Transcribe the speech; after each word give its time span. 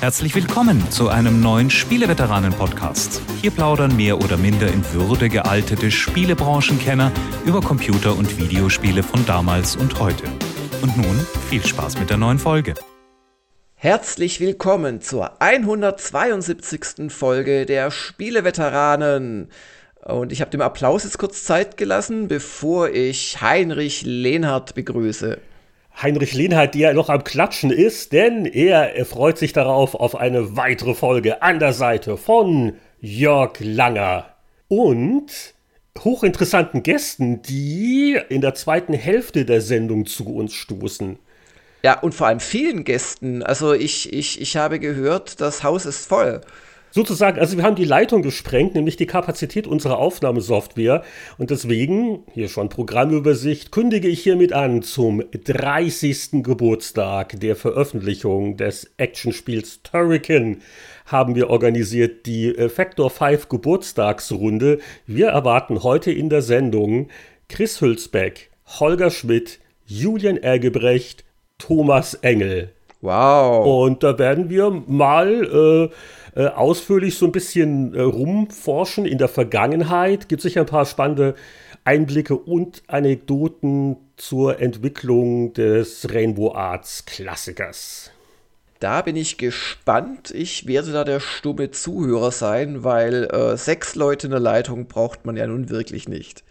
Herzlich 0.00 0.34
willkommen 0.34 0.90
zu 0.90 1.08
einem 1.08 1.40
neuen 1.40 1.70
Spieleveteranen-Podcast. 1.70 3.22
Hier 3.40 3.50
plaudern 3.50 3.96
mehr 3.96 4.18
oder 4.18 4.36
minder 4.36 4.68
in 4.68 4.84
Würde 4.92 5.30
gealtete 5.30 5.90
Spielebranchenkenner 5.90 7.10
über 7.46 7.62
Computer- 7.62 8.14
und 8.14 8.38
Videospiele 8.38 9.02
von 9.02 9.24
damals 9.24 9.74
und 9.74 9.98
heute. 9.98 10.24
Und 10.82 10.98
nun 10.98 11.26
viel 11.48 11.64
Spaß 11.64 11.98
mit 11.98 12.10
der 12.10 12.18
neuen 12.18 12.38
Folge. 12.38 12.74
Herzlich 13.74 14.38
willkommen 14.38 15.00
zur 15.00 15.40
172. 15.40 17.10
Folge 17.10 17.64
der 17.64 17.90
Spieleveteranen. 17.90 19.48
Und 20.04 20.30
ich 20.30 20.42
habe 20.42 20.50
dem 20.50 20.60
Applaus 20.60 21.04
jetzt 21.04 21.18
kurz 21.18 21.44
Zeit 21.44 21.78
gelassen, 21.78 22.28
bevor 22.28 22.90
ich 22.90 23.40
Heinrich 23.40 24.02
Lehnhardt 24.02 24.74
begrüße. 24.74 25.38
Heinrich 26.00 26.34
Lehnhardt, 26.34 26.74
der 26.74 26.92
noch 26.92 27.08
am 27.08 27.24
Klatschen 27.24 27.70
ist, 27.70 28.12
denn 28.12 28.44
er 28.44 29.04
freut 29.06 29.38
sich 29.38 29.54
darauf 29.54 29.94
auf 29.94 30.14
eine 30.14 30.56
weitere 30.56 30.94
Folge 30.94 31.42
an 31.42 31.58
der 31.58 31.72
Seite 31.72 32.18
von 32.18 32.74
Jörg 33.00 33.58
Langer 33.60 34.26
und 34.68 35.54
hochinteressanten 35.98 36.82
Gästen, 36.82 37.40
die 37.40 38.18
in 38.28 38.42
der 38.42 38.54
zweiten 38.54 38.92
Hälfte 38.92 39.46
der 39.46 39.62
Sendung 39.62 40.04
zu 40.04 40.34
uns 40.34 40.52
stoßen. 40.52 41.18
Ja, 41.82 41.98
und 42.00 42.14
vor 42.14 42.26
allem 42.26 42.40
vielen 42.40 42.84
Gästen. 42.84 43.42
Also 43.42 43.72
ich, 43.72 44.12
ich, 44.12 44.40
ich 44.40 44.56
habe 44.56 44.78
gehört, 44.78 45.40
das 45.40 45.62
Haus 45.62 45.86
ist 45.86 46.06
voll. 46.06 46.42
Sozusagen, 46.96 47.38
also 47.38 47.58
wir 47.58 47.64
haben 47.64 47.76
die 47.76 47.84
Leitung 47.84 48.22
gesprengt, 48.22 48.74
nämlich 48.74 48.96
die 48.96 49.04
Kapazität 49.04 49.66
unserer 49.66 49.98
Aufnahmesoftware. 49.98 51.04
Und 51.36 51.50
deswegen, 51.50 52.24
hier 52.32 52.48
schon 52.48 52.70
Programmübersicht, 52.70 53.70
kündige 53.70 54.08
ich 54.08 54.22
hiermit 54.22 54.54
an 54.54 54.80
zum 54.80 55.22
30. 55.30 56.42
Geburtstag 56.42 57.38
der 57.38 57.54
Veröffentlichung 57.54 58.56
des 58.56 58.90
Actionspiels 58.96 59.82
Turrican 59.82 60.62
haben 61.04 61.34
wir 61.34 61.50
organisiert 61.50 62.24
die 62.24 62.46
äh, 62.56 62.70
Factor 62.70 63.10
5 63.10 63.50
Geburtstagsrunde. 63.50 64.78
Wir 65.06 65.26
erwarten 65.26 65.82
heute 65.82 66.10
in 66.10 66.30
der 66.30 66.40
Sendung 66.40 67.08
Chris 67.50 67.82
Hülsbeck, 67.82 68.48
Holger 68.80 69.10
Schmidt, 69.10 69.60
Julian 69.84 70.38
Ergebrecht, 70.38 71.24
Thomas 71.58 72.14
Engel. 72.14 72.70
Wow. 73.02 73.84
Und 73.84 74.02
da 74.02 74.18
werden 74.18 74.48
wir 74.48 74.70
mal 74.70 75.90
äh, 75.92 75.94
äh, 76.36 76.48
ausführlich 76.48 77.16
so 77.16 77.26
ein 77.26 77.32
bisschen 77.32 77.94
äh, 77.94 78.02
rumforschen 78.02 79.06
in 79.06 79.18
der 79.18 79.28
Vergangenheit. 79.28 80.28
Gibt 80.28 80.42
sicher 80.42 80.60
ein 80.60 80.66
paar 80.66 80.84
spannende 80.84 81.34
Einblicke 81.84 82.36
und 82.36 82.82
Anekdoten 82.88 83.96
zur 84.16 84.60
Entwicklung 84.60 85.54
des 85.54 86.06
Rainbow 86.12 86.52
Arts 86.52 87.06
Klassikers. 87.06 88.10
Da 88.80 89.00
bin 89.00 89.16
ich 89.16 89.38
gespannt. 89.38 90.30
Ich 90.32 90.66
werde 90.66 90.92
da 90.92 91.04
der 91.04 91.20
stumme 91.20 91.70
Zuhörer 91.70 92.30
sein, 92.30 92.84
weil 92.84 93.24
äh, 93.24 93.56
sechs 93.56 93.94
Leute 93.94 94.26
in 94.26 94.32
der 94.32 94.40
Leitung 94.40 94.86
braucht 94.86 95.24
man 95.24 95.36
ja 95.36 95.46
nun 95.46 95.70
wirklich 95.70 96.06
nicht. 96.06 96.44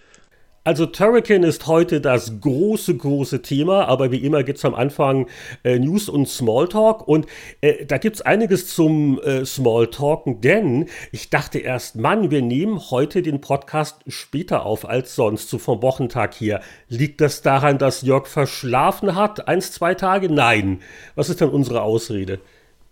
Also 0.68 0.88
Turrican 0.88 1.44
ist 1.44 1.68
heute 1.68 2.02
das 2.02 2.42
große, 2.42 2.98
große 2.98 3.44
Thema, 3.44 3.88
aber 3.88 4.12
wie 4.12 4.26
immer 4.26 4.42
gibt 4.42 4.58
es 4.58 4.66
am 4.66 4.74
Anfang 4.74 5.28
äh, 5.64 5.78
News 5.78 6.10
und 6.10 6.28
Smalltalk 6.28 7.08
und 7.08 7.28
äh, 7.62 7.86
da 7.86 8.00
gibt 8.00 8.16
es 8.16 8.24
einiges 8.24 8.74
zum 8.74 9.22
äh, 9.22 9.46
Smalltalken, 9.46 10.42
denn 10.42 10.88
ich 11.12 11.30
dachte 11.30 11.60
erst, 11.60 11.98
Mann, 11.98 12.32
wir 12.32 12.42
nehmen 12.42 12.82
heute 12.90 13.22
den 13.22 13.42
Podcast 13.42 13.98
später 14.08 14.66
auf 14.66 14.90
als 14.90 15.14
sonst, 15.14 15.52
so 15.52 15.60
vom 15.60 15.84
Wochentag 15.84 16.34
hier. 16.34 16.62
Liegt 16.90 17.22
das 17.22 17.44
daran, 17.44 17.78
dass 17.78 18.02
Jörg 18.02 18.26
verschlafen 18.26 19.14
hat? 19.14 19.48
Eins, 19.48 19.72
zwei 19.72 19.94
Tage? 19.94 20.34
Nein. 20.34 20.80
Was 21.14 21.30
ist 21.30 21.42
denn 21.42 21.50
unsere 21.50 21.84
Ausrede? 21.84 22.40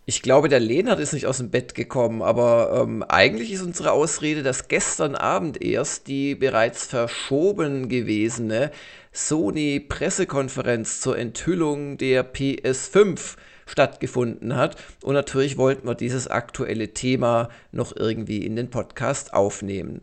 Ich 0.05 0.21
glaube, 0.21 0.49
der 0.49 0.59
Lehnert 0.59 0.99
ist 0.99 1.13
nicht 1.13 1.27
aus 1.27 1.37
dem 1.37 1.49
Bett 1.49 1.75
gekommen, 1.75 2.21
aber 2.21 2.83
ähm, 2.83 3.03
eigentlich 3.03 3.53
ist 3.53 3.61
unsere 3.61 3.93
Ausrede, 3.93 4.43
dass 4.43 4.67
gestern 4.67 5.15
Abend 5.15 5.63
erst 5.63 6.07
die 6.07 6.35
bereits 6.35 6.85
verschoben 6.85 7.87
gewesene 7.87 8.71
Sony-Pressekonferenz 9.13 10.99
zur 10.99 11.17
Enthüllung 11.17 11.97
der 11.97 12.29
PS5 12.33 13.37
stattgefunden 13.65 14.57
hat. 14.57 14.75
Und 15.03 15.13
natürlich 15.13 15.57
wollten 15.57 15.87
wir 15.87 15.95
dieses 15.95 16.27
aktuelle 16.27 16.89
Thema 16.89 17.47
noch 17.71 17.95
irgendwie 17.95 18.45
in 18.45 18.57
den 18.57 18.69
Podcast 18.69 19.33
aufnehmen. 19.33 20.01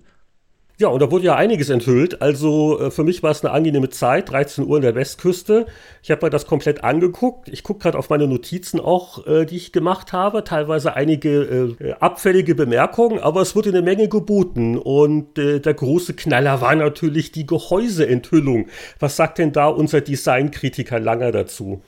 Ja, 0.81 0.89
und 0.89 1.03
da 1.03 1.11
wurde 1.11 1.27
ja 1.27 1.37
einiges 1.37 1.69
enthüllt. 1.69 2.23
Also 2.23 2.81
äh, 2.81 2.91
für 2.91 3.05
mich 3.05 3.23
war 3.23 3.33
es 3.33 3.45
eine 3.45 3.53
angenehme 3.53 3.91
Zeit, 3.91 4.31
13 4.31 4.67
Uhr 4.67 4.77
in 4.77 4.83
der 4.83 4.95
Westküste. 4.95 5.67
Ich 6.03 6.11
habe 6.11 6.25
mir 6.25 6.31
das 6.31 6.47
komplett 6.47 6.85
angeguckt. 6.85 7.51
Ich 7.51 7.63
gucke 7.63 7.81
gerade 7.81 7.99
auf 7.99 8.09
meine 8.09 8.27
Notizen 8.27 8.81
auch, 8.81 9.27
äh, 9.27 9.45
die 9.45 9.57
ich 9.57 9.73
gemacht 9.73 10.15
habe. 10.15 10.43
Teilweise 10.43 10.95
einige 10.95 11.77
äh, 11.79 11.93
abfällige 12.01 12.55
Bemerkungen, 12.55 13.19
aber 13.19 13.43
es 13.43 13.55
wurde 13.55 13.69
eine 13.69 13.83
Menge 13.83 14.09
geboten. 14.09 14.79
Und 14.79 15.37
äh, 15.39 15.61
der 15.61 15.75
große 15.75 16.15
Knaller 16.15 16.63
war 16.63 16.75
natürlich 16.75 17.31
die 17.31 17.45
Gehäuseenthüllung. 17.45 18.69
Was 18.99 19.17
sagt 19.17 19.37
denn 19.37 19.53
da 19.53 19.67
unser 19.69 20.01
Designkritiker 20.01 20.99
Langer 20.99 21.31
dazu? 21.31 21.83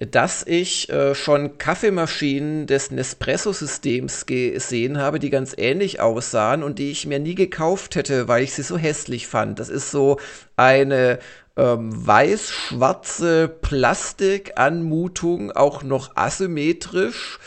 Dass 0.00 0.44
ich 0.46 0.88
äh, 0.88 1.14
schon 1.14 1.58
Kaffeemaschinen 1.58 2.66
des 2.66 2.90
Nespresso-Systems 2.90 4.24
gesehen 4.24 4.96
habe, 4.96 5.18
die 5.18 5.28
ganz 5.28 5.54
ähnlich 5.56 6.00
aussahen 6.00 6.62
und 6.62 6.78
die 6.78 6.90
ich 6.90 7.06
mir 7.06 7.18
nie 7.18 7.34
gekauft 7.34 7.96
hätte, 7.96 8.26
weil 8.26 8.42
ich 8.42 8.54
sie 8.54 8.62
so 8.62 8.78
hässlich 8.78 9.26
fand. 9.26 9.58
Das 9.58 9.68
ist 9.68 9.90
so 9.90 10.18
eine 10.56 11.18
ähm, 11.56 11.90
weiß-schwarze 12.06 13.48
Plastikanmutung, 13.48 15.52
auch 15.52 15.82
noch 15.82 16.16
asymmetrisch. 16.16 17.38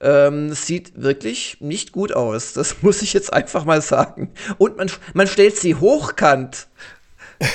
Ähm, 0.00 0.52
sieht 0.52 1.02
wirklich 1.02 1.56
nicht 1.60 1.90
gut 1.90 2.12
aus. 2.12 2.52
Das 2.52 2.76
muss 2.82 3.02
ich 3.02 3.12
jetzt 3.12 3.32
einfach 3.32 3.64
mal 3.64 3.82
sagen. 3.82 4.32
Und 4.58 4.76
man, 4.76 4.88
man 5.14 5.26
stellt 5.26 5.56
sie 5.56 5.74
hochkant. 5.74 6.68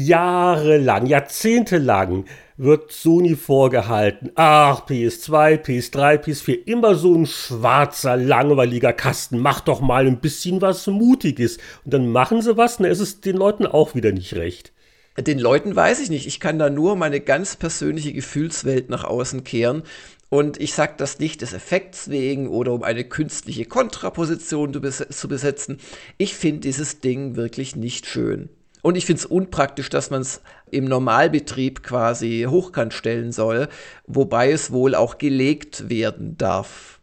Jahrelang, 0.00 1.06
jahrzehntelang 1.06 2.26
wird 2.56 2.92
Sony 2.92 3.34
vorgehalten. 3.34 4.30
Ach, 4.36 4.86
PS2, 4.86 5.60
PS3, 5.60 6.22
PS4, 6.22 6.66
immer 6.66 6.94
so 6.94 7.16
ein 7.16 7.26
schwarzer, 7.26 8.16
langweiliger 8.16 8.92
Kasten. 8.92 9.40
Mach 9.40 9.58
doch 9.60 9.80
mal 9.80 10.06
ein 10.06 10.20
bisschen 10.20 10.62
was 10.62 10.86
Mutiges. 10.86 11.58
Und 11.84 11.94
dann 11.94 12.12
machen 12.12 12.42
sie 12.42 12.56
was, 12.56 12.76
dann 12.76 12.86
ist 12.86 13.00
es 13.00 13.20
den 13.20 13.36
Leuten 13.36 13.66
auch 13.66 13.96
wieder 13.96 14.12
nicht 14.12 14.36
recht. 14.36 14.72
Den 15.18 15.40
Leuten 15.40 15.74
weiß 15.74 15.98
ich 15.98 16.10
nicht. 16.10 16.28
Ich 16.28 16.38
kann 16.38 16.60
da 16.60 16.70
nur 16.70 16.94
meine 16.94 17.18
ganz 17.18 17.56
persönliche 17.56 18.12
Gefühlswelt 18.12 18.90
nach 18.90 19.02
außen 19.02 19.42
kehren. 19.42 19.82
Und 20.28 20.60
ich 20.60 20.74
sage 20.74 20.94
das 20.96 21.18
nicht 21.18 21.42
des 21.42 21.54
Effekts 21.54 22.08
wegen 22.08 22.46
oder 22.46 22.72
um 22.72 22.84
eine 22.84 23.02
künstliche 23.02 23.64
Kontraposition 23.64 24.80
zu 25.10 25.28
besetzen. 25.28 25.78
Ich 26.18 26.36
finde 26.36 26.60
dieses 26.60 27.00
Ding 27.00 27.34
wirklich 27.34 27.74
nicht 27.74 28.06
schön. 28.06 28.48
Und 28.82 28.96
ich 28.96 29.06
finde 29.06 29.20
es 29.20 29.26
unpraktisch, 29.26 29.90
dass 29.90 30.10
man 30.10 30.22
es 30.22 30.40
im 30.70 30.84
Normalbetrieb 30.84 31.82
quasi 31.82 32.46
hochkant 32.48 32.94
stellen 32.94 33.32
soll, 33.32 33.68
wobei 34.06 34.50
es 34.50 34.70
wohl 34.72 34.94
auch 34.94 35.18
gelegt 35.18 35.88
werden 35.88 36.36
darf. 36.38 37.00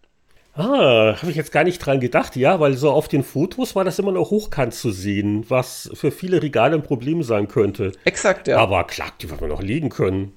Ah, 0.57 1.17
habe 1.21 1.31
ich 1.31 1.35
jetzt 1.35 1.51
gar 1.51 1.65
nicht 1.65 1.79
dran 1.79 1.99
gedacht, 1.99 2.37
ja, 2.37 2.61
weil 2.61 2.75
so 2.75 2.91
auf 2.91 3.09
den 3.09 3.23
Fotos 3.23 3.75
war 3.75 3.83
das 3.83 3.99
immer 3.99 4.13
noch 4.13 4.31
hochkant 4.31 4.73
zu 4.73 4.91
sehen, 4.91 5.43
was 5.49 5.89
für 5.93 6.11
viele 6.11 6.41
Regale 6.41 6.75
ein 6.75 6.83
Problem 6.83 7.23
sein 7.23 7.49
könnte. 7.49 7.91
Exakt, 8.05 8.47
ja. 8.47 8.57
Aber 8.57 8.85
klar, 8.85 9.11
die 9.21 9.29
wird 9.29 9.41
man 9.41 9.49
noch 9.49 9.61
legen 9.61 9.89
können. 9.89 10.31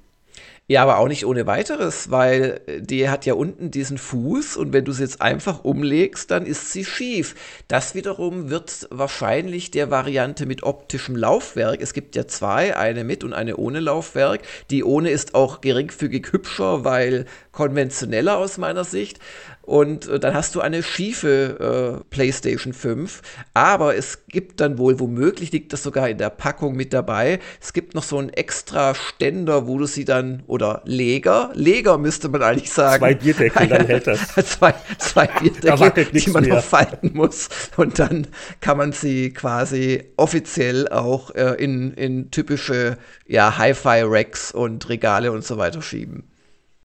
Ja, 0.70 0.82
aber 0.82 0.98
auch 0.98 1.08
nicht 1.08 1.24
ohne 1.24 1.46
weiteres, 1.46 2.10
weil 2.10 2.60
äh, 2.66 2.82
die 2.82 3.08
hat 3.08 3.24
ja 3.24 3.32
unten 3.32 3.70
diesen 3.70 3.96
Fuß 3.96 4.58
und 4.58 4.74
wenn 4.74 4.84
du 4.84 4.92
sie 4.92 5.02
jetzt 5.02 5.22
einfach 5.22 5.64
umlegst, 5.64 6.30
dann 6.30 6.44
ist 6.44 6.72
sie 6.72 6.84
schief. 6.84 7.34
Das 7.68 7.94
wiederum 7.94 8.50
wird 8.50 8.86
wahrscheinlich 8.90 9.70
der 9.70 9.90
Variante 9.90 10.44
mit 10.44 10.64
optischem 10.64 11.16
Laufwerk. 11.16 11.80
Es 11.80 11.94
gibt 11.94 12.16
ja 12.16 12.28
zwei, 12.28 12.76
eine 12.76 13.02
mit 13.02 13.24
und 13.24 13.32
eine 13.32 13.56
ohne 13.56 13.80
Laufwerk. 13.80 14.42
Die 14.70 14.84
ohne 14.84 15.08
ist 15.08 15.34
auch 15.34 15.62
geringfügig 15.62 16.32
hübscher, 16.32 16.84
weil 16.84 17.24
konventioneller 17.52 18.36
aus 18.36 18.58
meiner 18.58 18.84
Sicht 18.84 19.20
und 19.68 20.08
äh, 20.08 20.18
dann 20.18 20.32
hast 20.32 20.54
du 20.54 20.62
eine 20.62 20.82
schiefe 20.82 22.00
äh, 22.00 22.04
PlayStation 22.08 22.72
5. 22.72 23.20
Aber 23.52 23.94
es 23.94 24.26
gibt 24.26 24.60
dann 24.60 24.78
wohl, 24.78 24.98
womöglich 24.98 25.52
liegt 25.52 25.74
das 25.74 25.82
sogar 25.82 26.08
in 26.08 26.16
der 26.16 26.30
Packung 26.30 26.74
mit 26.74 26.94
dabei. 26.94 27.38
Es 27.60 27.74
gibt 27.74 27.94
noch 27.94 28.02
so 28.02 28.16
einen 28.16 28.30
extra 28.30 28.94
Ständer, 28.94 29.66
wo 29.66 29.76
du 29.76 29.84
sie 29.84 30.06
dann, 30.06 30.42
oder 30.46 30.80
Leger, 30.86 31.50
Leger 31.52 31.98
müsste 31.98 32.30
man 32.30 32.42
eigentlich 32.42 32.72
sagen. 32.72 33.00
Zwei 33.00 33.14
Bierdeckel, 33.14 33.68
dann 33.68 33.86
hält 33.86 34.06
das. 34.06 34.28
zwei, 34.46 34.74
zwei 34.96 35.26
Bierdeckel, 35.40 36.06
die 36.06 36.30
man 36.30 36.44
noch 36.44 36.64
falten 36.64 37.10
muss. 37.12 37.50
Und 37.76 37.98
dann 37.98 38.26
kann 38.62 38.78
man 38.78 38.92
sie 38.92 39.34
quasi 39.34 40.02
offiziell 40.16 40.88
auch 40.88 41.34
äh, 41.34 41.62
in, 41.62 41.92
in 41.92 42.30
typische 42.30 42.96
ja, 43.26 43.58
Hi-Fi-Racks 43.58 44.50
und 44.50 44.88
Regale 44.88 45.30
und 45.30 45.44
so 45.44 45.58
weiter 45.58 45.82
schieben. 45.82 46.24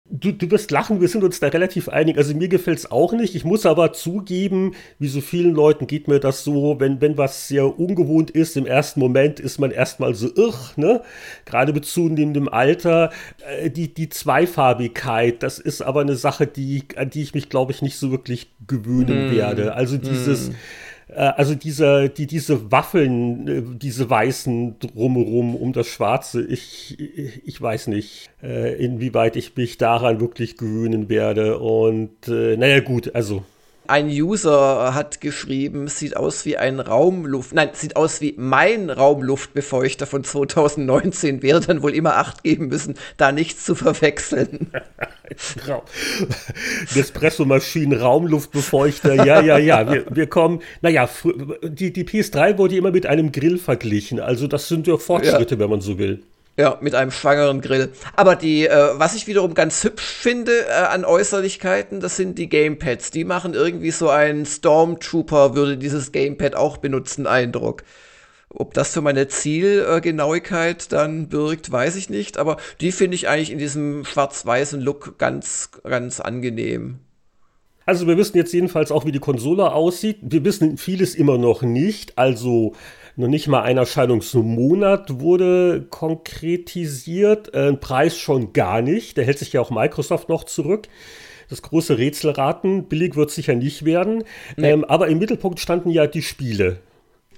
Du, 0.05 0.31
du 0.33 0.51
wirst 0.51 0.71
lachen, 0.71 1.01
wir 1.01 1.09
sind 1.09 1.25
uns 1.25 1.41
da 1.41 1.47
relativ 1.49 1.89
einig. 1.89 2.19
Also 2.19 2.35
mir 2.35 2.49
gefällt 2.49 2.79
es 2.79 2.91
auch 2.91 3.13
nicht. 3.13 3.35
Ich 3.35 3.45
muss 3.45 3.65
aber 3.65 3.93
zugeben, 3.93 4.75
wie 4.99 5.09
so 5.09 5.21
vielen 5.21 5.55
Leuten 5.55 5.87
geht 5.87 6.07
mir 6.07 6.19
das 6.19 6.45
so, 6.45 6.81
wenn, 6.81 7.01
wenn 7.01 7.17
was 7.17 7.49
sehr 7.49 7.79
ungewohnt 7.79 8.31
ist, 8.31 8.57
im 8.57 8.67
ersten 8.67 9.01
Moment 9.01 9.41
ist 9.41 9.59
man 9.59 9.71
erstmal 9.71 10.15
so, 10.15 10.29
irr, 10.35 10.55
ne? 10.77 11.03
Gerade 11.45 11.73
mit 11.73 11.87
zunehmendem 11.87 12.49
Alter. 12.49 13.11
Äh, 13.47 13.71
die, 13.71 13.95
die 13.95 14.09
Zweifarbigkeit, 14.09 15.43
das 15.43 15.59
ist 15.59 15.83
aber 15.83 16.01
eine 16.01 16.17
Sache, 16.17 16.47
die, 16.47 16.85
an 16.97 17.09
die 17.09 17.23
ich 17.23 17.33
mich, 17.33 17.49
glaube 17.49 17.73
ich, 17.73 17.81
nicht 17.81 17.97
so 17.97 18.11
wirklich 18.11 18.51
gewöhnen 18.67 19.29
mm. 19.29 19.33
werde. 19.33 19.75
Also 19.75 19.97
dieses. 19.99 20.51
Mm 20.51 20.55
also 21.17 21.55
diese, 21.55 22.09
die, 22.09 22.27
diese 22.27 22.71
Waffeln, 22.71 23.49
äh, 23.49 23.63
diese 23.77 24.09
weißen 24.09 24.79
drumherum 24.79 25.55
um 25.55 25.73
das 25.73 25.89
Schwarze, 25.89 26.45
ich, 26.45 26.99
ich 26.99 27.61
weiß 27.61 27.89
nicht, 27.89 28.31
äh, 28.43 28.75
inwieweit 28.83 29.37
ich 29.37 29.57
mich 29.57 29.79
daran 29.79 30.21
wirklich 30.21 30.57
gewöhnen 30.57 31.09
werde. 31.09 31.59
Und 31.59 32.29
naja 32.29 32.81
gut, 32.81 33.15
also 33.15 33.45
ein 33.87 34.09
User 34.09 34.95
hat 34.95 35.21
geschrieben, 35.21 35.89
sieht 35.89 36.17
aus 36.17 36.45
wie 36.45 36.57
ein 36.57 36.81
Raumluft, 36.81 37.53
nein, 37.55 37.71
sieht 37.73 37.97
aus 37.97 38.21
wie 38.21 38.35
mein 38.37 38.91
Raumluftbefeuchter 38.91 40.07
von 40.07 40.25
2019, 40.25 41.43
wäre 41.43 41.61
dann 41.61 41.83
wohl 41.83 41.95
immer 41.95 42.17
Acht 42.17 42.45
geben 42.45 42.69
müssen, 42.69 42.95
da 43.17 43.33
nichts 43.33 43.65
zu 43.65 43.75
verwechseln. 43.75 44.71
Nespresso-Maschinen, 46.95 47.99
Raumluftbefeuchter, 47.99 49.15
ja, 49.25 49.41
ja, 49.41 49.59
ja, 49.59 49.91
wir, 49.91 50.05
wir 50.11 50.27
kommen, 50.27 50.61
naja, 50.81 51.09
die, 51.63 51.93
die 51.93 52.05
PS3 52.05 52.59
wurde 52.59 52.77
immer 52.77 52.93
mit 52.93 53.07
einem 53.07 53.33
Grill 53.33 53.59
verglichen, 53.59 54.21
also 54.21 54.47
das 54.47 54.69
sind 54.69 54.87
ja 54.87 54.97
Fortschritte, 54.97 55.55
ja. 55.55 55.61
wenn 55.61 55.71
man 55.71 55.81
so 55.81 55.99
will. 55.99 56.23
Ja, 56.59 56.79
mit 56.83 56.95
einem 56.95 57.11
schwangeren 57.11 57.63
Grill. 57.63 57.93
Aber 58.15 58.37
die, 58.37 58.67
äh, 58.67 58.91
was 58.95 59.15
ich 59.15 59.27
wiederum 59.27 59.55
ganz 59.55 59.83
hübsch 59.85 60.05
finde 60.05 60.67
äh, 60.67 60.73
an 60.73 61.07
Äußerlichkeiten, 61.07 62.01
das 62.01 62.17
sind 62.17 62.39
die 62.39 62.51
Gamepads. 62.51 63.11
Die 63.11 63.25
machen 63.25 63.55
irgendwie 63.55 63.91
so 63.91 64.11
einen 64.11 64.45
Stormtrooper 64.45 65.55
würde 65.55 65.79
dieses 65.79 66.13
Gamepad 66.13 66.55
auch 66.55 66.77
benutzen 66.77 67.27
Eindruck. 67.27 67.85
Ob 68.51 68.75
das 68.75 68.93
für 68.93 69.01
meine 69.01 69.29
Zielgenauigkeit 69.29 70.93
dann 70.93 71.29
birgt, 71.29 71.73
weiß 71.73 71.97
ich 71.97 72.11
nicht. 72.11 72.37
Aber 72.37 72.59
die 72.83 72.93
finde 72.93 73.15
ich 73.15 73.29
eigentlich 73.29 73.51
in 73.51 73.59
diesem 73.59 74.05
schwarz-weißen 74.05 74.79
Look 74.79 75.19
ganz, 75.19 75.71
ganz 75.85 76.21
angenehm. 76.21 76.99
Also 77.87 78.07
wir 78.07 78.19
wissen 78.19 78.37
jetzt 78.37 78.53
jedenfalls 78.53 78.93
auch, 78.93 79.07
wie 79.07 79.13
die 79.13 79.21
Konsole 79.21 79.73
aussieht. 79.73 80.19
Wir 80.21 80.45
wissen 80.45 80.77
vieles 80.77 81.15
immer 81.15 81.39
noch 81.39 81.63
nicht. 81.63 82.19
Also 82.19 82.75
noch 83.17 83.29
nicht 83.29 83.49
mal 83.49 83.63
ein 83.63 83.77
Erscheinungsmonat 83.77 85.21
wurde 85.21 85.87
konkretisiert. 85.91 87.55
Äh, 87.55 87.69
ein 87.69 87.81
Preis 87.81 88.19
schon 88.19 88.53
gar 88.53 88.83
nicht. 88.83 89.19
Da 89.19 89.23
hält 89.23 89.39
sich 89.39 89.53
ja 89.53 89.61
auch 89.61 89.71
Microsoft 89.71 90.29
noch 90.29 90.45
zurück. 90.45 90.89
Das 91.49 91.61
große 91.63 91.99
Rätselraten. 91.99 92.89
Billig 92.89 93.15
wird 93.17 93.31
sicher 93.31 93.55
nicht 93.55 93.85
werden. 93.85 94.25
Nee. 94.57 94.71
Ähm, 94.71 94.85
aber 94.85 95.09
im 95.09 95.19
Mittelpunkt 95.19 95.61
standen 95.61 95.91
ja 95.91 96.07
die 96.07 96.23
Spiele. 96.23 96.79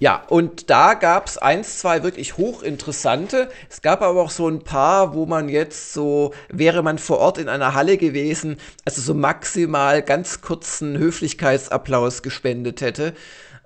Ja, 0.00 0.24
und 0.28 0.70
da 0.70 0.94
gab 0.94 1.26
es 1.26 1.38
eins, 1.38 1.78
zwei 1.78 2.02
wirklich 2.02 2.36
hochinteressante. 2.36 3.48
Es 3.70 3.80
gab 3.80 4.02
aber 4.02 4.22
auch 4.22 4.30
so 4.30 4.48
ein 4.48 4.60
paar, 4.60 5.14
wo 5.14 5.24
man 5.24 5.48
jetzt 5.48 5.92
so, 5.92 6.32
wäre 6.48 6.82
man 6.82 6.98
vor 6.98 7.18
Ort 7.18 7.38
in 7.38 7.48
einer 7.48 7.74
Halle 7.74 7.96
gewesen, 7.96 8.56
also 8.84 9.00
so 9.00 9.14
maximal 9.14 10.02
ganz 10.02 10.40
kurzen 10.40 10.98
Höflichkeitsapplaus 10.98 12.22
gespendet 12.22 12.80
hätte 12.80 13.14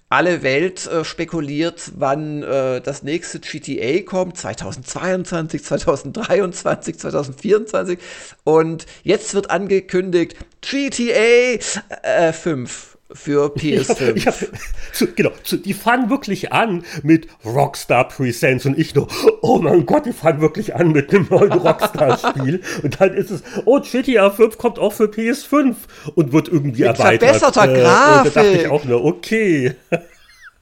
alle 0.09 0.43
Welt 0.43 0.87
äh, 0.87 1.05
spekuliert, 1.05 1.93
wann 1.97 2.43
äh, 2.43 2.81
das 2.81 3.03
nächste 3.03 3.41
GTA 3.41 4.03
kommt, 4.03 4.39
2022, 4.39 5.63
2023, 5.65 6.99
2024. 6.99 7.99
Und 8.45 8.87
jetzt 9.03 9.35
wird 9.35 9.51
angekündigt 9.51 10.37
GTA 10.63 11.59
äh, 12.03 12.33
5 12.33 12.98
für 13.11 13.47
PS5. 13.55 14.15
Ich 14.17 14.27
hab, 14.27 14.37
ich 14.43 15.01
hab, 15.01 15.17
genau, 15.17 15.31
die 15.53 15.73
fangen 15.73 16.11
wirklich 16.11 16.53
an 16.53 16.85
mit 17.03 17.29
Rockstar 17.45 18.09
Presents 18.09 18.67
und 18.67 18.79
ich 18.79 18.95
nur, 18.95 19.09
oh 19.41 19.59
mein 19.59 19.87
Gott, 19.87 20.07
die 20.07 20.13
fangen 20.13 20.41
wirklich 20.41 20.75
an 20.75 20.93
mit 20.93 21.13
dem 21.13 21.27
neuen 21.31 21.53
Rockstar-Spiel. 21.53 22.61
und 22.83 23.01
dann 23.01 23.15
ist 23.15 23.31
es, 23.31 23.43
oh, 23.65 23.81
GTA 23.81 24.31
5 24.31 24.59
kommt 24.59 24.79
auch 24.79 24.93
für 24.93 25.05
PS5 25.05 25.75
und 26.15 26.33
wird 26.33 26.49
irgendwie 26.49 26.83
mit 26.83 26.99
erweitert. 26.99 27.23
Verbesserter 27.23 27.75
äh, 27.75 27.81
Grafik. 27.81 28.35
da 28.35 28.43
dachte 28.43 28.57
ich 28.57 28.69
auch 28.69 28.85
nur, 28.85 29.05
okay. 29.05 29.75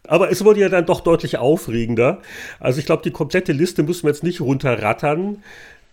Aber 0.08 0.30
es 0.30 0.44
wurde 0.44 0.60
ja 0.60 0.68
dann 0.68 0.86
doch 0.86 1.00
deutlich 1.00 1.38
aufregender. 1.38 2.22
Also 2.60 2.78
ich 2.78 2.86
glaube, 2.86 3.02
die 3.02 3.10
komplette 3.10 3.50
Liste 3.50 3.82
müssen 3.82 4.04
wir 4.04 4.10
jetzt 4.10 4.22
nicht 4.22 4.40
runterrattern. 4.40 5.42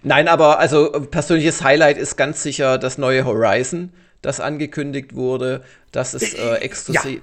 Nein, 0.04 0.28
aber 0.28 0.60
also 0.60 0.92
persönliches 0.92 1.64
Highlight 1.64 1.98
ist 1.98 2.16
ganz 2.16 2.44
sicher 2.44 2.78
das 2.78 3.00
neue 3.00 3.26
Horizon 3.26 3.92
das 4.24 4.40
angekündigt 4.40 5.16
wurde, 5.16 5.64
dass 5.92 6.16
es 6.16 6.34
äh, 6.34 6.56
exklusiv. 6.56 7.22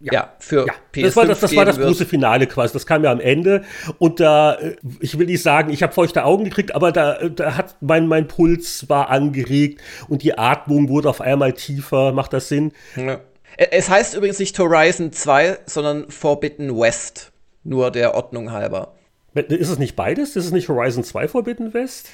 Ja. 0.00 0.12
ja. 0.12 0.32
für 0.38 0.66
ja. 0.66 0.72
PS5 0.94 1.02
das 1.02 1.16
war 1.16 1.26
das, 1.26 1.40
das 1.40 1.56
war 1.56 1.64
das 1.64 1.78
große 1.78 2.06
Finale 2.06 2.46
quasi. 2.46 2.72
Das 2.72 2.86
kam 2.86 3.04
ja 3.04 3.10
am 3.10 3.20
Ende. 3.20 3.64
Und 3.98 4.20
da, 4.20 4.54
äh, 4.54 4.76
ich 5.00 5.18
will 5.18 5.26
nicht 5.26 5.42
sagen, 5.42 5.70
ich 5.70 5.82
habe 5.82 5.92
feuchte 5.92 6.24
Augen 6.24 6.44
gekriegt, 6.44 6.74
aber 6.74 6.92
da, 6.92 7.28
da 7.28 7.56
hat 7.56 7.76
mein, 7.80 8.06
mein 8.06 8.28
Puls 8.28 8.88
war 8.88 9.10
angeregt 9.10 9.82
und 10.08 10.22
die 10.22 10.38
Atmung 10.38 10.88
wurde 10.88 11.10
auf 11.10 11.20
einmal 11.20 11.52
tiefer. 11.52 12.12
Macht 12.12 12.32
das 12.32 12.48
Sinn? 12.48 12.72
Ja. 12.96 13.20
Es 13.56 13.90
heißt 13.90 14.14
übrigens 14.14 14.38
nicht 14.38 14.56
Horizon 14.58 15.12
2, 15.12 15.58
sondern 15.66 16.08
Forbidden 16.10 16.78
West. 16.78 17.32
Nur 17.64 17.90
der 17.90 18.14
Ordnung 18.14 18.52
halber. 18.52 18.94
Ist 19.34 19.68
es 19.68 19.78
nicht 19.78 19.96
beides? 19.96 20.36
Ist 20.36 20.46
es 20.46 20.52
nicht 20.52 20.68
Horizon 20.68 21.02
2 21.02 21.28
Forbidden 21.28 21.74
West? 21.74 22.08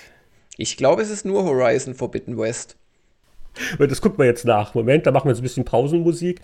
Ich 0.57 0.77
glaube, 0.77 1.03
es 1.03 1.11
ist 1.11 1.27
nur 1.27 1.45
Horizon 1.45 1.95
Forbidden 1.95 2.39
West. 2.39 2.77
Das 3.79 4.01
gucken 4.01 4.19
wir 4.19 4.27
jetzt 4.27 4.45
nach. 4.45 4.75
Moment, 4.75 5.07
da 5.07 5.13
machen 5.13 5.27
wir 5.27 5.33
jetzt 5.33 5.41
ein 5.41 5.45
bisschen 5.45 5.65
Pausenmusik. 5.65 6.41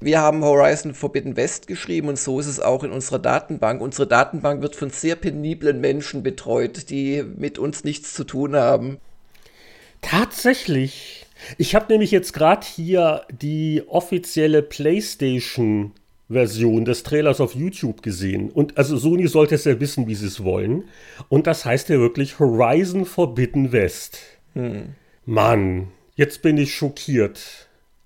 Wir 0.00 0.20
haben 0.20 0.44
Horizon 0.44 0.94
Forbidden 0.94 1.36
West 1.36 1.66
geschrieben 1.66 2.08
und 2.08 2.18
so 2.18 2.40
ist 2.40 2.46
es 2.46 2.60
auch 2.60 2.84
in 2.84 2.90
unserer 2.90 3.18
Datenbank. 3.18 3.80
Unsere 3.80 4.06
Datenbank 4.06 4.62
wird 4.62 4.76
von 4.76 4.90
sehr 4.90 5.16
peniblen 5.16 5.80
Menschen 5.80 6.22
betreut, 6.22 6.90
die 6.90 7.22
mit 7.22 7.58
uns 7.58 7.84
nichts 7.84 8.12
zu 8.12 8.24
tun 8.24 8.56
haben. 8.56 8.98
Tatsächlich. 10.02 11.26
Ich 11.56 11.74
habe 11.74 11.86
nämlich 11.90 12.10
jetzt 12.10 12.32
gerade 12.32 12.66
hier 12.66 13.22
die 13.30 13.82
offizielle 13.86 14.62
PlayStation 14.62 15.92
Version 16.28 16.84
des 16.84 17.02
Trailers 17.02 17.40
auf 17.40 17.54
YouTube 17.54 18.02
gesehen. 18.02 18.50
Und 18.50 18.78
also 18.78 18.96
Sony 18.96 19.28
sollte 19.28 19.54
es 19.56 19.64
ja 19.64 19.78
wissen, 19.78 20.06
wie 20.06 20.14
sie 20.14 20.26
es 20.26 20.42
wollen. 20.42 20.84
Und 21.28 21.46
das 21.46 21.64
heißt 21.64 21.88
ja 21.90 21.98
wirklich 21.98 22.38
Horizon 22.38 23.04
Forbidden 23.04 23.72
West. 23.72 24.20
Hm. 24.54 24.94
Mann, 25.26 25.88
jetzt 26.16 26.42
bin 26.42 26.56
ich 26.56 26.74
schockiert. 26.74 27.63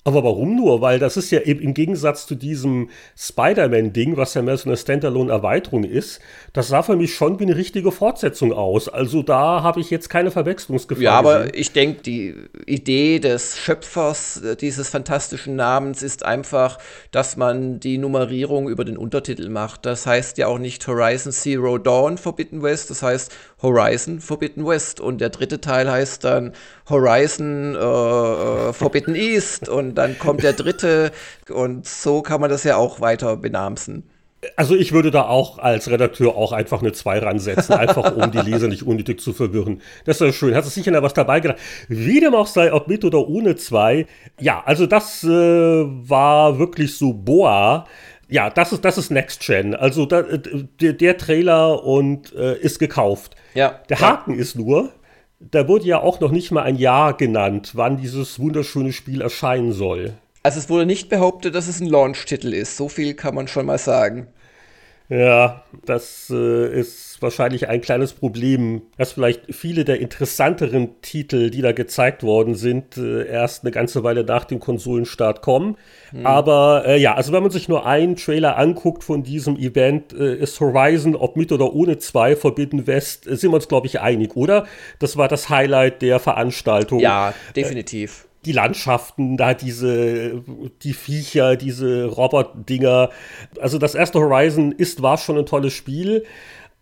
Aber 0.08 0.24
warum 0.24 0.56
nur? 0.56 0.80
Weil 0.80 0.98
das 0.98 1.18
ist 1.18 1.30
ja 1.30 1.42
eben 1.42 1.60
im 1.60 1.74
Gegensatz 1.74 2.26
zu 2.26 2.34
diesem 2.34 2.88
Spider-Man-Ding, 3.14 4.16
was 4.16 4.32
ja 4.32 4.40
mehr 4.40 4.56
so 4.56 4.70
eine 4.70 4.78
Standalone-Erweiterung 4.78 5.84
ist, 5.84 6.20
das 6.54 6.68
sah 6.68 6.82
für 6.82 6.96
mich 6.96 7.14
schon 7.14 7.38
wie 7.38 7.44
eine 7.44 7.56
richtige 7.56 7.92
Fortsetzung 7.92 8.54
aus. 8.54 8.88
Also 8.88 9.22
da 9.22 9.62
habe 9.62 9.80
ich 9.80 9.90
jetzt 9.90 10.08
keine 10.08 10.30
Verwechslungsgefahr. 10.30 11.02
Ja, 11.02 11.12
aber 11.12 11.40
gesehen. 11.40 11.52
ich 11.56 11.72
denke, 11.72 12.00
die 12.00 12.36
Idee 12.64 13.18
des 13.18 13.58
Schöpfers 13.58 14.40
äh, 14.40 14.56
dieses 14.56 14.88
fantastischen 14.88 15.56
Namens 15.56 16.02
ist 16.02 16.24
einfach, 16.24 16.78
dass 17.10 17.36
man 17.36 17.78
die 17.78 17.98
Nummerierung 17.98 18.70
über 18.70 18.86
den 18.86 18.96
Untertitel 18.96 19.50
macht. 19.50 19.84
Das 19.84 20.06
heißt 20.06 20.38
ja 20.38 20.46
auch 20.46 20.58
nicht 20.58 20.88
Horizon 20.88 21.32
Zero 21.32 21.76
Dawn 21.76 22.16
Forbidden 22.16 22.62
West, 22.62 22.88
das 22.88 23.02
heißt 23.02 23.30
Horizon 23.60 24.20
Forbidden 24.20 24.66
West. 24.66 25.02
Und 25.02 25.20
der 25.20 25.28
dritte 25.28 25.60
Teil 25.60 25.90
heißt 25.90 26.24
dann 26.24 26.54
Horizon 26.88 27.74
äh, 27.74 27.78
äh 27.78 28.72
Forbidden 28.72 29.14
East 29.14 29.68
und 29.68 29.94
dann 29.94 30.18
kommt 30.18 30.42
der 30.42 30.52
dritte 30.52 31.12
und 31.48 31.86
so 31.86 32.22
kann 32.22 32.40
man 32.40 32.50
das 32.50 32.64
ja 32.64 32.76
auch 32.76 33.00
weiter 33.00 33.36
benamsen. 33.36 34.04
Also 34.54 34.76
ich 34.76 34.92
würde 34.92 35.10
da 35.10 35.22
auch 35.22 35.58
als 35.58 35.90
Redakteur 35.90 36.36
auch 36.36 36.52
einfach 36.52 36.80
eine 36.80 36.92
2 36.92 37.18
ransetzen, 37.18 37.74
einfach 37.74 38.14
um 38.14 38.30
die 38.30 38.38
Leser 38.38 38.68
nicht 38.68 38.84
unnötig 38.84 39.20
zu 39.20 39.32
verwirren. 39.32 39.82
Das 40.04 40.20
ist 40.20 40.26
ja 40.26 40.32
schön. 40.32 40.54
Hat 40.54 40.64
sich 40.64 40.74
sicher 40.74 41.02
was 41.02 41.12
dabei 41.12 41.40
gedacht. 41.40 41.58
Wie 41.88 42.20
dem 42.20 42.34
auch 42.34 42.46
sei, 42.46 42.72
ob 42.72 42.86
mit 42.86 43.04
oder 43.04 43.26
ohne 43.26 43.56
2. 43.56 44.06
Ja, 44.38 44.62
also 44.64 44.86
das 44.86 45.24
äh, 45.24 45.28
war 45.28 46.58
wirklich 46.60 46.96
so 46.96 47.12
boah. 47.12 47.86
Ja, 48.28 48.50
das 48.50 48.72
ist, 48.72 48.84
das 48.84 48.96
ist 48.96 49.10
Next 49.10 49.44
Gen. 49.44 49.74
Also 49.74 50.06
da, 50.06 50.20
äh, 50.20 50.38
der, 50.80 50.92
der, 50.92 51.16
Trailer 51.16 51.82
und 51.82 52.32
äh, 52.34 52.58
ist 52.58 52.78
gekauft. 52.78 53.34
Ja. 53.54 53.80
Der 53.88 54.00
Haken 54.00 54.34
ja. 54.34 54.40
ist 54.40 54.54
nur, 54.54 54.92
da 55.40 55.68
wurde 55.68 55.86
ja 55.86 56.00
auch 56.00 56.20
noch 56.20 56.30
nicht 56.30 56.50
mal 56.50 56.62
ein 56.62 56.76
Jahr 56.76 57.16
genannt, 57.16 57.72
wann 57.74 57.96
dieses 57.96 58.38
wunderschöne 58.38 58.92
Spiel 58.92 59.20
erscheinen 59.20 59.72
soll. 59.72 60.14
Also 60.42 60.58
es 60.58 60.68
wurde 60.68 60.86
nicht 60.86 61.08
behauptet, 61.08 61.54
dass 61.54 61.68
es 61.68 61.80
ein 61.80 61.86
Launch-Titel 61.86 62.52
ist. 62.54 62.76
So 62.76 62.88
viel 62.88 63.14
kann 63.14 63.34
man 63.34 63.48
schon 63.48 63.66
mal 63.66 63.78
sagen. 63.78 64.28
Ja, 65.08 65.64
das 65.84 66.30
äh, 66.30 66.80
ist 66.80 67.07
wahrscheinlich 67.22 67.68
ein 67.68 67.80
kleines 67.80 68.12
Problem, 68.12 68.82
dass 68.96 69.12
vielleicht 69.12 69.54
viele 69.54 69.84
der 69.84 70.00
interessanteren 70.00 71.00
Titel, 71.02 71.50
die 71.50 71.62
da 71.62 71.72
gezeigt 71.72 72.22
worden 72.22 72.54
sind, 72.54 72.96
äh, 72.96 73.26
erst 73.26 73.64
eine 73.64 73.70
ganze 73.70 74.04
Weile 74.04 74.24
nach 74.24 74.44
dem 74.44 74.60
Konsolenstart 74.60 75.42
kommen. 75.42 75.76
Hm. 76.10 76.26
Aber 76.26 76.84
äh, 76.86 77.00
ja, 77.00 77.14
also 77.14 77.32
wenn 77.32 77.42
man 77.42 77.50
sich 77.50 77.68
nur 77.68 77.86
einen 77.86 78.16
Trailer 78.16 78.56
anguckt 78.56 79.04
von 79.04 79.22
diesem 79.22 79.56
Event, 79.56 80.12
äh, 80.12 80.36
ist 80.36 80.58
Horizon, 80.60 81.16
ob 81.16 81.36
mit 81.36 81.52
oder 81.52 81.72
ohne 81.74 81.98
zwei, 81.98 82.36
Forbidden 82.36 82.86
West, 82.86 83.26
äh, 83.26 83.36
sind 83.36 83.50
wir 83.50 83.56
uns, 83.56 83.68
glaube 83.68 83.86
ich, 83.86 84.00
einig, 84.00 84.36
oder? 84.36 84.66
Das 84.98 85.16
war 85.16 85.28
das 85.28 85.48
Highlight 85.48 86.02
der 86.02 86.18
Veranstaltung. 86.20 87.00
Ja, 87.00 87.34
definitiv 87.54 88.28
die 88.44 88.52
Landschaften, 88.52 89.36
da 89.36 89.54
diese, 89.54 90.42
die 90.82 90.92
Viecher, 90.92 91.56
diese 91.56 92.06
Robot-Dinger. 92.06 93.10
Also 93.60 93.78
das 93.78 93.94
erste 93.94 94.20
Horizon 94.20 94.72
ist, 94.72 95.02
war 95.02 95.18
schon 95.18 95.38
ein 95.38 95.46
tolles 95.46 95.72
Spiel. 95.72 96.24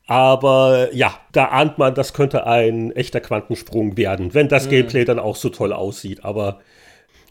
Aber 0.06 0.94
ja, 0.94 1.18
da 1.32 1.46
ahnt 1.46 1.78
man, 1.78 1.94
das 1.94 2.12
könnte 2.12 2.46
ein 2.46 2.92
echter 2.92 3.20
Quantensprung 3.20 3.96
werden, 3.96 4.34
wenn 4.34 4.48
das 4.48 4.66
mhm. 4.66 4.70
Gameplay 4.70 5.04
dann 5.04 5.18
auch 5.18 5.36
so 5.36 5.48
toll 5.48 5.72
aussieht. 5.72 6.24
Aber 6.24 6.60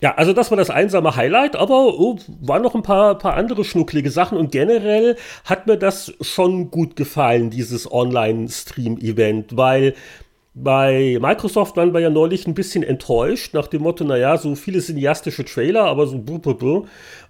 ja, 0.01 0.15
also 0.15 0.34
das 0.34 0.51
war 0.51 0.58
das 0.58 0.70
einsame 0.70 1.15
Highlight, 1.15 1.55
aber 1.55 1.98
oh, 1.98 2.17
waren 2.41 2.62
noch 2.62 2.75
ein 2.75 2.84
paar, 2.84 3.17
paar 3.17 3.36
andere 3.36 3.63
schnucklige 3.63 4.12
Sachen 4.12 4.38
und 4.38 4.51
generell 4.51 5.15
hat 5.46 5.67
mir 5.67 5.77
das 5.77 6.13
schon 6.20 6.70
gut 6.70 6.98
gefallen, 6.98 7.50
dieses 7.50 7.89
Online-Stream-Event, 7.89 9.55
weil 9.55 9.94
bei 10.53 11.17
Microsoft 11.22 11.77
waren 11.77 11.94
wir 11.94 12.01
ja 12.01 12.10
neulich 12.10 12.46
ein 12.46 12.53
bisschen 12.53 12.84
enttäuscht, 12.84 13.53
nach 13.53 13.67
dem 13.67 13.84
Motto, 13.84 14.03
naja, 14.03 14.38
so 14.38 14.53
viele 14.55 14.79
cineastische 14.79 15.46
Trailer, 15.46 15.86
aber 15.86 16.08
so 16.08 16.17
buh, 16.17 16.39
buh, 16.39 16.53
buh. 16.53 16.86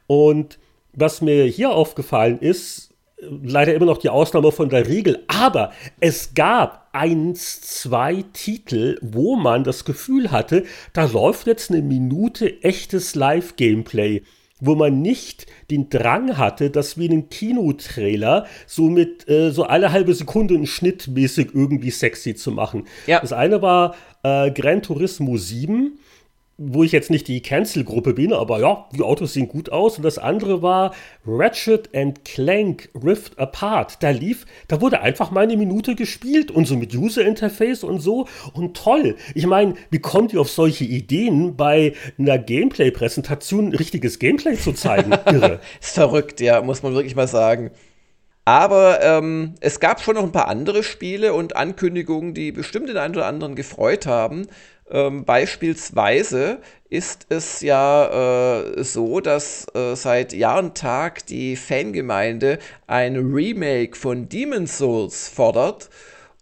Und 0.07 0.59
was 0.93 1.21
mir 1.21 1.45
hier 1.45 1.71
aufgefallen 1.71 2.39
ist, 2.39 2.84
leider 3.43 3.73
immer 3.73 3.85
noch 3.85 3.97
die 3.97 4.09
Ausnahme 4.09 4.51
von 4.51 4.69
der 4.69 4.87
Regel, 4.87 5.23
aber 5.27 5.71
es 5.99 6.33
gab 6.33 6.89
eins, 6.91 7.61
zwei 7.61 8.23
Titel, 8.33 8.97
wo 9.01 9.35
man 9.35 9.63
das 9.63 9.85
Gefühl 9.85 10.31
hatte, 10.31 10.63
da 10.93 11.05
läuft 11.05 11.47
jetzt 11.47 11.71
eine 11.71 11.81
Minute 11.81 12.63
echtes 12.63 13.15
Live-Gameplay 13.15 14.21
wo 14.61 14.75
man 14.75 15.01
nicht 15.01 15.47
den 15.69 15.89
Drang 15.89 16.37
hatte, 16.37 16.69
das 16.69 16.97
wie 16.97 17.09
einen 17.09 17.29
Kinotrailer 17.29 18.45
so 18.65 18.89
mit 18.89 19.27
äh, 19.27 19.51
so 19.51 19.63
alle 19.63 19.91
halbe 19.91 20.13
Sekunde 20.13 20.55
einen 20.55 20.65
Schnitt 20.65 21.07
mäßig 21.07 21.49
irgendwie 21.53 21.91
sexy 21.91 22.35
zu 22.35 22.51
machen. 22.51 22.87
Ja. 23.05 23.19
Das 23.19 23.33
eine 23.33 23.61
war 23.61 23.95
äh, 24.23 24.51
Gran 24.51 24.81
Turismo 24.81 25.37
7 25.37 25.99
wo 26.57 26.83
ich 26.83 26.93
jetzt 26.93 27.09
nicht 27.09 27.27
die 27.27 27.41
Cancel-Gruppe 27.41 28.13
bin, 28.13 28.31
aber 28.31 28.61
ja, 28.61 28.87
die 28.95 29.01
Autos 29.01 29.33
sehen 29.33 29.49
gut 29.49 29.69
aus. 29.71 29.97
Und 29.97 30.03
das 30.03 30.17
andere 30.17 30.61
war 30.61 30.93
Ratchet 31.25 31.89
and 31.93 32.23
Clank 32.23 32.89
Rift 32.95 33.37
Apart. 33.37 34.01
Da 34.01 34.11
lief, 34.11 34.45
da 34.69 34.79
wurde 34.79 35.01
einfach 35.01 35.31
mal 35.31 35.41
eine 35.41 35.57
Minute 35.57 35.95
gespielt 35.95 36.51
und 36.51 36.65
so 36.65 36.77
mit 36.77 36.95
User-Interface 36.95 37.83
und 37.83 37.99
so. 37.99 38.27
Und 38.53 38.77
toll. 38.77 39.17
Ich 39.33 39.45
meine, 39.47 39.73
wie 39.89 39.99
kommt 39.99 40.31
ihr 40.31 40.39
auf 40.39 40.49
solche 40.49 40.85
Ideen, 40.85 41.57
bei 41.57 41.93
einer 42.17 42.37
Gameplay-Präsentation 42.37 43.73
richtiges 43.73 44.19
Gameplay 44.19 44.55
zu 44.55 44.71
zeigen? 44.71 45.11
Irre. 45.25 45.59
ist 45.81 45.95
verrückt, 45.95 46.39
ja, 46.39 46.61
muss 46.61 46.83
man 46.83 46.93
wirklich 46.93 47.15
mal 47.15 47.27
sagen. 47.27 47.71
Aber 48.45 49.01
ähm, 49.01 49.55
es 49.59 49.79
gab 49.79 49.99
schon 49.99 50.15
noch 50.15 50.23
ein 50.23 50.31
paar 50.31 50.47
andere 50.47 50.83
Spiele 50.83 51.33
und 51.33 51.55
Ankündigungen, 51.55 52.35
die 52.35 52.51
bestimmt 52.51 52.87
den 52.87 52.97
einen 52.97 53.15
oder 53.15 53.25
anderen 53.25 53.55
gefreut 53.55 54.05
haben. 54.05 54.45
Ähm, 54.89 55.25
beispielsweise 55.25 56.59
ist 56.89 57.25
es 57.29 57.61
ja 57.61 58.61
äh, 58.61 58.83
so, 58.83 59.19
dass 59.19 59.67
äh, 59.73 59.95
seit 59.95 60.33
Jahr 60.33 60.59
und 60.59 60.77
Tag 60.77 61.25
die 61.25 61.55
Fangemeinde 61.55 62.59
ein 62.87 63.15
Remake 63.15 63.95
von 63.95 64.29
Demon's 64.29 64.77
Souls 64.77 65.27
fordert 65.27 65.89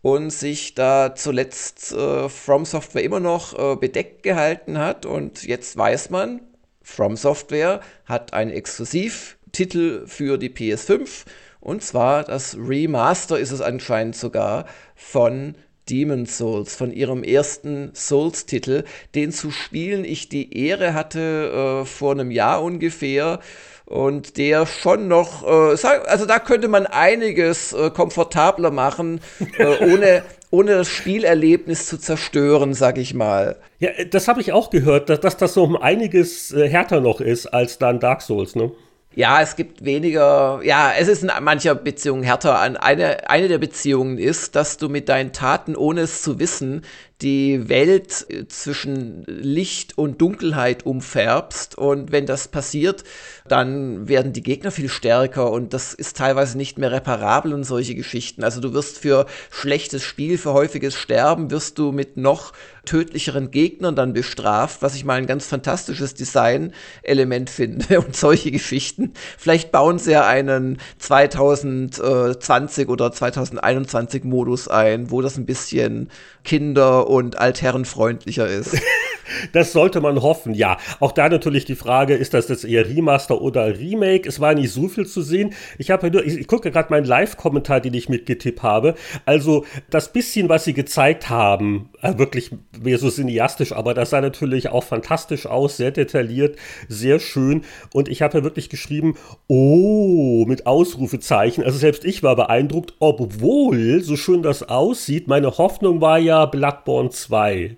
und 0.02 0.32
sich 0.32 0.76
da 0.76 1.16
zuletzt 1.16 1.94
äh, 1.94 2.28
From 2.28 2.66
Software 2.66 3.04
immer 3.04 3.22
noch 3.22 3.58
äh, 3.58 3.78
bedeckt 3.78 4.24
gehalten 4.24 4.78
hat. 4.78 5.06
Und 5.06 5.44
jetzt 5.44 5.78
weiß 5.78 6.10
man, 6.10 6.42
From 6.82 7.16
Software 7.16 7.80
hat 8.06 8.34
einen 8.34 8.52
Exklusivtitel 8.52 10.06
für 10.06 10.38
die 10.38 10.50
PS5 10.50 11.26
und 11.64 11.82
zwar 11.82 12.26
das 12.26 12.58
Remaster 12.58 13.40
ist 13.40 13.52
es 13.52 13.62
anscheinend 13.62 14.18
sogar 14.18 14.66
von 14.96 15.56
Demon's 15.90 16.38
Souls, 16.38 16.76
von 16.76 16.92
ihrem 16.92 17.24
ersten 17.24 17.92
Souls-Titel, 17.94 18.84
den 19.16 19.32
zu 19.32 19.52
spielen 19.52 20.06
ich 20.06 20.30
die 20.30 20.58
Ehre 20.66 20.94
hatte 20.94 21.82
äh, 21.82 21.86
vor 21.86 22.12
einem 22.12 22.32
Jahr 22.32 22.64
ungefähr 22.64 23.40
und 23.86 24.38
der 24.38 24.66
schon 24.66 25.08
noch, 25.08 25.44
äh, 25.44 25.86
also 26.08 26.26
da 26.26 26.40
könnte 26.40 26.68
man 26.68 26.86
einiges 26.86 27.74
äh, 27.74 27.90
komfortabler 27.90 28.72
machen, 28.72 29.20
äh, 29.58 29.66
ohne, 29.94 30.24
ohne 30.52 30.72
das 30.78 30.88
Spielerlebnis 30.88 31.88
zu 31.88 31.98
zerstören, 31.98 32.74
sag 32.74 32.98
ich 32.98 33.14
mal. 33.14 33.58
Ja, 33.80 33.90
das 34.10 34.28
habe 34.28 34.42
ich 34.42 34.54
auch 34.54 34.70
gehört, 34.70 35.10
dass, 35.10 35.20
dass 35.20 35.38
das 35.38 35.54
so 35.54 35.64
um 35.64 35.76
einiges 35.76 36.54
äh, 36.54 36.70
härter 36.70 37.02
noch 37.02 37.22
ist 37.22 37.48
als 37.48 37.78
dann 37.78 38.00
Dark 38.00 38.22
Souls, 38.22 38.56
ne? 38.56 38.72
Ja, 39.16 39.42
es 39.42 39.56
gibt 39.56 39.86
weniger, 39.86 40.62
ja, 40.64 40.92
es 40.98 41.08
ist 41.08 41.24
in 41.24 41.32
mancher 41.42 41.76
Beziehung 41.76 42.24
härter. 42.24 42.60
Eine, 42.60 43.30
eine 43.30 43.48
der 43.48 43.60
Beziehungen 43.60 44.18
ist, 44.18 44.56
dass 44.56 44.78
du 44.78 44.90
mit 44.90 45.08
deinen 45.08 45.34
Taten, 45.34 45.76
ohne 45.76 46.02
es 46.02 46.24
zu 46.24 46.40
wissen, 46.40 46.82
die 47.22 47.70
Welt 47.70 48.26
äh, 48.30 48.48
zwischen 48.48 49.24
Licht 49.28 49.98
und 49.98 50.20
Dunkelheit 50.20 50.86
umfärbst. 50.86 51.78
Und 51.78 52.12
wenn 52.12 52.26
das 52.26 52.48
passiert, 52.48 53.04
dann 53.48 54.08
werden 54.08 54.34
die 54.34 54.44
Gegner 54.44 54.72
viel 54.72 54.90
stärker 54.90 55.52
und 55.52 55.74
das 55.74 55.94
ist 55.94 56.18
teilweise 56.18 56.58
nicht 56.58 56.78
mehr 56.78 56.92
reparabel 56.92 57.54
und 57.54 57.64
solche 57.64 57.96
Geschichten. 57.96 58.44
Also 58.44 58.62
du 58.62 58.74
wirst 58.74 58.98
für 58.98 59.28
schlechtes 59.52 60.04
Spiel, 60.04 60.38
für 60.38 60.54
häufiges 60.54 60.96
Sterben, 60.96 61.52
wirst 61.52 61.78
du 61.78 61.92
mit 61.92 62.18
noch 62.18 62.52
tödlicheren 62.86 63.52
Gegnern 63.52 63.96
dann 63.96 64.14
bestraft, 64.14 64.82
was 64.82 64.96
ich 64.96 65.06
mal 65.06 65.16
ein 65.16 65.28
ganz 65.28 65.48
fantastisches 65.48 66.14
Design-Element 66.16 67.50
finde 67.50 68.00
und 68.06 68.16
solche 68.16 68.52
Geschichten. 68.52 69.14
Vielleicht 69.38 69.72
bauen 69.72 70.00
sie 70.00 70.12
ja 70.12 70.28
einen 70.28 70.80
2020 71.00 72.90
oder 72.90 73.12
2021 73.12 74.24
Modus 74.24 74.68
ein, 74.68 75.12
wo 75.12 75.22
das 75.22 75.38
ein 75.38 75.46
bisschen 75.46 76.10
Kinder- 76.44 77.08
und 77.10 77.38
altherrenfreundlicher 77.38 78.48
ist. 78.48 78.78
das 79.52 79.72
sollte 79.72 80.02
man 80.02 80.22
hoffen, 80.22 80.54
ja. 80.54 80.78
Auch 81.00 81.12
da 81.12 81.30
natürlich 81.30 81.66
die 81.66 81.76
Frage, 81.76 82.16
ist 82.16 82.34
das 82.34 82.50
jetzt 82.50 82.66
eher 82.66 82.88
Remaster 82.88 83.42
oder 83.42 83.80
Remake? 83.80 84.28
Es 84.28 84.40
war 84.40 84.54
nicht 84.54 84.72
so 84.72 84.88
viel 84.88 85.06
zu 85.06 85.22
sehen. 85.22 85.54
Ich 85.78 85.92
habe 85.92 86.10
nur, 86.12 86.26
ich, 86.26 86.38
ich 86.38 86.48
gucke 86.48 86.72
gerade 86.72 86.90
meinen 86.92 87.06
Live-Kommentar, 87.06 87.82
den 87.82 87.94
ich 87.94 88.10
mitgetippt 88.10 88.64
habe. 88.64 88.96
Also 89.26 89.66
das 89.90 90.14
bisschen, 90.14 90.50
was 90.50 90.66
sie 90.66 90.74
gezeigt 90.74 91.30
haben, 91.30 91.90
äh, 92.02 92.18
wirklich 92.18 92.52
mehr 92.82 92.98
so 92.98 93.10
cineastisch, 93.10 93.72
aber 93.72 93.94
das 93.94 94.10
sah 94.12 94.22
natürlich 94.22 94.70
auch 94.70 94.84
fantastisch 94.84 95.46
aus, 95.46 95.78
sehr 95.78 95.92
detailliert, 95.92 96.58
sehr 96.88 97.20
schön. 97.20 97.64
Und 97.94 98.10
ich 98.10 98.22
habe 98.22 98.40
ja 98.40 98.44
wirklich 98.44 98.70
geschrieben, 98.70 99.16
oh, 99.48 100.46
mit 100.48 100.66
Ausrufezeichen. 100.66 101.64
Also 101.64 101.78
selbst 101.78 102.06
ich 102.06 102.24
war 102.24 102.36
beeindruckt, 102.36 102.94
obwohl 103.00 104.02
so 104.02 104.16
schön 104.16 104.44
das 104.44 104.64
aussieht. 104.64 105.28
Meine 105.28 105.58
Hoffnung 105.58 106.02
war 106.02 106.20
ja 106.20 106.46
Bloodborne 106.46 107.10
2. 107.10 107.78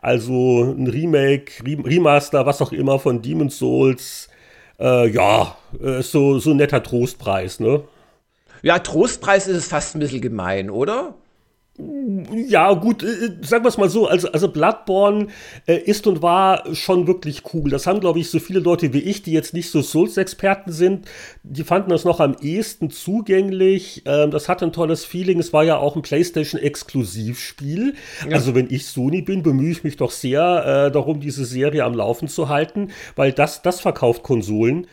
Also 0.00 0.62
ein 0.62 0.86
Remake, 0.86 1.52
Remaster, 1.64 2.46
was 2.46 2.62
auch 2.62 2.72
immer 2.72 2.98
von 2.98 3.20
Demon's 3.20 3.58
Souls. 3.58 4.28
Äh, 4.78 5.08
ja, 5.10 5.56
äh, 5.82 6.02
so, 6.02 6.38
so 6.38 6.50
ein 6.50 6.56
netter 6.56 6.82
Trostpreis, 6.82 7.58
ne? 7.58 7.82
Ja, 8.62 8.78
Trostpreis 8.78 9.48
ist 9.48 9.56
es 9.56 9.68
fast 9.68 9.94
ein 9.94 10.00
bisschen 10.00 10.20
gemein, 10.20 10.70
oder? 10.70 11.14
Ja, 11.78 12.72
gut, 12.74 13.04
äh, 13.04 13.06
äh, 13.06 13.30
sagen 13.42 13.64
wir 13.64 13.68
es 13.68 13.78
mal 13.78 13.88
so, 13.88 14.08
also, 14.08 14.32
also 14.32 14.48
Bloodborne 14.48 15.28
äh, 15.66 15.76
ist 15.76 16.08
und 16.08 16.22
war 16.22 16.74
schon 16.74 17.06
wirklich 17.06 17.42
cool. 17.54 17.70
Das 17.70 17.86
haben, 17.86 18.00
glaube 18.00 18.18
ich, 18.18 18.30
so 18.30 18.40
viele 18.40 18.58
Leute 18.58 18.92
wie 18.92 18.98
ich, 18.98 19.22
die 19.22 19.30
jetzt 19.32 19.54
nicht 19.54 19.70
so 19.70 19.80
Souls-Experten 19.80 20.72
sind, 20.72 21.06
die 21.44 21.62
fanden 21.62 21.90
das 21.90 22.04
noch 22.04 22.18
am 22.18 22.34
ehesten 22.40 22.90
zugänglich. 22.90 24.02
Ähm, 24.06 24.32
das 24.32 24.48
hatte 24.48 24.64
ein 24.64 24.72
tolles 24.72 25.04
Feeling. 25.04 25.38
Es 25.38 25.52
war 25.52 25.62
ja 25.62 25.76
auch 25.76 25.94
ein 25.94 26.02
PlayStation-Exklusivspiel. 26.02 27.94
Ja. 28.28 28.34
Also, 28.34 28.56
wenn 28.56 28.66
ich 28.70 28.86
Sony 28.86 29.22
bin, 29.22 29.44
bemühe 29.44 29.70
ich 29.70 29.84
mich 29.84 29.96
doch 29.96 30.10
sehr 30.10 30.86
äh, 30.88 30.90
darum, 30.90 31.20
diese 31.20 31.44
Serie 31.44 31.84
am 31.84 31.94
Laufen 31.94 32.26
zu 32.26 32.48
halten, 32.48 32.90
weil 33.14 33.30
das, 33.30 33.62
das 33.62 33.80
verkauft 33.80 34.24
Konsolen 34.24 34.88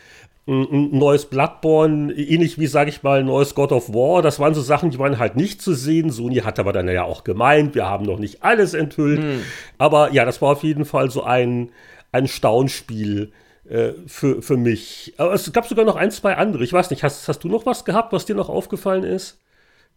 ein 0.47 0.95
neues 0.95 1.25
Bloodborne, 1.25 2.13
ähnlich 2.13 2.59
wie, 2.59 2.67
sage 2.67 2.91
ich 2.91 3.01
mal, 3.01 3.21
ein 3.21 3.25
neues 3.25 3.55
God 3.55 3.71
of 3.71 3.89
War. 3.89 4.21
Das 4.21 4.39
waren 4.39 4.53
so 4.53 4.61
Sachen, 4.61 4.91
die 4.91 4.99
waren 4.99 5.17
halt 5.17 5.35
nicht 5.35 5.61
zu 5.61 5.73
sehen. 5.73 6.11
Sony 6.11 6.37
hat 6.37 6.59
aber 6.59 6.71
dann 6.71 6.87
ja 6.87 7.03
auch 7.03 7.23
gemeint, 7.23 7.73
wir 7.73 7.87
haben 7.87 8.05
noch 8.05 8.19
nicht 8.19 8.43
alles 8.43 8.75
enthüllt. 8.75 9.21
Hm. 9.21 9.41
Aber 9.79 10.11
ja, 10.11 10.23
das 10.23 10.41
war 10.43 10.51
auf 10.51 10.63
jeden 10.63 10.85
Fall 10.85 11.09
so 11.09 11.23
ein, 11.23 11.71
ein 12.11 12.27
Staunspiel 12.27 13.31
äh, 13.67 13.93
für, 14.05 14.43
für 14.43 14.57
mich. 14.57 15.13
Aber 15.17 15.33
es 15.33 15.51
gab 15.51 15.67
sogar 15.67 15.85
noch 15.85 15.95
ein, 15.95 16.11
zwei 16.11 16.35
andere. 16.35 16.63
Ich 16.63 16.73
weiß 16.73 16.91
nicht, 16.91 17.03
hast, 17.03 17.27
hast 17.27 17.43
du 17.43 17.47
noch 17.47 17.65
was 17.65 17.83
gehabt, 17.83 18.13
was 18.13 18.25
dir 18.25 18.35
noch 18.35 18.49
aufgefallen 18.49 19.03
ist? 19.03 19.39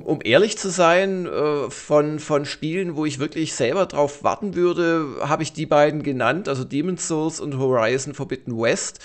Um 0.02 0.20
ehrlich 0.22 0.56
zu 0.56 0.70
sein, 0.70 1.26
äh, 1.26 1.68
von, 1.70 2.20
von 2.20 2.44
Spielen, 2.44 2.96
wo 2.96 3.04
ich 3.04 3.18
wirklich 3.18 3.54
selber 3.54 3.84
drauf 3.86 4.22
warten 4.22 4.54
würde, 4.54 5.16
habe 5.20 5.42
ich 5.42 5.52
die 5.52 5.66
beiden 5.66 6.04
genannt, 6.04 6.48
also 6.48 6.62
Demon's 6.62 7.08
Souls 7.08 7.40
und 7.40 7.58
Horizon 7.58 8.14
Forbidden 8.14 8.56
West. 8.56 9.00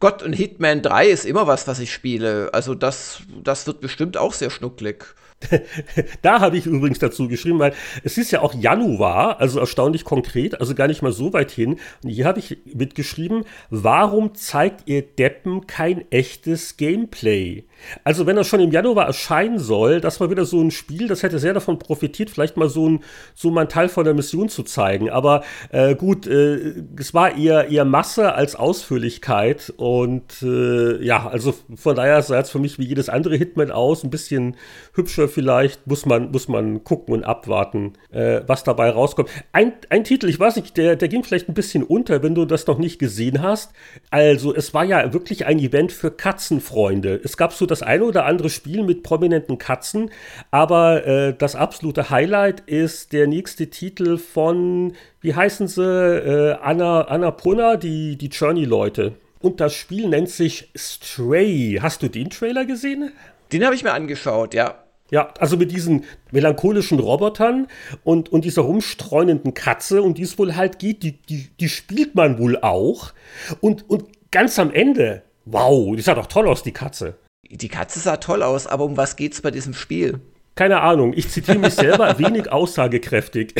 Gott, 0.00 0.22
und 0.22 0.32
Hitman 0.32 0.82
3 0.82 1.08
ist 1.08 1.24
immer 1.24 1.46
was, 1.46 1.66
was 1.66 1.80
ich 1.80 1.92
spiele. 1.92 2.50
Also 2.52 2.74
das, 2.74 3.22
das 3.42 3.66
wird 3.66 3.80
bestimmt 3.80 4.16
auch 4.16 4.32
sehr 4.32 4.50
schnucklig. 4.50 5.04
da 6.22 6.40
habe 6.40 6.56
ich 6.56 6.66
übrigens 6.66 6.98
dazu 6.98 7.28
geschrieben, 7.28 7.58
weil 7.58 7.74
es 8.04 8.18
ist 8.18 8.30
ja 8.30 8.40
auch 8.40 8.54
Januar, 8.54 9.40
also 9.40 9.60
erstaunlich 9.60 10.04
konkret, 10.04 10.60
also 10.60 10.74
gar 10.74 10.88
nicht 10.88 11.02
mal 11.02 11.12
so 11.12 11.32
weit 11.32 11.50
hin. 11.50 11.78
Und 12.02 12.10
hier 12.10 12.26
habe 12.26 12.38
ich 12.38 12.58
mitgeschrieben, 12.64 13.44
warum 13.70 14.34
zeigt 14.34 14.88
ihr 14.88 15.02
Deppen 15.02 15.66
kein 15.66 16.10
echtes 16.10 16.76
Gameplay? 16.76 17.64
Also 18.04 18.26
wenn 18.26 18.36
das 18.36 18.46
schon 18.46 18.60
im 18.60 18.70
Januar 18.70 19.06
erscheinen 19.06 19.58
soll, 19.58 20.00
das 20.00 20.20
war 20.20 20.30
wieder 20.30 20.44
so 20.44 20.60
ein 20.60 20.70
Spiel, 20.70 21.08
das 21.08 21.22
hätte 21.22 21.38
sehr 21.38 21.54
davon 21.54 21.78
profitiert, 21.78 22.30
vielleicht 22.30 22.56
mal 22.56 22.68
so 22.68 22.88
ein, 22.88 23.00
so 23.34 23.50
mal 23.50 23.62
ein 23.62 23.68
Teil 23.68 23.88
von 23.88 24.04
der 24.04 24.14
Mission 24.14 24.48
zu 24.48 24.62
zeigen. 24.62 25.10
Aber 25.10 25.42
äh, 25.70 25.94
gut, 25.94 26.26
äh, 26.26 26.74
es 26.98 27.14
war 27.14 27.36
eher, 27.36 27.68
eher 27.68 27.84
Masse 27.84 28.34
als 28.34 28.56
Ausführlichkeit. 28.56 29.72
Und 29.76 30.42
äh, 30.42 31.02
ja, 31.04 31.28
also 31.28 31.54
von 31.74 31.96
daher 31.96 32.22
sah 32.22 32.40
es 32.40 32.50
für 32.50 32.58
mich 32.58 32.78
wie 32.78 32.86
jedes 32.86 33.08
andere 33.08 33.36
Hitman 33.36 33.70
aus, 33.70 34.04
ein 34.04 34.10
bisschen 34.10 34.56
hübscher 34.94 35.28
vielleicht, 35.28 35.86
muss 35.86 36.06
man, 36.06 36.30
muss 36.30 36.48
man 36.48 36.84
gucken 36.84 37.14
und 37.14 37.24
abwarten, 37.24 37.94
äh, 38.10 38.42
was 38.46 38.64
dabei 38.64 38.90
rauskommt. 38.90 39.30
Ein, 39.52 39.72
ein 39.90 40.04
Titel, 40.04 40.28
ich 40.28 40.38
weiß 40.38 40.56
nicht, 40.56 40.76
der, 40.76 40.96
der 40.96 41.08
ging 41.08 41.24
vielleicht 41.24 41.48
ein 41.48 41.54
bisschen 41.54 41.82
unter, 41.84 42.22
wenn 42.22 42.34
du 42.34 42.44
das 42.44 42.66
noch 42.66 42.78
nicht 42.78 42.98
gesehen 42.98 43.42
hast. 43.42 43.72
Also, 44.10 44.54
es 44.54 44.74
war 44.74 44.84
ja 44.84 45.12
wirklich 45.12 45.46
ein 45.46 45.58
Event 45.58 45.92
für 45.92 46.10
Katzenfreunde. 46.10 47.20
Es 47.22 47.36
gab 47.36 47.52
so 47.52 47.66
das 47.70 47.82
eine 47.82 48.04
oder 48.04 48.24
andere 48.24 48.50
Spiel 48.50 48.82
mit 48.82 49.02
prominenten 49.02 49.58
Katzen, 49.58 50.10
aber 50.50 51.06
äh, 51.06 51.34
das 51.36 51.54
absolute 51.54 52.10
Highlight 52.10 52.60
ist 52.60 53.12
der 53.12 53.26
nächste 53.26 53.68
Titel 53.68 54.18
von, 54.18 54.94
wie 55.20 55.34
heißen 55.34 55.68
sie, 55.68 55.82
äh, 55.82 56.56
Anna, 56.60 57.02
Anna 57.02 57.30
Punna, 57.30 57.76
die, 57.76 58.16
die 58.16 58.28
Journey-Leute. 58.28 59.14
Und 59.40 59.60
das 59.60 59.74
Spiel 59.74 60.08
nennt 60.08 60.30
sich 60.30 60.70
Stray. 60.76 61.78
Hast 61.80 62.02
du 62.02 62.08
den 62.08 62.30
Trailer 62.30 62.64
gesehen? 62.64 63.12
Den 63.52 63.64
habe 63.64 63.74
ich 63.74 63.84
mir 63.84 63.92
angeschaut, 63.92 64.54
ja. 64.54 64.84
Ja, 65.10 65.32
also 65.38 65.56
mit 65.56 65.72
diesen 65.72 66.04
melancholischen 66.32 66.98
Robotern 66.98 67.66
und, 68.04 68.30
und 68.30 68.44
dieser 68.44 68.62
rumstreunenden 68.62 69.54
Katze, 69.54 70.02
um 70.02 70.12
die 70.12 70.22
es 70.22 70.38
wohl 70.38 70.54
halt 70.54 70.78
geht, 70.78 71.02
die, 71.02 71.12
die, 71.12 71.48
die 71.58 71.68
spielt 71.68 72.14
man 72.14 72.38
wohl 72.38 72.58
auch. 72.58 73.12
Und, 73.60 73.88
und 73.88 74.04
ganz 74.30 74.58
am 74.58 74.70
Ende, 74.70 75.22
wow, 75.46 75.96
die 75.96 76.02
sah 76.02 76.14
doch 76.14 76.26
toll 76.26 76.46
aus, 76.46 76.62
die 76.62 76.72
Katze. 76.72 77.16
Die 77.50 77.68
Katze 77.68 78.00
sah 78.00 78.16
toll 78.16 78.42
aus, 78.42 78.66
aber 78.66 78.84
um 78.84 78.96
was 78.96 79.16
geht's 79.16 79.40
bei 79.40 79.50
diesem 79.50 79.74
Spiel? 79.74 80.20
Keine 80.54 80.80
Ahnung, 80.80 81.12
ich 81.14 81.28
zitiere 81.30 81.58
mich 81.58 81.74
selber 81.74 82.18
wenig 82.18 82.50
aussagekräftig. 82.50 83.54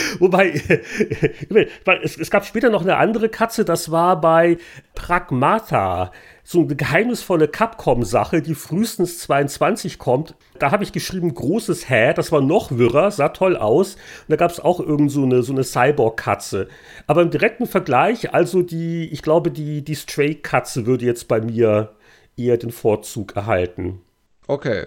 Wobei, 0.18 0.50
es, 2.02 2.18
es, 2.18 2.30
gab 2.30 2.46
später 2.46 2.70
noch 2.70 2.82
eine 2.82 2.96
andere 2.96 3.28
Katze, 3.28 3.64
das 3.64 3.90
war 3.90 4.20
bei 4.20 4.58
Pragmata, 4.94 6.12
so 6.44 6.62
eine 6.62 6.74
geheimnisvolle 6.74 7.48
Capcom-Sache, 7.48 8.42
die 8.42 8.54
frühestens 8.54 9.18
22 9.20 9.98
kommt. 9.98 10.34
Da 10.58 10.70
habe 10.70 10.84
ich 10.84 10.92
geschrieben, 10.92 11.34
großes 11.34 11.88
Hä, 11.88 12.12
das 12.14 12.32
war 12.32 12.40
noch 12.40 12.72
wirrer, 12.72 13.10
sah 13.10 13.28
toll 13.28 13.56
aus. 13.56 13.94
Und 13.94 14.30
da 14.30 14.36
gab 14.36 14.50
es 14.50 14.60
auch 14.60 14.80
irgend 14.80 15.10
so 15.10 15.22
eine, 15.22 15.42
so 15.42 15.52
eine 15.52 15.64
Cyborg-Katze. 15.64 16.68
Aber 17.06 17.22
im 17.22 17.30
direkten 17.30 17.66
Vergleich, 17.66 18.34
also 18.34 18.62
die, 18.62 19.08
ich 19.12 19.22
glaube, 19.22 19.50
die, 19.50 19.82
die 19.82 19.94
Stray-Katze 19.94 20.86
würde 20.86 21.04
jetzt 21.04 21.28
bei 21.28 21.40
mir 21.40 21.94
eher 22.36 22.56
den 22.56 22.72
Vorzug 22.72 23.36
erhalten. 23.36 24.00
Okay. 24.46 24.86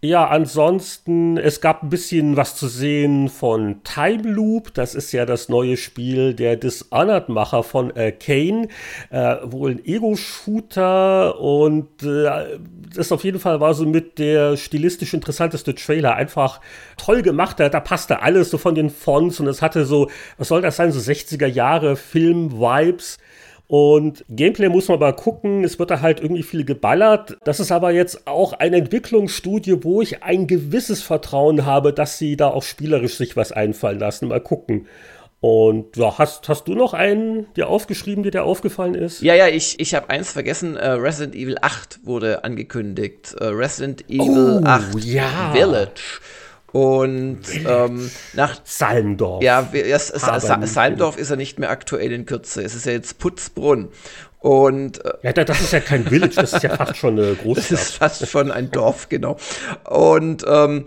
Ja, 0.00 0.28
ansonsten, 0.28 1.38
es 1.38 1.60
gab 1.60 1.82
ein 1.82 1.88
bisschen 1.88 2.36
was 2.36 2.54
zu 2.54 2.68
sehen 2.68 3.28
von 3.28 3.82
Time 3.82 4.22
Loop. 4.22 4.72
Das 4.74 4.94
ist 4.94 5.10
ja 5.10 5.26
das 5.26 5.48
neue 5.48 5.76
Spiel 5.76 6.34
der 6.34 6.54
Dishonored-Macher 6.54 7.64
von 7.64 7.96
äh, 7.96 8.12
Kane. 8.12 8.68
Äh, 9.10 9.38
wohl 9.42 9.72
ein 9.72 9.84
Ego-Shooter 9.84 11.40
und 11.40 12.04
äh, 12.04 12.60
das 12.94 13.10
auf 13.10 13.24
jeden 13.24 13.40
Fall 13.40 13.58
war 13.58 13.74
so 13.74 13.86
mit 13.86 14.20
der 14.20 14.56
stilistisch 14.56 15.14
interessanteste 15.14 15.74
Trailer. 15.74 16.14
Einfach 16.14 16.60
toll 16.96 17.22
gemacht. 17.22 17.58
Da, 17.58 17.68
da 17.68 17.80
passte 17.80 18.22
alles 18.22 18.50
so 18.50 18.58
von 18.58 18.76
den 18.76 18.90
Fonts 18.90 19.40
und 19.40 19.48
es 19.48 19.62
hatte 19.62 19.84
so, 19.84 20.08
was 20.36 20.46
soll 20.46 20.62
das 20.62 20.76
sein, 20.76 20.92
so 20.92 21.00
60er 21.00 21.48
Jahre 21.48 21.96
Film-Vibes. 21.96 23.18
Und 23.68 24.24
Gameplay 24.30 24.70
muss 24.70 24.88
man 24.88 24.98
mal 24.98 25.12
gucken. 25.12 25.62
Es 25.62 25.78
wird 25.78 25.90
da 25.90 26.00
halt 26.00 26.20
irgendwie 26.20 26.42
viel 26.42 26.64
geballert. 26.64 27.36
Das 27.44 27.60
ist 27.60 27.70
aber 27.70 27.92
jetzt 27.92 28.26
auch 28.26 28.54
eine 28.54 28.78
Entwicklungsstudie, 28.78 29.84
wo 29.84 30.00
ich 30.00 30.22
ein 30.22 30.46
gewisses 30.46 31.02
Vertrauen 31.02 31.66
habe, 31.66 31.92
dass 31.92 32.16
sie 32.16 32.36
da 32.36 32.48
auch 32.48 32.62
spielerisch 32.62 33.16
sich 33.16 33.36
was 33.36 33.52
einfallen 33.52 33.98
lassen. 33.98 34.28
Mal 34.28 34.40
gucken. 34.40 34.86
Und 35.40 35.96
ja, 35.96 36.18
hast, 36.18 36.48
hast 36.48 36.66
du 36.66 36.74
noch 36.74 36.94
einen, 36.94 37.46
der 37.54 37.68
aufgeschrieben, 37.68 38.24
dir 38.24 38.32
der 38.32 38.44
aufgefallen 38.44 38.94
ist? 38.94 39.20
Ja, 39.20 39.34
ja, 39.34 39.46
ich, 39.46 39.78
ich 39.78 39.94
habe 39.94 40.10
eins 40.10 40.32
vergessen. 40.32 40.74
Uh, 40.74 40.94
Resident 40.94 41.36
Evil 41.36 41.58
8 41.60 42.00
wurde 42.04 42.42
angekündigt. 42.44 43.36
Uh, 43.40 43.44
Resident 43.48 44.08
Evil 44.08 44.62
oh, 44.64 44.66
8 44.66 45.04
ja. 45.04 45.52
Village. 45.52 46.20
Und 46.72 47.40
ähm, 47.66 48.10
nach 48.34 48.60
Salmdorf. 48.64 49.42
Ja, 49.42 49.68
es, 49.72 50.10
es, 50.10 50.22
Salmdorf 50.22 51.16
ist 51.16 51.30
ja 51.30 51.36
nicht 51.36 51.58
mehr 51.58 51.70
aktuell 51.70 52.12
in 52.12 52.26
Kürze. 52.26 52.62
Es 52.62 52.74
ist 52.74 52.84
ja 52.84 52.92
jetzt 52.92 53.18
Putzbrunn. 53.18 53.88
Und 54.40 55.04
äh, 55.04 55.12
ja, 55.22 55.32
das 55.32 55.60
ist 55.60 55.72
ja 55.72 55.80
kein 55.80 56.06
Village, 56.06 56.36
das 56.36 56.52
ist 56.52 56.62
ja 56.62 56.76
fast 56.76 56.96
schon 56.96 57.18
eine 57.18 57.34
Großstadt. 57.34 57.70
Das 57.70 57.82
ist 57.88 57.96
fast 57.96 58.28
schon 58.28 58.52
ein 58.52 58.70
Dorf, 58.70 59.08
genau. 59.08 59.36
Und 59.84 60.44
ähm, 60.46 60.84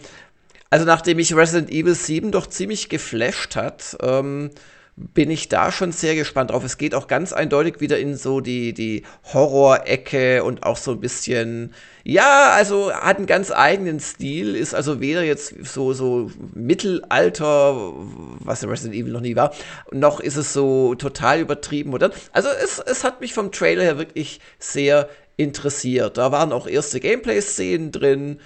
also 0.69 0.85
nachdem 0.85 1.19
ich 1.19 1.35
Resident 1.35 1.69
Evil 1.69 1.95
7 1.95 2.31
doch 2.31 2.47
ziemlich 2.47 2.87
geflasht 2.87 3.57
hat, 3.57 3.97
ähm, 4.01 4.51
bin 4.95 5.29
ich 5.29 5.49
da 5.49 5.71
schon 5.71 5.91
sehr 5.91 6.15
gespannt 6.15 6.51
drauf. 6.51 6.63
Es 6.63 6.77
geht 6.77 6.95
auch 6.95 7.07
ganz 7.07 7.33
eindeutig 7.33 7.81
wieder 7.81 7.99
in 7.99 8.15
so 8.15 8.39
die, 8.39 8.73
die 8.73 9.03
Horror-Ecke 9.33 10.43
und 10.43 10.63
auch 10.63 10.77
so 10.77 10.91
ein 10.91 11.01
bisschen, 11.01 11.73
ja, 12.03 12.51
also 12.51 12.91
hat 12.91 13.17
einen 13.17 13.25
ganz 13.25 13.51
eigenen 13.51 13.99
Stil, 13.99 14.55
ist 14.55 14.73
also 14.73 14.99
weder 14.99 15.23
jetzt 15.23 15.53
so, 15.65 15.93
so 15.93 16.31
Mittelalter, 16.53 17.93
was 18.39 18.63
Resident 18.67 18.95
Evil 18.95 19.13
noch 19.13 19.21
nie 19.21 19.35
war, 19.35 19.53
noch 19.91 20.19
ist 20.19 20.37
es 20.37 20.53
so 20.53 20.95
total 20.95 21.39
übertrieben 21.39 21.93
oder. 21.93 22.11
Also 22.31 22.49
es, 22.63 22.79
es 22.79 23.03
hat 23.03 23.21
mich 23.21 23.33
vom 23.33 23.51
Trailer 23.51 23.83
her 23.83 23.97
wirklich 23.97 24.39
sehr 24.59 25.09
interessiert. 25.37 26.17
Da 26.17 26.31
waren 26.31 26.51
auch 26.51 26.67
erste 26.67 26.99
Gameplay-Szenen 26.99 27.91
drin 27.91 28.39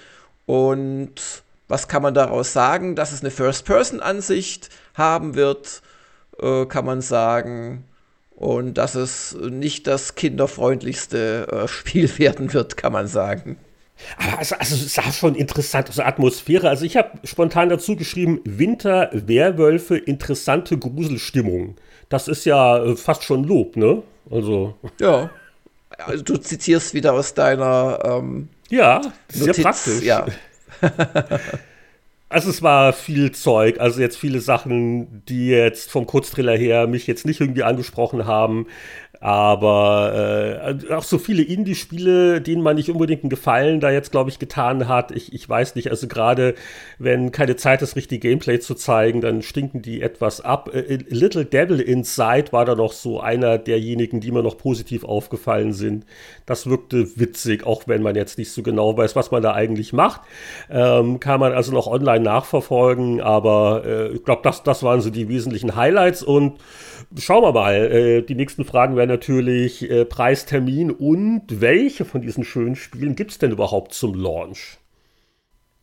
und 0.46 1.14
was 1.68 1.88
kann 1.88 2.02
man 2.02 2.14
daraus 2.14 2.52
sagen, 2.52 2.94
dass 2.94 3.12
es 3.12 3.20
eine 3.20 3.30
First-Person-Ansicht 3.30 4.70
haben 4.94 5.34
wird 5.34 5.82
äh, 6.40 6.66
kann 6.66 6.84
man 6.84 7.00
sagen. 7.00 7.84
Und 8.36 8.74
dass 8.74 8.94
es 8.94 9.34
nicht 9.34 9.86
das 9.86 10.14
kinderfreundlichste 10.14 11.48
äh, 11.50 11.68
Spiel 11.68 12.18
werden 12.18 12.52
wird, 12.52 12.76
kann 12.76 12.92
man 12.92 13.08
sagen. 13.08 13.56
Aber 14.18 14.38
also, 14.38 14.56
also 14.56 14.74
es 14.74 14.94
sah 14.94 15.10
schon 15.10 15.34
interessant 15.34 15.88
aus, 15.88 15.98
Atmosphäre. 15.98 16.68
Also 16.68 16.84
ich 16.84 16.98
habe 16.98 17.12
spontan 17.24 17.70
dazu 17.70 17.96
geschrieben, 17.96 18.40
Winter, 18.44 19.08
Werwölfe, 19.12 19.96
interessante 19.96 20.76
Gruselstimmung. 20.76 21.76
Das 22.10 22.28
ist 22.28 22.44
ja 22.44 22.84
äh, 22.84 22.96
fast 22.96 23.24
schon 23.24 23.44
Lob, 23.44 23.76
ne? 23.76 24.02
Also. 24.30 24.74
Ja. 25.00 25.30
Also 25.98 26.22
du 26.22 26.36
zitierst 26.36 26.92
wieder 26.92 27.14
aus 27.14 27.32
deiner 27.32 27.98
ähm, 28.04 28.50
Ja, 28.68 29.00
sehr 29.28 29.46
Notiz, 29.48 29.62
praktisch. 29.62 30.02
Ja. 30.02 30.26
Also 32.28 32.50
es 32.50 32.60
war 32.60 32.92
viel 32.92 33.30
Zeug, 33.30 33.78
also 33.78 34.00
jetzt 34.00 34.16
viele 34.16 34.40
Sachen, 34.40 35.24
die 35.26 35.46
jetzt 35.46 35.92
vom 35.92 36.06
Kurztriller 36.06 36.56
her 36.56 36.88
mich 36.88 37.06
jetzt 37.06 37.24
nicht 37.24 37.40
irgendwie 37.40 37.62
angesprochen 37.62 38.26
haben. 38.26 38.66
Aber 39.20 40.78
äh, 40.88 40.92
auch 40.92 41.02
so 41.02 41.18
viele 41.18 41.42
Indie-Spiele, 41.42 42.40
denen 42.40 42.62
man 42.62 42.76
nicht 42.76 42.90
unbedingt 42.90 43.22
einen 43.22 43.30
Gefallen 43.30 43.80
da 43.80 43.90
jetzt, 43.90 44.10
glaube 44.10 44.30
ich, 44.30 44.38
getan 44.38 44.88
hat. 44.88 45.10
Ich, 45.10 45.32
ich 45.32 45.48
weiß 45.48 45.74
nicht, 45.74 45.90
also 45.90 46.06
gerade 46.06 46.54
wenn 46.98 47.32
keine 47.32 47.56
Zeit 47.56 47.82
ist, 47.82 47.96
richtig 47.96 48.20
Gameplay 48.20 48.58
zu 48.60 48.74
zeigen, 48.74 49.20
dann 49.20 49.42
stinken 49.42 49.82
die 49.82 50.02
etwas 50.02 50.40
ab. 50.40 50.70
Äh, 50.74 50.98
Little 51.08 51.44
Devil 51.44 51.80
Inside 51.80 52.52
war 52.52 52.64
da 52.64 52.74
noch 52.74 52.92
so 52.92 53.20
einer 53.20 53.58
derjenigen, 53.58 54.20
die 54.20 54.32
mir 54.32 54.42
noch 54.42 54.58
positiv 54.58 55.04
aufgefallen 55.04 55.72
sind. 55.72 56.04
Das 56.44 56.66
wirkte 56.68 57.18
witzig, 57.18 57.66
auch 57.66 57.84
wenn 57.86 58.02
man 58.02 58.14
jetzt 58.14 58.38
nicht 58.38 58.52
so 58.52 58.62
genau 58.62 58.96
weiß, 58.96 59.16
was 59.16 59.30
man 59.30 59.42
da 59.42 59.54
eigentlich 59.54 59.92
macht. 59.92 60.20
Ähm, 60.70 61.20
kann 61.20 61.40
man 61.40 61.52
also 61.52 61.72
noch 61.72 61.86
online 61.86 62.24
nachverfolgen, 62.24 63.20
aber 63.20 63.82
äh, 63.84 64.08
ich 64.08 64.24
glaube, 64.24 64.42
das, 64.44 64.62
das 64.62 64.82
waren 64.82 65.00
so 65.00 65.10
die 65.10 65.28
wesentlichen 65.28 65.74
Highlights 65.74 66.22
und 66.22 66.58
Schauen 67.18 67.42
wir 67.42 67.52
mal. 67.52 67.74
Äh, 67.74 68.22
die 68.22 68.34
nächsten 68.34 68.64
Fragen 68.64 68.96
wären 68.96 69.08
natürlich 69.08 69.88
äh, 69.88 70.04
Preistermin 70.04 70.90
und 70.90 71.60
welche 71.60 72.04
von 72.04 72.20
diesen 72.20 72.44
schönen 72.44 72.76
Spielen 72.76 73.14
gibt 73.14 73.30
es 73.30 73.38
denn 73.38 73.52
überhaupt 73.52 73.94
zum 73.94 74.14
Launch? 74.14 74.78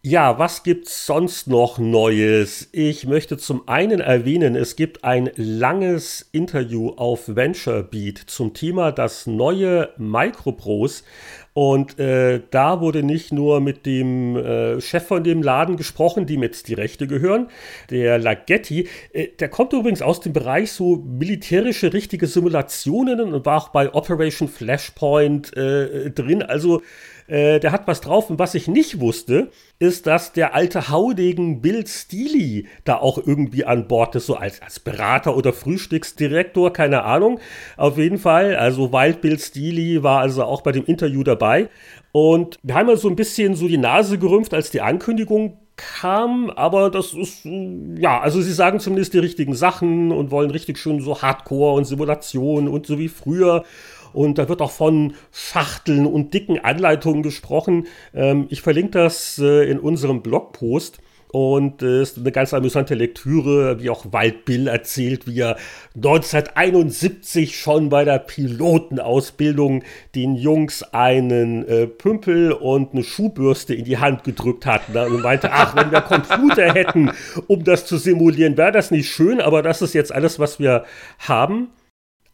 Ja, 0.06 0.38
was 0.38 0.64
gibt's 0.64 1.06
sonst 1.06 1.48
noch 1.48 1.78
Neues? 1.78 2.68
Ich 2.74 3.08
möchte 3.08 3.38
zum 3.38 3.70
einen 3.70 4.02
erwähnen, 4.02 4.54
es 4.58 4.76
gibt 4.76 5.06
ein 5.06 5.32
langes 5.38 6.28
Interview 6.34 6.90
auf 6.90 7.34
VentureBeat 7.34 8.18
zum 8.18 8.54
Thema 8.54 8.92
das 8.92 9.28
neue 9.28 9.94
Micropros. 9.96 11.06
Und 11.54 12.00
äh, 12.00 12.42
da 12.50 12.82
wurde 12.82 13.04
nicht 13.04 13.32
nur 13.32 13.62
mit 13.62 13.86
dem 13.86 14.36
äh, 14.36 14.82
Chef 14.82 15.06
von 15.06 15.24
dem 15.24 15.44
Laden 15.44 15.78
gesprochen, 15.78 16.26
dem 16.26 16.42
jetzt 16.42 16.68
die 16.68 16.74
Rechte 16.74 17.06
gehören, 17.06 17.48
der 17.92 18.18
Laghetti. 18.18 18.88
Äh, 19.12 19.28
der 19.40 19.50
kommt 19.50 19.72
übrigens 19.74 20.02
aus 20.02 20.20
dem 20.20 20.34
Bereich 20.34 20.72
so 20.72 20.96
militärische 20.96 21.94
richtige 21.94 22.26
Simulationen 22.26 23.34
und 23.34 23.46
war 23.46 23.58
auch 23.58 23.70
bei 23.70 23.94
Operation 23.94 24.48
Flashpoint 24.48 25.56
äh, 25.56 26.10
drin. 26.10 26.42
Also 26.42 26.82
äh, 27.28 27.60
der 27.60 27.72
hat 27.72 27.88
was 27.88 28.02
drauf. 28.02 28.30
Und 28.30 28.40
was 28.40 28.56
ich 28.56 28.68
nicht 28.68 29.00
wusste, 29.00 29.50
ist, 29.80 30.08
dass 30.08 30.34
der 30.34 30.54
alte 30.54 30.90
Haudegen 30.90 31.62
Bill 31.62 31.86
Steely 31.88 32.68
da 32.84 32.98
auch 32.98 33.18
irgendwie 33.18 33.66
an 33.66 33.88
Bord 33.88 34.16
ist, 34.16 34.28
so 34.28 34.36
als, 34.36 34.62
als 34.62 34.80
Berater 34.80 35.36
oder 35.36 35.54
Frühstücksdirektor, 35.54 36.74
keine 36.74 37.04
Ahnung. 37.04 37.40
Auf 37.78 37.98
jeden 37.98 38.18
Fall, 38.18 38.56
also 38.56 38.92
Wild 38.92 39.22
Bill 39.22 39.40
Steely 39.40 40.04
war 40.04 40.22
also 40.22 40.44
auch 40.44 40.62
bei 40.62 40.72
dem 40.72 40.86
Interview 40.86 41.24
dabei. 41.24 41.70
Und 42.12 42.60
wir 42.64 42.76
haben 42.76 42.90
ja 42.90 42.96
so 42.96 43.10
ein 43.10 43.16
bisschen 43.16 43.56
so 43.56 43.68
die 43.68 43.78
Nase 43.78 44.18
gerümpft, 44.18 44.54
als 44.54 44.70
die 44.70 44.82
Ankündigung 44.82 45.58
kam, 45.76 46.50
aber 46.52 46.90
das 46.92 47.14
ist, 47.14 47.46
ja, 47.46 48.20
also 48.20 48.42
sie 48.42 48.54
sagen 48.54 48.80
zumindest 48.80 49.14
die 49.14 49.20
richtigen 49.20 49.56
Sachen 49.56 50.12
und 50.12 50.32
wollen 50.32 50.52
richtig 50.52 50.78
schön 50.78 51.02
so 51.02 51.22
Hardcore 51.22 51.76
und 51.76 51.86
Simulation 51.86 52.68
und 52.68 52.86
so 52.86 53.00
wie 53.00 53.10
früher. 53.10 53.64
Und 54.14 54.38
da 54.38 54.48
wird 54.48 54.62
auch 54.62 54.72
von 54.72 55.14
Schachteln 55.32 56.06
und 56.06 56.34
dicken 56.34 56.60
Anleitungen 56.60 57.24
gesprochen. 57.24 57.88
Ähm, 58.14 58.48
ich 58.50 58.62
verlinke 58.62 58.92
das 58.92 59.40
äh, 59.40 59.70
in 59.70 59.80
unserem 59.80 60.22
Blogpost. 60.22 61.00
Und 61.34 61.82
es 61.82 61.90
äh, 61.90 62.02
ist 62.04 62.18
eine 62.20 62.32
ganz 62.32 62.54
amüsante 62.54 62.94
Lektüre, 62.94 63.82
wie 63.82 63.90
auch 63.90 64.06
Waldbill 64.12 64.68
erzählt, 64.68 65.26
wie 65.26 65.40
er 65.40 65.58
1971 65.96 67.60
schon 67.60 67.90
bei 67.90 68.06
der 68.06 68.20
Pilotenausbildung 68.20 69.84
den 70.14 70.36
Jungs 70.36 70.84
einen 70.94 71.68
äh, 71.68 71.88
Pümpel 71.88 72.52
und 72.52 72.94
eine 72.94 73.04
Schuhbürste 73.04 73.74
in 73.74 73.84
die 73.84 73.98
Hand 73.98 74.24
gedrückt 74.24 74.68
hat. 74.68 74.90
Ne? 74.94 75.08
Und 75.08 75.24
meinte, 75.24 75.52
ach, 75.52 75.76
wenn 75.76 75.90
wir 75.90 76.02
Computer 76.02 76.72
hätten, 76.72 77.10
um 77.48 77.64
das 77.64 77.88
zu 77.88 77.98
simulieren, 77.98 78.56
wäre 78.56 78.72
das 78.72 78.92
nicht 78.92 79.10
schön, 79.10 79.42
aber 79.42 79.64
das 79.64 79.82
ist 79.82 79.96
jetzt 79.96 80.12
alles, 80.12 80.38
was 80.38 80.60
wir 80.60 80.86
haben. 81.18 81.70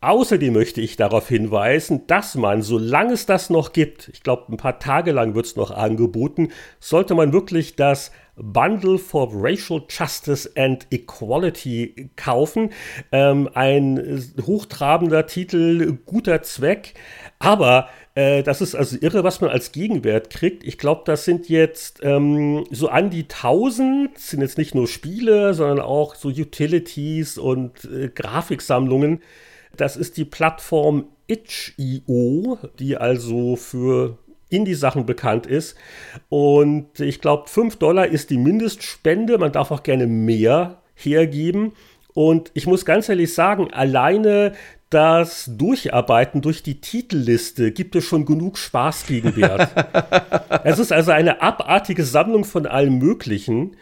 Außerdem 0.01 0.53
möchte 0.53 0.79
ich 0.79 0.95
darauf 0.95 1.27
hinweisen, 1.27 2.07
dass 2.07 2.35
man, 2.35 2.61
solange 2.61 3.13
es 3.13 3.25
das 3.25 3.49
noch 3.49 3.73
gibt, 3.73 4.07
ich 4.07 4.23
glaube, 4.23 4.53
ein 4.53 4.55
paar 4.55 4.79
Tage 4.79 5.11
lang 5.11 5.35
wird 5.35 5.45
es 5.45 5.57
noch 5.57 5.71
angeboten, 5.71 6.49
sollte 6.79 7.15
man 7.15 7.33
wirklich 7.33 7.75
das 7.75 8.11
Bundle 8.37 8.97
for 8.97 9.29
Racial 9.33 9.83
Justice 9.89 10.49
and 10.55 10.87
Equality 10.89 12.11
kaufen. 12.15 12.69
Ähm, 13.11 13.49
ein 13.53 14.23
hochtrabender 14.45 15.27
Titel, 15.27 15.97
guter 16.05 16.41
Zweck. 16.43 16.93
Aber 17.39 17.89
äh, 18.15 18.41
das 18.43 18.61
ist 18.61 18.75
also 18.75 18.95
irre, 19.01 19.25
was 19.25 19.41
man 19.41 19.49
als 19.49 19.73
Gegenwert 19.73 20.29
kriegt. 20.29 20.63
Ich 20.63 20.77
glaube, 20.77 21.01
das 21.05 21.25
sind 21.25 21.49
jetzt 21.49 21.99
ähm, 22.03 22.63
so 22.71 22.87
an 22.87 23.09
die 23.09 23.23
1000, 23.23 24.17
sind 24.17 24.39
jetzt 24.39 24.57
nicht 24.57 24.73
nur 24.73 24.87
Spiele, 24.87 25.53
sondern 25.53 25.81
auch 25.81 26.15
so 26.15 26.29
Utilities 26.29 27.37
und 27.37 27.83
äh, 27.83 28.07
Grafiksammlungen 28.07 29.21
das 29.75 29.97
ist 29.97 30.17
die 30.17 30.25
Plattform 30.25 31.05
itch.io, 31.27 32.57
die 32.79 32.97
also 32.97 33.55
für 33.55 34.17
Indie-Sachen 34.49 35.05
bekannt 35.05 35.45
ist. 35.45 35.75
Und 36.27 36.99
ich 36.99 37.21
glaube, 37.21 37.47
5 37.47 37.75
Dollar 37.77 38.07
ist 38.07 38.29
die 38.29 38.37
Mindestspende. 38.37 39.37
Man 39.37 39.51
darf 39.51 39.71
auch 39.71 39.83
gerne 39.83 40.07
mehr 40.07 40.81
hergeben. 40.95 41.73
Und 42.13 42.51
ich 42.53 42.67
muss 42.67 42.85
ganz 42.85 43.07
ehrlich 43.07 43.33
sagen, 43.33 43.71
alleine 43.71 44.53
das 44.89 45.45
Durcharbeiten 45.55 46.41
durch 46.41 46.63
die 46.63 46.81
Titelliste 46.81 47.71
gibt 47.71 47.95
es 47.95 48.05
schon 48.05 48.25
genug 48.25 48.57
Spaßgegenwert. 48.57 49.69
es 50.63 50.79
ist 50.79 50.91
also 50.91 51.11
eine 51.11 51.41
abartige 51.43 52.03
Sammlung 52.03 52.43
von 52.43 52.65
allem 52.65 52.97
Möglichen. 52.97 53.75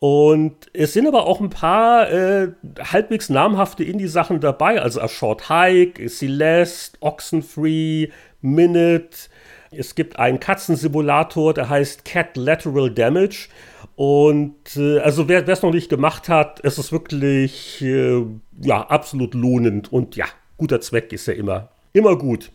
Und 0.00 0.70
es 0.72 0.94
sind 0.94 1.06
aber 1.06 1.26
auch 1.26 1.40
ein 1.42 1.50
paar 1.50 2.10
äh, 2.10 2.52
halbwegs 2.82 3.28
namhafte 3.28 3.84
Indie-Sachen 3.84 4.40
dabei, 4.40 4.80
also 4.80 4.98
A 5.02 5.08
Short 5.08 5.50
Hike, 5.50 6.08
Celeste, 6.08 6.96
Oxenfree, 7.00 8.08
Minute. 8.40 9.28
Es 9.70 9.94
gibt 9.94 10.18
einen 10.18 10.40
Katzensimulator, 10.40 11.52
der 11.52 11.68
heißt 11.68 12.06
Cat 12.06 12.38
Lateral 12.38 12.90
Damage. 12.90 13.48
Und 13.94 14.74
äh, 14.76 15.00
also 15.00 15.28
wer 15.28 15.46
es 15.46 15.60
noch 15.60 15.72
nicht 15.72 15.90
gemacht 15.90 16.30
hat, 16.30 16.60
es 16.64 16.78
ist 16.78 16.92
wirklich 16.92 17.82
äh, 17.82 18.24
ja, 18.58 18.80
absolut 18.80 19.34
lohnend. 19.34 19.92
Und 19.92 20.16
ja, 20.16 20.24
guter 20.56 20.80
Zweck 20.80 21.12
ist 21.12 21.26
ja 21.26 21.34
immer, 21.34 21.68
immer 21.92 22.16
gut. 22.16 22.50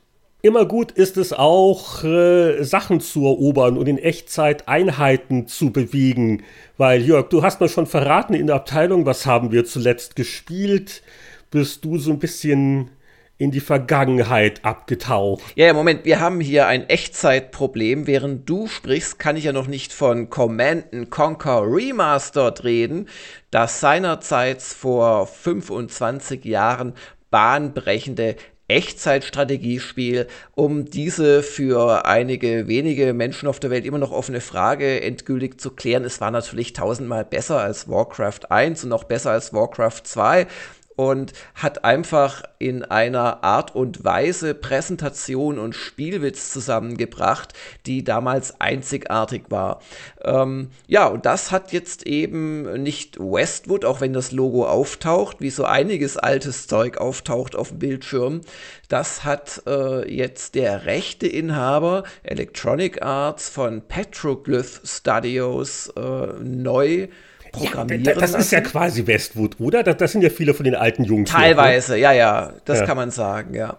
Immer 0.45 0.67
gut 0.67 0.91
ist 0.91 1.17
es 1.17 1.33
auch, 1.33 2.03
äh, 2.03 2.63
Sachen 2.63 2.99
zu 3.01 3.25
erobern 3.25 3.79
und 3.79 3.87
in 3.87 3.97
Echtzeit 3.97 4.67
Einheiten 4.67 5.47
zu 5.47 5.71
bewegen. 5.71 6.43
Weil, 6.77 7.01
Jörg, 7.01 7.29
du 7.29 7.41
hast 7.41 7.61
mir 7.61 7.67
schon 7.67 7.87
verraten 7.87 8.35
in 8.35 8.45
der 8.45 8.57
Abteilung, 8.57 9.07
was 9.07 9.25
haben 9.25 9.51
wir 9.51 9.65
zuletzt 9.65 10.15
gespielt? 10.15 11.01
Bist 11.49 11.83
du 11.83 11.97
so 11.97 12.11
ein 12.11 12.19
bisschen 12.19 12.91
in 13.39 13.49
die 13.49 13.59
Vergangenheit 13.59 14.63
abgetaucht. 14.63 15.41
Ja, 15.55 15.73
Moment, 15.73 16.05
wir 16.05 16.19
haben 16.19 16.39
hier 16.39 16.67
ein 16.67 16.87
Echtzeitproblem. 16.89 18.05
Während 18.05 18.47
du 18.47 18.67
sprichst, 18.67 19.17
kann 19.17 19.37
ich 19.37 19.45
ja 19.45 19.51
noch 19.51 19.65
nicht 19.65 19.93
von 19.93 20.29
Command 20.29 21.09
Conquer 21.09 21.63
Remastered 21.65 22.63
reden, 22.63 23.09
das 23.49 23.79
seinerzeit 23.79 24.61
vor 24.61 25.25
25 25.25 26.45
Jahren 26.45 26.93
bahnbrechende 27.31 28.35
Echtzeitstrategiespiel, 28.67 30.27
um 30.55 30.85
diese 30.85 31.43
für 31.43 32.05
einige 32.05 32.67
wenige 32.67 33.13
Menschen 33.13 33.47
auf 33.47 33.59
der 33.59 33.69
Welt 33.69 33.85
immer 33.85 33.99
noch 33.99 34.11
offene 34.11 34.41
Frage 34.41 35.01
endgültig 35.01 35.61
zu 35.61 35.71
klären. 35.71 36.03
Es 36.03 36.19
war 36.19 36.31
natürlich 36.31 36.73
tausendmal 36.73 37.25
besser 37.25 37.59
als 37.61 37.87
Warcraft 37.87 38.49
1 38.49 38.83
und 38.83 38.89
noch 38.89 39.03
besser 39.03 39.31
als 39.31 39.53
Warcraft 39.53 40.01
2 40.03 40.47
und 40.95 41.33
hat 41.53 41.83
einfach 41.83 42.43
in 42.59 42.83
einer 42.83 43.43
Art 43.43 43.75
und 43.75 44.03
Weise 44.03 44.53
Präsentation 44.53 45.59
und 45.59 45.75
Spielwitz 45.75 46.51
zusammengebracht, 46.51 47.53
die 47.85 48.03
damals 48.03 48.59
einzigartig 48.61 49.43
war. 49.49 49.81
Ähm, 50.23 50.69
ja, 50.87 51.07
und 51.07 51.25
das 51.25 51.51
hat 51.51 51.73
jetzt 51.73 52.05
eben 52.05 52.81
nicht 52.81 53.19
Westwood, 53.19 53.85
auch 53.85 54.01
wenn 54.01 54.13
das 54.13 54.31
Logo 54.31 54.65
auftaucht, 54.67 55.37
wie 55.41 55.49
so 55.49 55.65
einiges 55.65 56.17
altes 56.17 56.67
Zeug 56.67 56.97
auftaucht 56.97 57.55
auf 57.55 57.69
dem 57.69 57.79
Bildschirm. 57.79 58.41
Das 58.87 59.23
hat 59.23 59.63
äh, 59.67 60.09
jetzt 60.11 60.55
der 60.55 60.85
rechte 60.85 61.27
Inhaber 61.27 62.03
Electronic 62.23 63.01
Arts 63.01 63.49
von 63.49 63.81
Petroglyph 63.81 64.81
Studios 64.85 65.91
äh, 65.97 66.27
neu 66.41 67.07
programmieren 67.55 68.03
ja, 68.03 68.13
Das 68.13 68.33
ist 68.33 68.51
ja 68.51 68.61
quasi 68.61 69.05
Westwood, 69.05 69.59
oder? 69.59 69.83
Das, 69.83 69.97
das, 69.97 70.11
sind 70.11 70.21
ja 70.21 70.29
viele 70.29 70.53
von 70.53 70.63
den 70.63 70.75
alten 70.75 71.03
Jungs. 71.03 71.31
Teilweise, 71.31 71.93
noch, 71.93 71.97
ne? 71.97 72.03
ja, 72.03 72.11
ja, 72.11 72.53
das 72.65 72.79
ja. 72.79 72.85
kann 72.85 72.97
man 72.97 73.11
sagen, 73.11 73.53
ja. 73.53 73.77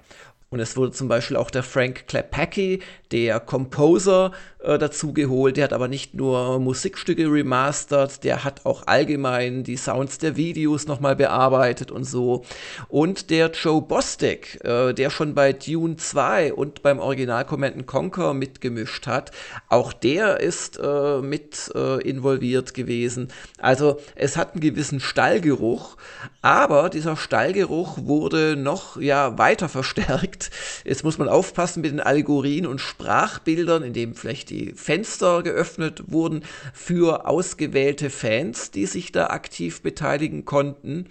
Und 0.57 0.61
es 0.61 0.75
wurde 0.75 0.93
zum 0.93 1.07
Beispiel 1.07 1.37
auch 1.37 1.51
der 1.51 1.63
Frank 1.63 2.09
Klepacki, 2.09 2.81
der 3.13 3.41
Composer, 3.41 4.33
äh, 4.67 4.79
dazu 4.79 5.13
geholt. 5.13 5.57
Der 5.57 5.65
hat 5.65 5.73
aber 5.73 5.87
nicht 5.87 6.15
nur 6.15 6.59
Musikstücke 6.59 7.31
remastert, 7.31 8.25
der 8.25 8.43
hat 8.43 8.67
auch 8.67 8.87
allgemein 8.87 9.65
die 9.65 9.77
Sounds 9.77 10.19
der 10.19 10.37
Videos 10.37 10.87
nochmal 10.87 11.15
bearbeitet 11.15 11.91
und 11.91 12.05
so. 12.05 12.45
Und 12.89 13.31
der 13.31 13.51
Joe 13.51 13.81
Bostic, 13.81 14.59
äh, 14.65 14.93
der 14.93 15.11
schon 15.11 15.35
bei 15.35 15.53
Dune 15.53 15.97
2 15.97 16.53
und 16.53 16.83
beim 16.83 16.99
Original 16.99 17.45
Command 17.45 17.87
Conquer 17.87 18.35
mitgemischt 18.35 19.07
hat, 19.07 19.31
auch 19.69 19.93
der 19.93 20.41
ist 20.41 20.81
äh, 20.83 21.21
mit 21.21 21.71
äh, 21.75 22.01
involviert 22.03 22.75
gewesen. 22.75 23.29
Also 23.59 24.01
es 24.15 24.37
hat 24.37 24.55
einen 24.55 24.63
gewissen 24.63 25.01
Stallgeruch, 25.01 25.97
aber 26.43 26.91
dieser 26.91 27.17
Stallgeruch 27.17 27.99
wurde 27.99 28.57
noch 28.57 29.01
ja 29.01 29.39
weiter 29.39 29.69
verstärkt. 29.77 30.46
Jetzt 30.85 31.05
muss 31.05 31.19
man 31.19 31.29
aufpassen 31.29 31.83
mit 31.83 31.93
den 31.93 32.01
Allegorien 32.01 32.67
und 32.67 32.81
Sprachbildern, 32.81 33.83
in 33.83 33.93
dem 33.93 34.15
vielleicht 34.15 34.51
die 34.51 34.73
Fenster 34.75 35.43
geöffnet 35.43 36.05
wurden 36.09 36.45
für 36.73 37.27
ausgewählte 37.27 38.11
Fans, 38.11 38.71
die 38.71 38.87
sich 38.87 39.13
da 39.13 39.29
aktiv 39.29 39.83
beteiligen 39.83 40.45
konnten. 40.45 41.07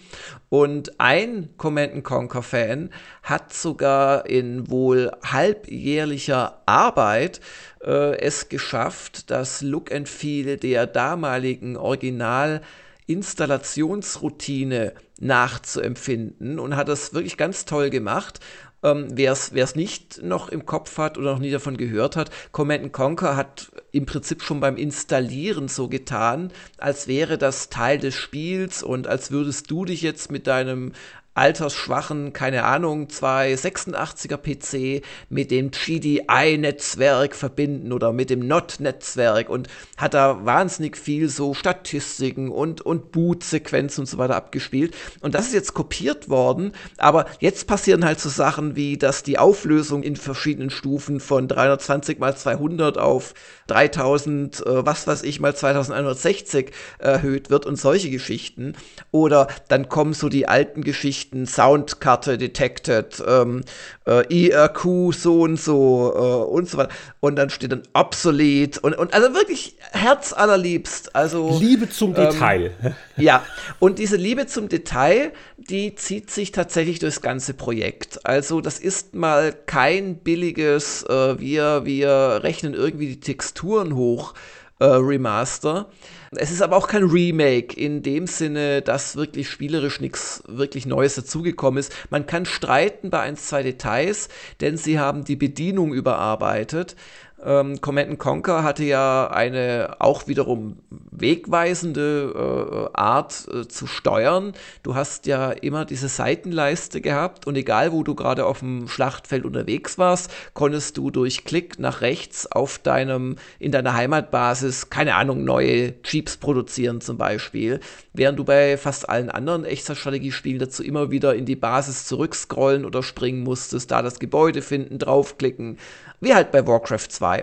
Und 0.50 1.00
ein 1.00 1.50
Command 1.58 2.04
Conquer 2.04 2.44
Fan 2.44 2.90
hat 3.24 3.54
sogar 3.54 4.26
in 4.26 4.70
wohl 4.70 5.12
halbjährlicher 5.24 6.62
Arbeit 6.66 7.42
äh, 7.84 8.18
es 8.20 8.50
geschafft, 8.50 9.30
das 9.32 9.62
Look 9.62 9.92
and 9.92 10.10
Feel 10.10 10.58
der 10.58 10.88
damaligen 10.88 11.78
Original 11.78 12.62
Installationsroutine 13.08 14.94
nachzuempfinden 15.20 16.60
und 16.60 16.76
hat 16.76 16.90
das 16.90 17.14
wirklich 17.14 17.38
ganz 17.38 17.66
toll 17.66 17.90
gemacht 17.90 18.40
Ähm, 18.86 19.08
Wer 19.12 19.34
es 19.34 19.76
nicht 19.76 20.22
noch 20.22 20.50
im 20.50 20.66
Kopf 20.68 21.00
hat 21.00 21.18
oder 21.18 21.34
noch 21.34 21.40
nie 21.40 21.50
davon 21.50 21.76
gehört 21.76 22.16
hat, 22.16 22.30
Command 22.52 22.94
Conquer 22.94 23.36
hat 23.36 23.72
im 23.92 24.06
Prinzip 24.06 24.44
schon 24.44 24.60
beim 24.60 24.78
Installieren 24.78 25.68
so 25.68 25.88
getan, 25.88 26.52
als 26.78 27.08
wäre 27.08 27.40
das 27.40 27.70
Teil 27.70 27.98
des 27.98 28.14
Spiels 28.14 28.84
und 28.84 29.08
als 29.08 29.32
würdest 29.32 29.72
du 29.72 29.86
dich 29.86 30.04
jetzt 30.04 30.32
mit 30.32 30.46
deinem 30.46 30.92
altersschwachen, 31.36 32.32
keine 32.34 32.64
Ahnung, 32.64 33.08
286er 33.08 34.38
PC 34.38 35.06
mit 35.30 35.52
dem 35.52 35.70
GDI-Netzwerk 35.70 37.36
verbinden 37.36 37.92
oder 37.92 38.14
mit 38.14 38.30
dem 38.30 38.48
NOT-Netzwerk 38.48 39.50
und 39.50 39.68
hat 39.98 40.14
da 40.14 40.46
wahnsinnig 40.46 40.98
viel 40.98 41.28
so 41.30 41.54
Statistiken 41.54 42.50
und, 42.50 42.82
und 42.82 43.12
Boot-Sequenzen 43.12 44.02
und 44.02 44.06
so 44.08 44.18
weiter 44.18 44.36
abgespielt. 44.36 44.96
Und 45.20 45.36
das 45.36 45.48
ist 45.48 45.54
jetzt 45.54 45.74
kopiert 45.74 46.30
worden, 46.30 46.72
aber 46.98 47.26
jetzt 47.40 47.68
passieren 47.68 48.06
halt 48.06 48.22
so 48.22 48.30
Sachen 48.30 48.78
wie, 48.78 48.98
dass 48.98 49.22
die 49.22 49.38
Auflösung 49.38 50.04
in 50.04 50.16
verschiedenen 50.16 50.70
Stufen 50.70 51.20
von 51.20 51.50
320 51.50 52.18
mal 52.18 52.36
200 52.36 52.98
auf 52.98 53.34
3000, 53.68 54.66
äh, 54.66 54.86
was 54.86 55.08
weiß 55.08 55.24
ich, 55.24 55.40
mal 55.40 55.56
2160 55.56 56.72
erhöht 57.00 57.50
wird 57.50 57.66
und 57.66 57.78
solche 57.78 58.10
Geschichten. 58.10 58.74
Oder 59.12 59.48
dann 59.68 59.90
kommen 59.90 60.14
so 60.14 60.30
die 60.30 60.48
alten 60.48 60.84
Geschichten, 60.84 61.46
Soundkarte 61.46 62.38
detected, 62.38 63.24
ähm, 63.28 63.64
äh, 64.06 64.26
IRQ 64.34 65.14
so 65.14 65.42
und 65.42 65.60
so 65.60 66.14
äh, 66.16 66.52
und 66.52 66.70
so 66.70 66.78
weiter. 66.78 66.94
Und 67.20 67.36
dann 67.38 67.50
steht 67.50 67.72
dann 67.72 67.84
obsolet 67.94 68.78
und, 68.78 68.96
und 68.96 69.14
also 69.14 69.34
wirklich 69.34 69.78
herzallerliebst. 69.92 71.16
Also, 71.16 71.58
Liebe 71.60 71.90
zum 71.90 72.16
ähm, 72.16 72.30
Detail. 72.30 72.72
Ja, 73.18 73.46
und 73.80 73.98
diese 74.00 74.18
Liebe 74.18 74.46
zum 74.46 74.68
Detail, 74.68 75.32
die 75.58 75.96
zieht 75.96 76.30
sich 76.30 76.52
tatsächlich 76.52 77.00
durchs 77.00 77.22
ganze 77.22 77.54
Projekt. 77.54 78.26
Also 78.26 78.60
das 78.60 78.78
ist 78.78 79.16
mal 79.16 79.56
kein 79.66 80.18
billiges, 80.18 81.04
äh, 81.04 81.40
wir, 81.40 81.86
wir 81.86 82.42
rechnen 82.44 82.74
irgendwie 82.74 83.08
die 83.08 83.20
Texturen 83.56 83.96
hoch. 83.96 84.34
Äh, 84.78 84.84
Remaster, 84.88 85.90
es 86.32 86.52
ist 86.52 86.62
aber 86.62 86.76
auch 86.76 86.90
kein 86.90 87.04
Remake 87.04 87.80
in 87.80 88.04
dem 88.04 88.28
Sinne, 88.28 88.82
dass 88.82 89.16
wirklich 89.16 89.50
spielerisch 89.50 90.02
nichts 90.02 90.44
wirklich 90.48 90.86
Neues 90.86 91.16
dazugekommen 91.16 91.80
ist. 91.80 91.94
Man 92.10 92.26
kann 92.26 92.46
streiten 92.46 93.10
bei 93.10 93.22
ein, 93.22 93.38
zwei 93.38 93.64
Details, 93.64 94.28
denn 94.60 94.76
sie 94.76 95.00
haben 95.00 95.24
die 95.24 95.38
Bedienung 95.38 95.94
überarbeitet. 95.94 96.98
Ähm, 97.46 97.80
Command 97.80 98.18
Conquer 98.18 98.64
hatte 98.64 98.84
ja 98.84 99.28
eine 99.28 99.98
auch 100.00 100.28
wiederum 100.28 100.78
wegweisende 101.12 102.90
äh, 102.94 102.98
Art 102.98 103.48
äh, 103.54 103.68
zu 103.68 103.86
steuern. 103.86 104.54
Du 104.82 104.96
hast 104.96 105.28
ja 105.28 105.52
immer 105.52 105.86
diese 105.86 106.10
Seitenleiste 106.10 107.02
gehabt 107.02 107.46
und 107.46 107.56
egal 107.56 107.92
wo 107.92 108.02
du 108.02 108.16
gerade 108.16 108.46
auf 108.46 108.60
dem 108.60 108.88
Schlachtfeld 108.88 109.46
unterwegs 109.46 110.00
warst, 110.00 110.32
konntest 110.56 110.98
du 110.98 111.12
durch 111.12 111.46
Klick 111.46 111.78
nach 111.78 112.02
rechts 112.02 112.52
auf 112.52 112.80
deinem, 112.80 113.36
in 113.60 113.72
deiner 113.72 113.94
Heimatbasis, 113.94 114.90
keine 114.90 115.14
Ahnung, 115.14 115.44
neue 115.44 115.94
Jeeps 116.04 116.38
produzieren 116.38 117.00
zum 117.00 117.18
Beispiel. 117.18 117.80
Während 118.14 118.40
du 118.40 118.44
bei 118.44 118.78
fast 118.78 119.08
allen 119.08 119.30
anderen 119.30 119.66
Echtzeitstrategiespielen 119.66 120.60
dazu 120.60 120.84
immer 120.84 121.12
wieder 121.12 121.36
in 121.36 121.46
die 121.46 121.56
Basis 121.56 122.06
zurückscrollen 122.06 122.86
oder 122.86 123.04
springen 123.04 123.44
musstest, 123.44 123.92
da 123.92 124.02
das 124.02 124.20
Gebäude 124.20 124.64
finden, 124.64 124.98
draufklicken, 124.98 125.78
wie 126.22 126.34
halt 126.34 126.52
bei 126.52 126.66
Warcraft 126.66 127.10
2. 127.10 127.35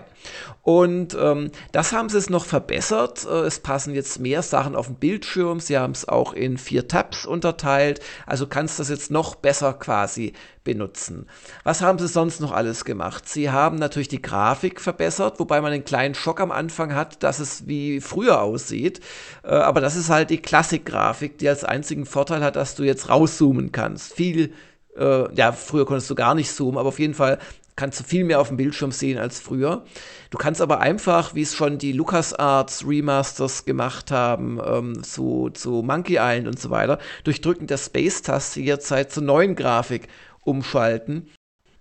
Und 0.61 1.15
ähm, 1.19 1.51
das 1.73 1.91
haben 1.91 2.07
sie 2.07 2.17
es 2.17 2.29
noch 2.29 2.45
verbessert. 2.45 3.25
Äh, 3.25 3.41
es 3.41 3.59
passen 3.59 3.93
jetzt 3.93 4.19
mehr 4.19 4.41
Sachen 4.41 4.75
auf 4.75 4.87
den 4.87 4.95
Bildschirm. 4.95 5.59
Sie 5.59 5.77
haben 5.77 5.91
es 5.91 6.07
auch 6.07 6.33
in 6.33 6.57
vier 6.57 6.87
Tabs 6.87 7.25
unterteilt. 7.25 7.99
Also 8.25 8.47
kannst 8.47 8.79
du 8.79 8.81
das 8.81 8.89
jetzt 8.89 9.11
noch 9.11 9.35
besser 9.35 9.73
quasi 9.73 10.33
benutzen. 10.63 11.27
Was 11.65 11.81
haben 11.81 11.99
sie 11.99 12.07
sonst 12.07 12.39
noch 12.39 12.53
alles 12.53 12.85
gemacht? 12.85 13.27
Sie 13.27 13.51
haben 13.51 13.77
natürlich 13.77 14.07
die 14.07 14.21
Grafik 14.21 14.79
verbessert, 14.79 15.39
wobei 15.39 15.59
man 15.59 15.73
einen 15.73 15.83
kleinen 15.83 16.15
Schock 16.15 16.39
am 16.39 16.51
Anfang 16.51 16.95
hat, 16.95 17.23
dass 17.23 17.39
es 17.39 17.67
wie 17.67 17.99
früher 17.99 18.41
aussieht. 18.41 19.01
Äh, 19.43 19.49
aber 19.49 19.81
das 19.81 19.97
ist 19.97 20.09
halt 20.09 20.29
die 20.29 20.41
Klassikgrafik, 20.41 21.37
die 21.37 21.49
als 21.49 21.65
einzigen 21.65 22.05
Vorteil 22.05 22.43
hat, 22.43 22.55
dass 22.55 22.75
du 22.75 22.83
jetzt 22.83 23.09
rauszoomen 23.09 23.73
kannst. 23.73 24.13
Viel 24.13 24.53
äh, 24.95 25.33
ja, 25.33 25.51
früher 25.51 25.85
konntest 25.85 26.09
du 26.09 26.15
gar 26.15 26.35
nicht 26.35 26.51
zoomen, 26.51 26.77
aber 26.77 26.89
auf 26.89 26.99
jeden 26.99 27.13
Fall 27.13 27.39
kannst 27.75 27.99
du 27.99 28.03
viel 28.03 28.23
mehr 28.23 28.39
auf 28.39 28.49
dem 28.49 28.57
Bildschirm 28.57 28.91
sehen 28.91 29.17
als 29.17 29.39
früher. 29.39 29.85
Du 30.29 30.37
kannst 30.37 30.61
aber 30.61 30.79
einfach, 30.79 31.35
wie 31.35 31.41
es 31.41 31.55
schon 31.55 31.77
die 31.77 31.91
LucasArts 31.91 32.85
Remasters 32.87 33.65
gemacht 33.65 34.11
haben, 34.11 34.59
ähm, 34.65 35.03
zu, 35.03 35.49
zu 35.53 35.81
Monkey 35.83 36.17
Island 36.19 36.47
und 36.47 36.59
so 36.59 36.69
weiter, 36.69 36.99
durch 37.23 37.41
Drücken 37.41 37.67
der 37.67 37.77
Space-Taste 37.77 38.59
jederzeit 38.59 39.11
zur 39.11 39.23
neuen 39.23 39.55
Grafik 39.55 40.07
umschalten. 40.41 41.29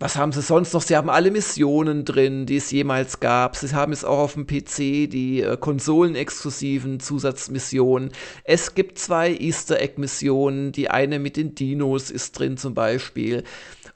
Was 0.03 0.17
haben 0.17 0.33
sie 0.33 0.43
sonst 0.43 0.75
noch? 0.75 0.83
Sie 0.83 0.97
haben 0.97 1.09
alle 1.09 1.31
Missionen 1.31 2.05
drin, 2.05 2.45
die 2.45 2.57
es 2.57 2.73
jemals 2.73 3.21
gab. 3.21 3.55
Sie 3.55 3.73
haben 3.73 3.93
es 3.93 4.05
auch 4.05 4.19
auf 4.19 4.35
dem 4.35 4.49
PC, 4.49 5.09
die 5.09 5.43
äh, 5.43 5.57
konsolenexklusiven 5.57 6.99
Zusatzmissionen. 6.99 8.11
Es 8.43 8.75
gibt 8.75 8.99
zwei 8.99 9.33
Easter 9.33 9.79
Egg-Missionen. 9.79 10.73
Die 10.73 10.91
eine 10.91 11.21
mit 11.21 11.37
den 11.37 11.55
Dinos 11.55 12.11
ist 12.11 12.37
drin 12.37 12.57
zum 12.57 12.75
Beispiel. 12.75 13.45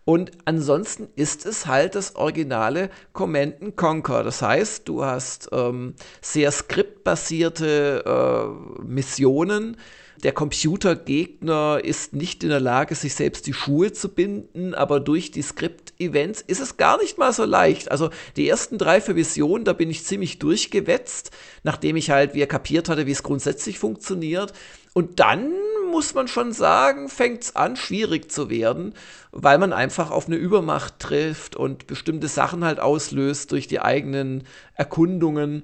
Und 0.04 0.30
ansonsten 0.44 1.08
ist 1.16 1.44
es 1.44 1.66
halt 1.66 1.96
das 1.96 2.14
originale 2.14 2.90
Command 3.12 3.74
Conquer. 3.74 4.22
Das 4.22 4.42
heißt, 4.42 4.86
du 4.86 5.04
hast 5.04 5.48
ähm, 5.50 5.94
sehr 6.20 6.52
skriptbasierte 6.52 8.04
äh, 8.06 8.84
Missionen. 8.84 9.76
Der 10.22 10.32
Computergegner 10.32 11.80
ist 11.82 12.14
nicht 12.14 12.42
in 12.42 12.48
der 12.48 12.60
Lage, 12.60 12.94
sich 12.94 13.14
selbst 13.14 13.46
die 13.46 13.52
Schuhe 13.52 13.92
zu 13.92 14.08
binden, 14.08 14.74
aber 14.74 14.98
durch 15.00 15.30
die 15.30 15.42
Skript-Events 15.42 16.40
ist 16.40 16.60
es 16.60 16.76
gar 16.76 16.98
nicht 17.00 17.18
mal 17.18 17.32
so 17.32 17.44
leicht. 17.44 17.90
Also 17.90 18.10
die 18.36 18.48
ersten 18.48 18.78
drei 18.78 19.00
für 19.00 19.14
Visionen, 19.14 19.64
da 19.64 19.72
bin 19.72 19.90
ich 19.90 20.04
ziemlich 20.04 20.38
durchgewetzt, 20.38 21.30
nachdem 21.64 21.96
ich 21.96 22.10
halt 22.10 22.34
wieder 22.34 22.46
kapiert 22.46 22.88
hatte, 22.88 23.06
wie 23.06 23.12
es 23.12 23.22
grundsätzlich 23.22 23.78
funktioniert. 23.78 24.52
Und 24.94 25.20
dann 25.20 25.52
muss 25.90 26.14
man 26.14 26.26
schon 26.28 26.52
sagen, 26.52 27.08
fängt 27.08 27.42
es 27.42 27.56
an, 27.56 27.76
schwierig 27.76 28.30
zu 28.32 28.48
werden, 28.48 28.94
weil 29.30 29.58
man 29.58 29.74
einfach 29.74 30.10
auf 30.10 30.26
eine 30.26 30.36
Übermacht 30.36 30.98
trifft 30.98 31.56
und 31.56 31.86
bestimmte 31.86 32.28
Sachen 32.28 32.64
halt 32.64 32.80
auslöst 32.80 33.52
durch 33.52 33.68
die 33.68 33.80
eigenen 33.80 34.44
Erkundungen. 34.74 35.62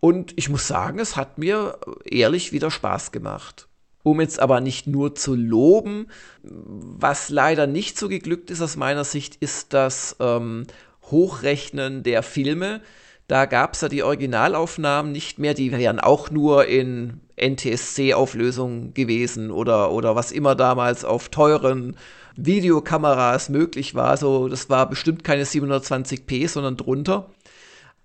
Und 0.00 0.34
ich 0.36 0.50
muss 0.50 0.68
sagen, 0.68 0.98
es 0.98 1.16
hat 1.16 1.38
mir 1.38 1.78
ehrlich 2.04 2.52
wieder 2.52 2.70
Spaß 2.70 3.10
gemacht. 3.10 3.68
Um 4.02 4.20
jetzt 4.20 4.40
aber 4.40 4.60
nicht 4.60 4.86
nur 4.86 5.14
zu 5.14 5.34
loben, 5.34 6.06
was 6.42 7.28
leider 7.30 7.66
nicht 7.66 7.98
so 7.98 8.08
geglückt 8.08 8.50
ist 8.50 8.62
aus 8.62 8.76
meiner 8.76 9.04
Sicht, 9.04 9.36
ist 9.36 9.74
das 9.74 10.16
ähm, 10.20 10.66
Hochrechnen 11.10 12.02
der 12.02 12.22
Filme. 12.22 12.80
Da 13.26 13.44
gab 13.44 13.74
es 13.74 13.82
ja 13.82 13.88
die 13.88 14.02
Originalaufnahmen 14.02 15.12
nicht 15.12 15.38
mehr, 15.38 15.52
die 15.52 15.72
wären 15.72 16.00
auch 16.00 16.30
nur 16.30 16.66
in 16.66 17.20
NTSC-Auflösung 17.36 18.94
gewesen 18.94 19.50
oder, 19.50 19.92
oder 19.92 20.16
was 20.16 20.32
immer 20.32 20.54
damals 20.54 21.04
auf 21.04 21.28
teuren 21.28 21.96
Videokameras 22.36 23.48
möglich 23.48 23.94
war. 23.94 24.16
So, 24.16 24.48
das 24.48 24.70
war 24.70 24.88
bestimmt 24.88 25.24
keine 25.24 25.44
720p, 25.44 26.48
sondern 26.48 26.76
drunter. 26.76 27.30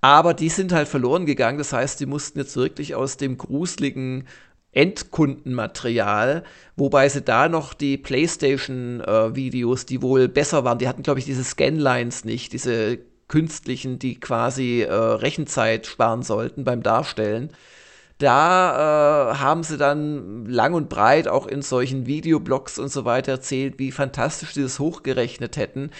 Aber 0.01 0.33
die 0.33 0.49
sind 0.49 0.73
halt 0.73 0.89
verloren 0.89 1.25
gegangen. 1.25 1.57
Das 1.57 1.71
heißt, 1.71 1.99
die 1.99 2.05
mussten 2.05 2.39
jetzt 2.39 2.57
wirklich 2.57 2.93
aus 2.95 3.15
dem 3.15 3.37
gruseligen 3.37 4.27
Endkundenmaterial, 4.73 6.43
wobei 6.75 7.07
sie 7.09 7.21
da 7.21 7.47
noch 7.47 7.73
die 7.73 7.97
PlayStation-Videos, 7.97 9.83
äh, 9.83 9.85
die 9.85 10.01
wohl 10.01 10.27
besser 10.27 10.63
waren, 10.63 10.79
die 10.79 10.87
hatten, 10.87 11.03
glaube 11.03 11.19
ich, 11.19 11.25
diese 11.25 11.43
Scanlines 11.43 12.25
nicht, 12.25 12.53
diese 12.53 12.99
künstlichen, 13.27 13.99
die 13.99 14.19
quasi 14.19 14.81
äh, 14.81 14.93
Rechenzeit 14.93 15.87
sparen 15.87 16.23
sollten 16.23 16.63
beim 16.63 16.83
Darstellen 16.83 17.49
da 18.23 19.31
äh, 19.31 19.35
haben 19.35 19.63
sie 19.63 19.77
dann 19.77 20.45
lang 20.45 20.73
und 20.73 20.89
breit 20.89 21.27
auch 21.27 21.45
in 21.45 21.61
solchen 21.61 22.05
Videoblogs 22.05 22.79
und 22.79 22.89
so 22.89 23.05
weiter 23.05 23.33
erzählt, 23.33 23.79
wie 23.79 23.91
fantastisch 23.91 24.53
sie 24.53 24.63
das 24.63 24.79
hochgerechnet 24.79 25.57
hätten. 25.57 25.91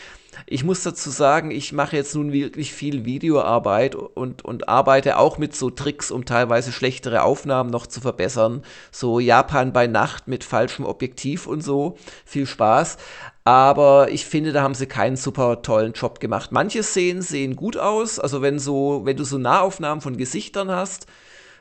Ich 0.48 0.64
muss 0.64 0.84
dazu 0.84 1.10
sagen, 1.10 1.52
ich 1.52 1.74
mache 1.74 1.96
jetzt 1.96 2.16
nun 2.16 2.32
wirklich 2.32 2.74
viel 2.74 3.06
Videoarbeit 3.06 3.96
und, 3.96 4.44
und 4.44 4.68
arbeite 4.68 5.18
auch 5.18 5.38
mit 5.38 5.56
so 5.56 5.70
Tricks, 5.70 6.12
um 6.12 6.26
teilweise 6.26 6.72
schlechtere 6.72 7.24
Aufnahmen 7.24 7.70
noch 7.70 7.88
zu 7.88 8.02
verbessern. 8.02 8.64
So 8.92 9.20
Japan 9.20 9.74
bei 9.74 9.88
Nacht 9.88 10.28
mit 10.28 10.44
falschem 10.44 10.86
Objektiv 10.86 11.46
und 11.46 11.62
so. 11.62 11.98
Viel 12.26 12.48
Spaß. 12.48 12.98
Aber 13.44 14.10
ich 14.10 14.26
finde, 14.26 14.54
da 14.54 14.64
haben 14.64 14.74
sie 14.74 14.88
keinen 14.88 15.18
super 15.18 15.62
tollen 15.62 15.94
Job 15.94 16.20
gemacht. 16.20 16.52
Manche 16.52 16.82
Szenen 16.82 17.22
sehen 17.22 17.56
gut 17.56 17.78
aus. 17.78 18.18
Also 18.18 18.42
wenn 18.42 18.58
so, 18.58 19.02
wenn 19.04 19.18
du 19.18 19.26
so 19.26 19.38
Nahaufnahmen 19.38 20.02
von 20.02 20.18
Gesichtern 20.18 20.72
hast, 20.72 21.06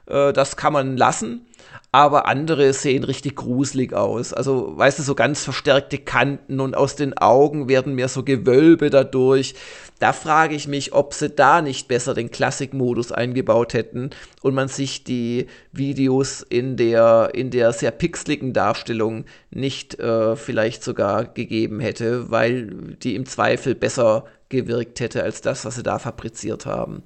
äh, 0.06 0.32
das 0.32 0.56
kann 0.56 0.72
man 0.72 0.96
lassen. 0.96 1.46
aber 1.94 2.26
andere 2.26 2.72
sehen 2.72 3.04
richtig 3.04 3.36
gruselig 3.36 3.92
aus. 3.92 4.32
Also, 4.32 4.76
weißt 4.78 4.98
du, 4.98 5.02
so 5.02 5.14
ganz 5.14 5.44
verstärkte 5.44 5.98
Kanten 5.98 6.58
und 6.60 6.74
aus 6.74 6.96
den 6.96 7.16
Augen 7.18 7.68
werden 7.68 7.94
mehr 7.94 8.08
so 8.08 8.22
Gewölbe 8.24 8.88
dadurch. 8.88 9.54
Da 9.98 10.12
frage 10.14 10.54
ich 10.54 10.66
mich, 10.66 10.94
ob 10.94 11.12
sie 11.14 11.28
da 11.28 11.60
nicht 11.62 11.88
besser 11.88 12.14
den 12.14 12.30
Klassikmodus 12.30 13.12
eingebaut 13.12 13.74
hätten 13.74 14.10
und 14.40 14.54
man 14.54 14.68
sich 14.68 15.04
die 15.04 15.46
Videos 15.70 16.42
in 16.42 16.76
der, 16.76 17.30
in 17.34 17.50
der 17.50 17.72
sehr 17.72 17.90
pixeligen 17.90 18.52
Darstellung 18.54 19.26
nicht 19.50 20.00
äh, 20.00 20.34
vielleicht 20.34 20.82
sogar 20.82 21.26
gegeben 21.26 21.78
hätte, 21.78 22.30
weil 22.30 22.96
die 23.02 23.14
im 23.14 23.26
Zweifel 23.26 23.74
besser 23.74 24.24
gewirkt 24.48 24.98
hätte 25.00 25.22
als 25.22 25.42
das, 25.42 25.64
was 25.64 25.76
sie 25.76 25.82
da 25.82 25.98
fabriziert 25.98 26.66
haben. 26.66 27.02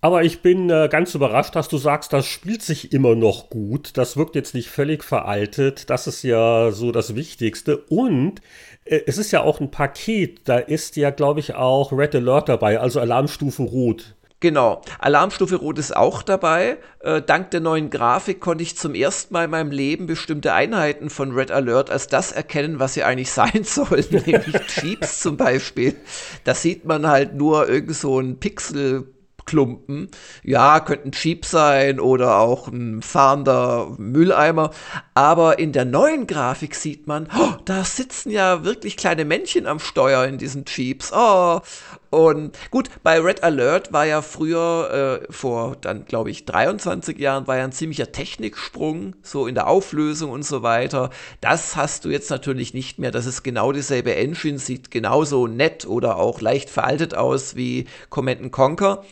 Aber 0.00 0.22
ich 0.22 0.42
bin 0.42 0.70
äh, 0.70 0.88
ganz 0.90 1.14
überrascht, 1.16 1.56
dass 1.56 1.68
du 1.68 1.76
sagst, 1.76 2.12
das 2.12 2.24
spielt 2.24 2.62
sich 2.62 2.92
immer 2.92 3.16
noch 3.16 3.50
gut. 3.50 3.96
Das 3.96 4.16
wirkt 4.16 4.36
jetzt 4.36 4.54
nicht 4.54 4.70
völlig 4.70 5.02
veraltet. 5.02 5.90
Das 5.90 6.06
ist 6.06 6.22
ja 6.22 6.70
so 6.70 6.92
das 6.92 7.16
Wichtigste. 7.16 7.78
Und 7.78 8.40
äh, 8.84 9.00
es 9.06 9.18
ist 9.18 9.32
ja 9.32 9.42
auch 9.42 9.60
ein 9.60 9.72
Paket. 9.72 10.42
Da 10.44 10.58
ist 10.58 10.96
ja, 10.96 11.10
glaube 11.10 11.40
ich, 11.40 11.56
auch 11.56 11.92
Red 11.92 12.14
Alert 12.14 12.48
dabei, 12.48 12.78
also 12.78 13.00
Alarmstufe 13.00 13.64
Rot. 13.64 14.14
Genau. 14.40 14.82
Alarmstufe 15.00 15.56
Rot 15.56 15.80
ist 15.80 15.96
auch 15.96 16.22
dabei. 16.22 16.78
Äh, 17.00 17.20
dank 17.20 17.50
der 17.50 17.58
neuen 17.58 17.90
Grafik 17.90 18.38
konnte 18.38 18.62
ich 18.62 18.76
zum 18.76 18.94
ersten 18.94 19.34
Mal 19.34 19.46
in 19.46 19.50
meinem 19.50 19.72
Leben 19.72 20.06
bestimmte 20.06 20.52
Einheiten 20.52 21.10
von 21.10 21.32
Red 21.32 21.50
Alert 21.50 21.90
als 21.90 22.06
das 22.06 22.30
erkennen, 22.30 22.78
was 22.78 22.94
sie 22.94 23.02
eigentlich 23.02 23.30
sein 23.32 23.64
sollen, 23.64 24.06
nämlich 24.10 24.54
Jeeps 24.80 25.18
zum 25.18 25.36
Beispiel. 25.36 25.96
Da 26.44 26.54
sieht 26.54 26.84
man 26.84 27.08
halt 27.08 27.34
nur 27.34 27.68
irgend 27.68 27.96
so 27.96 28.20
ein 28.20 28.38
Pixel 28.38 29.12
Klumpen. 29.48 30.10
Ja, 30.42 30.78
könnten 30.80 31.12
Jeep 31.12 31.46
sein 31.46 32.00
oder 32.00 32.36
auch 32.36 32.68
ein 32.68 33.00
fahrender 33.00 33.94
Mülleimer. 33.96 34.72
Aber 35.14 35.58
in 35.58 35.72
der 35.72 35.86
neuen 35.86 36.26
Grafik 36.26 36.74
sieht 36.74 37.06
man, 37.06 37.28
oh, 37.34 37.54
da 37.64 37.82
sitzen 37.82 38.30
ja 38.30 38.62
wirklich 38.64 38.98
kleine 38.98 39.24
Männchen 39.24 39.66
am 39.66 39.78
Steuer 39.78 40.24
in 40.26 40.36
diesen 40.36 40.66
Jeeps. 40.66 41.12
Oh, 41.14 41.62
und 42.10 42.56
gut, 42.70 42.88
bei 43.02 43.20
Red 43.20 43.42
Alert 43.42 43.92
war 43.92 44.06
ja 44.06 44.22
früher, 44.22 45.20
äh, 45.28 45.32
vor 45.32 45.76
dann 45.80 46.06
glaube 46.06 46.30
ich 46.30 46.46
23 46.46 47.18
Jahren, 47.18 47.46
war 47.46 47.58
ja 47.58 47.64
ein 47.64 47.72
ziemlicher 47.72 48.12
Techniksprung, 48.12 49.14
so 49.22 49.46
in 49.46 49.54
der 49.54 49.66
Auflösung 49.66 50.30
und 50.30 50.44
so 50.44 50.62
weiter. 50.62 51.10
Das 51.40 51.76
hast 51.76 52.04
du 52.04 52.08
jetzt 52.08 52.30
natürlich 52.30 52.72
nicht 52.72 52.98
mehr. 52.98 53.10
Das 53.10 53.26
ist 53.26 53.42
genau 53.42 53.72
dieselbe 53.72 54.14
Engine, 54.14 54.58
sieht 54.58 54.90
genauso 54.90 55.46
nett 55.46 55.86
oder 55.86 56.16
auch 56.16 56.40
leicht 56.40 56.70
veraltet 56.70 57.14
aus 57.14 57.56
wie 57.56 57.86
Command 58.08 58.52
Conquer. 58.52 59.04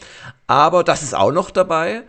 Aber 0.47 0.83
das 0.83 1.03
ist 1.03 1.15
auch 1.15 1.33
noch 1.33 1.51
dabei. 1.51 2.05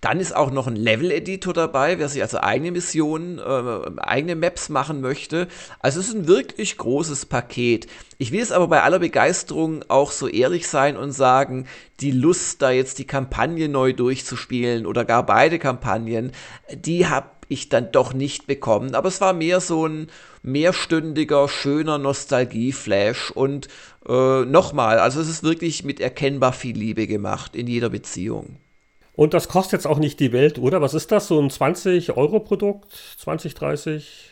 Dann 0.00 0.18
ist 0.18 0.34
auch 0.34 0.50
noch 0.50 0.66
ein 0.66 0.76
Level-Editor 0.76 1.52
dabei, 1.52 1.98
wer 1.98 2.08
sich 2.08 2.22
also 2.22 2.38
eigene 2.38 2.72
Missionen, 2.72 3.38
äh, 3.38 4.00
eigene 4.00 4.34
Maps 4.34 4.70
machen 4.70 5.00
möchte. 5.02 5.46
Also 5.78 6.00
es 6.00 6.08
ist 6.08 6.14
ein 6.14 6.26
wirklich 6.26 6.78
großes 6.78 7.26
Paket. 7.26 7.86
Ich 8.16 8.32
will 8.32 8.40
es 8.40 8.52
aber 8.52 8.68
bei 8.68 8.82
aller 8.82 8.98
Begeisterung 8.98 9.84
auch 9.88 10.10
so 10.10 10.26
ehrlich 10.26 10.68
sein 10.68 10.96
und 10.96 11.12
sagen, 11.12 11.66
die 12.00 12.12
Lust, 12.12 12.62
da 12.62 12.70
jetzt 12.70 12.98
die 12.98 13.06
Kampagne 13.06 13.68
neu 13.68 13.92
durchzuspielen 13.92 14.86
oder 14.86 15.04
gar 15.04 15.26
beide 15.26 15.58
Kampagnen, 15.58 16.32
die 16.72 17.06
habe 17.06 17.28
ich 17.48 17.68
dann 17.68 17.92
doch 17.92 18.14
nicht 18.14 18.46
bekommen. 18.46 18.94
Aber 18.94 19.08
es 19.08 19.20
war 19.20 19.34
mehr 19.34 19.60
so 19.60 19.86
ein 19.86 20.06
mehrstündiger, 20.42 21.48
schöner 21.48 21.98
Nostalgie-Flash 21.98 23.32
und 23.32 23.68
äh, 24.08 24.44
nochmal, 24.46 24.98
also 24.98 25.20
es 25.20 25.28
ist 25.28 25.42
wirklich 25.42 25.84
mit 25.84 26.00
erkennbar 26.00 26.54
viel 26.54 26.76
Liebe 26.76 27.06
gemacht 27.06 27.54
in 27.54 27.66
jeder 27.66 27.90
Beziehung. 27.90 28.56
Und 29.20 29.34
das 29.34 29.48
kostet 29.48 29.72
jetzt 29.74 29.86
auch 29.86 29.98
nicht 29.98 30.18
die 30.18 30.32
Welt, 30.32 30.58
oder? 30.58 30.80
Was 30.80 30.94
ist 30.94 31.12
das? 31.12 31.26
So 31.26 31.38
ein 31.38 31.50
20-Euro-Produkt? 31.50 32.90
20, 33.18 33.52
30? 33.52 34.30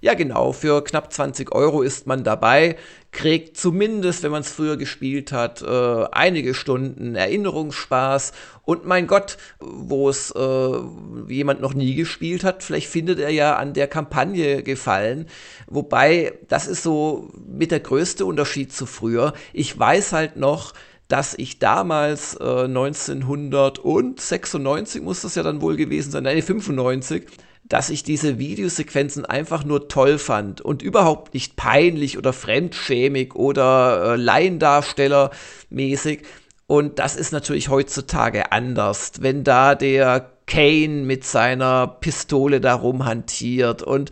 Ja, 0.00 0.14
genau. 0.14 0.52
Für 0.52 0.84
knapp 0.84 1.12
20 1.12 1.50
Euro 1.50 1.82
ist 1.82 2.06
man 2.06 2.22
dabei, 2.22 2.76
kriegt 3.10 3.56
zumindest, 3.56 4.22
wenn 4.22 4.30
man 4.30 4.42
es 4.42 4.52
früher 4.52 4.76
gespielt 4.76 5.32
hat, 5.32 5.62
äh, 5.62 6.04
einige 6.12 6.54
Stunden 6.54 7.16
Erinnerungsspaß. 7.16 8.30
Und 8.62 8.86
mein 8.86 9.08
Gott, 9.08 9.36
wo 9.58 10.08
es 10.08 10.30
äh, 10.30 10.78
jemand 11.26 11.60
noch 11.60 11.74
nie 11.74 11.96
gespielt 11.96 12.44
hat, 12.44 12.62
vielleicht 12.62 12.86
findet 12.86 13.18
er 13.18 13.30
ja 13.30 13.56
an 13.56 13.72
der 13.72 13.88
Kampagne 13.88 14.62
gefallen. 14.62 15.26
Wobei, 15.66 16.34
das 16.46 16.68
ist 16.68 16.84
so 16.84 17.32
mit 17.48 17.72
der 17.72 17.80
größte 17.80 18.24
Unterschied 18.24 18.72
zu 18.72 18.86
früher. 18.86 19.32
Ich 19.52 19.76
weiß 19.76 20.12
halt 20.12 20.36
noch, 20.36 20.72
dass 21.10 21.34
ich 21.34 21.58
damals 21.58 22.36
äh, 22.36 22.64
1996 22.64 25.02
muss 25.02 25.20
das 25.22 25.34
ja 25.34 25.42
dann 25.42 25.60
wohl 25.60 25.74
gewesen 25.76 26.12
sein, 26.12 26.22
nein, 26.22 26.40
95, 26.40 27.26
dass 27.64 27.90
ich 27.90 28.04
diese 28.04 28.38
Videosequenzen 28.38 29.24
einfach 29.24 29.64
nur 29.64 29.88
toll 29.88 30.18
fand 30.18 30.60
und 30.60 30.82
überhaupt 30.82 31.34
nicht 31.34 31.56
peinlich 31.56 32.16
oder 32.16 32.32
fremdschämig 32.32 33.34
oder 33.34 34.14
äh, 34.14 34.16
Laiendarstellermäßig. 34.16 36.22
Und 36.68 37.00
das 37.00 37.16
ist 37.16 37.32
natürlich 37.32 37.68
heutzutage 37.68 38.52
anders, 38.52 39.14
wenn 39.20 39.42
da 39.42 39.74
der 39.74 40.30
Kane 40.46 41.02
mit 41.04 41.24
seiner 41.24 41.86
Pistole 41.86 42.60
darum 42.60 43.04
hantiert 43.04 43.82
und 43.82 44.10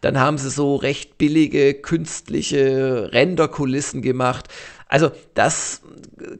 dann 0.00 0.18
haben 0.18 0.38
sie 0.38 0.50
so 0.50 0.74
recht 0.76 1.18
billige 1.18 1.74
künstliche 1.74 3.10
Renderkulissen 3.12 4.02
gemacht. 4.02 4.48
Also 4.90 5.12
das 5.34 5.82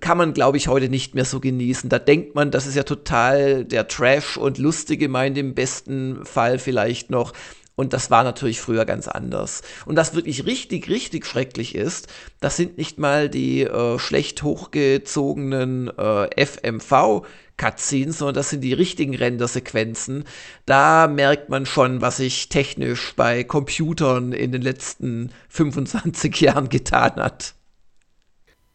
kann 0.00 0.18
man, 0.18 0.34
glaube 0.34 0.56
ich, 0.56 0.66
heute 0.66 0.88
nicht 0.88 1.14
mehr 1.14 1.24
so 1.24 1.38
genießen. 1.38 1.88
Da 1.88 2.00
denkt 2.00 2.34
man, 2.34 2.50
das 2.50 2.66
ist 2.66 2.74
ja 2.74 2.82
total 2.82 3.64
der 3.64 3.86
Trash 3.86 4.36
und 4.36 4.58
lustige 4.58 5.08
meint 5.08 5.38
im 5.38 5.54
besten 5.54 6.24
Fall 6.24 6.58
vielleicht 6.58 7.10
noch. 7.10 7.32
Und 7.76 7.92
das 7.92 8.10
war 8.10 8.24
natürlich 8.24 8.60
früher 8.60 8.84
ganz 8.84 9.06
anders. 9.06 9.62
Und 9.86 9.96
was 9.96 10.14
wirklich 10.14 10.44
richtig, 10.46 10.90
richtig 10.90 11.24
schrecklich 11.26 11.76
ist, 11.76 12.08
das 12.40 12.56
sind 12.56 12.76
nicht 12.76 12.98
mal 12.98 13.30
die 13.30 13.62
äh, 13.62 13.98
schlecht 14.00 14.42
hochgezogenen 14.42 15.88
äh, 15.96 16.44
FMV. 16.44 17.22
Cutscenes, 17.56 18.16
sondern 18.16 18.36
das 18.36 18.48
sind 18.48 18.62
die 18.62 18.72
richtigen 18.72 19.14
Rendersequenzen. 19.14 20.24
Da 20.64 21.08
merkt 21.08 21.50
man 21.50 21.66
schon, 21.66 22.00
was 22.00 22.16
sich 22.16 22.48
technisch 22.48 23.12
bei 23.16 23.44
Computern 23.44 24.32
in 24.32 24.50
den 24.50 24.62
letzten 24.62 25.30
25 25.50 26.34
Jahren 26.40 26.70
getan 26.70 27.16
hat. 27.16 27.54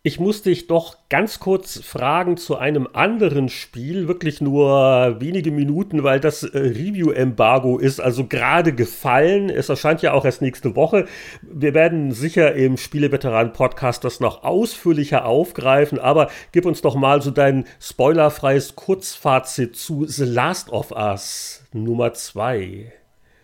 Ich 0.08 0.20
muss 0.20 0.44
dich 0.44 0.68
doch 0.68 0.98
ganz 1.10 1.40
kurz 1.40 1.80
fragen 1.84 2.38
zu 2.38 2.58
einem 2.58 2.88
anderen 2.94 3.50
Spiel, 3.50 4.08
wirklich 4.08 4.40
nur 4.40 5.16
wenige 5.20 5.50
Minuten, 5.50 6.04
weil 6.04 6.20
das 6.20 6.44
äh, 6.44 6.60
Review-Embargo 6.60 7.80
ist 7.80 8.00
also 8.00 8.28
gerade 8.28 8.74
gefallen. 8.74 9.50
Es 9.50 9.68
erscheint 9.68 10.04
ja 10.04 10.14
auch 10.14 10.24
erst 10.24 10.44
nächste 10.44 10.76
Woche. 10.76 11.08
Wir 11.42 11.74
werden 11.74 12.12
sicher 12.12 12.54
im 12.54 12.78
Spieleveteranen-Podcast 12.78 14.04
das 14.04 14.20
noch 14.20 14.44
ausführlicher 14.44 15.26
aufgreifen, 15.26 15.98
aber 15.98 16.30
gib 16.52 16.68
uns 16.68 16.84
doch 16.84 16.94
mal 16.94 17.24
so 17.24 17.32
dein 17.32 17.66
spoilerfreies 17.82 18.76
Kurzfazit 18.76 19.76
zu 19.76 20.06
The 20.06 20.26
Last 20.26 20.70
of 20.70 20.92
Us 20.92 21.64
Nummer 21.74 22.14
2. 22.14 22.94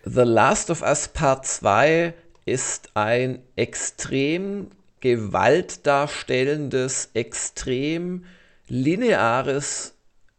The 0.04 0.20
Last 0.20 0.70
of 0.70 0.82
Us 0.82 1.08
Part 1.08 1.44
2 1.44 2.14
ist 2.44 2.90
ein 2.94 3.40
extrem 3.56 4.68
gewaltdarstellendes, 5.02 7.10
extrem 7.12 8.24
lineares, 8.68 9.92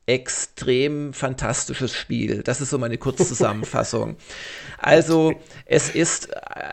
extrem 0.06 1.14
fantastisches 1.14 1.94
Spiel. 1.94 2.44
Das 2.44 2.60
ist 2.60 2.72
so 2.72 2.78
meine 2.78 2.98
Kurzzusammenfassung. 2.98 4.18
also, 4.80 5.34
es 5.66 5.90
ist 5.90 6.30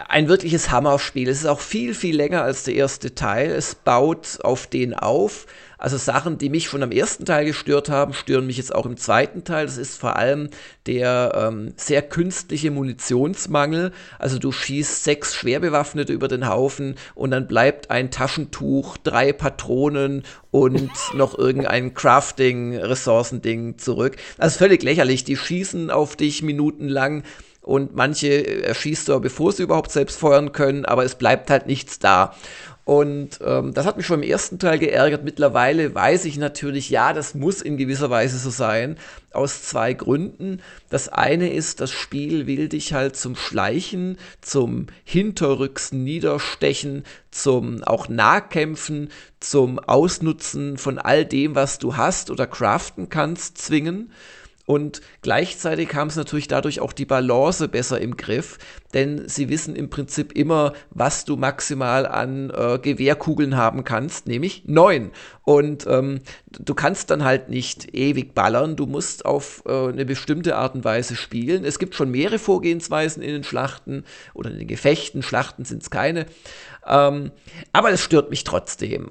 ein 0.09 0.29
wirkliches 0.29 0.71
Hammerspiel. 0.71 1.29
Es 1.29 1.41
ist 1.41 1.47
auch 1.47 1.61
viel, 1.61 1.95
viel 1.95 2.17
länger 2.17 2.43
als 2.43 2.65
der 2.65 2.75
erste 2.75 3.15
Teil. 3.15 3.51
Es 3.51 3.75
baut 3.75 4.39
auf 4.43 4.67
den 4.67 4.95
auf. 4.95 5.47
Also 5.81 5.97
Sachen, 5.97 6.37
die 6.37 6.51
mich 6.51 6.69
schon 6.69 6.83
am 6.83 6.93
ersten 6.93 7.25
Teil 7.25 7.47
gestört 7.47 7.89
haben, 7.89 8.13
stören 8.13 8.47
mich 8.47 8.59
jetzt 8.59 8.75
auch 8.75 8.85
im 8.85 8.99
zweiten 8.99 9.45
Teil. 9.45 9.65
Das 9.65 9.79
ist 9.79 9.99
vor 9.99 10.17
allem 10.17 10.51
der 10.87 11.33
ähm, 11.35 11.73
sehr 11.77 12.03
künstliche 12.03 12.71
Munitionsmangel. 12.71 13.93
Also 14.19 14.39
du 14.39 14.53
schießt 14.53 15.05
sechs 15.05 15.35
Schwerbewaffnete 15.35 16.13
über 16.13 16.29
den 16.29 16.47
Haufen 16.47 16.97
und 17.15 17.31
dann 17.31 17.47
bleibt 17.47 17.91
ein 17.91 18.11
Taschentuch, 18.11 18.99
drei 18.99 19.33
Patronen 19.33 20.25
und 20.51 20.91
noch 21.15 21.39
irgendein 21.39 21.95
Crafting-Ressourcending 21.95 23.79
zurück. 23.79 24.17
Also 24.37 24.59
völlig 24.59 24.83
lächerlich. 24.83 25.25
Die 25.25 25.37
schießen 25.37 25.91
auf 25.91 26.15
dich 26.15 26.43
minutenlang 26.43 27.23
und 27.63 27.95
manche 27.95 28.65
erschießt 28.65 29.09
du, 29.09 29.21
bevor 29.21 29.53
sie 29.53 29.63
überhaupt 29.63 29.93
selbst 29.93 30.19
feuern 30.19 30.53
können, 30.53 30.87
aber 30.87 31.05
es 31.05 31.15
bleibt 31.15 31.51
halt 31.51 31.67
nichts 31.67 31.99
da. 31.99 32.35
Und 32.91 33.39
ähm, 33.45 33.73
das 33.73 33.87
hat 33.87 33.99
mich 33.99 34.07
schon 34.07 34.21
im 34.21 34.29
ersten 34.29 34.59
Teil 34.59 34.81
geärgert. 34.81 35.23
Mittlerweile 35.23 35.95
weiß 35.95 36.25
ich 36.25 36.39
natürlich, 36.39 36.91
ja, 36.91 37.13
das 37.13 37.37
muss 37.37 37.63
in 37.63 37.77
gewisser 37.77 38.11
Weise 38.11 38.37
so 38.37 38.51
sein. 38.51 38.97
Aus 39.33 39.63
zwei 39.63 39.95
Gründen. 39.95 40.61
Das 40.89 41.09
eine 41.09 41.53
ist, 41.53 41.81
das 41.81 41.93
Spiel 41.93 42.49
will 42.49 42.69
dich 42.69 42.93
halt 42.93 43.15
zum 43.15 43.37
Schleichen, 43.37 44.19
zum 44.41 44.89
Hinterrücksen 45.05 46.03
niederstechen, 46.03 47.05
zum 47.31 47.85
auch 47.85 48.09
Nahkämpfen, 48.09 49.11
zum 49.39 49.79
Ausnutzen 49.79 50.77
von 50.77 50.99
all 50.99 51.25
dem, 51.25 51.55
was 51.55 51.79
du 51.79 51.97
hast 51.97 52.29
oder 52.29 52.49
craften 52.49 53.09
kannst, 53.09 53.57
zwingen. 53.59 54.11
Und 54.71 55.01
gleichzeitig 55.23 55.95
haben 55.95 56.11
sie 56.11 56.21
natürlich 56.21 56.47
dadurch 56.47 56.79
auch 56.79 56.93
die 56.93 57.05
Balance 57.05 57.67
besser 57.67 58.01
im 58.01 58.17
Griff, 58.17 58.57
denn 58.95 59.29
sie 59.29 59.49
wissen 59.49 59.75
im 59.75 59.91
Prinzip 59.91 60.31
immer, 60.31 60.75
was 60.91 61.25
du 61.25 61.37
maximal 61.37 62.07
an 62.07 62.51
äh, 62.51 62.79
Gewehrkugeln 62.79 63.57
haben 63.57 63.83
kannst, 63.83 64.29
nämlich 64.29 64.63
neun. 64.67 65.11
Und 65.43 65.89
ähm, 65.89 66.21
du 66.53 66.73
kannst 66.75 67.11
dann 67.11 67.25
halt 67.25 67.49
nicht 67.49 67.97
ewig 67.97 68.33
ballern, 68.33 68.77
du 68.77 68.87
musst 68.87 69.25
auf 69.25 69.65
äh, 69.67 69.89
eine 69.89 70.05
bestimmte 70.05 70.55
Art 70.55 70.77
und 70.77 70.85
Weise 70.85 71.17
spielen. 71.17 71.65
Es 71.65 71.81
gibt 71.81 71.97
schon 71.97 72.13
mehrere 72.13 72.39
Vorgehensweisen 72.39 73.25
in 73.25 73.33
den 73.33 73.43
Schlachten 73.43 74.05
oder 74.35 74.53
in 74.53 74.59
den 74.61 74.69
Gefechten, 74.69 75.25
Schlachten 75.25 75.65
sind 75.65 75.83
es 75.83 75.91
keine. 75.91 76.27
Ähm, 76.87 77.33
aber 77.73 77.91
es 77.91 78.01
stört 78.03 78.31
mich 78.31 78.45
trotzdem. 78.45 79.11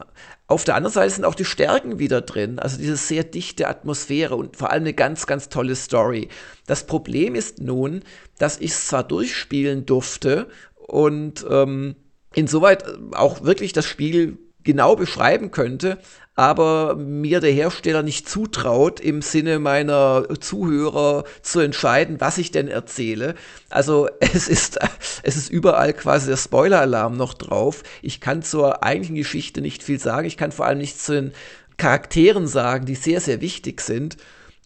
Auf 0.50 0.64
der 0.64 0.74
anderen 0.74 0.94
Seite 0.94 1.14
sind 1.14 1.26
auch 1.26 1.36
die 1.36 1.46
Stärken 1.46 2.00
wieder 2.00 2.22
drin, 2.22 2.58
also 2.58 2.80
diese 2.80 2.96
sehr 2.96 3.24
dichte 3.24 3.68
Atmosphäre 3.68 4.36
und 4.36 4.58
vor 4.58 4.72
allem 4.72 4.82
eine 4.82 4.96
ganz, 4.96 5.28
ganz 5.28 5.50
tolle 5.50 5.76
Story. 5.76 6.28
Das 6.66 6.88
Problem 6.88 7.36
ist 7.36 7.62
nun, 7.62 8.02
dass 8.40 8.58
ich 8.58 8.72
es 8.72 8.88
zwar 8.88 9.04
durchspielen 9.04 9.86
durfte 9.86 10.48
und 10.76 11.46
ähm, 11.48 11.96
insoweit 12.34 12.84
auch 13.12 13.44
wirklich 13.44 13.74
das 13.74 13.86
Spiel 13.86 14.40
genau 14.70 14.96
beschreiben 14.96 15.50
könnte, 15.50 15.98
aber 16.36 16.96
mir 16.96 17.40
der 17.40 17.52
Hersteller 17.52 18.04
nicht 18.04 18.30
zutraut, 18.30 19.00
im 19.00 19.24
Sinne 19.24 19.58
meiner 19.58 20.26
Zuhörer 20.40 21.24
zu 21.42 21.60
entscheiden, 21.60 22.22
was 22.22 22.38
ich 22.38 22.52
denn 22.52 22.68
erzähle. 22.68 23.34
Also 23.70 24.08
es 24.20 24.48
ist, 24.48 24.80
es 25.24 25.36
ist 25.36 25.50
überall 25.50 25.92
quasi 25.94 26.28
der 26.28 26.38
Spoiler-Alarm 26.38 27.18
noch 27.18 27.34
drauf. 27.34 27.82
Ich 28.04 28.22
kann 28.22 28.44
zur 28.44 28.84
eigentlichen 28.84 29.16
Geschichte 29.16 29.62
nicht 29.62 29.82
viel 29.82 30.00
sagen. 30.00 30.28
Ich 30.28 30.38
kann 30.38 30.52
vor 30.52 30.68
allem 30.68 30.78
nichts 30.78 31.04
zu 31.04 31.14
den 31.14 31.34
Charakteren 31.78 32.48
sagen, 32.48 32.86
die 32.86 32.96
sehr, 32.96 33.22
sehr 33.22 33.42
wichtig 33.42 33.82
sind. 33.82 34.18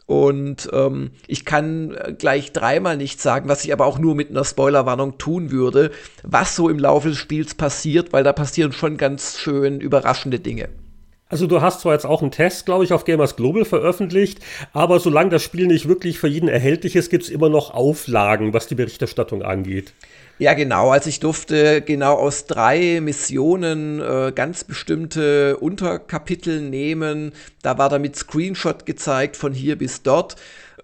Und 0.06 0.70
ähm, 0.74 1.12
ich 1.28 1.46
kann 1.46 1.98
gleich 2.18 2.52
dreimal 2.52 2.98
nicht 2.98 3.22
sagen, 3.22 3.48
was 3.48 3.64
ich 3.64 3.72
aber 3.72 3.86
auch 3.86 4.00
nur 4.00 4.16
mit 4.16 4.30
einer 4.30 4.44
Spoilerwarnung 4.44 5.18
tun 5.18 5.52
würde, 5.52 5.92
was 6.24 6.56
so 6.56 6.70
im 6.70 6.80
Laufe 6.80 7.10
des 7.10 7.18
Spiels 7.18 7.56
passiert, 7.56 8.12
weil 8.12 8.24
da 8.24 8.34
passieren 8.34 8.74
schon 8.74 8.98
ganz 8.98 9.40
schön 9.40 9.80
überraschende 9.80 10.40
Dinge. 10.40 10.70
Also 11.30 11.48
du 11.48 11.62
hast 11.62 11.82
zwar 11.82 11.94
jetzt 11.94 12.06
auch 12.06 12.22
einen 12.22 12.30
Test, 12.30 12.66
glaube 12.66 12.84
ich, 12.84 12.94
auf 12.94 13.06
Gamers 13.06 13.36
Global 13.36 13.66
veröffentlicht, 13.66 14.40
aber 14.72 15.00
solange 15.00 15.32
das 15.32 15.42
Spiel 15.42 15.66
nicht 15.66 15.88
wirklich 15.88 16.20
für 16.20 16.28
jeden 16.28 16.48
erhältlich 16.48 16.96
ist, 16.96 17.10
gibt 17.10 17.24
es 17.24 17.30
immer 17.30 17.50
noch 17.50 17.74
Auflagen, 17.74 18.54
was 18.54 18.68
die 18.68 18.76
Berichterstattung 18.76 19.42
angeht. 19.42 19.94
Ja, 20.40 20.56
genau. 20.56 20.90
Also 20.90 21.10
ich 21.10 21.20
durfte 21.20 21.82
genau 21.82 22.16
aus 22.16 22.48
drei 22.48 23.00
Missionen 23.02 24.02
äh, 24.02 24.32
ganz 24.34 24.64
bestimmte 24.64 25.58
Unterkapitel 25.58 26.60
nehmen. 26.60 27.34
Da 27.62 27.78
war 27.78 27.90
damit 27.90 28.16
Screenshot 28.16 28.86
gezeigt 28.86 29.38
von 29.38 29.54
hier 29.54 29.78
bis 29.78 30.02
dort 30.02 30.36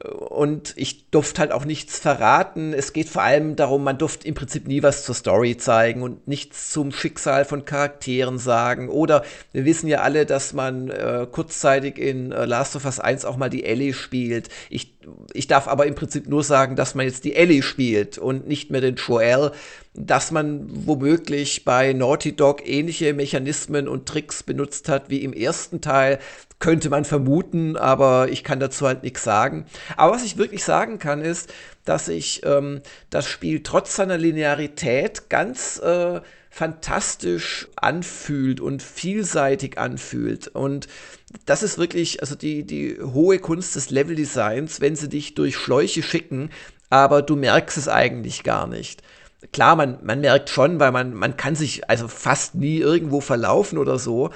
und 0.04 0.74
ich 0.78 1.10
durfte 1.10 1.42
halt 1.42 1.52
auch 1.52 1.66
nichts 1.66 2.00
verraten. 2.00 2.72
Es 2.72 2.94
geht 2.94 3.10
vor 3.10 3.22
allem 3.22 3.58
darum, 3.58 3.84
man 3.84 3.98
durfte 3.98 4.28
im 4.28 4.34
Prinzip 4.34 4.66
nie 4.66 4.82
was 4.82 5.04
zur 5.04 5.14
Story 5.14 5.58
zeigen 5.58 6.04
und 6.04 6.26
nichts 6.26 6.72
zum 6.72 6.94
Schicksal 6.94 7.44
von 7.44 7.66
Charakteren 7.66 8.38
sagen. 8.38 8.88
Oder 8.88 9.26
wir 9.52 9.66
wissen 9.66 9.90
ja 9.90 10.00
alle, 10.00 10.26
dass 10.26 10.54
man 10.54 10.90
äh, 10.90 11.28
kurzzeitig 11.30 11.98
in 11.98 12.32
äh, 12.32 12.46
Last 12.46 12.78
of 12.78 12.86
Us 12.86 13.02
1 13.02 13.26
auch 13.26 13.36
mal 13.36 13.50
die 13.50 13.66
Ellie 13.66 13.94
spielt. 13.94 14.48
Ich, 14.70 14.96
ich 15.34 15.48
darf 15.48 15.68
aber 15.68 15.86
im 15.86 15.96
Prinzip 15.96 16.30
nur 16.30 16.46
sagen, 16.46 16.78
dass 16.78 16.96
man 16.96 17.06
jetzt 17.06 17.26
die 17.26 17.36
Ellie 17.36 17.62
spielt 17.62 18.18
und 18.18 18.48
nicht 18.48 18.72
mehr 18.72 18.82
den 18.82 18.96
Joel 18.96 19.52
dass 19.96 20.32
man 20.32 20.66
womöglich 20.86 21.66
bei 21.66 21.94
Naughty 21.94 22.34
Dog 22.36 22.66
ähnliche 22.66 23.14
Mechanismen 23.14 23.88
und 23.88 24.06
Tricks 24.06 24.44
benutzt 24.44 24.88
hat 24.88 25.10
wie 25.10 25.24
im 25.24 25.34
ersten 25.34 25.82
Teil, 25.82 26.20
könnte 26.60 26.90
man 26.90 27.06
vermuten, 27.06 27.78
aber 27.78 28.30
ich 28.30 28.44
kann 28.44 28.60
dazu 28.60 28.86
halt 28.86 29.04
nichts 29.04 29.24
sagen. 29.24 29.66
Aber 29.98 30.14
was 30.14 30.24
ich 30.24 30.38
wirklich 30.38 30.64
sagen 30.64 31.00
kann, 31.00 31.22
ist, 31.22 31.54
dass 31.86 32.06
sich 32.06 32.42
ähm, 32.46 32.82
das 33.10 33.28
Spiel 33.28 33.64
trotz 33.64 33.96
seiner 33.96 34.18
Linearität 34.18 35.30
ganz 35.30 35.80
äh, 35.80 36.20
fantastisch 36.50 37.68
anfühlt 37.78 38.60
und 38.60 38.84
vielseitig 38.84 39.78
anfühlt. 39.78 40.48
Und 40.48 40.88
das 41.46 41.64
ist 41.64 41.78
wirklich, 41.78 42.22
also 42.22 42.36
die, 42.36 42.64
die 42.64 43.00
hohe 43.02 43.40
Kunst 43.40 43.76
des 43.76 43.90
Leveldesigns, 43.90 44.82
wenn 44.82 44.96
sie 44.96 45.10
dich 45.10 45.36
durch 45.36 45.56
Schläuche 45.56 46.04
schicken, 46.04 46.50
aber 46.90 47.22
du 47.22 47.36
merkst 47.36 47.78
es 47.78 47.88
eigentlich 47.88 48.44
gar 48.44 48.68
nicht 48.68 49.02
klar, 49.52 49.76
man, 49.76 50.00
man 50.04 50.22
merkt 50.22 50.50
schon, 50.50 50.80
weil 50.80 50.92
man, 50.92 51.14
man 51.14 51.38
kann 51.38 51.56
sich 51.56 51.90
also 51.90 52.08
fast 52.08 52.56
nie 52.56 52.80
irgendwo 52.80 53.22
verlaufen 53.22 53.78
oder 53.78 54.00
so. 54.00 54.32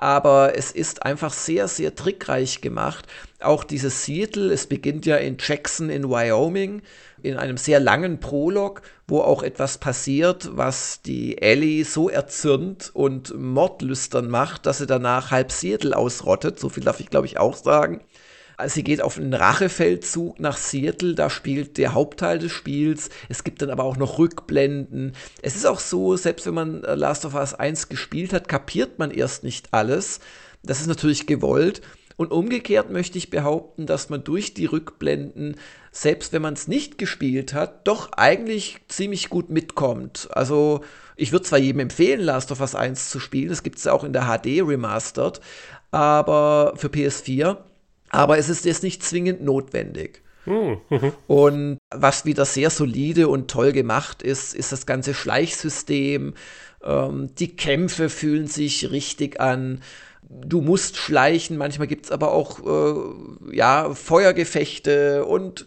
Aber 0.00 0.56
es 0.56 0.70
ist 0.70 1.02
einfach 1.02 1.32
sehr, 1.32 1.66
sehr 1.66 1.96
trickreich 1.96 2.60
gemacht. 2.60 3.08
Auch 3.40 3.64
dieses 3.64 4.04
Seattle, 4.04 4.52
es 4.52 4.68
beginnt 4.68 5.06
ja 5.06 5.16
in 5.16 5.38
Jackson 5.40 5.90
in 5.90 6.08
Wyoming, 6.08 6.82
in 7.20 7.36
einem 7.36 7.56
sehr 7.56 7.80
langen 7.80 8.20
Prolog, 8.20 8.82
wo 9.08 9.20
auch 9.20 9.42
etwas 9.42 9.78
passiert, 9.78 10.56
was 10.56 11.02
die 11.02 11.42
Ellie 11.42 11.84
so 11.84 12.08
erzürnt 12.08 12.92
und 12.94 13.36
mordlüstern 13.36 14.30
macht, 14.30 14.66
dass 14.66 14.78
sie 14.78 14.86
danach 14.86 15.32
halb 15.32 15.50
Seattle 15.50 15.96
ausrottet. 15.96 16.60
So 16.60 16.68
viel 16.68 16.84
darf 16.84 17.00
ich, 17.00 17.10
glaube 17.10 17.26
ich, 17.26 17.38
auch 17.38 17.56
sagen. 17.56 18.00
Also 18.58 18.74
sie 18.74 18.82
geht 18.82 19.00
auf 19.02 19.16
einen 19.16 19.34
Rachefeldzug 19.34 20.40
nach 20.40 20.56
Seattle, 20.56 21.14
da 21.14 21.30
spielt 21.30 21.78
der 21.78 21.94
Hauptteil 21.94 22.40
des 22.40 22.50
Spiels. 22.50 23.08
Es 23.28 23.44
gibt 23.44 23.62
dann 23.62 23.70
aber 23.70 23.84
auch 23.84 23.96
noch 23.96 24.18
Rückblenden. 24.18 25.12
Es 25.42 25.54
ist 25.54 25.64
auch 25.64 25.78
so, 25.78 26.16
selbst 26.16 26.44
wenn 26.44 26.54
man 26.54 26.82
äh, 26.82 26.96
Last 26.96 27.24
of 27.24 27.34
Us 27.34 27.54
1 27.54 27.88
gespielt 27.88 28.32
hat, 28.32 28.48
kapiert 28.48 28.98
man 28.98 29.12
erst 29.12 29.44
nicht 29.44 29.72
alles. 29.72 30.18
Das 30.64 30.80
ist 30.80 30.88
natürlich 30.88 31.28
gewollt. 31.28 31.82
Und 32.16 32.32
umgekehrt 32.32 32.90
möchte 32.90 33.16
ich 33.16 33.30
behaupten, 33.30 33.86
dass 33.86 34.10
man 34.10 34.24
durch 34.24 34.54
die 34.54 34.66
Rückblenden, 34.66 35.54
selbst 35.92 36.32
wenn 36.32 36.42
man 36.42 36.54
es 36.54 36.66
nicht 36.66 36.98
gespielt 36.98 37.54
hat, 37.54 37.86
doch 37.86 38.10
eigentlich 38.14 38.80
ziemlich 38.88 39.30
gut 39.30 39.50
mitkommt. 39.50 40.28
Also 40.32 40.80
ich 41.14 41.30
würde 41.30 41.44
zwar 41.44 41.60
jedem 41.60 41.78
empfehlen, 41.78 42.20
Last 42.20 42.50
of 42.50 42.60
Us 42.60 42.74
1 42.74 43.08
zu 43.08 43.20
spielen, 43.20 43.50
das 43.50 43.62
gibt 43.62 43.78
es 43.78 43.86
auch 43.86 44.02
in 44.02 44.12
der 44.12 44.24
HD 44.24 44.66
Remastered, 44.66 45.40
aber 45.92 46.72
für 46.74 46.88
PS4. 46.88 47.58
Aber 48.10 48.38
es 48.38 48.48
ist 48.48 48.64
jetzt 48.64 48.82
nicht 48.82 49.02
zwingend 49.02 49.42
notwendig. 49.42 50.22
Hm. 50.44 50.78
und 51.26 51.78
was 51.90 52.24
wieder 52.24 52.46
sehr 52.46 52.70
solide 52.70 53.28
und 53.28 53.50
toll 53.50 53.72
gemacht 53.72 54.22
ist, 54.22 54.54
ist 54.54 54.72
das 54.72 54.86
ganze 54.86 55.12
Schleichsystem. 55.12 56.32
Ähm, 56.82 57.34
die 57.38 57.54
Kämpfe 57.54 58.08
fühlen 58.08 58.46
sich 58.46 58.90
richtig 58.90 59.40
an. 59.40 59.82
Du 60.22 60.62
musst 60.62 60.96
schleichen, 60.96 61.58
manchmal 61.58 61.86
gibt 61.86 62.06
es 62.06 62.12
aber 62.12 62.32
auch 62.32 62.60
äh, 62.64 63.56
ja, 63.56 63.92
Feuergefechte 63.92 65.26
und 65.26 65.66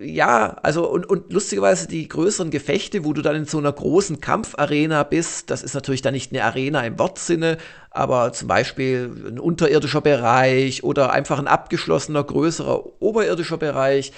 ja, 0.00 0.56
also 0.62 0.88
und, 0.88 1.06
und 1.06 1.32
lustigerweise 1.32 1.88
die 1.88 2.08
größeren 2.08 2.50
Gefechte, 2.50 3.04
wo 3.04 3.12
du 3.12 3.22
dann 3.22 3.36
in 3.36 3.44
so 3.46 3.58
einer 3.58 3.72
großen 3.72 4.20
Kampfarena 4.20 5.02
bist, 5.02 5.50
das 5.50 5.62
ist 5.62 5.74
natürlich 5.74 6.02
dann 6.02 6.14
nicht 6.14 6.32
eine 6.32 6.44
Arena 6.44 6.84
im 6.84 6.98
Wortsinne, 6.98 7.58
aber 7.90 8.32
zum 8.32 8.48
Beispiel 8.48 9.10
ein 9.26 9.38
unterirdischer 9.38 10.00
Bereich 10.00 10.84
oder 10.84 11.12
einfach 11.12 11.38
ein 11.38 11.48
abgeschlossener, 11.48 12.24
größerer 12.24 12.84
oberirdischer 13.00 13.58
Bereich. 13.58 14.12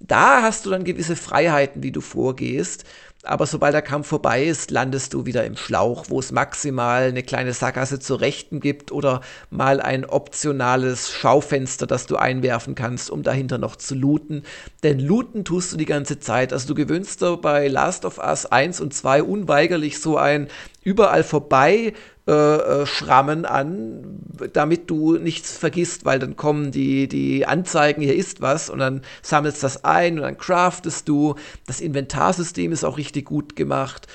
Da 0.00 0.42
hast 0.42 0.66
du 0.66 0.70
dann 0.70 0.84
gewisse 0.84 1.16
Freiheiten, 1.16 1.82
wie 1.82 1.92
du 1.92 2.00
vorgehst 2.00 2.84
aber 3.24 3.46
sobald 3.46 3.74
der 3.74 3.82
Kampf 3.82 4.08
vorbei 4.08 4.44
ist, 4.44 4.70
landest 4.70 5.14
du 5.14 5.26
wieder 5.26 5.44
im 5.44 5.56
Schlauch, 5.56 6.06
wo 6.08 6.18
es 6.20 6.32
maximal 6.32 7.04
eine 7.04 7.22
kleine 7.22 7.52
Sackgasse 7.52 7.98
zur 7.98 8.20
Rechten 8.20 8.60
gibt 8.60 8.92
oder 8.92 9.20
mal 9.50 9.80
ein 9.80 10.04
optionales 10.04 11.10
Schaufenster, 11.10 11.86
das 11.86 12.06
du 12.06 12.16
einwerfen 12.16 12.74
kannst, 12.74 13.10
um 13.10 13.22
dahinter 13.22 13.58
noch 13.58 13.76
zu 13.76 13.94
looten. 13.94 14.42
Denn 14.82 15.00
looten 15.00 15.44
tust 15.44 15.72
du 15.72 15.76
die 15.76 15.86
ganze 15.86 16.20
Zeit. 16.20 16.52
Also 16.52 16.68
du 16.68 16.74
gewöhnst 16.74 17.22
dir 17.22 17.36
bei 17.36 17.68
Last 17.68 18.04
of 18.04 18.18
Us 18.18 18.46
1 18.46 18.80
und 18.80 18.94
2 18.94 19.22
unweigerlich 19.22 20.00
so 20.00 20.16
ein 20.16 20.48
überall 20.82 21.24
vorbei 21.24 21.94
äh, 22.26 22.32
äh, 22.32 22.86
Schrammen 22.86 23.44
an, 23.44 24.18
damit 24.54 24.88
du 24.88 25.18
nichts 25.18 25.58
vergisst, 25.58 26.06
weil 26.06 26.18
dann 26.18 26.36
kommen 26.36 26.70
die, 26.70 27.06
die 27.06 27.44
Anzeigen, 27.44 28.00
hier 28.00 28.16
ist 28.16 28.40
was 28.40 28.70
und 28.70 28.78
dann 28.78 29.02
sammelst 29.20 29.62
das 29.62 29.84
ein 29.84 30.16
und 30.16 30.22
dann 30.22 30.38
craftest 30.38 31.06
du. 31.06 31.34
Das 31.66 31.82
Inventarsystem 31.82 32.72
ist 32.72 32.82
auch 32.82 32.96
richtig 32.96 33.26
gut 33.26 33.56
gemacht. 33.56 34.06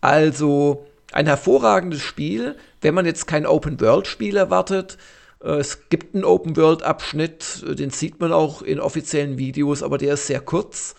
Also 0.00 0.86
ein 1.12 1.26
hervorragendes 1.26 2.00
Spiel, 2.00 2.56
wenn 2.80 2.94
man 2.94 3.04
jetzt 3.04 3.26
kein 3.26 3.46
Open-World-Spiel 3.46 4.38
erwartet. 4.38 4.96
Äh, 5.44 5.56
es 5.58 5.90
gibt 5.90 6.14
einen 6.14 6.24
Open-World-Abschnitt, 6.24 7.78
den 7.78 7.90
sieht 7.90 8.18
man 8.18 8.32
auch 8.32 8.62
in 8.62 8.80
offiziellen 8.80 9.36
Videos, 9.36 9.82
aber 9.82 9.98
der 9.98 10.14
ist 10.14 10.26
sehr 10.26 10.40
kurz. 10.40 10.94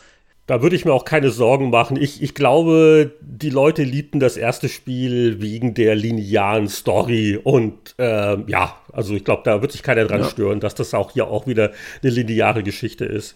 Da 0.49 0.63
würde 0.63 0.75
ich 0.75 0.83
mir 0.83 0.93
auch 0.93 1.05
keine 1.05 1.29
Sorgen 1.29 1.69
machen. 1.69 1.95
Ich, 1.95 2.23
ich 2.23 2.33
glaube, 2.33 3.11
die 3.21 3.51
Leute 3.51 3.83
liebten 3.83 4.19
das 4.19 4.35
erste 4.35 4.67
Spiel 4.67 5.41
wegen 5.41 5.75
der 5.75 5.93
linearen 5.93 6.67
Story. 6.67 7.39
Und 7.43 7.93
äh, 7.99 8.35
ja, 8.49 8.75
also 8.91 9.13
ich 9.13 9.23
glaube, 9.23 9.43
da 9.45 9.61
wird 9.61 9.73
sich 9.73 9.83
keiner 9.83 10.05
dran 10.05 10.21
ja. 10.21 10.27
stören, 10.27 10.59
dass 10.59 10.73
das 10.73 10.95
auch 10.95 11.11
hier 11.11 11.27
auch 11.27 11.45
wieder 11.45 11.69
eine 12.01 12.11
lineare 12.11 12.63
Geschichte 12.63 13.05
ist. 13.05 13.35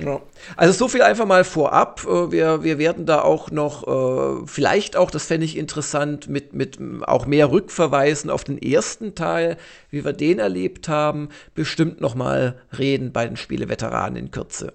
Ja. 0.00 0.20
Also 0.56 0.72
so 0.72 0.88
viel 0.88 1.02
einfach 1.02 1.26
mal 1.26 1.44
vorab. 1.44 2.04
Äh, 2.04 2.32
wir, 2.32 2.64
wir 2.64 2.78
werden 2.78 3.06
da 3.06 3.22
auch 3.22 3.52
noch, 3.52 3.86
äh, 3.86 4.44
vielleicht 4.46 4.96
auch, 4.96 5.12
das 5.12 5.26
fände 5.26 5.44
ich 5.44 5.56
interessant, 5.56 6.28
mit, 6.28 6.54
mit 6.54 6.80
auch 7.02 7.26
mehr 7.26 7.52
Rückverweisen 7.52 8.30
auf 8.30 8.42
den 8.42 8.60
ersten 8.60 9.14
Teil, 9.14 9.58
wie 9.92 10.04
wir 10.04 10.12
den 10.12 10.40
erlebt 10.40 10.88
haben, 10.88 11.28
bestimmt 11.54 12.00
noch 12.00 12.16
mal 12.16 12.56
reden 12.76 13.12
bei 13.12 13.28
den 13.28 13.36
Spieleveteranen 13.36 14.16
in 14.16 14.30
Kürze. 14.32 14.72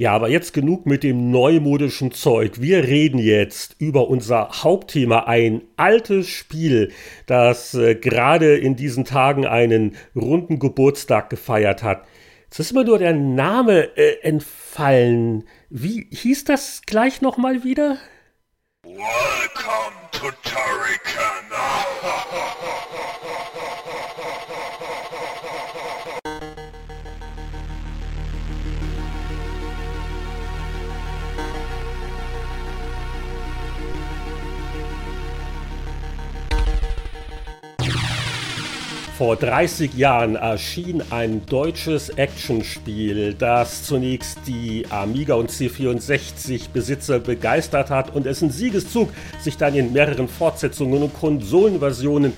Ja, 0.00 0.12
aber 0.12 0.28
jetzt 0.28 0.54
genug 0.54 0.86
mit 0.86 1.02
dem 1.02 1.32
neumodischen 1.32 2.12
Zeug. 2.12 2.60
Wir 2.60 2.84
reden 2.84 3.18
jetzt 3.18 3.74
über 3.80 4.06
unser 4.06 4.62
Hauptthema, 4.62 5.24
ein 5.24 5.62
altes 5.76 6.28
Spiel, 6.28 6.92
das 7.26 7.74
äh, 7.74 7.96
gerade 7.96 8.56
in 8.56 8.76
diesen 8.76 9.04
Tagen 9.04 9.44
einen 9.44 9.96
runden 10.14 10.60
Geburtstag 10.60 11.30
gefeiert 11.30 11.82
hat. 11.82 12.06
Jetzt 12.44 12.60
ist 12.60 12.70
immer 12.70 12.84
nur 12.84 13.00
der 13.00 13.12
Name 13.12 13.96
äh, 13.96 14.20
entfallen. 14.22 15.48
Wie 15.68 16.06
hieß 16.12 16.44
das 16.44 16.82
gleich 16.86 17.20
nochmal 17.20 17.64
wieder? 17.64 17.98
Welcome 18.84 19.96
to 20.12 20.28
Turrican. 20.44 21.44
Vor 39.18 39.34
30 39.34 39.94
Jahren 39.94 40.36
erschien 40.36 41.02
ein 41.10 41.44
deutsches 41.44 42.08
Actionspiel, 42.10 43.34
das 43.34 43.82
zunächst 43.82 44.38
die 44.46 44.86
Amiga 44.90 45.34
und 45.34 45.50
C64 45.50 46.70
Besitzer 46.72 47.18
begeistert 47.18 47.90
hat 47.90 48.14
und 48.14 48.26
dessen 48.26 48.52
Siegeszug 48.52 49.12
sich 49.40 49.56
dann 49.56 49.74
in 49.74 49.92
mehreren 49.92 50.28
Fortsetzungen 50.28 51.02
und 51.02 51.18
Konsolenversionen 51.18 52.32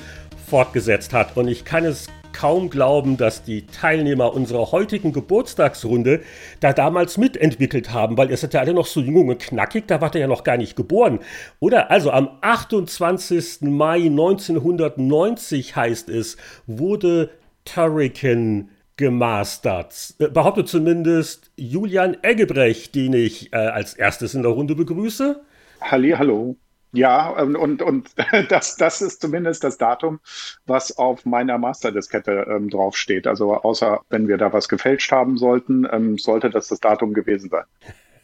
fortgesetzt 0.48 1.12
hat. 1.12 1.36
Und 1.36 1.48
ich 1.48 1.66
kann 1.66 1.84
es 1.84 2.06
kaum 2.32 2.70
glauben, 2.70 3.16
dass 3.16 3.42
die 3.42 3.66
Teilnehmer 3.66 4.34
unserer 4.34 4.72
heutigen 4.72 5.12
Geburtstagsrunde 5.12 6.22
da 6.60 6.72
damals 6.72 7.18
mitentwickelt 7.18 7.92
haben, 7.92 8.16
weil 8.16 8.30
ihr 8.30 8.36
seid 8.36 8.54
ja 8.54 8.60
alle 8.60 8.74
noch 8.74 8.86
so 8.86 9.00
jung 9.00 9.28
und 9.28 9.38
knackig, 9.38 9.86
da 9.86 10.00
wart 10.00 10.14
ihr 10.14 10.22
ja 10.22 10.26
noch 10.26 10.44
gar 10.44 10.56
nicht 10.56 10.76
geboren. 10.76 11.20
Oder 11.58 11.90
also 11.90 12.10
am 12.10 12.30
28. 12.40 13.62
Mai 13.62 14.06
1990 14.06 15.76
heißt 15.76 16.08
es, 16.08 16.36
wurde 16.66 17.30
Turrican 17.64 18.70
gemastert. 18.96 20.14
Äh, 20.18 20.28
behauptet 20.28 20.68
zumindest 20.68 21.50
Julian 21.56 22.16
Eggebrecht, 22.22 22.94
den 22.94 23.14
ich 23.14 23.52
äh, 23.52 23.56
als 23.56 23.94
erstes 23.94 24.34
in 24.34 24.42
der 24.42 24.52
Runde 24.52 24.74
begrüße. 24.74 25.40
Halli, 25.80 26.10
hallo. 26.10 26.56
Ja, 26.92 27.28
und, 27.30 27.56
und, 27.56 27.82
und 27.82 28.10
das, 28.48 28.76
das 28.76 29.00
ist 29.00 29.20
zumindest 29.20 29.62
das 29.62 29.78
Datum, 29.78 30.20
was 30.66 30.96
auf 30.98 31.24
meiner 31.24 31.58
Masterdiskette 31.58 32.46
ähm, 32.48 32.68
draufsteht. 32.68 33.26
Also 33.26 33.54
außer 33.54 34.00
wenn 34.08 34.28
wir 34.28 34.38
da 34.38 34.52
was 34.52 34.68
gefälscht 34.68 35.12
haben 35.12 35.36
sollten, 35.36 35.86
ähm, 35.90 36.18
sollte 36.18 36.50
das 36.50 36.68
das 36.68 36.80
Datum 36.80 37.14
gewesen 37.14 37.48
sein. 37.48 37.64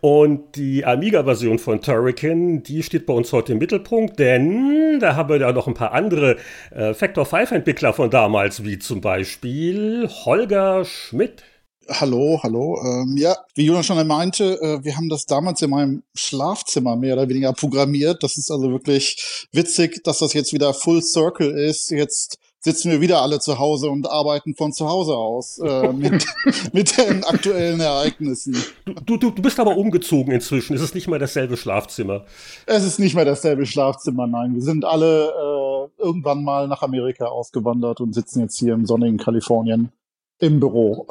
Und 0.00 0.56
die 0.56 0.84
Amiga-Version 0.84 1.58
von 1.58 1.80
Turrican, 1.80 2.62
die 2.62 2.82
steht 2.82 3.06
bei 3.06 3.14
uns 3.14 3.32
heute 3.32 3.52
im 3.52 3.58
Mittelpunkt, 3.58 4.18
denn 4.18 4.98
da 5.00 5.16
haben 5.16 5.28
wir 5.28 5.38
ja 5.38 5.52
noch 5.52 5.66
ein 5.66 5.74
paar 5.74 5.92
andere 5.92 6.36
äh, 6.70 6.94
Factor 6.94 7.24
5-Entwickler 7.24 7.92
von 7.92 8.10
damals, 8.10 8.64
wie 8.64 8.78
zum 8.78 9.00
Beispiel 9.00 10.08
Holger 10.24 10.84
Schmidt. 10.84 11.42
Hallo, 11.90 12.40
hallo. 12.42 12.80
Ähm, 12.82 13.16
ja, 13.16 13.36
wie 13.54 13.66
Jonas 13.66 13.86
schon 13.86 14.06
meinte, 14.06 14.60
äh, 14.60 14.84
wir 14.84 14.96
haben 14.96 15.08
das 15.08 15.26
damals 15.26 15.60
in 15.60 15.70
meinem 15.70 16.02
Schlafzimmer 16.14 16.96
mehr 16.96 17.14
oder 17.14 17.28
weniger 17.28 17.52
programmiert. 17.52 18.22
Das 18.22 18.38
ist 18.38 18.50
also 18.50 18.70
wirklich 18.70 19.46
witzig, 19.52 20.02
dass 20.04 20.18
das 20.18 20.32
jetzt 20.32 20.52
wieder 20.52 20.72
Full 20.72 21.02
Circle 21.02 21.50
ist. 21.50 21.90
Jetzt 21.90 22.38
sitzen 22.60 22.90
wir 22.90 23.00
wieder 23.02 23.20
alle 23.20 23.38
zu 23.38 23.58
Hause 23.58 23.90
und 23.90 24.08
arbeiten 24.08 24.54
von 24.54 24.72
zu 24.72 24.88
Hause 24.88 25.14
aus 25.14 25.58
äh, 25.58 25.92
mit, 25.92 26.24
mit 26.72 26.96
den 26.96 27.22
aktuellen 27.24 27.80
Ereignissen. 27.80 28.56
Du, 29.04 29.18
du, 29.18 29.30
du 29.30 29.42
bist 29.42 29.60
aber 29.60 29.76
umgezogen 29.76 30.32
inzwischen. 30.32 30.74
Es 30.74 30.80
ist 30.80 30.94
nicht 30.94 31.08
mehr 31.08 31.18
dasselbe 31.18 31.58
Schlafzimmer. 31.58 32.24
Es 32.64 32.84
ist 32.84 32.98
nicht 32.98 33.14
mehr 33.14 33.26
dasselbe 33.26 33.66
Schlafzimmer, 33.66 34.26
nein. 34.26 34.54
Wir 34.54 34.62
sind 34.62 34.86
alle 34.86 35.28
äh, 35.28 36.02
irgendwann 36.02 36.44
mal 36.44 36.66
nach 36.66 36.82
Amerika 36.82 37.26
ausgewandert 37.26 38.00
und 38.00 38.14
sitzen 38.14 38.40
jetzt 38.40 38.58
hier 38.58 38.72
im 38.72 38.86
sonnigen 38.86 39.18
Kalifornien 39.18 39.92
im 40.38 40.60
Büro. 40.60 41.06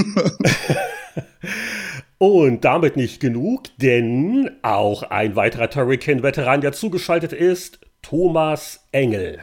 Und 2.18 2.64
damit 2.66 2.96
nicht 2.96 3.20
genug, 3.20 3.64
denn 3.78 4.50
auch 4.62 5.04
ein 5.04 5.36
weiterer 5.36 5.70
Turrican-Veteran, 5.70 6.60
der 6.60 6.72
zugeschaltet 6.72 7.32
ist, 7.32 7.80
Thomas 8.02 8.86
Engel. 8.92 9.40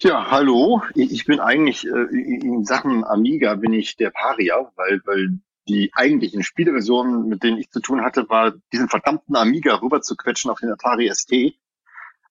Tja, 0.00 0.30
hallo. 0.30 0.82
Ich 0.94 1.24
bin 1.24 1.40
eigentlich 1.40 1.86
äh, 1.86 2.16
in 2.16 2.64
Sachen 2.64 3.04
Amiga 3.04 3.54
bin 3.54 3.72
ich 3.72 3.96
der 3.96 4.10
Paria, 4.10 4.70
weil, 4.76 5.00
weil 5.04 5.38
die 5.68 5.90
eigentlichen 5.94 6.42
Spieleversionen, 6.42 7.28
mit 7.28 7.42
denen 7.42 7.58
ich 7.58 7.70
zu 7.70 7.80
tun 7.80 8.02
hatte, 8.02 8.28
war 8.28 8.52
diesen 8.72 8.88
verdammten 8.88 9.36
Amiga 9.36 9.76
rüber 9.76 10.02
zu 10.02 10.16
quetschen 10.16 10.50
auf 10.50 10.60
den 10.60 10.72
Atari 10.72 11.10
ST. 11.12 11.54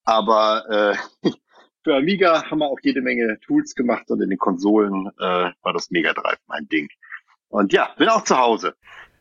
Aber 0.04 0.96
äh, 1.24 1.30
für 1.84 1.96
Amiga 1.96 2.50
haben 2.50 2.60
wir 2.60 2.68
auch 2.68 2.80
jede 2.82 3.02
Menge 3.02 3.40
Tools 3.42 3.76
gemacht 3.76 4.10
und 4.10 4.22
in 4.22 4.30
den 4.30 4.40
Konsolen 4.40 5.08
äh, 5.20 5.52
war 5.62 5.74
das 5.74 5.92
Mega 5.92 6.14
Drive 6.14 6.40
mein 6.48 6.68
Ding. 6.68 6.90
Und 7.50 7.74
ja, 7.74 7.90
bin 7.98 8.10
auch 8.10 8.24
zu 8.24 8.38
Hause 8.38 8.76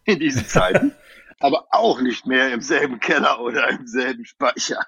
in 0.05 0.18
diesen 0.18 0.45
Zeiten, 0.47 0.95
aber 1.41 1.66
auch 1.70 2.01
nicht 2.01 2.26
mehr 2.26 2.53
im 2.53 2.61
selben 2.61 3.01
Keller 3.01 3.41
oder 3.41 3.68
im 3.68 3.87
selben 3.87 4.24
Speicher. 4.24 4.87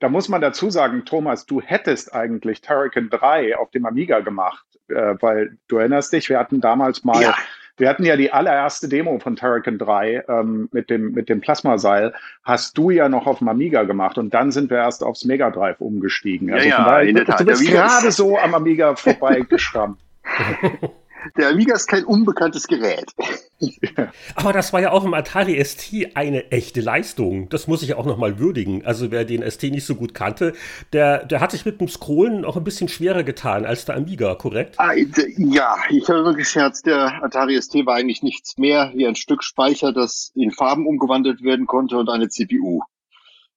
Da 0.00 0.08
muss 0.08 0.28
man 0.28 0.40
dazu 0.40 0.70
sagen, 0.70 1.04
Thomas, 1.04 1.46
du 1.46 1.60
hättest 1.60 2.14
eigentlich 2.14 2.60
Turrican 2.60 3.08
3 3.10 3.56
auf 3.56 3.70
dem 3.70 3.86
Amiga 3.86 4.20
gemacht, 4.20 4.66
äh, 4.88 5.14
weil 5.20 5.56
du 5.68 5.78
erinnerst 5.78 6.12
dich, 6.12 6.28
wir 6.28 6.38
hatten 6.38 6.60
damals 6.60 7.04
mal 7.04 7.22
ja 7.22 7.34
wir 7.76 7.88
hatten 7.88 8.04
ja 8.04 8.16
die 8.16 8.32
allererste 8.32 8.88
Demo 8.88 9.18
von 9.18 9.36
Turrican 9.36 9.78
3 9.78 10.24
ähm, 10.28 10.68
mit 10.72 10.90
dem, 10.90 11.12
mit 11.12 11.28
dem 11.28 11.40
Plasmaseil, 11.40 12.14
hast 12.44 12.78
du 12.78 12.90
ja 12.90 13.08
noch 13.08 13.26
auf 13.26 13.38
dem 13.38 13.48
Amiga 13.48 13.82
gemacht 13.82 14.16
und 14.16 14.32
dann 14.32 14.52
sind 14.52 14.70
wir 14.70 14.78
erst 14.78 15.02
aufs 15.02 15.24
Mega 15.24 15.50
Drive 15.50 15.80
umgestiegen. 15.80 16.52
Also 16.52 16.68
ja, 16.68 16.78
ja, 16.78 16.84
daher, 16.84 17.08
in 17.08 17.16
der 17.16 17.24
Tat. 17.24 17.40
Du 17.40 17.46
bist 17.46 17.66
gerade 17.66 18.12
so 18.12 18.38
am 18.38 18.54
Amiga 18.54 18.94
vorbeigeschrammt. 18.96 19.98
Der 21.36 21.48
Amiga 21.48 21.74
ist 21.74 21.86
kein 21.86 22.04
unbekanntes 22.04 22.66
Gerät. 22.66 23.12
Aber 24.34 24.52
das 24.52 24.72
war 24.72 24.80
ja 24.80 24.90
auch 24.90 25.04
im 25.04 25.14
Atari 25.14 25.62
ST 25.64 26.14
eine 26.14 26.50
echte 26.50 26.80
Leistung. 26.80 27.48
Das 27.48 27.66
muss 27.66 27.82
ich 27.82 27.94
auch 27.94 28.04
nochmal 28.04 28.38
würdigen. 28.38 28.84
Also 28.84 29.10
wer 29.10 29.24
den 29.24 29.48
ST 29.48 29.64
nicht 29.64 29.86
so 29.86 29.94
gut 29.94 30.14
kannte, 30.14 30.52
der, 30.92 31.24
der 31.24 31.40
hat 31.40 31.52
sich 31.52 31.64
mit 31.64 31.80
dem 31.80 31.88
Scrollen 31.88 32.44
auch 32.44 32.56
ein 32.56 32.64
bisschen 32.64 32.88
schwerer 32.88 33.22
getan 33.22 33.64
als 33.64 33.84
der 33.84 33.96
Amiga, 33.96 34.34
korrekt? 34.34 34.74
Ah, 34.78 34.92
ja, 34.92 35.76
ich 35.90 36.08
habe 36.08 36.20
immer 36.20 36.34
gescherzt, 36.34 36.86
der 36.86 37.22
Atari 37.22 37.60
ST 37.60 37.74
war 37.86 37.96
eigentlich 37.96 38.22
nichts 38.22 38.58
mehr 38.58 38.92
wie 38.94 39.06
ein 39.06 39.16
Stück 39.16 39.42
Speicher, 39.42 39.92
das 39.92 40.32
in 40.34 40.50
Farben 40.50 40.86
umgewandelt 40.86 41.42
werden 41.42 41.66
konnte 41.66 41.96
und 41.96 42.08
eine 42.08 42.28
CPU. 42.28 42.82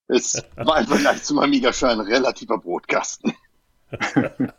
Es 0.08 0.42
war 0.56 0.80
im 0.80 0.88
Vergleich 0.88 1.24
zum 1.24 1.40
Amiga 1.40 1.74
schon 1.74 1.90
ein 1.90 2.00
relativer 2.00 2.58
Brotkasten. 2.58 3.34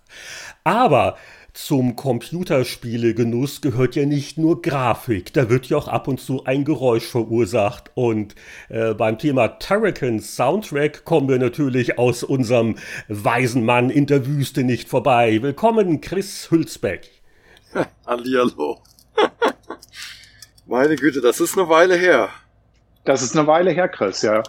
Aber 0.64 1.16
zum 1.54 1.96
Computerspielegenuss 1.96 3.60
gehört 3.60 3.96
ja 3.96 4.06
nicht 4.06 4.38
nur 4.38 4.62
Grafik, 4.62 5.32
da 5.32 5.48
wird 5.48 5.66
ja 5.66 5.76
auch 5.76 5.88
ab 5.88 6.06
und 6.06 6.20
zu 6.20 6.44
ein 6.44 6.64
Geräusch 6.64 7.06
verursacht. 7.06 7.90
Und 7.94 8.34
äh, 8.68 8.94
beim 8.94 9.18
Thema 9.18 9.48
Turrican 9.48 10.20
Soundtrack 10.20 11.04
kommen 11.04 11.28
wir 11.28 11.38
natürlich 11.38 11.98
aus 11.98 12.22
unserem 12.22 12.76
weisen 13.08 13.64
Mann 13.64 13.90
in 13.90 14.06
der 14.06 14.26
Wüste 14.26 14.62
nicht 14.62 14.88
vorbei. 14.88 15.42
Willkommen, 15.42 16.00
Chris 16.00 16.50
Hülsbeck. 16.50 17.10
Hallihallo. 18.06 18.82
Meine 20.66 20.96
Güte, 20.96 21.20
das 21.20 21.40
ist 21.40 21.56
eine 21.58 21.68
Weile 21.68 21.96
her. 21.96 22.28
Das 23.04 23.22
ist 23.22 23.36
eine 23.36 23.46
Weile 23.46 23.70
her, 23.70 23.88
Chris, 23.88 24.22
ja. 24.22 24.42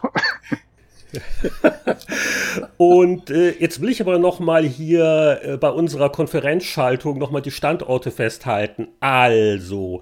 Und 2.78 3.30
äh, 3.30 3.52
jetzt 3.60 3.82
will 3.82 3.90
ich 3.90 4.02
aber 4.02 4.20
noch 4.20 4.40
mal 4.40 4.64
hier 4.64 5.40
äh, 5.44 5.58
bei 5.58 5.70
unserer 5.70 6.10
Konferenzschaltung 6.10 7.18
noch 7.18 7.32
mal 7.32 7.42
die 7.42 7.52
Standorte 7.52 8.12
festhalten. 8.12 8.88
Also, 9.00 10.02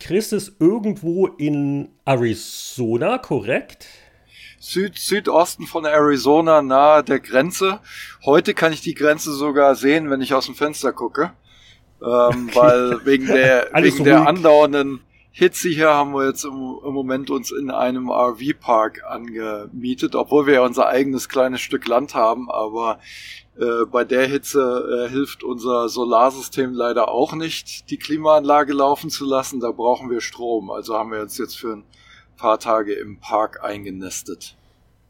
Chris 0.00 0.32
ist 0.32 0.60
irgendwo 0.60 1.26
in 1.26 1.88
Arizona, 2.04 3.18
korrekt? 3.18 3.86
Süd 4.58 4.98
Südosten 4.98 5.66
von 5.66 5.84
Arizona, 5.84 6.62
nahe 6.62 7.04
der 7.04 7.20
Grenze. 7.20 7.80
Heute 8.24 8.54
kann 8.54 8.72
ich 8.72 8.80
die 8.80 8.94
Grenze 8.94 9.32
sogar 9.32 9.74
sehen, 9.76 10.10
wenn 10.10 10.20
ich 10.20 10.34
aus 10.34 10.46
dem 10.46 10.54
Fenster 10.54 10.92
gucke, 10.92 11.32
ähm, 12.02 12.50
weil 12.52 13.04
wegen 13.04 13.26
der 13.26 13.70
wegen 13.74 14.04
der 14.04 14.26
andauernden 14.26 15.00
Hitze 15.38 15.68
hier 15.68 15.90
haben 15.90 16.14
wir 16.14 16.26
jetzt 16.26 16.46
im, 16.46 16.78
im 16.82 16.94
Moment 16.94 17.28
uns 17.28 17.50
in 17.50 17.70
einem 17.70 18.10
RV-Park 18.10 19.04
angemietet, 19.04 20.14
obwohl 20.14 20.46
wir 20.46 20.54
ja 20.54 20.64
unser 20.64 20.86
eigenes 20.86 21.28
kleines 21.28 21.60
Stück 21.60 21.86
Land 21.86 22.14
haben, 22.14 22.50
aber 22.50 23.00
äh, 23.58 23.84
bei 23.84 24.04
der 24.04 24.26
Hitze 24.26 25.04
äh, 25.04 25.10
hilft 25.10 25.44
unser 25.44 25.90
Solarsystem 25.90 26.72
leider 26.72 27.08
auch 27.08 27.34
nicht, 27.34 27.90
die 27.90 27.98
Klimaanlage 27.98 28.72
laufen 28.72 29.10
zu 29.10 29.26
lassen. 29.26 29.60
Da 29.60 29.72
brauchen 29.72 30.08
wir 30.08 30.22
Strom. 30.22 30.70
Also 30.70 30.96
haben 30.96 31.12
wir 31.12 31.20
uns 31.20 31.36
jetzt 31.36 31.58
für 31.58 31.74
ein 31.74 31.84
paar 32.38 32.58
Tage 32.58 32.94
im 32.94 33.20
Park 33.20 33.62
eingenestet. 33.62 34.56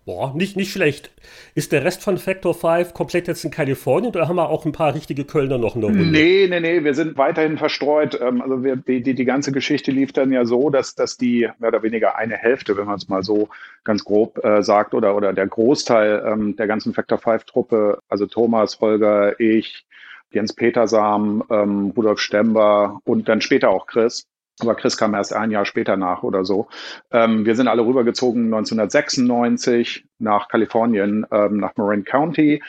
Boah, 0.07 0.33
nicht, 0.37 0.57
nicht 0.57 0.71
schlecht. 0.71 1.11
Ist 1.57 1.73
der 1.73 1.83
Rest 1.83 2.01
von 2.01 2.17
Factor 2.17 2.55
5 2.55 2.95
komplett 2.95 3.27
jetzt 3.27 3.45
in 3.45 3.51
Kalifornien 3.51 4.15
oder 4.15 4.29
haben 4.29 4.37
wir 4.37 4.51
auch 4.51 4.65
ein 4.65 4.71
paar 4.71 4.95
richtige 4.95 5.25
Kölner 5.25 5.59
noch 5.59 5.75
in 5.75 5.81
der 5.81 5.91
Runde? 5.91 6.07
Nee, 6.07 6.47
nee, 6.49 6.61
nee, 6.61 6.85
wir 6.85 6.95
sind 6.95 7.19
weiterhin 7.19 7.59
verstreut. 7.59 8.17
Ähm, 8.21 8.41
also 8.41 8.63
wir, 8.63 8.77
die, 8.77 9.03
die, 9.03 9.15
die 9.15 9.25
ganze 9.25 9.51
Geschichte 9.51 9.91
lief 9.91 10.13
dann 10.13 10.31
ja 10.31 10.45
so, 10.45 10.71
dass, 10.71 10.95
dass 10.95 11.17
die 11.17 11.49
mehr 11.59 11.71
oder 11.71 11.83
weniger 11.83 12.17
eine 12.17 12.37
Hälfte, 12.37 12.77
wenn 12.77 12.87
man 12.87 12.99
es 12.99 13.09
mal 13.09 13.25
so 13.25 13.49
ganz 13.83 14.05
grob 14.05 14.45
äh, 14.45 14.63
sagt, 14.63 14.95
oder, 14.95 15.17
oder 15.17 15.33
der 15.33 15.49
Großteil 15.49 16.23
ähm, 16.25 16.55
der 16.55 16.69
ganzen 16.69 16.95
Factor 16.95 17.19
5-Truppe, 17.19 17.99
also 18.09 18.27
Thomas, 18.27 18.81
Holger, 18.81 19.41
ich, 19.41 19.87
Jens 20.31 20.53
Petersam, 20.53 21.43
ähm, 21.51 21.93
Rudolf 21.97 22.21
Stember 22.21 23.01
und 23.03 23.29
dann 23.29 23.41
später 23.41 23.71
auch 23.71 23.89
Chris, 23.89 24.29
aber 24.61 24.75
Chris 24.75 24.97
kam 24.97 25.15
erst 25.15 25.35
ein 25.35 25.51
Jahr 25.51 25.67
später 25.67 25.97
nach 25.97 26.23
oder 26.23 26.45
so. 26.45 26.69
Ähm, 27.11 27.45
wir 27.45 27.55
sind 27.55 27.69
alle 27.69 27.85
rübergezogen 27.85 28.45
1996 28.47 30.07
nach 30.19 30.49
Kalifornien, 30.49 31.27
ähm, 31.31 31.59
nach 31.59 31.77
Marin 31.77 32.05
County, 32.05 32.63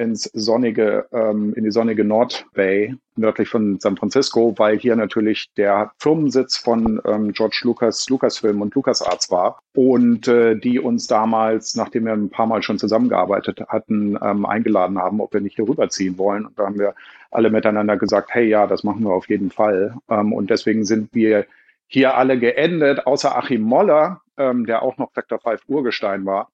ins 0.00 0.24
sonnige, 0.32 1.06
ähm, 1.12 1.52
in 1.54 1.64
die 1.64 1.70
sonnige 1.70 2.04
North 2.04 2.46
Bay, 2.54 2.94
nördlich 3.16 3.50
von 3.50 3.78
San 3.80 3.98
Francisco, 3.98 4.54
weil 4.56 4.78
hier 4.78 4.96
natürlich 4.96 5.50
der 5.58 5.92
Firmensitz 5.98 6.56
von 6.56 7.00
ähm, 7.04 7.32
George 7.32 7.60
Lucas, 7.64 8.08
Lucasfilm 8.08 8.62
und 8.62 8.74
LucasArts 8.74 9.30
war 9.30 9.60
und 9.74 10.26
äh, 10.26 10.56
die 10.56 10.80
uns 10.80 11.06
damals, 11.06 11.76
nachdem 11.76 12.06
wir 12.06 12.14
ein 12.14 12.30
paar 12.30 12.46
Mal 12.46 12.62
schon 12.62 12.78
zusammengearbeitet 12.78 13.60
hatten, 13.68 14.18
ähm, 14.22 14.46
eingeladen 14.46 14.98
haben, 14.98 15.20
ob 15.20 15.34
wir 15.34 15.42
nicht 15.42 15.56
hier 15.56 15.68
rüberziehen 15.68 16.16
wollen. 16.16 16.46
Und 16.46 16.58
da 16.58 16.64
haben 16.64 16.78
wir 16.78 16.94
alle 17.30 17.50
miteinander 17.50 17.98
gesagt, 17.98 18.30
hey, 18.32 18.48
ja, 18.48 18.66
das 18.66 18.82
machen 18.82 19.04
wir 19.04 19.12
auf 19.12 19.28
jeden 19.28 19.50
Fall. 19.50 19.94
Ähm, 20.08 20.32
und 20.32 20.48
deswegen 20.48 20.86
sind 20.86 21.14
wir 21.14 21.46
hier 21.86 22.16
alle 22.16 22.38
geendet, 22.38 23.06
außer 23.06 23.36
Achim 23.36 23.60
Moller, 23.60 24.22
ähm, 24.38 24.64
der 24.64 24.82
auch 24.82 24.96
noch 24.96 25.12
Factor 25.12 25.40
5 25.40 25.60
Urgestein 25.68 26.24
war. 26.24 26.48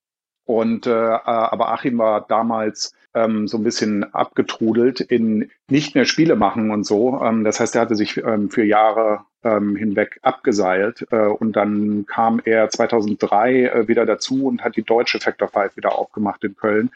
Und 0.47 0.86
äh, 0.86 0.90
aber 0.90 1.72
Achim 1.72 1.99
war 1.99 2.24
damals 2.26 2.94
ähm, 3.17 3.49
so 3.49 3.57
ein 3.57 3.64
bisschen 3.64 4.12
abgetrudelt 4.14 5.01
in 5.01 5.51
nicht 5.69 5.95
mehr 5.95 6.05
Spiele 6.05 6.37
machen 6.37 6.71
und 6.71 6.85
so. 6.85 7.21
Ähm, 7.23 7.43
das 7.45 7.59
heißt, 7.59 7.75
er 7.75 7.81
hatte 7.81 7.97
sich 7.97 8.19
ähm, 8.19 8.51
für 8.51 8.62
Jahre 8.62 9.21
ähm, 9.43 9.75
hinweg 9.75 10.19
abgeseilt 10.23 11.07
äh, 11.11 11.27
und 11.27 11.57
dann 11.57 12.05
kam 12.07 12.41
er 12.45 12.69
2003 12.69 13.62
äh, 13.62 13.89
wieder 13.89 14.05
dazu 14.05 14.47
und 14.47 14.62
hat 14.62 14.77
die 14.77 14.83
deutsche 14.83 15.19
Factor 15.19 15.49
5 15.49 15.77
wieder 15.77 15.99
aufgemacht 15.99 16.45
in 16.45 16.57
Köln. 16.57 16.91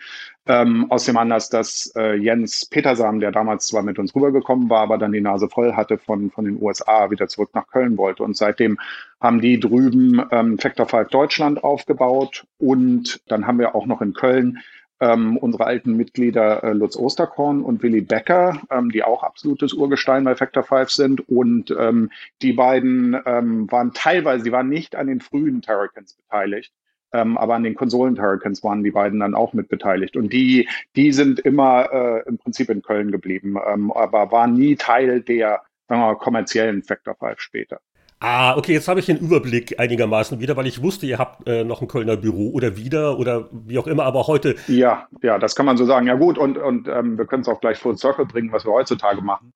Ähm, 0.46 0.90
aus 0.90 1.04
dem 1.04 1.16
Anlass, 1.16 1.48
dass 1.48 1.92
äh, 1.96 2.14
Jens 2.14 2.66
Petersam, 2.66 3.20
der 3.20 3.32
damals 3.32 3.66
zwar 3.66 3.82
mit 3.82 3.98
uns 3.98 4.14
rübergekommen 4.14 4.68
war, 4.68 4.82
aber 4.82 4.98
dann 4.98 5.12
die 5.12 5.20
Nase 5.20 5.48
voll 5.48 5.74
hatte 5.74 5.96
von, 5.96 6.30
von 6.30 6.44
den 6.44 6.60
USA, 6.60 7.10
wieder 7.10 7.28
zurück 7.28 7.50
nach 7.54 7.68
Köln 7.68 7.96
wollte. 7.96 8.24
Und 8.24 8.36
seitdem 8.36 8.78
haben 9.20 9.40
die 9.40 9.58
drüben 9.58 10.22
ähm, 10.30 10.58
Factor 10.58 10.86
5 10.86 11.08
Deutschland 11.08 11.64
aufgebaut 11.64 12.44
und 12.58 13.20
dann 13.28 13.46
haben 13.46 13.58
wir 13.58 13.74
auch 13.74 13.86
noch 13.86 14.02
in 14.02 14.12
Köln 14.12 14.58
ähm, 15.00 15.36
unsere 15.36 15.66
alten 15.66 15.96
Mitglieder 15.96 16.62
äh, 16.62 16.72
Lutz 16.72 16.96
Osterkorn 16.96 17.62
und 17.62 17.82
Willy 17.82 18.02
Becker, 18.02 18.60
ähm, 18.70 18.90
die 18.90 19.02
auch 19.02 19.22
absolutes 19.22 19.72
Urgestein 19.72 20.24
bei 20.24 20.34
Factor 20.34 20.62
5 20.62 20.90
sind. 20.90 21.28
Und 21.28 21.74
ähm, 21.78 22.10
die 22.42 22.52
beiden 22.52 23.18
ähm, 23.24 23.70
waren 23.70 23.92
teilweise, 23.92 24.44
die 24.44 24.52
waren 24.52 24.68
nicht 24.68 24.96
an 24.96 25.06
den 25.06 25.20
frühen 25.20 25.62
Terracans 25.62 26.14
beteiligt. 26.14 26.72
Ähm, 27.12 27.36
aber 27.38 27.56
an 27.56 27.64
den 27.64 27.74
Konsolen-Terracans 27.74 28.62
waren 28.62 28.84
die 28.84 28.92
beiden 28.92 29.18
dann 29.18 29.34
auch 29.34 29.52
mit 29.52 29.68
beteiligt. 29.68 30.16
Und 30.16 30.32
die, 30.32 30.68
die 30.94 31.12
sind 31.12 31.40
immer 31.40 31.88
äh, 31.92 32.28
im 32.28 32.38
Prinzip 32.38 32.70
in 32.70 32.82
Köln 32.82 33.10
geblieben, 33.10 33.56
ähm, 33.66 33.90
aber 33.90 34.30
waren 34.30 34.52
nie 34.54 34.76
Teil 34.76 35.20
der 35.20 35.62
sagen 35.90 36.02
wir 36.02 36.06
mal, 36.06 36.18
kommerziellen 36.18 36.84
Factor 36.84 37.16
5 37.16 37.40
später. 37.40 37.80
Ah, 38.22 38.54
okay, 38.58 38.74
jetzt 38.74 38.86
habe 38.86 39.00
ich 39.00 39.06
den 39.06 39.16
Überblick 39.16 39.80
einigermaßen 39.80 40.40
wieder, 40.40 40.54
weil 40.54 40.66
ich 40.66 40.82
wusste, 40.82 41.06
ihr 41.06 41.18
habt 41.18 41.48
äh, 41.48 41.64
noch 41.64 41.80
ein 41.80 41.88
Kölner 41.88 42.18
Büro 42.18 42.50
oder 42.50 42.76
wieder 42.76 43.18
oder 43.18 43.48
wie 43.50 43.78
auch 43.78 43.86
immer, 43.86 44.04
aber 44.04 44.26
heute. 44.26 44.56
Ja, 44.66 45.08
ja, 45.22 45.38
das 45.38 45.54
kann 45.54 45.64
man 45.64 45.78
so 45.78 45.86
sagen. 45.86 46.06
Ja 46.06 46.14
gut, 46.16 46.36
und, 46.36 46.58
und 46.58 46.86
ähm, 46.86 47.16
wir 47.16 47.24
können 47.24 47.40
es 47.40 47.48
auch 47.48 47.62
gleich 47.62 47.78
full 47.78 47.96
circle 47.96 48.26
bringen, 48.26 48.52
was 48.52 48.66
wir 48.66 48.72
heutzutage 48.72 49.22
machen. 49.22 49.54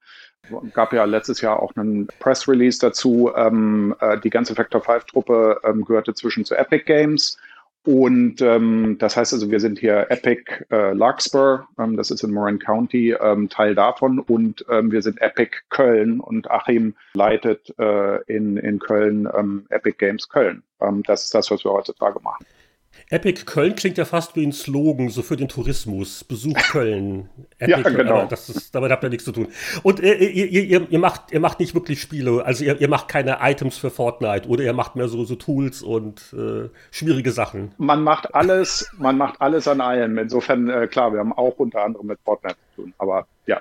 Gab 0.73 0.95
ja 0.95 1.05
letztes 1.05 1.43
Jahr 1.43 1.63
auch 1.63 1.77
einen 1.77 2.07
Press 2.21 2.49
Release 2.49 2.79
dazu. 2.79 3.31
Ähm, 3.37 3.95
äh, 4.01 4.19
die 4.21 4.31
ganze 4.31 4.55
Factor 4.55 4.81
5 4.81 5.05
Truppe 5.05 5.61
ähm, 5.63 5.85
gehörte 5.85 6.15
zwischen 6.15 6.47
zu 6.47 6.55
Epic 6.55 6.85
Games 6.85 7.37
und 7.85 8.41
ähm, 8.41 8.97
das 8.99 9.15
heißt 9.15 9.35
also, 9.35 9.51
wir 9.51 9.61
sind 9.61 9.79
hier 9.79 10.07
Epic 10.09 10.65
äh, 10.71 10.95
Larkspur, 10.95 11.69
ähm, 11.79 11.99
das 11.99 12.11
ist 12.11 12.25
in 12.25 12.33
Marin 12.33 12.59
County, 12.59 13.13
ähm, 13.13 13.51
Teil 13.51 13.75
davon. 13.75 14.21
Und 14.21 14.65
ähm, 14.71 14.91
wir 14.91 15.03
sind 15.03 15.21
Epic 15.21 15.59
Köln 15.69 16.21
und 16.21 16.51
Achim 16.51 16.95
leitet 17.13 17.75
äh, 17.79 18.23
in, 18.23 18.57
in 18.57 18.79
Köln 18.79 19.29
ähm, 19.37 19.67
Epic 19.69 19.99
Games 19.99 20.31
Köln. 20.31 20.63
Ähm, 20.81 21.03
das 21.03 21.25
ist 21.25 21.35
das, 21.35 21.51
was 21.51 21.63
wir 21.63 21.73
heutzutage 21.73 22.21
machen. 22.21 22.47
Epic 23.11 23.45
Köln 23.45 23.75
klingt 23.75 23.99
ja 23.99 24.05
fast 24.05 24.35
wie 24.37 24.47
ein 24.47 24.53
Slogan, 24.53 25.09
so 25.09 25.23
für 25.23 25.37
den 25.37 25.49
Tourismus. 25.49 26.25
Besuch 26.25 26.57
Köln. 26.71 27.29
Epic, 27.59 27.83
ja, 27.83 27.91
genau. 27.91 28.27
Das 28.27 28.49
ist, 28.49 28.75
damit 28.75 28.91
habt 28.91 29.03
ihr 29.05 29.11
nichts 29.11 29.25
zu 29.25 29.33
tun. 29.33 29.49
Und 29.83 30.01
äh, 30.03 30.15
ihr, 30.15 30.47
ihr, 30.47 30.91
ihr, 30.91 30.99
macht, 30.99 31.33
ihr 31.33 31.41
macht 31.41 31.61
nicht 31.61 31.75
wirklich 31.75 32.01
Spiele, 32.01 32.45
also 32.45 32.65
ihr, 32.65 32.81
ihr 32.81 32.89
macht 32.89 33.09
keine 33.09 33.39
Items 33.41 33.77
für 33.77 33.91
Fortnite 33.91 34.49
oder 34.49 34.65
ihr 34.65 34.73
macht 34.73 34.97
mehr 34.97 35.09
so, 35.09 35.25
so 35.25 35.35
Tools 35.35 35.83
und 35.83 36.35
äh, 36.35 36.69
schwierige 36.91 37.31
Sachen. 37.31 37.73
Man 37.79 38.03
macht 38.03 38.35
alles, 38.35 38.91
man 38.99 39.19
macht 39.19 39.41
alles 39.41 39.69
an 39.69 39.81
allem. 39.81 40.19
Insofern, 40.19 40.69
äh, 40.69 40.87
klar, 40.87 41.13
wir 41.13 41.21
haben 41.21 41.33
auch 41.33 41.59
unter 41.59 41.85
anderem 41.85 42.07
mit 42.07 42.19
Fortnite 42.25 42.57
zu 42.75 42.83
tun. 42.83 42.95
Aber 42.99 43.27
ja, 43.47 43.61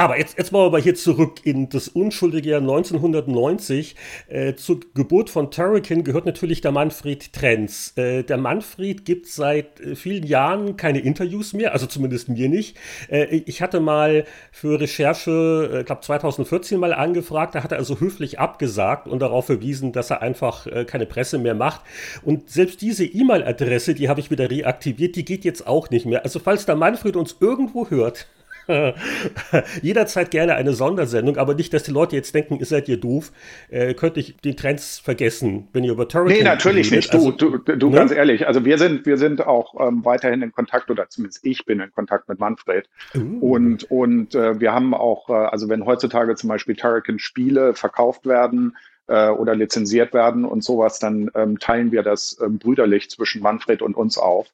aber 0.00 0.18
jetzt, 0.18 0.38
jetzt 0.38 0.50
wollen 0.50 0.72
wir 0.72 0.78
hier 0.78 0.94
zurück 0.94 1.40
in 1.44 1.68
das 1.68 1.88
unschuldige 1.88 2.48
Jahr 2.48 2.60
1990. 2.60 3.96
Äh, 4.28 4.54
zur 4.54 4.80
Geburt 4.94 5.28
von 5.28 5.50
Turrican 5.50 6.04
gehört 6.04 6.24
natürlich 6.24 6.62
der 6.62 6.72
Manfred 6.72 7.34
Trenz. 7.34 7.92
Äh, 7.96 8.22
der 8.22 8.38
Manfred 8.38 9.04
gibt 9.04 9.26
seit 9.26 9.78
äh, 9.80 9.94
vielen 9.94 10.24
Jahren 10.26 10.78
keine 10.78 11.00
Interviews 11.00 11.52
mehr, 11.52 11.74
also 11.74 11.84
zumindest 11.84 12.30
mir 12.30 12.48
nicht. 12.48 12.78
Äh, 13.10 13.42
ich 13.44 13.60
hatte 13.60 13.78
mal 13.80 14.24
für 14.52 14.80
Recherche, 14.80 15.80
ich 15.80 15.86
glaube 15.86 16.00
2014 16.00 16.80
mal 16.80 16.94
angefragt, 16.94 17.54
da 17.54 17.62
hat 17.62 17.72
er 17.72 17.78
also 17.78 18.00
höflich 18.00 18.38
abgesagt 18.38 19.06
und 19.06 19.18
darauf 19.18 19.46
verwiesen, 19.46 19.92
dass 19.92 20.08
er 20.08 20.22
einfach 20.22 20.66
äh, 20.66 20.86
keine 20.86 21.04
Presse 21.04 21.36
mehr 21.36 21.54
macht. 21.54 21.82
Und 22.22 22.48
selbst 22.48 22.80
diese 22.80 23.04
E-Mail-Adresse, 23.04 23.92
die 23.92 24.08
habe 24.08 24.20
ich 24.20 24.30
wieder 24.30 24.50
reaktiviert, 24.50 25.14
die 25.16 25.26
geht 25.26 25.44
jetzt 25.44 25.66
auch 25.66 25.90
nicht 25.90 26.06
mehr. 26.06 26.24
Also 26.24 26.38
falls 26.38 26.64
der 26.64 26.76
Manfred 26.76 27.16
uns 27.16 27.36
irgendwo 27.38 27.90
hört, 27.90 28.26
Jederzeit 29.82 30.30
gerne 30.30 30.54
eine 30.54 30.72
Sondersendung, 30.72 31.36
aber 31.36 31.54
nicht, 31.54 31.72
dass 31.72 31.82
die 31.82 31.90
Leute 31.90 32.16
jetzt 32.16 32.34
denken, 32.34 32.56
ihr 32.58 32.66
seid 32.66 32.88
ihr 32.88 32.98
doof. 32.98 33.32
Äh, 33.68 33.94
könnte 33.94 34.20
ich 34.20 34.36
den 34.36 34.56
Trends 34.56 34.98
vergessen, 34.98 35.68
wenn 35.72 35.84
ihr 35.84 35.92
über 35.92 36.08
Turrican 36.08 36.38
Nee, 36.38 36.44
natürlich 36.44 36.90
redet. 36.90 37.12
nicht. 37.12 37.14
Also, 37.14 37.30
du, 37.32 37.58
du, 37.58 37.76
du 37.76 37.90
ne? 37.90 37.96
ganz 37.96 38.12
ehrlich. 38.12 38.46
Also 38.46 38.64
wir 38.64 38.78
sind, 38.78 39.06
wir 39.06 39.16
sind 39.16 39.46
auch 39.46 39.74
ähm, 39.80 40.04
weiterhin 40.04 40.42
in 40.42 40.52
Kontakt 40.52 40.90
oder 40.90 41.08
zumindest 41.08 41.44
ich 41.44 41.64
bin 41.64 41.80
in 41.80 41.92
Kontakt 41.92 42.28
mit 42.28 42.38
Manfred. 42.38 42.88
Uh. 43.14 43.52
Und, 43.52 43.90
und 43.90 44.34
äh, 44.34 44.60
wir 44.60 44.72
haben 44.72 44.94
auch, 44.94 45.28
äh, 45.28 45.32
also 45.32 45.68
wenn 45.68 45.84
heutzutage 45.86 46.34
zum 46.36 46.48
Beispiel 46.48 46.76
Turrican 46.76 47.18
Spiele 47.18 47.74
verkauft 47.74 48.26
werden, 48.26 48.76
äh, 49.10 49.28
oder 49.28 49.56
lizenziert 49.56 50.14
werden 50.14 50.44
und 50.44 50.62
sowas, 50.62 51.00
dann 51.00 51.30
ähm, 51.34 51.58
teilen 51.58 51.90
wir 51.90 52.02
das 52.02 52.38
ähm, 52.40 52.58
brüderlich 52.58 53.10
zwischen 53.10 53.42
Manfred 53.42 53.82
und 53.82 53.96
uns 53.96 54.16
auf. 54.16 54.46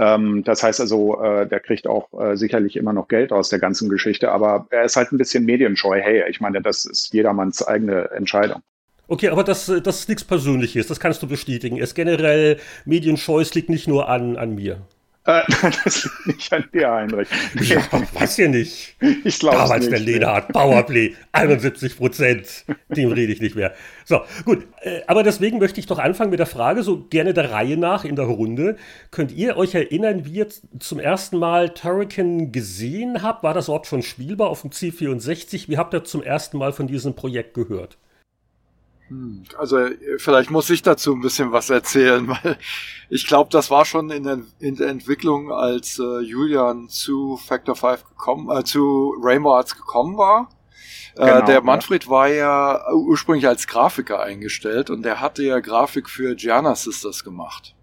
Ähm, 0.00 0.42
das 0.44 0.62
heißt 0.62 0.80
also, 0.80 1.22
äh, 1.22 1.46
der 1.46 1.60
kriegt 1.60 1.86
auch 1.86 2.08
äh, 2.18 2.34
sicherlich 2.34 2.76
immer 2.76 2.94
noch 2.94 3.06
Geld 3.08 3.32
aus 3.32 3.50
der 3.50 3.58
ganzen 3.58 3.90
Geschichte, 3.90 4.32
aber 4.32 4.66
er 4.70 4.84
ist 4.84 4.96
halt 4.96 5.12
ein 5.12 5.18
bisschen 5.18 5.44
medienscheu. 5.44 6.00
Hey, 6.00 6.24
ich 6.30 6.40
meine, 6.40 6.62
das 6.62 6.86
ist 6.86 7.12
jedermanns 7.12 7.62
eigene 7.62 8.10
Entscheidung. 8.12 8.62
Okay, 9.08 9.28
aber 9.28 9.44
das, 9.44 9.66
das 9.66 10.00
ist 10.00 10.08
nichts 10.08 10.24
Persönliches, 10.24 10.86
das 10.86 11.00
kannst 11.00 11.22
du 11.22 11.26
bestätigen. 11.26 11.76
Es 11.78 11.94
generell 11.94 12.58
medienscheu, 12.86 13.42
es 13.42 13.54
liegt 13.54 13.68
nicht 13.68 13.88
nur 13.88 14.08
an, 14.08 14.38
an 14.38 14.54
mir. 14.54 14.80
Äh, 15.30 15.42
das 15.84 16.04
liegt 16.04 16.26
nicht 16.26 16.52
an 16.52 16.64
dir, 16.72 16.90
Heinrich. 16.90 17.28
Ja, 17.60 17.82
weiß 18.14 18.38
ja 18.38 18.48
nicht. 18.48 18.96
Ich 19.24 19.38
glaube 19.38 19.56
Damals 19.56 19.82
nicht. 19.82 19.92
der 19.92 20.00
Lederhardt, 20.00 20.48
Powerplay, 20.48 21.14
71 21.32 21.96
Prozent. 21.96 22.64
Dem 22.88 23.12
rede 23.12 23.32
ich 23.32 23.40
nicht 23.40 23.54
mehr. 23.54 23.74
So, 24.04 24.20
gut. 24.44 24.66
Äh, 24.80 25.02
aber 25.06 25.22
deswegen 25.22 25.58
möchte 25.58 25.78
ich 25.78 25.86
doch 25.86 25.98
anfangen 25.98 26.30
mit 26.30 26.40
der 26.40 26.46
Frage, 26.46 26.82
so 26.82 27.04
gerne 27.10 27.34
der 27.34 27.52
Reihe 27.52 27.76
nach 27.76 28.04
in 28.04 28.16
der 28.16 28.24
Runde. 28.24 28.76
Könnt 29.10 29.32
ihr 29.32 29.56
euch 29.56 29.74
erinnern, 29.74 30.24
wie 30.24 30.32
ihr 30.32 30.48
zum 30.78 30.98
ersten 30.98 31.38
Mal 31.38 31.70
Turrican 31.70 32.52
gesehen 32.52 33.22
habt? 33.22 33.42
War 33.42 33.54
das 33.54 33.68
Ort 33.68 33.86
schon 33.86 34.02
spielbar 34.02 34.48
auf 34.48 34.62
dem 34.62 34.70
C64? 34.70 35.68
Wie 35.68 35.78
habt 35.78 35.94
ihr 35.94 36.04
zum 36.04 36.22
ersten 36.22 36.58
Mal 36.58 36.72
von 36.72 36.86
diesem 36.86 37.14
Projekt 37.14 37.54
gehört? 37.54 37.98
Hm, 39.10 39.42
also 39.58 39.88
vielleicht 40.18 40.52
muss 40.52 40.70
ich 40.70 40.82
dazu 40.82 41.12
ein 41.12 41.20
bisschen 41.20 41.50
was 41.50 41.68
erzählen, 41.68 42.28
weil 42.44 42.56
ich 43.10 43.26
glaube, 43.26 43.50
das 43.50 43.70
war 43.70 43.84
schon 43.84 44.10
in 44.10 44.22
der, 44.22 44.38
in 44.60 44.76
der 44.76 44.88
Entwicklung, 44.88 45.52
als 45.52 45.98
äh, 45.98 46.20
Julian 46.20 46.88
zu 46.88 47.36
Factor 47.36 47.74
5 47.74 48.04
gekommen, 48.04 48.56
äh, 48.56 48.62
zu 48.62 49.16
Rainbow 49.20 49.54
Arts 49.54 49.76
gekommen 49.76 50.16
war. 50.16 50.48
Äh, 51.16 51.26
genau, 51.26 51.44
der 51.44 51.60
Manfred 51.62 52.04
ja. 52.04 52.10
war 52.10 52.28
ja 52.28 52.92
ursprünglich 52.92 53.48
als 53.48 53.66
Grafiker 53.66 54.20
eingestellt 54.20 54.90
und 54.90 55.02
der 55.02 55.20
hatte 55.20 55.42
ja 55.42 55.58
Grafik 55.58 56.08
für 56.08 56.36
Gianna 56.36 56.76
Sisters 56.76 57.24
gemacht. 57.24 57.74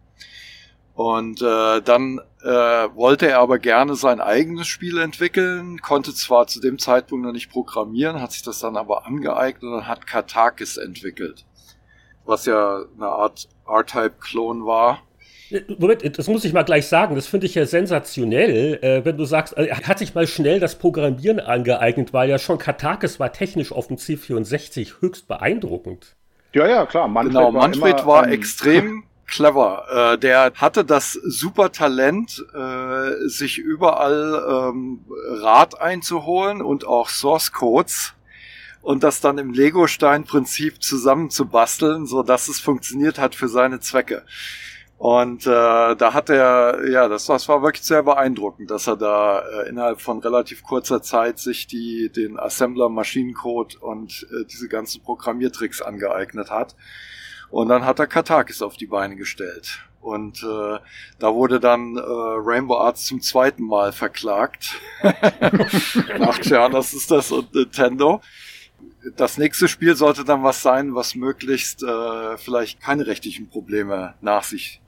Und 0.94 1.42
äh, 1.42 1.82
dann 1.82 2.22
äh, 2.48 2.96
wollte 2.96 3.28
er 3.30 3.40
aber 3.40 3.60
gerne 3.60 3.96
sein 3.96 4.22
eigenes 4.22 4.68
Spiel 4.68 5.00
entwickeln, 5.00 5.82
konnte 5.82 6.14
zwar 6.14 6.48
zu 6.48 6.62
dem 6.62 6.80
Zeitpunkt 6.80 7.26
noch 7.26 7.34
nicht 7.34 7.52
programmieren, 7.52 8.22
hat 8.22 8.32
sich 8.32 8.42
das 8.42 8.60
dann 8.60 8.78
aber 8.78 9.06
angeeignet 9.06 9.64
und 9.64 9.88
hat 9.88 10.08
Katakis 10.08 10.78
entwickelt, 10.78 11.44
was 12.26 12.46
ja 12.46 12.84
eine 12.96 13.08
Art 13.08 13.50
R-Type-Klon 13.68 14.66
war. 14.66 15.02
Moment, 15.78 16.18
das 16.18 16.28
muss 16.28 16.46
ich 16.46 16.54
mal 16.54 16.64
gleich 16.64 16.88
sagen, 16.88 17.16
das 17.16 17.28
finde 17.28 17.48
ich 17.48 17.56
ja 17.56 17.66
sensationell, 17.66 18.80
äh, 18.82 19.04
wenn 19.04 19.18
du 19.18 19.26
sagst, 19.26 19.58
äh, 19.58 19.66
er 19.66 19.86
hat 19.86 20.00
sich 20.00 20.16
mal 20.16 20.28
schnell 20.28 20.62
das 20.62 20.76
Programmieren 20.76 21.42
angeeignet, 21.42 22.14
weil 22.14 22.30
ja 22.30 22.40
schon 22.40 22.60
Katakis 22.60 23.20
war 23.20 23.34
technisch 23.34 23.74
auf 23.74 23.88
dem 23.88 23.98
C64 23.98 25.02
höchst 25.02 25.28
beeindruckend. 25.28 26.16
Ja, 26.54 26.66
ja, 26.66 26.86
klar. 26.86 27.10
Manfred 27.10 27.36
genau, 27.36 27.52
Manfred 27.52 27.98
war, 28.00 28.08
war 28.08 28.28
ähm, 28.28 28.34
extrem 28.34 29.04
clever. 29.28 30.14
Äh, 30.14 30.18
der 30.18 30.54
hatte 30.56 30.84
das 30.86 31.14
super 31.14 31.72
Talent, 31.72 32.46
äh, 32.54 33.28
sich 33.28 33.58
überall 33.58 34.72
ähm, 34.74 35.06
Rat 35.42 35.80
einzuholen 35.80 36.62
und 36.62 36.88
auch 36.88 37.10
Source 37.10 37.52
Codes 37.52 38.14
und 38.82 39.04
das 39.04 39.20
dann 39.20 39.38
im 39.38 39.54
Lego-Stein-Prinzip 39.54 40.82
zusammenzubasteln, 40.82 42.06
so 42.06 42.24
dass 42.24 42.48
es 42.48 42.60
funktioniert 42.60 43.20
hat 43.20 43.36
für 43.36 43.50
seine 43.50 43.80
Zwecke. 43.80 44.24
Und 44.98 45.46
äh, 45.46 45.50
da 45.96 46.14
hat 46.14 46.30
er, 46.30 46.90
ja, 46.90 47.08
das, 47.08 47.28
das 47.28 47.48
war 47.48 47.62
wirklich 47.62 47.84
sehr 47.84 48.02
beeindruckend, 48.02 48.72
dass 48.72 48.88
er 48.88 48.96
da 48.96 49.42
äh, 49.42 49.70
innerhalb 49.70 50.02
von 50.02 50.20
relativ 50.20 50.64
kurzer 50.64 51.04
Zeit 51.04 51.38
sich 51.38 51.68
die, 51.68 52.10
den 52.10 52.40
Assembler 52.40 52.90
Maschinencode 52.90 53.76
und 53.76 54.26
äh, 54.32 54.46
diese 54.46 54.68
ganzen 54.68 55.04
Programmiertricks 55.04 55.84
angeeignet 55.84 56.50
hat. 56.50 56.76
Und 57.50 57.70
dann 57.70 57.86
hat 57.86 58.00
er 58.00 58.08
Katakis 58.08 58.62
auf 58.62 58.78
die 58.78 58.88
Beine 58.88 59.16
gestellt. 59.16 59.88
Und 60.02 60.42
äh, 60.44 60.80
da 61.20 61.34
wurde 61.34 61.60
dann 61.60 61.98
äh, 61.98 62.02
Rainbow 62.02 62.78
Arts 62.78 63.06
zum 63.06 63.22
zweiten 63.22 63.64
Mal 63.64 63.92
verklagt. 63.92 64.80
Nach 65.02 66.40
das 66.40 66.94
ist 66.94 67.12
das 67.12 67.32
und 67.32 67.54
Nintendo. 67.54 68.22
Das 69.16 69.38
nächste 69.38 69.68
Spiel 69.68 69.96
sollte 69.96 70.24
dann 70.24 70.44
was 70.44 70.62
sein, 70.62 70.96
was 70.96 71.16
möglichst 71.16 71.84
äh, 71.84 72.38
vielleicht 72.38 72.80
keine 72.80 73.08
rechtlichen 73.08 73.50
Probleme 73.50 74.16
nach 74.22 74.44
sich 74.44 74.82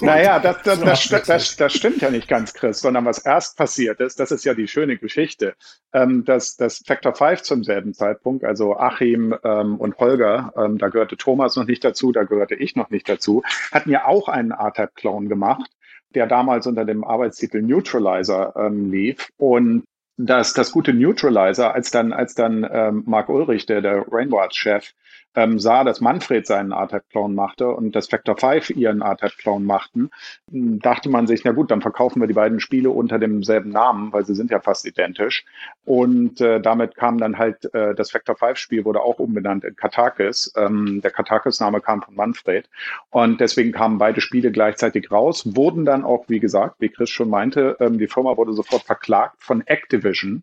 naja, 0.00 0.38
das, 0.40 0.62
das, 0.62 1.08
das, 1.26 1.56
das, 1.56 1.72
stimmt 1.72 2.02
ja 2.02 2.10
nicht 2.10 2.28
ganz, 2.28 2.54
Chris, 2.54 2.80
sondern 2.80 3.04
was 3.04 3.18
erst 3.18 3.56
passiert 3.56 4.00
ist, 4.00 4.20
das 4.20 4.30
ist 4.30 4.44
ja 4.44 4.54
die 4.54 4.68
schöne 4.68 4.96
Geschichte, 4.96 5.54
ähm, 5.92 6.24
dass 6.24 6.56
das 6.56 6.82
Factor 6.86 7.14
5 7.14 7.42
zum 7.42 7.64
selben 7.64 7.94
Zeitpunkt, 7.94 8.44
also 8.44 8.76
Achim 8.76 9.34
ähm, 9.44 9.76
und 9.76 9.98
Holger, 9.98 10.52
ähm, 10.56 10.78
da 10.78 10.88
gehörte 10.88 11.16
Thomas 11.16 11.56
noch 11.56 11.66
nicht 11.66 11.84
dazu, 11.84 12.12
da 12.12 12.24
gehörte 12.24 12.54
ich 12.54 12.76
noch 12.76 12.90
nicht 12.90 13.08
dazu, 13.08 13.42
hatten 13.72 13.90
ja 13.90 14.06
auch 14.06 14.28
einen 14.28 14.50
R-Type-Clone 14.50 15.28
gemacht, 15.28 15.70
der 16.14 16.26
damals 16.26 16.66
unter 16.66 16.84
dem 16.84 17.04
Arbeitstitel 17.04 17.60
Neutralizer 17.60 18.70
lief. 18.70 19.28
Und 19.36 19.84
das, 20.16 20.54
das 20.54 20.72
gute 20.72 20.94
Neutralizer, 20.94 21.74
als 21.74 21.90
dann, 21.90 22.12
als 22.12 22.34
dann 22.34 22.66
ähm, 22.70 23.02
Mark 23.06 23.28
Ulrich, 23.28 23.66
der, 23.66 23.82
der 23.82 24.06
Rainbow 24.10 24.40
Arts 24.40 24.56
Chef, 24.56 24.92
ähm, 25.36 25.58
sah, 25.58 25.84
dass 25.84 26.00
Manfred 26.00 26.46
seinen 26.46 26.72
R-Type-Clone 26.72 27.34
machte 27.34 27.68
und 27.68 27.94
das 27.94 28.08
Factor 28.08 28.36
5 28.36 28.70
ihren 28.70 29.02
R-Type-Clone 29.02 29.64
machten, 29.64 30.10
dachte 30.48 31.10
man 31.10 31.26
sich, 31.26 31.44
na 31.44 31.52
gut, 31.52 31.70
dann 31.70 31.82
verkaufen 31.82 32.20
wir 32.20 32.26
die 32.26 32.34
beiden 32.34 32.58
Spiele 32.58 32.90
unter 32.90 33.18
demselben 33.18 33.70
Namen, 33.70 34.12
weil 34.12 34.24
sie 34.24 34.34
sind 34.34 34.50
ja 34.50 34.60
fast 34.60 34.86
identisch. 34.86 35.44
Und 35.84 36.40
äh, 36.40 36.60
damit 36.60 36.96
kam 36.96 37.18
dann 37.18 37.38
halt, 37.38 37.72
äh, 37.74 37.94
das 37.94 38.10
Factor 38.10 38.34
5-Spiel 38.34 38.84
wurde 38.84 39.02
auch 39.02 39.18
umbenannt 39.18 39.64
in 39.64 39.76
Katakis. 39.76 40.52
Ähm, 40.56 41.00
der 41.02 41.10
Katakis-Name 41.10 41.80
kam 41.80 42.02
von 42.02 42.14
Manfred. 42.14 42.68
Und 43.10 43.40
deswegen 43.40 43.72
kamen 43.72 43.98
beide 43.98 44.20
Spiele 44.20 44.50
gleichzeitig 44.50 45.10
raus, 45.10 45.44
wurden 45.54 45.84
dann 45.84 46.04
auch, 46.04 46.24
wie 46.28 46.40
gesagt, 46.40 46.76
wie 46.80 46.88
Chris 46.88 47.10
schon 47.10 47.28
meinte, 47.28 47.76
ähm, 47.80 47.98
die 47.98 48.08
Firma 48.08 48.36
wurde 48.36 48.54
sofort 48.54 48.82
verklagt 48.82 49.36
von 49.42 49.66
Activision 49.66 50.42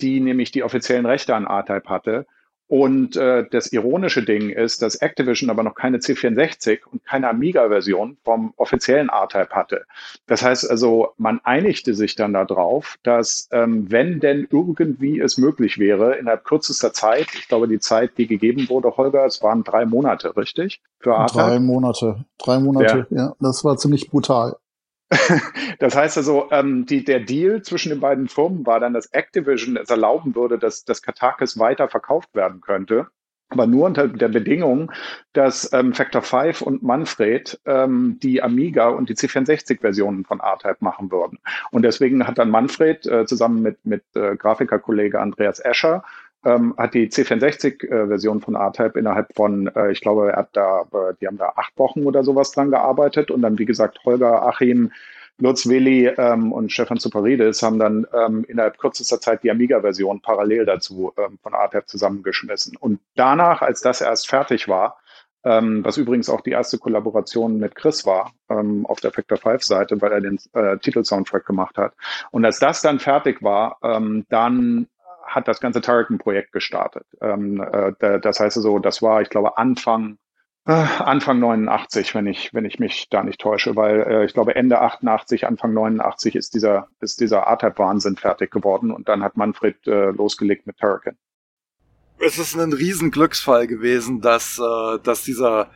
die 0.00 0.20
nämlich 0.20 0.52
die 0.52 0.62
offiziellen 0.62 1.06
Rechte 1.06 1.34
an 1.34 1.46
R-Type 1.46 1.88
hatte 1.88 2.26
und 2.68 3.16
äh, 3.16 3.46
das 3.50 3.72
ironische 3.72 4.22
Ding 4.22 4.50
ist, 4.50 4.82
dass 4.82 4.96
Activision 4.96 5.48
aber 5.48 5.62
noch 5.62 5.74
keine 5.74 5.98
C64 5.98 6.80
und 6.92 7.04
keine 7.04 7.28
Amiga-Version 7.28 8.18
vom 8.22 8.52
offiziellen 8.56 9.08
R-Type 9.08 9.50
hatte. 9.50 9.86
Das 10.26 10.42
heißt 10.42 10.70
also, 10.70 11.08
man 11.16 11.40
einigte 11.44 11.94
sich 11.94 12.14
dann 12.14 12.34
darauf, 12.34 12.98
dass 13.02 13.48
ähm, 13.52 13.90
wenn 13.90 14.20
denn 14.20 14.46
irgendwie 14.50 15.18
es 15.18 15.38
möglich 15.38 15.78
wäre, 15.78 16.16
innerhalb 16.16 16.44
kürzester 16.44 16.92
Zeit, 16.92 17.28
ich 17.34 17.48
glaube, 17.48 17.68
die 17.68 17.80
Zeit, 17.80 18.18
die 18.18 18.26
gegeben 18.26 18.68
wurde, 18.68 18.96
Holger, 18.98 19.24
es 19.24 19.42
waren 19.42 19.64
drei 19.64 19.86
Monate, 19.86 20.36
richtig? 20.36 20.82
Für 21.00 21.12
R-Type? 21.12 21.40
Drei 21.40 21.58
Monate. 21.60 22.24
Drei 22.36 22.58
Monate, 22.58 23.06
ja. 23.08 23.16
ja. 23.16 23.34
Das 23.40 23.64
war 23.64 23.78
ziemlich 23.78 24.10
brutal. 24.10 24.56
das 25.78 25.96
heißt 25.96 26.18
also, 26.18 26.48
ähm, 26.50 26.84
die, 26.84 27.04
der 27.04 27.20
Deal 27.20 27.62
zwischen 27.62 27.90
den 27.90 28.00
beiden 28.00 28.28
Firmen 28.28 28.66
war 28.66 28.80
dann, 28.80 28.92
dass 28.92 29.12
Activision 29.12 29.76
es 29.76 29.90
erlauben 29.90 30.34
würde, 30.34 30.58
dass 30.58 30.84
das 30.84 31.02
Katakis 31.02 31.58
weiter 31.58 31.88
verkauft 31.88 32.34
werden 32.34 32.60
könnte. 32.60 33.06
Aber 33.50 33.66
nur 33.66 33.86
unter 33.86 34.08
der 34.08 34.28
Bedingung, 34.28 34.92
dass 35.32 35.72
ähm, 35.72 35.94
Factor 35.94 36.20
5 36.20 36.60
und 36.60 36.82
Manfred 36.82 37.58
ähm, 37.64 38.18
die 38.22 38.42
Amiga 38.42 38.88
und 38.88 39.08
die 39.08 39.14
C64-Versionen 39.14 40.26
von 40.26 40.40
R-Type 40.40 40.76
machen 40.80 41.10
würden. 41.10 41.38
Und 41.70 41.82
deswegen 41.82 42.26
hat 42.26 42.36
dann 42.36 42.50
Manfred 42.50 43.06
äh, 43.06 43.24
zusammen 43.24 43.62
mit, 43.62 43.78
mit 43.86 44.04
äh, 44.14 44.36
Grafikerkollege 44.36 45.18
Andreas 45.18 45.60
Escher 45.60 46.04
ähm, 46.48 46.74
hat 46.76 46.94
die 46.94 47.08
C64-Version 47.08 48.38
äh, 48.38 48.40
von 48.40 48.54
R-Type 48.54 48.98
innerhalb 48.98 49.34
von, 49.34 49.68
äh, 49.74 49.92
ich 49.92 50.00
glaube, 50.00 50.30
er 50.30 50.36
hat 50.38 50.50
da, 50.52 50.82
äh, 50.92 51.14
die 51.20 51.26
haben 51.26 51.38
da 51.38 51.52
acht 51.56 51.76
Wochen 51.78 52.04
oder 52.04 52.24
sowas 52.24 52.52
dran 52.52 52.70
gearbeitet 52.70 53.30
und 53.30 53.42
dann, 53.42 53.58
wie 53.58 53.66
gesagt, 53.66 53.98
Holger, 54.04 54.46
Achim, 54.46 54.90
Lutz 55.40 55.68
Willi 55.68 56.06
ähm, 56.06 56.52
und 56.52 56.72
Stefan 56.72 56.98
Zuparidis 56.98 57.62
haben 57.62 57.78
dann 57.78 58.06
ähm, 58.12 58.44
innerhalb 58.48 58.78
kürzester 58.78 59.20
Zeit 59.20 59.44
die 59.44 59.50
Amiga-Version 59.50 60.20
parallel 60.20 60.66
dazu 60.66 61.12
ähm, 61.16 61.38
von 61.42 61.52
R-Type 61.52 61.86
zusammengeschmissen. 61.86 62.76
Und 62.76 63.00
danach, 63.14 63.62
als 63.62 63.80
das 63.80 64.00
erst 64.00 64.28
fertig 64.28 64.66
war, 64.66 64.98
ähm, 65.44 65.84
was 65.84 65.96
übrigens 65.96 66.28
auch 66.28 66.40
die 66.40 66.50
erste 66.50 66.78
Kollaboration 66.78 67.58
mit 67.58 67.76
Chris 67.76 68.04
war 68.04 68.32
ähm, 68.48 68.84
auf 68.86 68.98
der 69.00 69.12
Factor 69.12 69.38
5 69.38 69.62
Seite, 69.62 70.00
weil 70.00 70.12
er 70.12 70.20
den 70.20 70.40
äh, 70.54 70.76
Titelsoundtrack 70.78 71.46
gemacht 71.46 71.78
hat. 71.78 71.94
Und 72.32 72.44
als 72.44 72.58
das 72.58 72.82
dann 72.82 72.98
fertig 72.98 73.40
war, 73.40 73.78
ähm, 73.84 74.26
dann 74.30 74.88
hat 75.28 75.48
das 75.48 75.60
ganze 75.60 75.80
Tarleton-Projekt 75.80 76.52
gestartet. 76.52 77.06
Ähm, 77.20 77.60
äh, 77.60 78.20
das 78.20 78.40
heißt 78.40 78.56
also, 78.56 78.78
das 78.78 79.02
war, 79.02 79.22
ich 79.22 79.30
glaube, 79.30 79.58
Anfang 79.58 80.18
äh, 80.68 80.72
Anfang 80.72 81.38
89, 81.38 82.14
wenn 82.14 82.26
ich, 82.26 82.52
wenn 82.52 82.66
ich 82.66 82.78
mich 82.78 83.08
da 83.08 83.22
nicht 83.22 83.40
täusche, 83.40 83.74
weil 83.74 84.02
äh, 84.02 84.24
ich 84.26 84.34
glaube 84.34 84.54
Ende 84.54 84.82
88, 84.82 85.46
Anfang 85.46 85.72
89 85.72 86.36
ist 86.36 86.54
dieser, 86.54 86.88
ist 87.00 87.20
dieser 87.20 87.38
R-Type-Wahnsinn 87.38 88.16
fertig 88.16 88.50
geworden 88.50 88.90
und 88.90 89.08
dann 89.08 89.22
hat 89.22 89.38
Manfred 89.38 89.86
äh, 89.86 90.10
losgelegt 90.10 90.66
mit 90.66 90.76
Turrican. 90.76 91.16
Es 92.18 92.38
ist 92.38 92.54
ein 92.54 92.74
Riesenglücksfall 92.74 93.66
gewesen, 93.66 94.20
dass, 94.20 94.58
äh, 94.58 94.98
dass 95.02 95.22
dieser, 95.22 95.70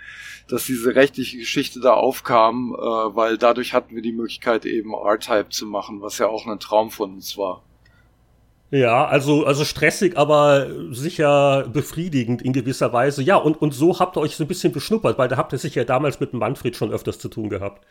dass 0.49 0.67
diese 0.67 0.95
rechtliche 0.95 1.39
Geschichte 1.39 1.81
da 1.81 1.95
aufkam, 1.95 2.75
äh, 2.77 2.83
weil 2.83 3.39
dadurch 3.39 3.73
hatten 3.73 3.95
wir 3.95 4.03
die 4.03 4.13
Möglichkeit 4.13 4.67
eben 4.67 4.93
R-Type 4.93 5.49
zu 5.49 5.65
machen, 5.65 6.03
was 6.03 6.19
ja 6.19 6.27
auch 6.27 6.47
ein 6.47 6.61
Traum 6.61 6.91
von 6.91 7.15
uns 7.15 7.39
war. 7.39 7.63
Ja, 8.73 9.05
also, 9.05 9.45
also 9.45 9.67
stressig, 9.67 10.17
aber 10.17 10.67
sicher 10.93 11.69
befriedigend 11.71 12.41
in 12.41 12.55
gewisser 12.55 12.91
Weise. 12.95 13.23
Ja, 13.23 13.37
und, 13.37 13.61
und 13.61 13.75
so 13.75 13.99
habt 13.99 14.17
ihr 14.17 14.23
euch 14.23 14.35
so 14.35 14.45
ein 14.45 14.49
bisschen 14.49 14.73
beschnuppert, 14.73 15.19
weil 15.19 15.29
da 15.29 15.37
habt 15.37 15.53
ihr 15.53 15.59
sich 15.59 15.75
ja 15.75 15.85
damals 15.85 16.21
mit 16.21 16.33
Manfred 16.33 16.75
schon 16.75 16.91
öfters 16.91 17.19
zu 17.19 17.29
tun 17.29 17.51
gehabt. 17.51 17.87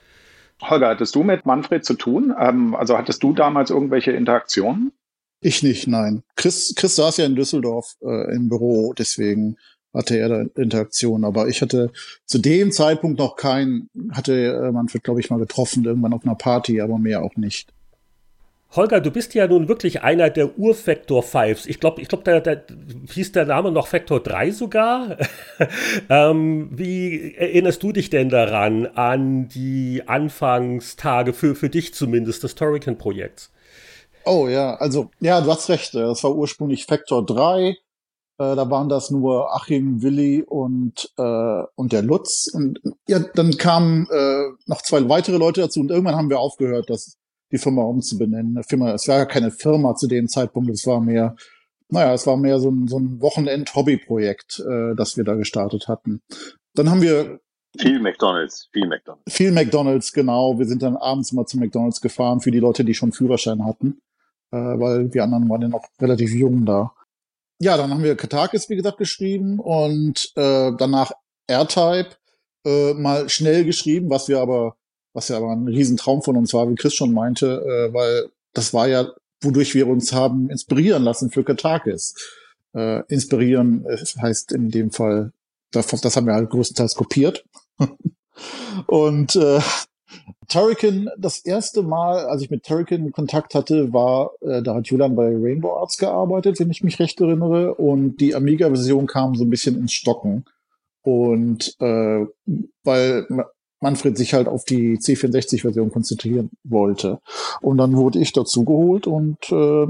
Holger, 0.60 0.90
hattest 0.90 1.14
du 1.14 1.22
mit 1.22 1.46
Manfred 1.46 1.86
zu 1.86 1.94
tun? 1.94 2.34
Ähm, 2.38 2.74
also 2.74 2.98
hattest 2.98 3.22
du 3.22 3.32
damals 3.34 3.70
irgendwelche 3.70 4.12
Interaktionen? 4.12 4.92
Ich 5.40 5.62
nicht, 5.62 5.88
nein. 5.88 6.24
Chris, 6.36 6.74
Chris 6.76 6.96
saß 6.96 7.18
ja 7.18 7.26
in 7.26 7.36
Düsseldorf 7.36 7.96
äh, 8.02 8.36
im 8.36 8.50
Büro, 8.50 8.94
deswegen 8.98 9.58
hatte 9.94 10.18
er 10.18 10.30
da 10.30 10.42
Interaktion. 10.60 11.26
Aber 11.26 11.48
ich 11.48 11.62
hatte 11.62 11.92
zu 12.26 12.40
dem 12.40 12.72
Zeitpunkt 12.72 13.20
noch 13.20 13.36
keinen, 13.36 13.88
hatte 14.14 14.34
äh, 14.34 14.72
Manfred, 14.72 15.04
glaube 15.04 15.20
ich, 15.20 15.30
mal 15.30 15.38
getroffen, 15.38 15.86
irgendwann 15.86 16.14
auf 16.14 16.26
einer 16.26 16.36
Party, 16.36 16.82
aber 16.82 16.98
mehr 16.98 17.22
auch 17.22 17.36
nicht. 17.36 17.72
Holger, 18.74 19.02
du 19.02 19.12
bist 19.12 19.34
ja 19.34 19.48
nun 19.48 19.68
wirklich 19.68 20.02
einer 20.02 20.30
der 20.30 20.58
Urfaktor 20.58 21.24
Fives. 21.24 21.66
Ich 21.66 21.82
glaube, 21.82 22.02
ich 22.02 22.08
glaub, 22.08 22.24
da, 22.24 22.40
da 22.40 22.56
hieß 23.12 23.34
der 23.34 23.46
Name 23.46 23.70
noch 23.70 23.88
Faktor 23.88 24.22
3 24.22 24.52
sogar. 24.52 25.18
ähm, 26.10 26.70
wie 26.72 27.36
erinnerst 27.36 27.84
du 27.84 27.92
dich 27.92 28.10
denn 28.10 28.30
daran, 28.30 28.86
an 28.86 29.50
die 29.50 30.04
Anfangstage 30.08 31.34
für, 31.34 31.56
für 31.56 31.70
dich 31.70 31.94
zumindest 31.94 32.44
des 32.44 32.56
Torrican-Projekts? 32.56 33.52
Oh 34.24 34.48
ja, 34.48 34.76
also, 34.76 35.12
ja, 35.20 35.42
du 35.42 35.52
hast 35.52 35.70
recht. 35.70 35.94
Das 35.94 36.24
war 36.24 36.34
ursprünglich 36.34 36.86
Faktor 36.86 37.26
3. 37.26 37.70
Äh, 37.72 37.76
da 38.38 38.70
waren 38.70 38.88
das 38.88 39.12
nur 39.12 39.54
Achim, 39.54 40.02
Willi 40.02 40.44
und, 40.44 41.12
äh, 41.18 41.64
und 41.76 41.92
der 41.92 42.04
Lutz. 42.04 42.48
Und 42.54 42.80
ja, 43.06 43.20
dann 43.20 43.58
kamen 43.58 44.08
äh, 44.10 44.46
noch 44.66 44.82
zwei 44.82 45.10
weitere 45.10 45.36
Leute 45.36 45.60
dazu 45.60 45.82
und 45.82 45.92
irgendwann 45.92 46.16
haben 46.16 46.30
wir 46.30 46.40
aufgehört, 46.40 46.90
das 46.90 47.18
die 47.52 47.58
Firma 47.58 47.84
umzubenennen. 47.84 48.58
Eine 48.58 48.64
Firma, 48.64 48.94
es 48.94 49.08
war 49.08 49.18
ja 49.18 49.26
keine 49.26 49.52
Firma 49.52 49.96
zu 49.96 50.08
dem 50.08 50.28
Zeitpunkt, 50.28 50.70
es 50.70 50.86
war 50.88 51.02
mehr 51.02 51.36
naja, 51.92 52.14
es 52.14 52.26
war 52.26 52.38
mehr 52.38 52.60
so 52.60 52.72
ein, 52.72 52.88
so 52.88 52.98
ein 52.98 53.22
Wochenend-Hobby-Projekt, 53.22 54.60
äh, 54.60 54.96
das 54.96 55.18
wir 55.18 55.24
da 55.24 55.36
gestartet 55.36 55.88
hatten. 55.88 56.22
Dann 56.74 56.90
haben 56.90 57.02
wir 57.02 57.40
viel 57.78 58.00
McDonalds, 58.00 58.70
viel 58.72 58.88
McDonalds. 58.88 59.24
Viel 59.34 59.52
McDonalds, 59.52 60.14
genau. 60.14 60.58
Wir 60.58 60.66
sind 60.66 60.82
dann 60.82 60.96
abends 60.96 61.34
mal 61.34 61.46
zu 61.46 61.58
McDonalds 61.58 62.02
gefahren 62.02 62.40
für 62.40 62.52
die 62.52 62.60
Leute, 62.60 62.86
die 62.86 62.94
schon 62.94 63.12
Führerschein 63.12 63.66
hatten, 63.66 64.00
äh, 64.52 64.58
weil 64.58 65.10
die 65.10 65.20
anderen 65.20 65.50
waren 65.50 65.62
ja 65.62 65.68
noch 65.68 65.86
relativ 66.02 66.34
jung 66.34 66.66
da. 66.66 66.94
Ja, 67.60 67.78
dann 67.78 67.92
haben 67.92 68.04
wir 68.04 68.16
Katakis, 68.16 68.70
wie 68.70 68.76
gesagt, 68.78 68.98
geschrieben 68.98 69.60
und 69.60 70.32
äh, 70.36 70.72
danach 70.78 71.12
R-Type 71.48 72.16
äh, 72.66 72.94
mal 72.94 73.30
schnell 73.30 73.66
geschrieben, 73.66 74.10
was 74.10 74.30
wir 74.30 74.40
aber, 74.40 74.78
was 75.14 75.28
ja 75.28 75.38
aber 75.38 75.52
ein 75.52 75.68
Riesentraum 75.68 76.22
von 76.22 76.38
uns 76.38 76.54
war, 76.54 76.70
wie 76.70 76.76
Chris 76.76 76.94
schon 76.94 77.14
meinte, 77.14 77.62
äh, 77.62 77.94
weil 77.94 78.30
das 78.54 78.74
war 78.74 78.88
ja, 78.88 79.08
wodurch 79.42 79.74
wir 79.74 79.88
uns 79.88 80.14
haben 80.14 80.50
inspirieren 80.50 81.04
lassen 81.04 81.32
für 81.32 81.44
Katakis. 81.44 82.16
Äh, 82.74 83.04
inspirieren 83.08 83.86
heißt 84.22 84.52
in 84.52 84.70
dem 84.70 84.92
Fall, 84.92 85.34
das, 85.72 85.88
das 85.88 86.16
haben 86.16 86.28
wir 86.28 86.34
halt 86.34 86.50
größtenteils 86.50 86.96
kopiert. 86.96 87.44
und 88.88 89.36
äh, 89.36 89.60
Turrican, 90.48 91.10
das 91.18 91.40
erste 91.40 91.82
Mal, 91.82 92.26
als 92.26 92.42
ich 92.42 92.50
mit 92.50 92.66
Turrican 92.66 93.12
Kontakt 93.12 93.56
hatte, 93.56 93.94
war, 93.94 94.32
äh, 94.42 94.62
da 94.62 94.76
hat 94.76 94.88
Julian 94.88 95.16
bei 95.16 95.28
Rainbow 95.28 95.78
Arts 95.78 95.98
gearbeitet, 95.98 96.60
wenn 96.60 96.72
ich 96.72 96.84
mich 96.84 97.00
recht 97.00 97.22
erinnere, 97.22 97.76
und 97.76 98.18
die 98.18 98.36
Amiga-Version 98.36 99.08
kam 99.08 99.36
so 99.36 99.46
ein 99.46 99.50
bisschen 99.50 99.78
ins 99.78 99.94
Stocken. 99.94 100.46
Und 101.04 101.76
äh, 101.80 102.26
weil 102.84 103.28
Manfred 103.82 104.18
sich 104.18 104.34
halt 104.34 104.48
auf 104.48 104.64
die 104.64 104.98
C64-Version 104.98 105.92
konzentrieren 105.92 106.52
wollte. 106.64 107.20
Und 107.62 107.78
dann 107.78 107.98
wurde 107.98 108.20
ich 108.20 108.32
dazu 108.32 108.64
geholt 108.64 109.08
und 109.08 109.38
äh, 109.52 109.88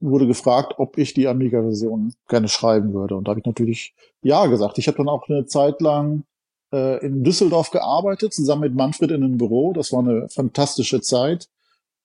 wurde 0.00 0.26
gefragt, 0.26 0.74
ob 0.78 0.98
ich 0.98 1.14
die 1.14 1.28
Amiga-Version 1.28 2.12
gerne 2.28 2.48
schreiben 2.48 2.92
würde. 2.92 3.16
Und 3.16 3.26
da 3.26 3.30
habe 3.30 3.40
ich 3.40 3.46
natürlich 3.46 3.94
ja 4.22 4.46
gesagt. 4.46 4.78
Ich 4.78 4.88
habe 4.88 4.98
dann 4.98 5.08
auch 5.08 5.28
eine 5.28 5.46
Zeit 5.46 5.80
lang 5.80 6.24
äh, 6.72 7.04
in 7.04 7.22
Düsseldorf 7.22 7.70
gearbeitet, 7.70 8.34
zusammen 8.34 8.62
mit 8.62 8.74
Manfred 8.74 9.12
in 9.12 9.22
einem 9.22 9.38
Büro. 9.38 9.72
Das 9.72 9.92
war 9.92 10.00
eine 10.00 10.28
fantastische 10.28 11.00
Zeit, 11.00 11.48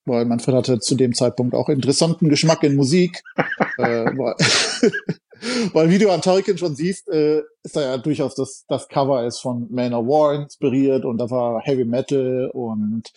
weil 0.06 0.26
Manfred 0.26 0.56
hatte 0.56 0.80
zu 0.80 0.96
dem 0.96 1.16
Zeitpunkt 1.16 1.56
auch 1.56 1.70
interessanten 1.70 2.30
Geschmack 2.30 2.62
in 2.62 2.76
Musik. 2.76 3.24
äh, 3.78 4.06
weil, 5.74 5.90
wie 5.90 5.98
du 5.98 6.10
an 6.12 6.22
Tarikin 6.22 6.58
schon 6.58 6.76
siehst, 6.76 7.10
äh, 7.10 7.42
ist 7.64 7.76
da 7.76 7.82
ja 7.82 7.98
durchaus 7.98 8.36
das, 8.36 8.66
das 8.68 8.88
Cover 8.88 9.26
ist 9.26 9.40
von 9.40 9.68
Man 9.72 9.94
of 9.94 10.08
War 10.08 10.36
inspiriert 10.36 11.06
und 11.06 11.18
da 11.18 11.30
war 11.30 11.62
Heavy 11.62 11.86
Metal 11.86 12.50
und 12.54 13.12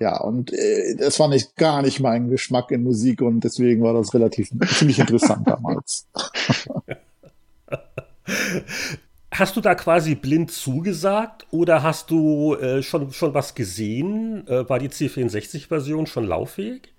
ja, 0.00 0.20
und 0.20 0.52
äh, 0.52 0.96
das 0.96 1.18
war 1.18 1.28
nicht 1.28 1.56
gar 1.56 1.82
nicht 1.82 2.00
mein 2.00 2.28
Geschmack 2.28 2.70
in 2.70 2.84
Musik 2.84 3.20
und 3.20 3.40
deswegen 3.40 3.82
war 3.82 3.94
das 3.94 4.14
relativ 4.14 4.50
ziemlich 4.68 4.98
interessant 4.98 5.46
damals. 5.46 6.06
Hast 9.30 9.56
du 9.56 9.60
da 9.60 9.74
quasi 9.74 10.14
blind 10.14 10.50
zugesagt 10.50 11.46
oder 11.50 11.82
hast 11.82 12.10
du 12.10 12.54
äh, 12.54 12.82
schon, 12.82 13.12
schon 13.12 13.34
was 13.34 13.54
gesehen? 13.54 14.46
Äh, 14.48 14.68
war 14.68 14.78
die 14.78 14.88
C64-Version 14.88 16.06
schon 16.06 16.24
lauffähig? 16.24 16.92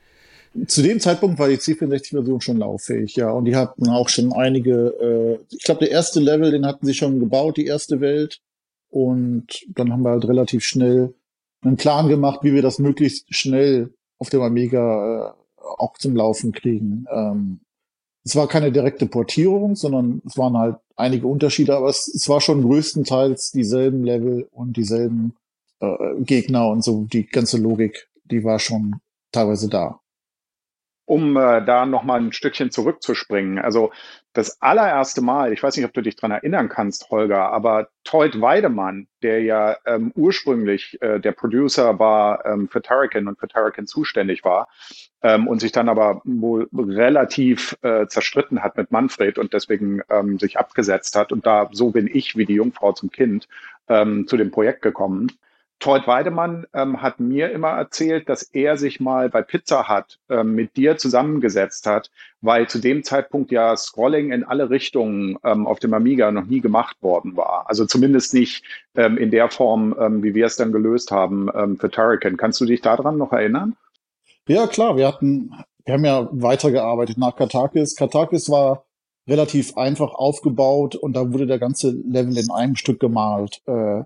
Zu 0.68 0.82
dem 0.82 1.00
Zeitpunkt 1.00 1.38
war 1.38 1.48
die 1.48 1.58
C64-Version 1.58 2.42
schon 2.42 2.58
lauffähig, 2.58 3.16
ja. 3.16 3.32
Und 3.32 3.46
die 3.46 3.56
hatten 3.56 3.88
auch 3.88 4.10
schon 4.10 4.34
einige, 4.34 4.96
äh, 5.00 5.56
ich 5.56 5.64
glaube, 5.64 5.82
der 5.82 5.92
erste 5.92 6.20
Level, 6.20 6.52
den 6.52 6.66
hatten 6.66 6.86
sie 6.86 6.94
schon 6.94 7.20
gebaut, 7.20 7.58
die 7.58 7.66
erste 7.66 8.02
Welt. 8.02 8.42
Und 8.90 9.48
dann 9.70 9.92
haben 9.92 10.02
wir 10.02 10.10
halt 10.10 10.28
relativ 10.28 10.64
schnell 10.64 11.14
einen 11.62 11.78
Plan 11.78 12.08
gemacht, 12.08 12.40
wie 12.44 12.54
wir 12.54 12.62
das 12.62 12.80
möglichst 12.80 13.34
schnell 13.34 13.94
auf 14.18 14.30
dem 14.30 14.42
Amiga 14.42 15.36
äh, 15.36 15.62
auch 15.78 15.98
zum 15.98 16.16
Laufen 16.16 16.52
kriegen. 16.52 17.06
Ähm, 17.12 17.60
es 18.24 18.36
war 18.36 18.48
keine 18.48 18.72
direkte 18.72 19.06
Portierung, 19.06 19.76
sondern 19.76 20.22
es 20.26 20.38
waren 20.38 20.58
halt 20.58 20.78
einige 20.96 21.28
Unterschiede, 21.28 21.76
aber 21.76 21.90
es, 21.90 22.08
es 22.08 22.28
war 22.28 22.42
schon 22.42 22.64
größtenteils 22.64 23.52
dieselben 23.52 24.04
Level 24.04 24.48
und 24.52 24.78
dieselben 24.78 25.36
äh, 25.80 25.96
Gegner 26.22 26.68
und 26.70 26.84
so 26.84 27.06
die 27.12 27.26
ganze 27.26 27.58
Logik, 27.58 28.10
die 28.26 28.44
war 28.44 28.60
schon 28.60 28.96
teilweise 29.32 29.70
da. 29.70 30.00
Um 31.10 31.38
äh, 31.38 31.66
da 31.66 31.88
nochmal 31.88 32.20
ein 32.20 32.34
Stückchen 32.34 32.70
zurückzuspringen. 32.70 33.58
Also 33.58 33.92
das 34.34 34.62
allererste 34.62 35.22
Mal, 35.22 35.52
ich 35.52 35.64
weiß 35.64 35.76
nicht, 35.76 35.88
ob 35.88 35.94
du 35.94 36.04
dich 36.04 36.16
dran 36.16 36.30
erinnern 36.30 36.70
kannst, 36.70 37.10
Holger, 37.10 37.52
aber 37.52 37.88
Toyd 38.04 38.40
Weidemann, 38.40 39.08
der 39.24 39.42
ja 39.42 39.76
ähm, 39.88 40.12
ursprünglich 40.16 41.02
äh, 41.02 41.20
der 41.20 41.32
Producer 41.32 41.98
war 41.98 42.46
ähm, 42.46 42.70
für 42.70 42.84
Turrican 42.84 43.28
und 43.28 43.40
für 43.40 43.48
Turrican 43.48 43.88
zuständig 43.88 44.44
war 44.44 44.68
ähm, 45.24 45.48
und 45.48 45.62
sich 45.62 45.72
dann 45.72 45.90
aber 45.90 46.22
wohl 46.26 46.70
relativ 46.72 47.76
äh, 47.82 48.06
zerstritten 48.06 48.62
hat 48.62 48.78
mit 48.78 48.92
Manfred 48.92 49.40
und 49.40 49.54
deswegen 49.54 50.02
ähm, 50.12 50.38
sich 50.38 50.60
abgesetzt 50.60 51.16
hat. 51.16 51.32
Und 51.32 51.48
da, 51.48 51.70
so 51.72 51.90
bin 51.90 52.06
ich 52.06 52.38
wie 52.38 52.46
die 52.46 52.54
Jungfrau 52.54 52.92
zum 52.92 53.10
Kind, 53.10 53.48
ähm, 53.88 54.28
zu 54.28 54.38
dem 54.38 54.52
Projekt 54.52 54.84
gekommen. 54.84 55.32
Todd 55.80 56.08
Weidemann 56.08 56.68
ähm, 56.74 57.02
hat 57.02 57.22
mir 57.22 57.52
immer 57.52 57.70
erzählt, 57.70 58.28
dass 58.28 58.44
er 58.44 58.78
sich 58.78 59.00
mal 59.00 59.30
bei 59.30 59.42
Pizza 59.42 59.88
Hut 59.88 60.20
ähm, 60.30 60.54
mit 60.54 60.76
dir 60.76 60.98
zusammengesetzt 60.98 61.86
hat, 61.86 62.12
weil 62.42 62.68
zu 62.68 62.80
dem 62.80 63.04
Zeitpunkt 63.04 63.52
ja 63.52 63.76
Scrolling 63.78 64.34
in 64.34 64.44
alle 64.44 64.70
Richtungen 64.70 65.38
ähm, 65.44 65.68
auf 65.68 65.80
dem 65.80 65.94
Amiga 65.94 66.32
noch 66.32 66.46
nie 66.46 66.60
gemacht 66.60 66.98
worden 67.02 67.38
war. 67.38 67.70
Also 67.70 67.86
zumindest 67.86 68.34
nicht 68.34 68.64
ähm, 68.96 69.18
in 69.18 69.32
der 69.32 69.50
Form, 69.50 69.96
ähm, 69.98 70.22
wie 70.22 70.36
wir 70.36 70.48
es 70.48 70.58
dann 70.58 70.74
gelöst 70.74 71.12
haben 71.12 71.50
ähm, 71.56 71.78
für 71.78 71.90
Turrican. 71.90 72.36
Kannst 72.36 72.60
du 72.60 72.66
dich 72.66 72.82
daran 72.82 73.18
noch 73.18 73.32
erinnern? 73.32 73.78
Ja, 74.48 74.68
klar. 74.68 74.98
Wir 74.98 75.08
hatten, 75.08 75.52
wir 75.86 75.94
haben 75.94 76.06
ja 76.06 76.28
weitergearbeitet 76.32 77.18
nach 77.18 77.38
Katakis. 77.38 77.96
Katakis 77.96 78.50
war 78.50 78.84
relativ 79.30 79.78
einfach 79.78 80.14
aufgebaut 80.14 80.96
und 80.96 81.14
da 81.14 81.32
wurde 81.32 81.48
der 81.48 81.60
ganze 81.60 81.92
Level 81.92 82.38
in 82.38 82.52
einem 82.52 82.76
Stück 82.76 83.00
gemalt. 83.00 83.62
Äh, 83.66 84.04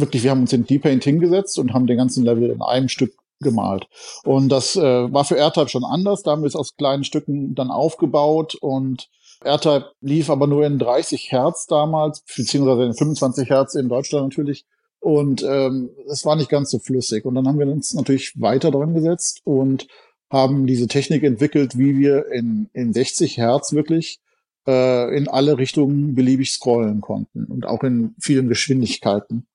wirklich, 0.00 0.22
wir 0.22 0.30
haben 0.30 0.42
uns 0.42 0.52
in 0.52 0.64
D-Paint 0.64 1.04
hingesetzt 1.04 1.58
und 1.58 1.72
haben 1.72 1.86
den 1.86 1.96
ganzen 1.96 2.24
Level 2.24 2.50
in 2.50 2.62
einem 2.62 2.88
Stück 2.88 3.14
gemalt. 3.40 3.86
Und 4.24 4.48
das 4.48 4.76
äh, 4.76 5.12
war 5.12 5.24
für 5.24 5.36
AirType 5.36 5.68
schon 5.68 5.84
anders. 5.84 6.22
Da 6.22 6.32
haben 6.32 6.42
wir 6.42 6.48
es 6.48 6.56
aus 6.56 6.76
kleinen 6.76 7.04
Stücken 7.04 7.54
dann 7.54 7.70
aufgebaut 7.70 8.56
und 8.56 9.08
AirType 9.44 9.92
lief 10.00 10.30
aber 10.30 10.46
nur 10.46 10.66
in 10.66 10.78
30 10.78 11.30
Hertz 11.30 11.66
damals, 11.66 12.24
beziehungsweise 12.36 12.84
in 12.84 12.94
25 12.94 13.48
Hertz 13.48 13.74
in 13.74 13.88
Deutschland 13.88 14.24
natürlich. 14.24 14.64
Und 15.00 15.44
ähm, 15.44 15.90
es 16.08 16.24
war 16.24 16.34
nicht 16.34 16.50
ganz 16.50 16.70
so 16.70 16.80
flüssig. 16.80 17.24
Und 17.24 17.36
dann 17.36 17.46
haben 17.46 17.58
wir 17.58 17.68
uns 17.68 17.94
natürlich 17.94 18.40
weiter 18.40 18.72
dran 18.72 18.94
gesetzt 18.94 19.40
und 19.44 19.86
haben 20.30 20.66
diese 20.66 20.88
Technik 20.88 21.22
entwickelt, 21.22 21.78
wie 21.78 21.96
wir 21.98 22.30
in, 22.32 22.68
in 22.72 22.92
60 22.92 23.36
Hertz 23.38 23.72
wirklich 23.72 24.18
äh, 24.66 25.16
in 25.16 25.28
alle 25.28 25.56
Richtungen 25.56 26.14
beliebig 26.14 26.52
scrollen 26.52 27.00
konnten 27.00 27.44
und 27.44 27.64
auch 27.64 27.84
in 27.84 28.14
vielen 28.20 28.48
Geschwindigkeiten 28.48 29.46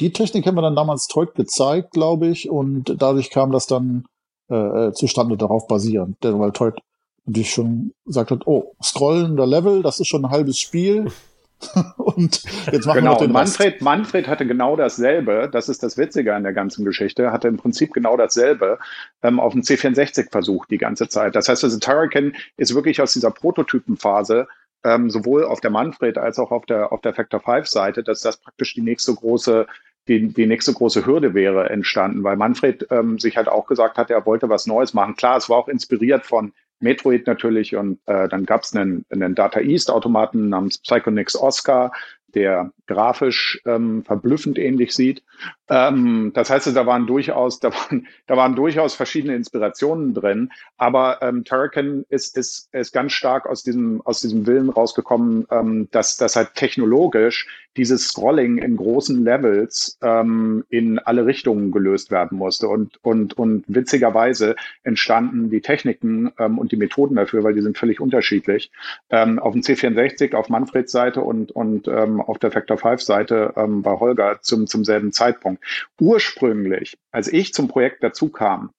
die 0.00 0.12
Technik 0.12 0.46
haben 0.46 0.56
wir 0.56 0.62
dann 0.62 0.76
damals 0.76 1.06
Teut 1.06 1.34
gezeigt, 1.34 1.92
glaube 1.92 2.28
ich, 2.28 2.50
und 2.50 2.94
dadurch 3.00 3.30
kam 3.30 3.52
das 3.52 3.66
dann 3.66 4.04
äh, 4.50 4.54
äh 4.54 4.92
zustande 4.92 5.36
darauf 5.36 5.66
basierend. 5.66 6.22
Denn 6.22 6.38
weil 6.38 6.52
Teut 6.52 6.80
natürlich 7.26 7.50
schon 7.50 7.92
gesagt 8.04 8.30
hat, 8.30 8.46
oh, 8.46 8.74
scrollender 8.82 9.46
Level, 9.46 9.82
das 9.82 10.00
ist 10.00 10.08
schon 10.08 10.24
ein 10.24 10.30
halbes 10.30 10.58
Spiel. 10.58 11.10
und 11.96 12.42
jetzt 12.70 12.86
machen 12.86 12.98
genau, 12.98 13.14
wir 13.14 13.26
den 13.26 13.32
Manfred, 13.32 13.80
Manfred 13.80 14.28
hatte 14.28 14.46
genau 14.46 14.76
dasselbe, 14.76 15.48
das 15.50 15.70
ist 15.70 15.82
das 15.82 15.96
Witzige 15.96 16.34
an 16.34 16.42
der 16.42 16.52
ganzen 16.52 16.84
Geschichte, 16.84 17.32
hatte 17.32 17.48
im 17.48 17.56
Prinzip 17.56 17.94
genau 17.94 18.16
dasselbe 18.18 18.78
ähm, 19.22 19.40
auf 19.40 19.54
dem 19.54 19.62
C64 19.62 20.30
versucht 20.30 20.70
die 20.70 20.76
ganze 20.76 21.08
Zeit. 21.08 21.34
Das 21.34 21.48
heißt, 21.48 21.64
also 21.64 21.78
Turrican 21.78 22.34
ist 22.58 22.74
wirklich 22.74 23.00
aus 23.00 23.14
dieser 23.14 23.30
Prototypenphase 23.30 24.48
ähm, 24.86 25.10
sowohl 25.10 25.44
auf 25.44 25.60
der 25.60 25.70
Manfred 25.70 26.16
als 26.16 26.38
auch 26.38 26.52
auf 26.52 26.64
der, 26.64 26.92
auf 26.92 27.00
der 27.00 27.12
Factor 27.12 27.40
5 27.40 27.66
Seite, 27.66 28.02
dass 28.02 28.20
das 28.20 28.36
praktisch 28.36 28.74
die 28.74 28.82
nächste 28.82 29.14
große 29.14 29.66
die, 30.08 30.28
die 30.28 30.46
nächste 30.46 30.72
große 30.72 31.04
Hürde 31.04 31.34
wäre 31.34 31.68
entstanden, 31.70 32.22
weil 32.22 32.36
Manfred 32.36 32.86
ähm, 32.90 33.18
sich 33.18 33.36
halt 33.36 33.48
auch 33.48 33.66
gesagt 33.66 33.98
hat, 33.98 34.08
er 34.08 34.24
wollte 34.24 34.48
was 34.48 34.66
Neues 34.66 34.94
machen. 34.94 35.16
Klar, 35.16 35.36
es 35.36 35.48
war 35.48 35.58
auch 35.58 35.68
inspiriert 35.68 36.24
von 36.24 36.52
Metroid 36.78 37.26
natürlich 37.26 37.74
und 37.74 37.98
äh, 38.06 38.28
dann 38.28 38.46
gab 38.46 38.62
es 38.62 38.74
einen, 38.74 39.04
einen 39.10 39.34
Data 39.34 39.60
East 39.60 39.90
Automaten 39.90 40.48
namens 40.48 40.78
Psychonix 40.78 41.34
Oscar, 41.34 41.90
der 42.34 42.70
grafisch 42.86 43.60
ähm, 43.66 44.02
verblüffend 44.04 44.58
ähnlich 44.58 44.94
sieht. 44.94 45.22
Ähm, 45.68 46.32
das 46.34 46.50
heißt, 46.50 46.74
da 46.74 46.86
waren 46.86 47.06
durchaus, 47.06 47.60
da 47.60 47.72
waren, 47.72 48.06
da 48.26 48.36
waren 48.36 48.54
durchaus 48.54 48.94
verschiedene 48.94 49.34
Inspirationen 49.34 50.14
drin. 50.14 50.50
Aber 50.76 51.22
ähm, 51.22 51.44
Turrican 51.44 52.04
ist, 52.08 52.36
ist, 52.36 52.68
ist 52.72 52.92
ganz 52.92 53.12
stark 53.12 53.46
aus 53.46 53.62
diesem, 53.62 54.02
aus 54.02 54.20
diesem 54.20 54.46
Willen 54.46 54.70
rausgekommen, 54.70 55.46
ähm, 55.50 55.88
dass, 55.90 56.16
dass 56.16 56.36
halt 56.36 56.54
technologisch 56.54 57.46
dieses 57.76 58.08
Scrolling 58.08 58.58
in 58.58 58.76
großen 58.76 59.22
Levels 59.22 59.98
ähm, 60.02 60.64
in 60.70 60.98
alle 60.98 61.26
Richtungen 61.26 61.72
gelöst 61.72 62.10
werden 62.10 62.38
musste. 62.38 62.68
Und, 62.68 62.98
und, 63.04 63.34
und 63.34 63.64
witzigerweise 63.68 64.56
entstanden 64.82 65.50
die 65.50 65.60
Techniken 65.60 66.32
ähm, 66.38 66.58
und 66.58 66.72
die 66.72 66.76
Methoden 66.76 67.16
dafür, 67.16 67.44
weil 67.44 67.54
die 67.54 67.60
sind 67.60 67.76
völlig 67.76 68.00
unterschiedlich, 68.00 68.70
ähm, 69.10 69.38
auf 69.38 69.52
dem 69.52 69.62
C64, 69.62 70.34
auf 70.34 70.48
Manfreds 70.48 70.92
Seite 70.92 71.20
und, 71.20 71.52
und 71.52 71.88
ähm, 71.88 72.20
auf 72.20 72.38
der 72.38 72.50
Factor 72.50 72.75
5 72.76 73.02
Seite 73.02 73.52
ähm, 73.56 73.82
bei 73.82 73.92
Holger 73.92 74.40
zum, 74.42 74.66
zum 74.66 74.84
selben 74.84 75.12
Zeitpunkt. 75.12 75.62
Ursprünglich, 76.00 76.98
als 77.10 77.28
ich 77.28 77.52
zum 77.54 77.68
Projekt 77.68 78.02
dazu 78.02 78.28
kam, 78.30 78.70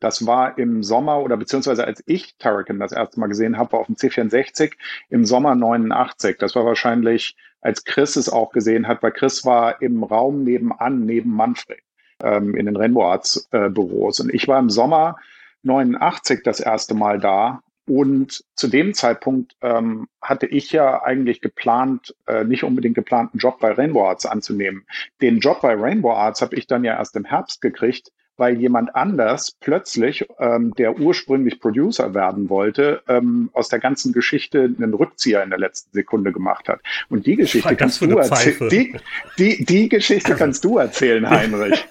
Das 0.00 0.26
war 0.26 0.58
im 0.58 0.82
Sommer 0.82 1.20
oder 1.20 1.36
beziehungsweise 1.36 1.84
als 1.84 2.02
ich 2.06 2.36
Turrican 2.38 2.80
das 2.80 2.90
erste 2.92 3.20
Mal 3.20 3.28
gesehen 3.28 3.56
habe, 3.56 3.72
war 3.72 3.80
auf 3.80 3.86
dem 3.86 3.94
C64 3.94 4.72
im 5.10 5.24
Sommer 5.24 5.54
89. 5.54 6.38
Das 6.38 6.56
war 6.56 6.64
wahrscheinlich, 6.64 7.36
als 7.60 7.84
Chris 7.84 8.16
es 8.16 8.28
auch 8.28 8.50
gesehen 8.50 8.88
hat, 8.88 9.02
weil 9.02 9.12
Chris 9.12 9.44
war 9.44 9.80
im 9.80 10.02
Raum 10.02 10.42
nebenan, 10.42 11.06
neben 11.06 11.30
Manfred, 11.34 11.82
ähm, 12.22 12.56
in 12.56 12.66
den 12.66 12.76
Rainbow 12.76 13.04
Arts 13.04 13.48
äh, 13.52 13.68
Büros. 13.70 14.18
Und 14.18 14.34
ich 14.34 14.48
war 14.48 14.58
im 14.58 14.70
Sommer 14.70 15.18
89 15.62 16.42
das 16.42 16.58
erste 16.58 16.94
Mal 16.94 17.20
da 17.20 17.62
und 17.92 18.42
zu 18.54 18.68
dem 18.68 18.94
Zeitpunkt 18.94 19.54
ähm, 19.60 20.08
hatte 20.22 20.46
ich 20.46 20.72
ja 20.72 21.02
eigentlich 21.02 21.42
geplant, 21.42 22.16
äh, 22.26 22.42
nicht 22.42 22.64
unbedingt 22.64 22.94
geplant, 22.94 23.34
einen 23.34 23.38
Job 23.40 23.60
bei 23.60 23.70
Rainbow 23.70 24.08
Arts 24.08 24.24
anzunehmen. 24.24 24.86
Den 25.20 25.40
Job 25.40 25.60
bei 25.60 25.74
Rainbow 25.74 26.14
Arts 26.14 26.40
habe 26.40 26.56
ich 26.56 26.66
dann 26.66 26.84
ja 26.84 26.96
erst 26.96 27.16
im 27.16 27.26
Herbst 27.26 27.60
gekriegt, 27.60 28.10
weil 28.36 28.58
jemand 28.58 28.94
anders 28.94 29.56
plötzlich, 29.60 30.26
ähm, 30.38 30.72
der 30.78 30.98
ursprünglich 30.98 31.60
Producer 31.60 32.14
werden 32.14 32.48
wollte, 32.48 33.02
ähm, 33.08 33.50
aus 33.52 33.68
der 33.68 33.78
ganzen 33.78 34.12
Geschichte 34.12 34.62
einen 34.62 34.94
Rückzieher 34.94 35.42
in 35.42 35.50
der 35.50 35.58
letzten 35.58 35.92
Sekunde 35.92 36.32
gemacht 36.32 36.68
hat. 36.68 36.80
Und 37.08 37.26
die 37.26 37.36
Geschichte 37.36 37.76
kannst 37.76 38.00
du 38.00 38.16
erzählen. 38.16 38.70
Die, 38.70 38.96
die, 39.38 39.64
die 39.64 39.88
Geschichte 39.88 40.34
kannst 40.34 40.64
du 40.64 40.78
erzählen, 40.78 41.28
Heinrich. 41.30 41.86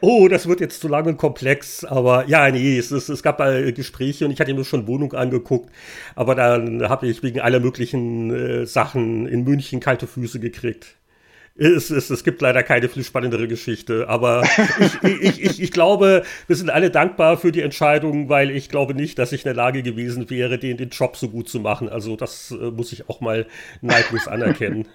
Oh, 0.00 0.28
das 0.28 0.48
wird 0.48 0.60
jetzt 0.60 0.80
zu 0.80 0.88
lang 0.88 1.06
und 1.06 1.16
komplex, 1.16 1.84
aber 1.84 2.26
ja, 2.26 2.50
nee, 2.50 2.78
es, 2.78 2.90
es, 2.90 3.08
es 3.08 3.22
gab 3.22 3.40
äh, 3.40 3.72
Gespräche 3.72 4.24
und 4.24 4.30
ich 4.30 4.40
hatte 4.40 4.52
mir 4.52 4.64
schon 4.64 4.86
Wohnung 4.86 5.14
angeguckt, 5.14 5.70
aber 6.14 6.34
dann 6.34 6.88
habe 6.88 7.06
ich 7.06 7.22
wegen 7.22 7.40
aller 7.40 7.60
möglichen 7.60 8.34
äh, 8.34 8.66
Sachen 8.66 9.26
in 9.26 9.44
München 9.44 9.80
kalte 9.80 10.06
Füße 10.06 10.40
gekriegt. 10.40 10.96
Es, 11.58 11.88
es, 11.88 12.10
es 12.10 12.22
gibt 12.22 12.42
leider 12.42 12.62
keine 12.62 12.88
viel 12.88 13.02
spannendere 13.02 13.48
Geschichte, 13.48 14.08
aber 14.08 14.42
ich, 15.02 15.22
ich, 15.22 15.42
ich, 15.42 15.62
ich 15.62 15.72
glaube, 15.72 16.22
wir 16.46 16.56
sind 16.56 16.68
alle 16.68 16.90
dankbar 16.90 17.38
für 17.38 17.50
die 17.50 17.62
Entscheidung, 17.62 18.28
weil 18.28 18.50
ich 18.50 18.68
glaube 18.68 18.94
nicht, 18.94 19.18
dass 19.18 19.32
ich 19.32 19.40
in 19.40 19.48
der 19.48 19.54
Lage 19.54 19.82
gewesen 19.82 20.28
wäre, 20.28 20.58
den, 20.58 20.76
den 20.76 20.90
Job 20.90 21.16
so 21.16 21.30
gut 21.30 21.48
zu 21.48 21.60
machen. 21.60 21.88
Also 21.88 22.16
das 22.16 22.50
äh, 22.50 22.70
muss 22.70 22.92
ich 22.92 23.08
auch 23.08 23.22
mal 23.22 23.46
neidlos 23.80 24.28
anerkennen. 24.28 24.86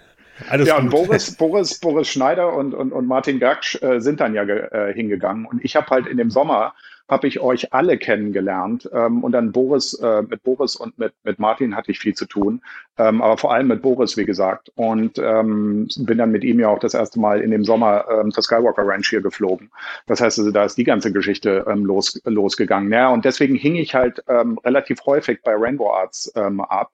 Alles 0.49 0.67
ja, 0.67 0.75
gut. 0.75 0.83
und 0.83 0.89
Boris, 0.91 1.35
Boris, 1.37 1.79
Boris 1.79 2.09
Schneider 2.09 2.53
und, 2.53 2.73
und, 2.73 2.91
und 2.91 3.07
Martin 3.07 3.39
Gaksch 3.39 3.81
äh, 3.81 3.99
sind 3.99 4.19
dann 4.19 4.33
ja 4.35 4.43
äh, 4.43 4.93
hingegangen. 4.93 5.45
Und 5.45 5.63
ich 5.63 5.75
habe 5.75 5.87
halt 5.87 6.07
in 6.07 6.17
dem 6.17 6.29
Sommer 6.29 6.73
habe 7.11 7.27
ich 7.27 7.41
euch 7.41 7.73
alle 7.73 7.97
kennengelernt. 7.97 8.89
Ähm, 8.93 9.23
und 9.23 9.33
dann 9.33 9.51
Boris, 9.51 9.93
äh, 9.95 10.21
mit 10.21 10.43
Boris 10.43 10.77
und 10.77 10.97
mit, 10.97 11.13
mit 11.25 11.39
Martin 11.39 11.75
hatte 11.75 11.91
ich 11.91 11.99
viel 11.99 12.15
zu 12.15 12.25
tun. 12.25 12.61
Ähm, 12.97 13.21
aber 13.21 13.37
vor 13.37 13.53
allem 13.53 13.67
mit 13.67 13.81
Boris, 13.81 14.15
wie 14.15 14.23
gesagt. 14.25 14.71
Und 14.75 15.19
ähm, 15.19 15.89
bin 15.97 16.17
dann 16.17 16.31
mit 16.31 16.45
ihm 16.45 16.61
ja 16.61 16.69
auch 16.69 16.79
das 16.79 16.93
erste 16.93 17.19
Mal 17.19 17.41
in 17.41 17.51
dem 17.51 17.65
Sommer 17.65 18.05
ähm, 18.09 18.31
zur 18.31 18.43
Skywalker 18.43 18.87
Ranch 18.87 19.09
hier 19.09 19.21
geflogen. 19.21 19.69
Das 20.07 20.21
heißt 20.21 20.39
also, 20.39 20.51
da 20.51 20.63
ist 20.63 20.77
die 20.77 20.85
ganze 20.85 21.11
Geschichte 21.11 21.65
ähm, 21.67 21.85
los, 21.85 22.21
losgegangen. 22.23 22.91
Ja, 22.93 23.09
und 23.09 23.25
deswegen 23.25 23.55
hing 23.55 23.75
ich 23.75 23.93
halt 23.93 24.23
ähm, 24.29 24.57
relativ 24.63 25.05
häufig 25.05 25.41
bei 25.43 25.53
Rainbow 25.53 25.91
Arts 25.91 26.31
ähm, 26.37 26.61
ab. 26.61 26.93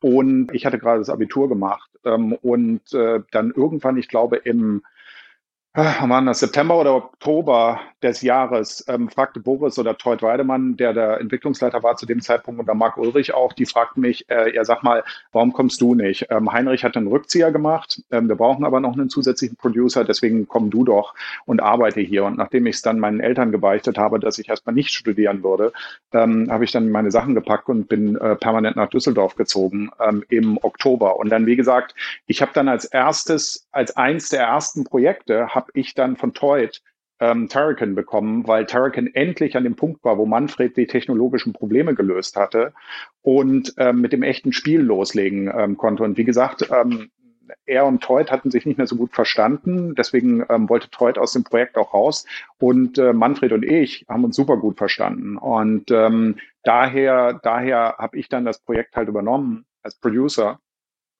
Und 0.00 0.52
ich 0.52 0.66
hatte 0.66 0.80
gerade 0.80 0.98
das 0.98 1.08
Abitur 1.08 1.48
gemacht. 1.48 1.88
Ähm, 2.04 2.32
und 2.42 2.92
äh, 2.94 3.20
dann 3.30 3.52
irgendwann, 3.52 3.96
ich 3.96 4.08
glaube, 4.08 4.38
im 4.38 4.82
wann 5.74 6.26
das 6.26 6.40
September 6.40 6.78
oder 6.78 6.94
Oktober 6.94 7.80
des 8.02 8.20
Jahres 8.20 8.84
ähm, 8.88 9.08
fragte 9.08 9.40
Boris 9.40 9.78
oder 9.78 9.96
Teut 9.96 10.20
Weidemann, 10.22 10.76
der 10.76 10.92
der 10.92 11.20
Entwicklungsleiter 11.20 11.82
war 11.82 11.96
zu 11.96 12.04
dem 12.04 12.20
Zeitpunkt, 12.20 12.60
oder 12.60 12.74
Marc 12.74 12.98
Ulrich 12.98 13.32
auch, 13.32 13.54
die 13.54 13.64
fragten 13.64 14.02
mich, 14.02 14.28
äh, 14.28 14.54
ja 14.54 14.64
sag 14.64 14.82
mal, 14.82 15.02
warum 15.32 15.52
kommst 15.52 15.80
du 15.80 15.94
nicht? 15.94 16.26
Ähm, 16.30 16.52
Heinrich 16.52 16.84
hat 16.84 16.96
einen 16.96 17.06
Rückzieher 17.06 17.52
gemacht, 17.52 18.02
ähm, 18.10 18.28
wir 18.28 18.36
brauchen 18.36 18.64
aber 18.64 18.80
noch 18.80 18.92
einen 18.92 19.08
zusätzlichen 19.08 19.56
Producer, 19.56 20.04
deswegen 20.04 20.46
komm 20.46 20.68
du 20.68 20.84
doch 20.84 21.14
und 21.46 21.62
arbeite 21.62 22.00
hier. 22.00 22.24
Und 22.24 22.36
nachdem 22.36 22.66
ich 22.66 22.76
es 22.76 22.82
dann 22.82 22.98
meinen 22.98 23.20
Eltern 23.20 23.50
gebeichtet 23.50 23.96
habe, 23.96 24.18
dass 24.20 24.38
ich 24.38 24.48
erstmal 24.50 24.74
nicht 24.74 24.90
studieren 24.90 25.42
würde, 25.42 25.72
ähm, 26.12 26.50
habe 26.50 26.64
ich 26.64 26.72
dann 26.72 26.90
meine 26.90 27.10
Sachen 27.10 27.34
gepackt 27.34 27.68
und 27.68 27.88
bin 27.88 28.16
äh, 28.16 28.36
permanent 28.36 28.76
nach 28.76 28.90
Düsseldorf 28.90 29.36
gezogen 29.36 29.90
ähm, 30.00 30.22
im 30.28 30.58
Oktober. 30.62 31.16
Und 31.16 31.30
dann, 31.30 31.46
wie 31.46 31.56
gesagt, 31.56 31.94
ich 32.26 32.42
habe 32.42 32.52
dann 32.52 32.68
als 32.68 32.84
erstes, 32.84 33.66
als 33.72 33.96
eins 33.96 34.28
der 34.28 34.42
ersten 34.42 34.84
Projekte, 34.84 35.54
habe 35.62 35.70
ich 35.74 35.94
dann 35.94 36.16
von 36.16 36.34
Teut 36.34 36.82
ähm, 37.20 37.48
Turrican 37.48 37.94
bekommen, 37.94 38.48
weil 38.48 38.66
Turrican 38.66 39.06
endlich 39.14 39.56
an 39.56 39.62
dem 39.62 39.76
Punkt 39.76 40.02
war, 40.02 40.18
wo 40.18 40.26
Manfred 40.26 40.76
die 40.76 40.88
technologischen 40.88 41.52
Probleme 41.52 41.94
gelöst 41.94 42.36
hatte 42.36 42.72
und 43.22 43.74
ähm, 43.78 44.00
mit 44.00 44.12
dem 44.12 44.24
echten 44.24 44.52
Spiel 44.52 44.80
loslegen 44.80 45.52
ähm, 45.56 45.76
konnte. 45.76 46.02
Und 46.02 46.18
wie 46.18 46.24
gesagt, 46.24 46.68
ähm, 46.72 47.10
er 47.64 47.86
und 47.86 48.02
Teut 48.02 48.32
hatten 48.32 48.50
sich 48.50 48.66
nicht 48.66 48.78
mehr 48.78 48.88
so 48.88 48.96
gut 48.96 49.12
verstanden, 49.14 49.94
deswegen 49.94 50.44
ähm, 50.48 50.68
wollte 50.68 50.90
Teut 50.90 51.16
aus 51.16 51.32
dem 51.32 51.44
Projekt 51.44 51.76
auch 51.76 51.94
raus. 51.94 52.26
Und 52.58 52.98
äh, 52.98 53.12
Manfred 53.12 53.52
und 53.52 53.64
ich 53.64 54.04
haben 54.08 54.24
uns 54.24 54.34
super 54.34 54.56
gut 54.56 54.78
verstanden. 54.78 55.36
Und 55.36 55.92
ähm, 55.92 56.38
daher 56.64 57.34
daher 57.34 57.96
habe 57.98 58.18
ich 58.18 58.28
dann 58.28 58.44
das 58.44 58.58
Projekt 58.58 58.96
halt 58.96 59.08
übernommen 59.08 59.64
als 59.84 59.94
Producer 59.94 60.58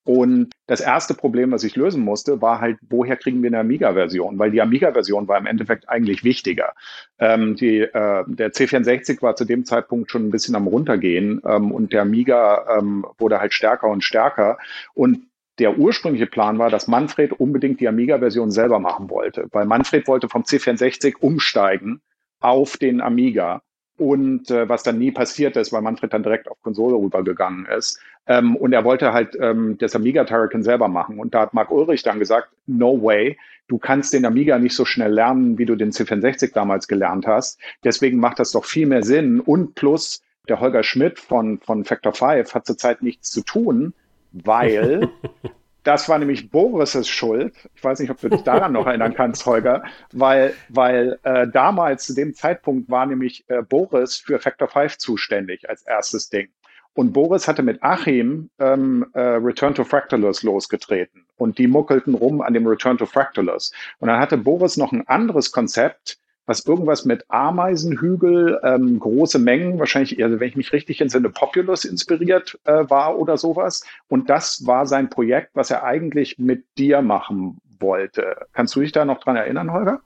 und 0.05 0.53
das 0.67 0.81
erste 0.81 1.15
Problem, 1.15 1.53
was 1.53 1.63
ich 1.63 1.77
lösen 1.77 2.03
musste, 2.03 2.43
war 2.43 2.61
halt, 2.61 2.79
woher 2.89 3.17
kriegen 3.17 3.43
wir 3.43 3.51
eine 3.51 3.61
Amiga-Version? 3.61 4.39
Weil 4.39 4.51
die 4.51 4.61
Amiga-Version 4.61 5.29
war 5.29 5.39
im 5.39 5.47
Endeffekt 5.47 5.89
eigentlich 5.89 6.25
wichtiger. 6.25 6.73
Ähm, 7.19 7.55
die, 7.55 7.81
äh, 7.81 8.25
der 8.27 8.53
C64 8.53 9.23
war 9.23 9.37
zu 9.37 9.45
dem 9.45 9.65
Zeitpunkt 9.65 10.11
schon 10.11 10.27
ein 10.27 10.31
bisschen 10.31 10.57
am 10.57 10.67
runtergehen 10.67 11.41
ähm, 11.47 11.71
und 11.71 11.93
der 11.93 12.03
Amiga 12.03 12.79
ähm, 12.79 13.07
wurde 13.19 13.39
halt 13.39 13.53
stärker 13.53 13.89
und 13.89 14.03
stärker. 14.03 14.59
Und 14.95 15.29
der 15.61 15.79
ursprüngliche 15.79 16.27
Plan 16.27 16.59
war, 16.59 16.71
dass 16.71 16.89
Manfred 16.89 17.33
unbedingt 17.33 17.79
die 17.79 17.87
Amiga-Version 17.87 18.51
selber 18.51 18.81
machen 18.81 19.09
wollte, 19.09 19.47
weil 19.53 19.67
Manfred 19.67 20.09
wollte 20.09 20.29
vom 20.29 20.43
C64 20.43 21.17
umsteigen 21.21 22.01
auf 22.41 22.77
den 22.77 23.01
Amiga 23.01 23.63
und 24.03 24.51
äh, 24.51 24.69
was 24.69 24.83
dann 24.83 24.99
nie 24.99 25.13
passiert 25.13 25.57
ist, 25.57 25.73
weil 25.73 25.83
Manfred 25.83 26.13
dann 26.13 26.23
direkt 26.23 26.49
auf 26.49 26.61
Konsole 26.63 26.97
rübergegangen 26.97 27.67
ist. 27.67 28.01
Ähm, 28.27 28.57
und 28.57 28.73
er 28.73 28.85
wollte 28.85 29.13
halt 29.13 29.37
ähm, 29.41 29.79
das 29.79 29.95
Amiga 29.95 30.25
Turrican 30.25 30.63
selber 30.63 30.89
machen. 30.89 31.19
Und 31.19 31.35
da 31.35 31.41
hat 31.43 31.55
Marc 31.55 31.71
Ulrich 31.71 32.03
dann 32.03 32.19
gesagt, 32.19 32.49
no 32.67 33.03
way, 33.03 33.39
du 33.69 33.79
kannst 33.79 34.13
den 34.13 34.25
Amiga 34.25 34.59
nicht 34.59 34.75
so 34.75 34.85
schnell 34.85 35.13
lernen, 35.13 35.59
wie 35.59 35.67
du 35.67 35.77
den 35.77 35.91
C64 35.91 36.53
damals 36.53 36.89
gelernt 36.89 37.27
hast. 37.27 37.61
Deswegen 37.85 38.19
macht 38.19 38.39
das 38.39 38.53
doch 38.53 38.65
viel 38.65 38.87
mehr 38.87 39.03
Sinn. 39.03 39.41
Und 39.41 39.75
plus, 39.75 40.23
der 40.49 40.61
Holger 40.61 40.83
Schmidt 40.83 41.19
von, 41.19 41.59
von 41.61 41.85
Factor 41.85 42.13
5 42.13 42.55
hat 42.55 42.67
zurzeit 42.67 43.03
nichts 43.03 43.31
zu 43.31 43.43
tun, 43.43 43.95
weil 44.33 45.09
Das 45.85 46.09
war 46.09 46.19
nämlich 46.19 46.51
Boris' 46.51 47.09
Schuld. 47.09 47.55
Ich 47.75 47.83
weiß 47.83 47.99
nicht, 47.99 48.11
ob 48.11 48.21
du 48.21 48.29
dich 48.29 48.43
daran 48.43 48.73
noch 48.73 48.87
erinnern 48.87 49.15
kannst, 49.15 49.45
Holger, 49.47 49.83
weil, 50.13 50.55
weil 50.69 51.19
äh, 51.25 51.49
damals 51.49 52.07
zu 52.07 52.15
dem 52.15 52.35
Zeitpunkt 52.35 52.91
war 52.91 53.07
nämlich 53.07 53.45
äh, 53.49 53.63
Boris 53.63 54.17
für 54.17 54.39
Factor 54.39 54.69
5 54.69 54.99
zuständig 54.99 55.69
als 55.69 55.83
erstes 55.83 56.29
Ding. 56.29 56.49
Und 56.95 57.13
Boris 57.13 57.49
hatte 57.49 57.63
mit 57.63 57.83
Achim 57.83 58.51
ähm, 58.59 59.07
äh, 59.15 59.21
Return 59.21 59.75
to 59.75 59.83
Fractalus 59.83 60.43
losgetreten. 60.43 61.25
Und 61.37 61.59
die 61.59 61.67
muckelten 61.67 62.15
rum 62.15 62.43
an 62.43 62.53
dem 62.53 62.67
Return 62.67 62.99
to 62.99 63.07
Fractalus. 63.07 63.73
Und 63.99 64.09
dann 64.09 64.21
hatte 64.21 64.37
Boris 64.37 64.77
noch 64.77 64.93
ein 64.93 65.07
anderes 65.09 65.53
Konzept, 65.53 66.19
was 66.53 66.67
irgendwas 66.67 67.07
mit 67.07 67.25
Ameisenhügel, 67.29 68.61
ähm, 68.63 68.99
große 68.99 69.39
Mengen, 69.39 69.79
wahrscheinlich, 69.79 70.23
also 70.23 70.39
wenn 70.39 70.49
ich 70.49 70.57
mich 70.57 70.73
richtig 70.75 71.01
entsinne, 71.01 71.31
Populus 71.31 71.87
inspiriert 71.87 72.59
äh, 72.65 72.85
war 72.91 73.19
oder 73.19 73.39
sowas. 73.39 73.85
Und 74.09 74.29
das 74.29 74.67
war 74.67 74.87
sein 74.87 75.09
Projekt, 75.09 75.51
was 75.55 75.71
er 75.71 75.83
eigentlich 75.83 76.39
mit 76.39 76.65
dir 76.77 77.01
machen 77.01 77.57
wollte. 77.81 78.37
Kannst 78.53 78.77
du 78.77 78.81
dich 78.81 78.93
da 78.93 79.07
noch 79.07 79.21
dran 79.21 79.37
erinnern, 79.37 79.73
Holger? 79.73 80.03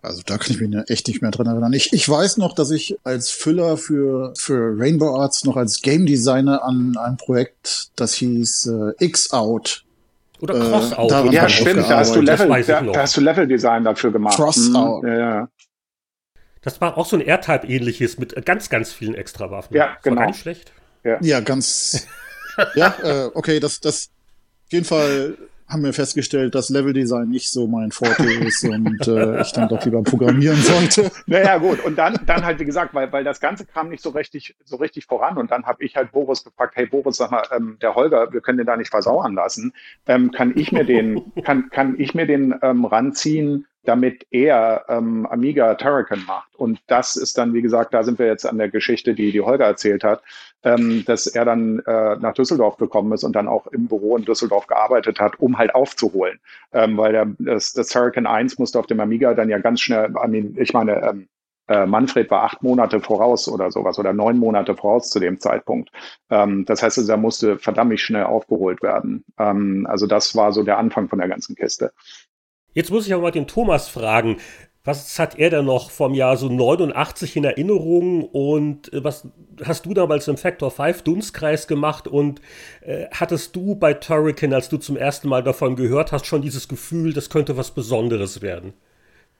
Also 0.00 0.22
da 0.24 0.38
kann 0.38 0.52
ich 0.52 0.60
mich 0.60 0.76
echt 0.88 1.08
nicht 1.08 1.22
mehr 1.22 1.32
dran 1.32 1.46
erinnern. 1.46 1.72
Ich, 1.72 1.92
ich 1.92 2.08
weiß 2.08 2.36
noch, 2.36 2.54
dass 2.54 2.70
ich 2.70 2.96
als 3.02 3.30
Füller 3.30 3.76
für, 3.76 4.32
für 4.36 4.78
Rainbow 4.78 5.16
Arts 5.16 5.44
noch 5.44 5.56
als 5.56 5.82
Game 5.82 6.06
Designer 6.06 6.62
an 6.64 6.96
einem 6.96 7.16
Projekt, 7.16 7.90
das 7.96 8.14
hieß 8.14 8.66
äh, 8.66 9.04
X-Out, 9.04 9.84
oder 10.42 10.54
äh, 10.56 10.70
Crossout. 10.70 11.30
Äh, 11.30 11.34
ja, 11.34 11.48
stimmt. 11.48 11.88
Da 11.88 11.98
hast, 11.98 12.16
du 12.16 12.20
Level, 12.20 12.48
da, 12.48 12.80
da, 12.82 13.00
hast 13.00 13.16
du 13.16 13.20
Level-Design 13.20 13.84
dafür 13.84 14.10
gemacht. 14.10 14.36
Crossout. 14.36 15.02
Mhm, 15.02 15.08
ja, 15.08 15.18
ja. 15.18 15.48
Das 16.62 16.80
war 16.80 16.98
auch 16.98 17.06
so 17.06 17.16
ein 17.16 17.22
R-Type-ähnliches 17.22 18.18
mit 18.18 18.44
ganz, 18.44 18.68
ganz 18.68 18.92
vielen 18.92 19.14
Extrawaffen. 19.14 19.76
Ja, 19.76 19.94
das 19.94 20.02
genau. 20.02 20.16
War 20.16 20.22
gar 20.22 20.26
nicht 20.30 20.40
schlecht. 20.40 20.72
Ja, 21.04 21.18
ja 21.20 21.40
ganz. 21.40 22.06
ja, 22.74 22.94
äh, 23.02 23.30
okay, 23.34 23.60
das, 23.60 23.80
das 23.80 24.10
auf 24.66 24.72
jeden 24.72 24.84
Fall 24.84 25.36
haben 25.72 25.84
wir 25.84 25.92
festgestellt, 25.92 26.54
dass 26.54 26.70
Leveldesign 26.70 27.28
nicht 27.28 27.50
so 27.50 27.66
mein 27.66 27.90
Forte 27.90 28.30
ist 28.44 28.64
und 28.64 29.06
äh, 29.08 29.40
ich 29.40 29.52
dann 29.52 29.68
doch 29.68 29.84
lieber 29.84 30.02
programmieren 30.02 30.58
sollte. 30.58 31.10
Naja, 31.26 31.58
gut. 31.58 31.82
Und 31.84 31.96
dann, 31.96 32.18
dann 32.26 32.44
halt, 32.44 32.58
wie 32.58 32.64
gesagt, 32.64 32.94
weil, 32.94 33.10
weil 33.12 33.24
das 33.24 33.40
Ganze 33.40 33.64
kam 33.64 33.88
nicht 33.88 34.02
so 34.02 34.10
richtig, 34.10 34.54
so 34.64 34.76
richtig 34.76 35.06
voran. 35.06 35.38
Und 35.38 35.50
dann 35.50 35.64
habe 35.64 35.82
ich 35.84 35.96
halt 35.96 36.12
Boris 36.12 36.44
gefragt, 36.44 36.74
hey 36.76 36.86
Boris, 36.86 37.16
sag 37.16 37.30
mal, 37.30 37.44
ähm, 37.54 37.78
der 37.80 37.94
Holger, 37.94 38.32
wir 38.32 38.40
können 38.40 38.58
den 38.58 38.66
da 38.66 38.76
nicht 38.76 38.90
versauern 38.90 39.34
lassen. 39.34 39.72
Ähm, 40.06 40.30
kann 40.30 40.52
ich 40.56 40.72
mir 40.72 40.84
den, 40.84 41.32
kann, 41.44 41.70
kann 41.70 41.98
ich 41.98 42.14
mir 42.14 42.26
den 42.26 42.54
ähm, 42.62 42.84
ranziehen? 42.84 43.66
damit 43.84 44.26
er 44.30 44.84
ähm, 44.88 45.26
Amiga 45.26 45.74
Turrican 45.74 46.24
macht. 46.24 46.54
Und 46.54 46.80
das 46.86 47.16
ist 47.16 47.36
dann, 47.36 47.52
wie 47.52 47.62
gesagt, 47.62 47.92
da 47.92 48.04
sind 48.04 48.18
wir 48.18 48.26
jetzt 48.26 48.46
an 48.46 48.58
der 48.58 48.68
Geschichte, 48.68 49.14
die 49.14 49.32
die 49.32 49.40
Holger 49.40 49.64
erzählt 49.64 50.04
hat, 50.04 50.22
ähm, 50.64 51.04
dass 51.06 51.26
er 51.26 51.44
dann 51.44 51.80
äh, 51.80 52.16
nach 52.16 52.34
Düsseldorf 52.34 52.76
gekommen 52.76 53.12
ist 53.12 53.24
und 53.24 53.34
dann 53.34 53.48
auch 53.48 53.66
im 53.68 53.88
Büro 53.88 54.16
in 54.16 54.24
Düsseldorf 54.24 54.66
gearbeitet 54.66 55.20
hat, 55.20 55.40
um 55.40 55.58
halt 55.58 55.74
aufzuholen. 55.74 56.38
Ähm, 56.72 56.96
weil 56.96 57.12
der, 57.12 57.26
das, 57.38 57.72
das 57.72 57.88
Turrican 57.88 58.26
1 58.26 58.58
musste 58.58 58.78
auf 58.78 58.86
dem 58.86 59.00
Amiga 59.00 59.34
dann 59.34 59.48
ja 59.48 59.58
ganz 59.58 59.80
schnell, 59.80 60.12
ich 60.56 60.72
meine, 60.72 61.02
ähm, 61.02 61.28
Äh, 61.68 61.86
Manfred 61.86 62.28
war 62.28 62.42
acht 62.42 62.64
Monate 62.64 63.00
voraus 63.00 63.48
oder 63.48 63.70
sowas 63.70 63.96
oder 63.96 64.12
neun 64.12 64.36
Monate 64.36 64.74
voraus 64.74 65.10
zu 65.10 65.20
dem 65.20 65.38
Zeitpunkt. 65.38 65.90
Ähm, 66.28 66.64
das 66.66 66.82
heißt, 66.82 66.98
also, 66.98 67.08
da 67.08 67.16
musste 67.16 67.56
verdammt 67.56 68.00
schnell 68.00 68.24
aufgeholt 68.24 68.82
werden. 68.82 69.24
Ähm, 69.38 69.86
also 69.88 70.08
das 70.08 70.34
war 70.34 70.50
so 70.52 70.64
der 70.64 70.78
Anfang 70.78 71.08
von 71.08 71.20
der 71.20 71.28
ganzen 71.28 71.54
Kiste. 71.54 71.92
Jetzt 72.74 72.90
muss 72.90 73.06
ich 73.06 73.14
aber 73.14 73.22
mal 73.22 73.30
den 73.30 73.46
Thomas 73.46 73.88
fragen. 73.88 74.38
Was 74.84 75.16
hat 75.20 75.38
er 75.38 75.50
denn 75.50 75.66
noch 75.66 75.90
vom 75.90 76.12
Jahr 76.12 76.36
so 76.36 76.48
89 76.48 77.36
in 77.36 77.44
Erinnerung 77.44 78.24
und 78.24 78.92
äh, 78.92 79.04
was 79.04 79.28
hast 79.64 79.86
du 79.86 79.94
damals 79.94 80.26
im 80.26 80.36
Factor 80.36 80.72
5 80.72 81.02
Dunstkreis 81.02 81.68
gemacht 81.68 82.08
und 82.08 82.40
äh, 82.80 83.06
hattest 83.12 83.54
du 83.54 83.76
bei 83.76 83.94
Turrican, 83.94 84.52
als 84.52 84.68
du 84.68 84.78
zum 84.78 84.96
ersten 84.96 85.28
Mal 85.28 85.44
davon 85.44 85.76
gehört 85.76 86.10
hast, 86.10 86.26
schon 86.26 86.42
dieses 86.42 86.66
Gefühl, 86.66 87.12
das 87.12 87.30
könnte 87.30 87.56
was 87.56 87.70
Besonderes 87.70 88.42
werden? 88.42 88.74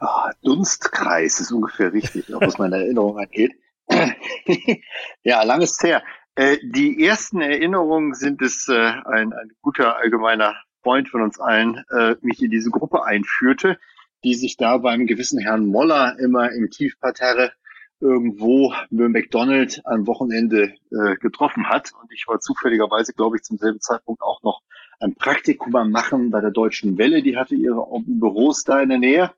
Oh, 0.01 0.31
Dunstkreis 0.43 1.41
ist 1.41 1.51
ungefähr 1.51 1.93
richtig, 1.93 2.33
auch 2.35 2.41
was 2.41 2.59
meine 2.59 2.77
Erinnerung 2.77 3.19
angeht. 3.19 3.53
ja, 5.23 5.43
langes 5.43 5.79
her. 5.83 6.03
Äh, 6.37 6.59
die 6.63 7.05
ersten 7.05 7.41
Erinnerungen 7.41 8.15
sind 8.15 8.43
es, 8.43 8.69
äh, 8.69 8.75
ein, 8.75 9.33
ein 9.33 9.51
guter 9.61 9.97
allgemeiner 9.97 10.55
Freund 10.83 11.09
von 11.09 11.23
uns 11.23 11.39
allen 11.39 11.85
äh, 11.91 12.17
mich 12.21 12.43
in 12.43 12.51
diese 12.51 12.71
Gruppe 12.71 13.05
einführte, 13.05 13.79
die 14.25 14.35
sich 14.35 14.57
da 14.57 14.79
beim 14.79 15.07
gewissen 15.07 15.39
Herrn 15.39 15.67
Moller 15.67 16.17
immer 16.19 16.53
im 16.53 16.71
Tiefparterre 16.71 17.53
irgendwo 18.01 18.75
mit 18.91 19.11
McDonald 19.11 19.81
am 19.85 20.07
Wochenende 20.07 20.75
äh, 20.91 21.15
getroffen 21.21 21.69
hat. 21.69 21.93
Und 22.01 22.13
ich 22.13 22.27
war 22.27 22.41
zufälligerweise, 22.41 23.13
glaube 23.13 23.37
ich, 23.37 23.43
zum 23.43 23.59
selben 23.59 23.81
Zeitpunkt 23.81 24.23
auch 24.23 24.43
noch 24.43 24.61
ein 25.01 25.15
Praktikum 25.15 25.75
am 25.77 25.91
Machen 25.91 26.31
bei 26.31 26.41
der 26.41 26.51
Deutschen 26.51 26.99
Welle. 26.99 27.23
Die 27.23 27.37
hatte 27.37 27.55
ihre 27.55 27.87
Büros 28.05 28.65
da 28.65 28.81
in 28.81 28.89
der 28.89 28.99
Nähe 28.99 29.33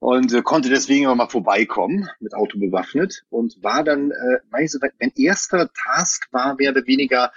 und 0.00 0.32
äh, 0.32 0.42
konnte 0.42 0.68
deswegen 0.68 1.04
immer 1.04 1.14
mal 1.14 1.28
vorbeikommen, 1.28 2.08
mit 2.20 2.34
Auto 2.34 2.58
bewaffnet 2.58 3.24
und 3.30 3.62
war 3.62 3.82
dann, 3.82 4.10
äh, 4.10 4.38
mein 4.50 4.68
erster 5.16 5.70
Task 5.72 6.28
war 6.30 6.54
mehr 6.56 6.72
oder 6.72 6.86
weniger 6.86 7.32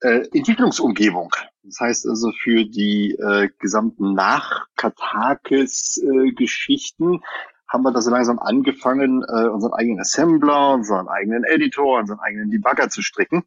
äh, 0.00 0.26
Entwicklungsumgebung. 0.32 1.30
Das 1.62 1.78
heißt 1.80 2.06
also 2.06 2.32
für 2.32 2.64
die 2.64 3.12
äh, 3.12 3.48
gesamten 3.58 4.14
Nach-Katakis-Geschichten 4.14 7.14
äh, 7.14 7.20
haben 7.68 7.84
wir 7.84 7.92
da 7.92 8.00
so 8.00 8.10
langsam 8.10 8.38
angefangen, 8.38 9.22
äh, 9.22 9.46
unseren 9.46 9.74
eigenen 9.74 10.00
Assembler, 10.00 10.72
unseren 10.72 11.08
eigenen 11.08 11.44
Editor, 11.44 12.00
unseren 12.00 12.18
eigenen 12.18 12.50
Debugger 12.50 12.88
zu 12.88 13.02
stricken, 13.02 13.44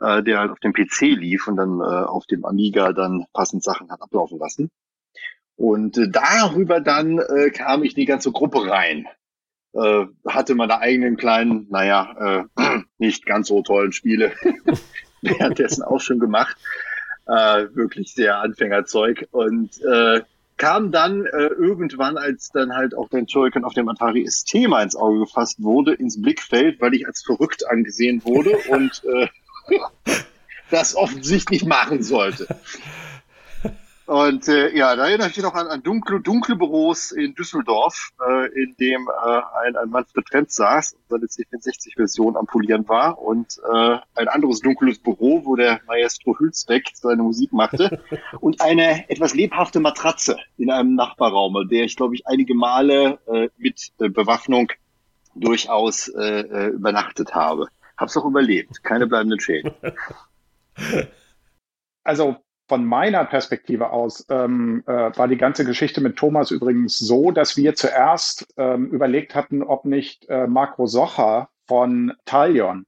äh, 0.00 0.22
der 0.22 0.38
halt 0.40 0.50
auf 0.50 0.58
dem 0.58 0.72
PC 0.72 1.02
lief 1.02 1.46
und 1.46 1.56
dann 1.56 1.80
äh, 1.80 1.84
auf 1.84 2.26
dem 2.26 2.44
Amiga 2.44 2.92
dann 2.92 3.26
passend 3.32 3.62
Sachen 3.62 3.90
hat 3.90 4.02
ablaufen 4.02 4.38
lassen. 4.38 4.70
Und 5.54 5.98
äh, 5.98 6.10
darüber 6.10 6.80
dann 6.80 7.18
äh, 7.18 7.50
kam 7.50 7.84
ich 7.84 7.92
in 7.92 8.00
die 8.00 8.06
ganze 8.06 8.32
Gruppe 8.32 8.68
rein. 8.68 9.06
Äh, 9.72 10.06
hatte 10.26 10.54
meine 10.54 10.80
eigenen 10.80 11.16
kleinen, 11.16 11.66
naja, 11.70 12.46
äh, 12.56 12.80
nicht 12.98 13.24
ganz 13.24 13.48
so 13.48 13.62
tollen 13.62 13.92
Spiele 13.92 14.32
währenddessen 15.22 15.82
auch 15.82 16.00
schon 16.00 16.18
gemacht. 16.18 16.56
Äh, 17.26 17.66
wirklich 17.74 18.14
sehr 18.14 18.38
Anfängerzeug. 18.38 19.28
Und 19.32 19.70
äh, 19.82 20.22
kam 20.56 20.90
dann 20.90 21.24
äh, 21.24 21.46
irgendwann, 21.46 22.18
als 22.18 22.50
dann 22.50 22.74
halt 22.74 22.94
auch 22.94 23.08
der 23.08 23.26
Turrican 23.26 23.64
auf 23.64 23.74
dem 23.74 23.88
Atari 23.88 24.26
ST 24.28 24.54
mal 24.68 24.82
ins 24.82 24.96
Auge 24.96 25.20
gefasst 25.20 25.62
wurde, 25.62 25.94
ins 25.94 26.20
Blickfeld, 26.20 26.80
weil 26.80 26.94
ich 26.94 27.06
als 27.06 27.22
verrückt 27.22 27.68
angesehen 27.70 28.24
wurde 28.24 28.56
und 28.68 29.02
äh, 29.04 29.28
das 30.70 30.96
offensichtlich 30.96 31.64
machen 31.64 32.02
sollte. 32.02 32.46
Und 34.08 34.48
äh, 34.48 34.74
ja, 34.74 34.96
da 34.96 35.06
erinnere 35.06 35.28
ich 35.28 35.36
mich 35.36 35.44
noch 35.44 35.54
an, 35.54 35.66
an 35.66 35.82
dunkle, 35.82 36.22
dunkle 36.22 36.56
Büros 36.56 37.12
in 37.12 37.34
Düsseldorf, 37.34 38.08
äh, 38.26 38.46
in 38.58 38.74
dem 38.80 39.06
äh, 39.06 39.40
ein, 39.66 39.76
ein 39.76 39.90
Manfred 39.90 40.24
Trent 40.24 40.50
saß 40.50 40.94
und 40.94 41.00
seine 41.10 41.26
C64-Version 41.26 42.34
am 42.38 42.46
Polieren 42.46 42.88
war 42.88 43.18
und 43.18 43.60
äh, 43.70 43.98
ein 44.14 44.28
anderes 44.28 44.60
dunkles 44.60 44.98
Büro, 44.98 45.44
wo 45.44 45.56
der 45.56 45.82
Maestro 45.86 46.34
Hülsbeck 46.38 46.88
seine 46.94 47.22
Musik 47.22 47.52
machte 47.52 48.02
und 48.40 48.62
eine 48.62 49.10
etwas 49.10 49.34
lebhafte 49.34 49.78
Matratze 49.78 50.38
in 50.56 50.70
einem 50.70 50.94
Nachbarraum, 50.94 51.68
der 51.68 51.84
ich, 51.84 51.94
glaube 51.94 52.14
ich, 52.14 52.26
einige 52.26 52.54
Male 52.54 53.18
äh, 53.26 53.50
mit 53.58 53.92
äh, 54.00 54.08
Bewaffnung 54.08 54.72
durchaus 55.34 56.08
äh, 56.08 56.40
äh 56.40 56.68
übernachtet 56.68 57.34
habe. 57.34 57.68
Hab's 57.98 58.16
auch 58.16 58.24
überlebt, 58.24 58.82
keine 58.82 59.06
bleibenden 59.06 59.38
Schäden. 59.38 59.74
Also 62.04 62.38
von 62.68 62.84
meiner 62.84 63.24
Perspektive 63.24 63.90
aus 63.90 64.26
ähm, 64.28 64.84
äh, 64.86 64.92
war 64.92 65.26
die 65.26 65.38
ganze 65.38 65.64
Geschichte 65.64 66.00
mit 66.02 66.16
Thomas 66.16 66.50
übrigens 66.50 66.98
so, 66.98 67.30
dass 67.30 67.56
wir 67.56 67.74
zuerst 67.74 68.46
ähm, 68.58 68.90
überlegt 68.90 69.34
hatten, 69.34 69.62
ob 69.62 69.86
nicht 69.86 70.28
äh, 70.28 70.46
Marco 70.46 70.86
Socher 70.86 71.48
von 71.66 72.12
Talion, 72.26 72.84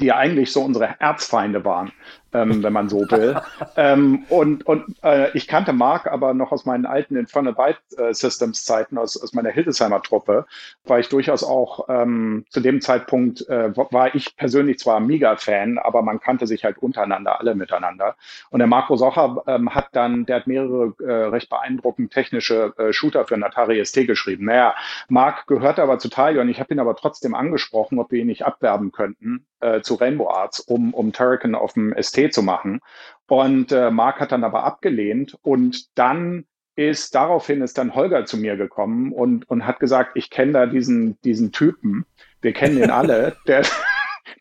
die 0.00 0.06
ja 0.06 0.16
eigentlich 0.16 0.52
so 0.52 0.62
unsere 0.62 1.00
Erzfeinde 1.00 1.64
waren, 1.64 1.92
ähm, 2.36 2.62
wenn 2.62 2.72
man 2.72 2.88
so 2.88 3.00
will. 3.00 3.40
ähm, 3.76 4.24
und 4.28 4.66
und 4.66 4.96
äh, 5.02 5.30
ich 5.36 5.48
kannte 5.48 5.72
Mark 5.72 6.06
aber 6.06 6.34
noch 6.34 6.52
aus 6.52 6.64
meinen 6.64 6.86
alten 6.86 7.16
Infernal 7.16 7.54
Byte 7.54 7.78
äh, 7.96 8.12
Systems 8.12 8.64
Zeiten, 8.64 8.98
aus, 8.98 9.20
aus 9.20 9.32
meiner 9.32 9.50
Hildesheimer 9.50 10.02
Truppe, 10.02 10.46
war 10.84 10.98
ich 10.98 11.08
durchaus 11.08 11.42
auch 11.42 11.88
ähm, 11.88 12.44
zu 12.50 12.60
dem 12.60 12.80
Zeitpunkt, 12.80 13.48
äh, 13.48 13.76
war 13.76 14.14
ich 14.14 14.36
persönlich 14.36 14.78
zwar 14.78 14.96
Amiga-Fan, 14.96 15.78
aber 15.78 16.02
man 16.02 16.20
kannte 16.20 16.46
sich 16.46 16.64
halt 16.64 16.78
untereinander, 16.78 17.40
alle 17.40 17.54
miteinander. 17.54 18.16
Und 18.50 18.58
der 18.58 18.68
Marco 18.68 18.96
Socher 18.96 19.42
ähm, 19.46 19.74
hat 19.74 19.88
dann, 19.92 20.26
der 20.26 20.36
hat 20.36 20.46
mehrere 20.46 20.94
äh, 21.00 21.12
recht 21.28 21.48
beeindruckend 21.48 22.12
technische 22.12 22.74
äh, 22.78 22.92
Shooter 22.92 23.24
für 23.24 23.36
Atari 23.36 23.84
ST 23.84 24.06
geschrieben. 24.06 24.46
Naja, 24.46 24.74
Mark 25.08 25.46
gehört 25.46 25.78
aber 25.78 25.98
zu 25.98 26.08
Talion. 26.08 26.48
Ich 26.48 26.60
habe 26.60 26.72
ihn 26.74 26.80
aber 26.80 26.96
trotzdem 26.96 27.34
angesprochen, 27.34 27.98
ob 27.98 28.10
wir 28.10 28.20
ihn 28.20 28.26
nicht 28.26 28.44
abwerben 28.44 28.92
könnten 28.92 29.46
äh, 29.60 29.80
zu 29.80 29.94
Rainbow 29.94 30.28
Arts, 30.28 30.60
um, 30.60 30.94
um 30.94 31.12
Turrican 31.12 31.54
auf 31.54 31.74
dem 31.74 31.94
ST 32.00 32.25
zu 32.30 32.42
machen. 32.42 32.80
Und 33.28 33.72
äh, 33.72 33.90
Mark 33.90 34.20
hat 34.20 34.32
dann 34.32 34.44
aber 34.44 34.64
abgelehnt. 34.64 35.38
Und 35.42 35.98
dann 35.98 36.44
ist 36.76 37.14
daraufhin 37.14 37.62
ist 37.62 37.78
dann 37.78 37.94
Holger 37.94 38.26
zu 38.26 38.36
mir 38.36 38.56
gekommen 38.56 39.12
und, 39.12 39.48
und 39.48 39.66
hat 39.66 39.80
gesagt, 39.80 40.12
ich 40.14 40.28
kenne 40.28 40.52
da 40.52 40.66
diesen, 40.66 41.18
diesen 41.22 41.50
Typen, 41.50 42.04
wir 42.42 42.52
kennen 42.52 42.76
ihn 42.76 42.90
alle, 42.90 43.34
der, 43.46 43.64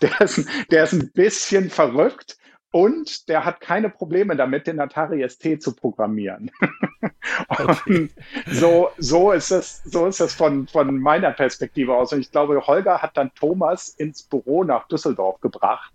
der, 0.02 0.22
ist, 0.22 0.46
der 0.70 0.84
ist 0.84 0.94
ein 0.94 1.12
bisschen 1.14 1.70
verrückt 1.70 2.38
und 2.76 3.30
der 3.30 3.46
hat 3.46 3.62
keine 3.62 3.90
Probleme 3.90 4.36
damit, 4.36 4.68
den 4.68 4.82
Atari 4.82 5.26
ST 5.30 5.62
zu 5.62 5.74
programmieren. 5.74 6.52
und 7.88 8.12
so, 8.48 8.90
so 8.98 9.32
ist 9.32 9.52
es, 9.52 9.82
so 9.86 10.08
ist 10.08 10.20
es 10.20 10.34
von, 10.34 10.68
von 10.68 11.00
meiner 11.00 11.32
Perspektive 11.32 11.96
aus. 11.96 12.12
Und 12.12 12.20
ich 12.20 12.34
glaube, 12.34 12.68
Holger 12.68 13.02
hat 13.02 13.16
dann 13.16 13.32
Thomas 13.34 13.88
ins 13.88 14.24
Büro 14.24 14.66
nach 14.66 14.90
Düsseldorf 14.90 15.40
gebracht 15.40 15.94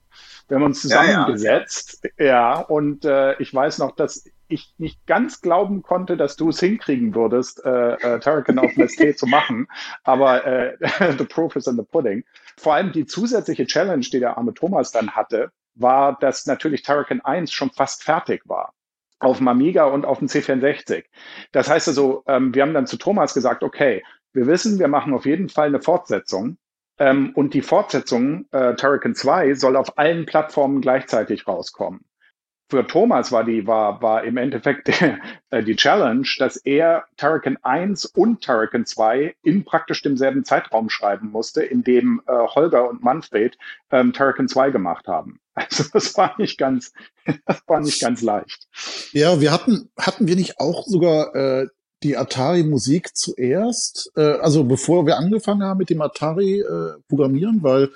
wir 0.49 0.57
haben 0.57 0.65
uns 0.65 0.83
zusammengesetzt, 0.83 2.03
ja, 2.19 2.25
ja. 2.25 2.55
ja 2.55 2.61
und 2.61 3.05
äh, 3.05 3.41
ich 3.41 3.55
weiß 3.55 3.79
noch, 3.79 3.95
dass 3.95 4.25
ich 4.49 4.75
nicht 4.79 5.07
ganz 5.07 5.43
glauben 5.43 5.83
konnte, 5.83 6.17
dass 6.17 6.35
du 6.35 6.49
es 6.49 6.59
hinkriegen 6.59 7.15
würdest, 7.15 7.65
äh, 7.65 7.93
äh, 7.93 8.19
Turrican 8.19 8.59
auf 8.59 8.73
ST 8.73 9.17
zu 9.17 9.27
machen, 9.27 9.69
aber 10.03 10.45
äh, 10.45 10.77
the 11.19 11.25
proof 11.25 11.55
is 11.55 11.69
in 11.69 11.77
the 11.77 11.85
pudding. 11.85 12.25
Vor 12.57 12.75
allem 12.75 12.91
die 12.91 13.07
zusätzliche 13.07 13.67
Challenge, 13.67 14.05
die 14.05 14.19
der 14.19 14.37
arme 14.37 14.53
Thomas 14.53 14.91
dann 14.91 15.13
hatte, 15.13 15.53
war, 15.75 16.19
dass 16.19 16.47
natürlich 16.47 16.83
Turrican 16.83 17.21
1 17.21 17.53
schon 17.53 17.71
fast 17.71 18.03
fertig 18.03 18.43
war 18.47 18.75
auf 19.21 19.37
dem 19.37 19.49
Amiga 19.49 19.85
und 19.85 20.07
auf 20.07 20.19
dem 20.19 20.29
C64. 20.29 21.05
Das 21.53 21.69
heißt 21.69 21.89
also, 21.89 22.25
ähm, 22.27 22.55
wir 22.55 22.63
haben 22.63 22.75
dann 22.75 22.87
zu 22.87 22.97
Thomas 22.97 23.35
gesagt, 23.35 23.63
okay, 23.63 24.03
wir 24.33 24.47
wissen, 24.47 24.79
wir 24.79 24.89
machen 24.89 25.15
auf 25.15 25.27
jeden 25.27 25.49
Fall 25.49 25.69
eine 25.69 25.81
Fortsetzung. 25.83 26.57
Ähm, 26.99 27.33
und 27.35 27.55
die 27.55 27.63
Fortsetzung, 27.63 28.47
äh, 28.51 28.75
Turrican 28.75 29.15
2, 29.15 29.55
soll 29.55 29.77
auf 29.77 29.99
allen 29.99 30.27
Plattformen 30.27 30.81
gleichzeitig 30.81 31.47
rauskommen. 31.47 32.05
Für 32.71 32.87
Thomas 32.87 33.33
war 33.33 33.43
die, 33.43 33.67
war, 33.67 34.01
war 34.01 34.23
im 34.23 34.37
Endeffekt 34.37 34.87
die, 34.89 35.17
äh, 35.51 35.63
die 35.63 35.75
Challenge, 35.75 36.27
dass 36.39 36.57
er 36.57 37.05
Turrican 37.17 37.59
1 37.63 38.07
und 38.07 38.43
Turrican 38.43 38.87
2 38.87 39.35
in 39.43 39.65
praktisch 39.65 40.03
demselben 40.03 40.45
Zeitraum 40.45 40.89
schreiben 40.89 41.31
musste, 41.31 41.63
in 41.65 41.83
dem 41.83 42.23
äh, 42.27 42.33
Holger 42.33 42.89
und 42.89 43.03
Manfred 43.03 43.59
ähm, 43.91 44.13
Turrican 44.13 44.49
2 44.49 44.71
gemacht 44.71 45.07
haben. 45.07 45.41
Also 45.61 45.85
das 45.93 46.17
war 46.17 46.37
nicht 46.39 46.57
ganz, 46.59 46.93
das 47.45 47.61
war 47.67 47.81
nicht 47.81 48.01
ganz 48.01 48.23
leicht. 48.23 48.69
Ja, 49.13 49.41
wir 49.41 49.53
hatten, 49.53 49.91
hatten 49.99 50.27
wir 50.27 50.37
nicht 50.37 50.59
auch 50.59 50.87
sogar 50.87 51.35
äh, 51.35 51.67
die 52.03 52.17
Atari-Musik 52.17 53.15
zuerst, 53.15 54.11
äh, 54.17 54.23
also 54.23 54.65
bevor 54.65 55.07
wir 55.07 55.19
angefangen 55.19 55.63
haben 55.63 55.79
mit 55.79 55.91
dem 55.91 56.01
Atari-Programmieren, 56.01 57.59
äh, 57.59 57.63
weil 57.63 57.91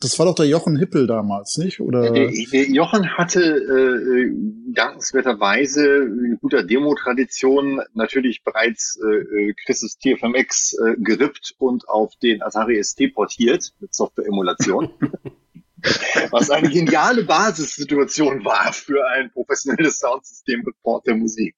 das 0.00 0.18
war 0.18 0.26
doch 0.26 0.34
der 0.34 0.46
Jochen 0.46 0.78
Hippel 0.78 1.06
damals, 1.06 1.58
nicht? 1.58 1.80
Oder? 1.80 2.10
Der, 2.10 2.30
der 2.30 2.70
Jochen 2.70 3.16
hatte 3.16 3.42
äh, 3.42 4.32
dankenswerterweise 4.72 5.84
in 5.84 6.38
guter 6.40 6.62
Demo-Tradition 6.62 7.80
natürlich 7.94 8.42
bereits 8.42 8.98
äh, 8.98 9.52
Christus 9.64 9.98
TFMX 9.98 10.74
äh, 10.74 10.94
gerippt 10.98 11.54
und 11.58 11.88
auf 11.88 12.14
den 12.22 12.42
Atari 12.42 12.82
ST 12.82 13.12
portiert 13.14 13.72
mit 13.80 13.94
Software-Emulation. 13.94 14.90
was 16.30 16.50
eine 16.50 16.70
geniale 16.70 17.24
Basissituation 17.24 18.44
war 18.44 18.72
für 18.72 19.04
ein 19.08 19.30
professionelles 19.32 19.98
Soundsystem 19.98 20.62
mit 20.64 20.80
Port 20.82 21.06
der 21.06 21.16
Musik. 21.16 21.56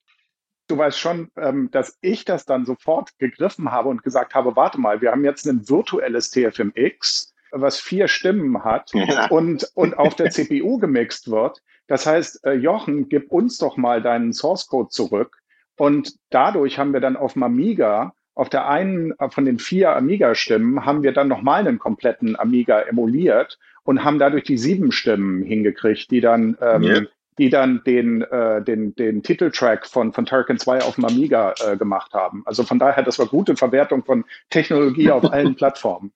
Du 0.66 0.78
weißt 0.78 0.98
schon, 0.98 1.30
ähm, 1.36 1.70
dass 1.70 1.98
ich 2.00 2.24
das 2.24 2.44
dann 2.44 2.64
sofort 2.64 3.18
gegriffen 3.18 3.70
habe 3.70 3.88
und 3.88 4.02
gesagt 4.02 4.34
habe, 4.34 4.56
warte 4.56 4.80
mal, 4.80 5.00
wir 5.00 5.10
haben 5.10 5.24
jetzt 5.24 5.46
ein 5.46 5.68
virtuelles 5.68 6.30
TFMX, 6.30 7.34
was 7.50 7.80
vier 7.80 8.08
Stimmen 8.08 8.64
hat 8.64 8.90
ja. 8.94 9.28
und, 9.28 9.70
und 9.74 9.96
auf 9.98 10.14
der 10.14 10.30
CPU 10.30 10.78
gemixt 10.78 11.30
wird. 11.30 11.62
Das 11.86 12.06
heißt, 12.06 12.44
äh, 12.44 12.52
Jochen, 12.52 13.08
gib 13.08 13.30
uns 13.30 13.58
doch 13.58 13.76
mal 13.76 14.02
deinen 14.02 14.32
Source 14.32 14.66
Code 14.66 14.88
zurück. 14.88 15.38
Und 15.76 16.14
dadurch 16.30 16.78
haben 16.78 16.92
wir 16.92 17.00
dann 17.00 17.16
auf 17.16 17.34
dem 17.34 17.42
Amiga, 17.42 18.14
auf 18.34 18.48
der 18.48 18.68
einen 18.68 19.12
äh, 19.18 19.28
von 19.28 19.44
den 19.44 19.58
vier 19.58 19.94
Amiga-Stimmen, 19.94 20.86
haben 20.86 21.02
wir 21.02 21.12
dann 21.12 21.28
nochmal 21.28 21.60
einen 21.60 21.78
kompletten 21.78 22.36
Amiga 22.38 22.80
emuliert 22.80 23.58
und 23.82 24.02
haben 24.02 24.18
dadurch 24.18 24.44
die 24.44 24.56
sieben 24.56 24.92
Stimmen 24.92 25.42
hingekriegt, 25.42 26.10
die 26.10 26.20
dann 26.20 26.56
ähm, 26.60 26.82
ja 26.82 27.02
die 27.38 27.50
dann 27.50 27.82
den, 27.84 28.22
äh, 28.22 28.62
den, 28.62 28.94
den 28.94 29.22
Titeltrack 29.22 29.86
von, 29.86 30.12
von 30.12 30.26
Turrican 30.26 30.58
2 30.58 30.82
auf 30.82 30.94
dem 30.94 31.04
Amiga 31.04 31.54
äh, 31.64 31.76
gemacht 31.76 32.12
haben. 32.12 32.42
Also 32.46 32.62
von 32.64 32.78
daher, 32.78 33.02
das 33.02 33.18
war 33.18 33.26
gute 33.26 33.56
Verwertung 33.56 34.04
von 34.04 34.24
Technologie 34.50 35.10
auf 35.10 35.24
allen 35.24 35.54
Plattformen. 35.56 36.12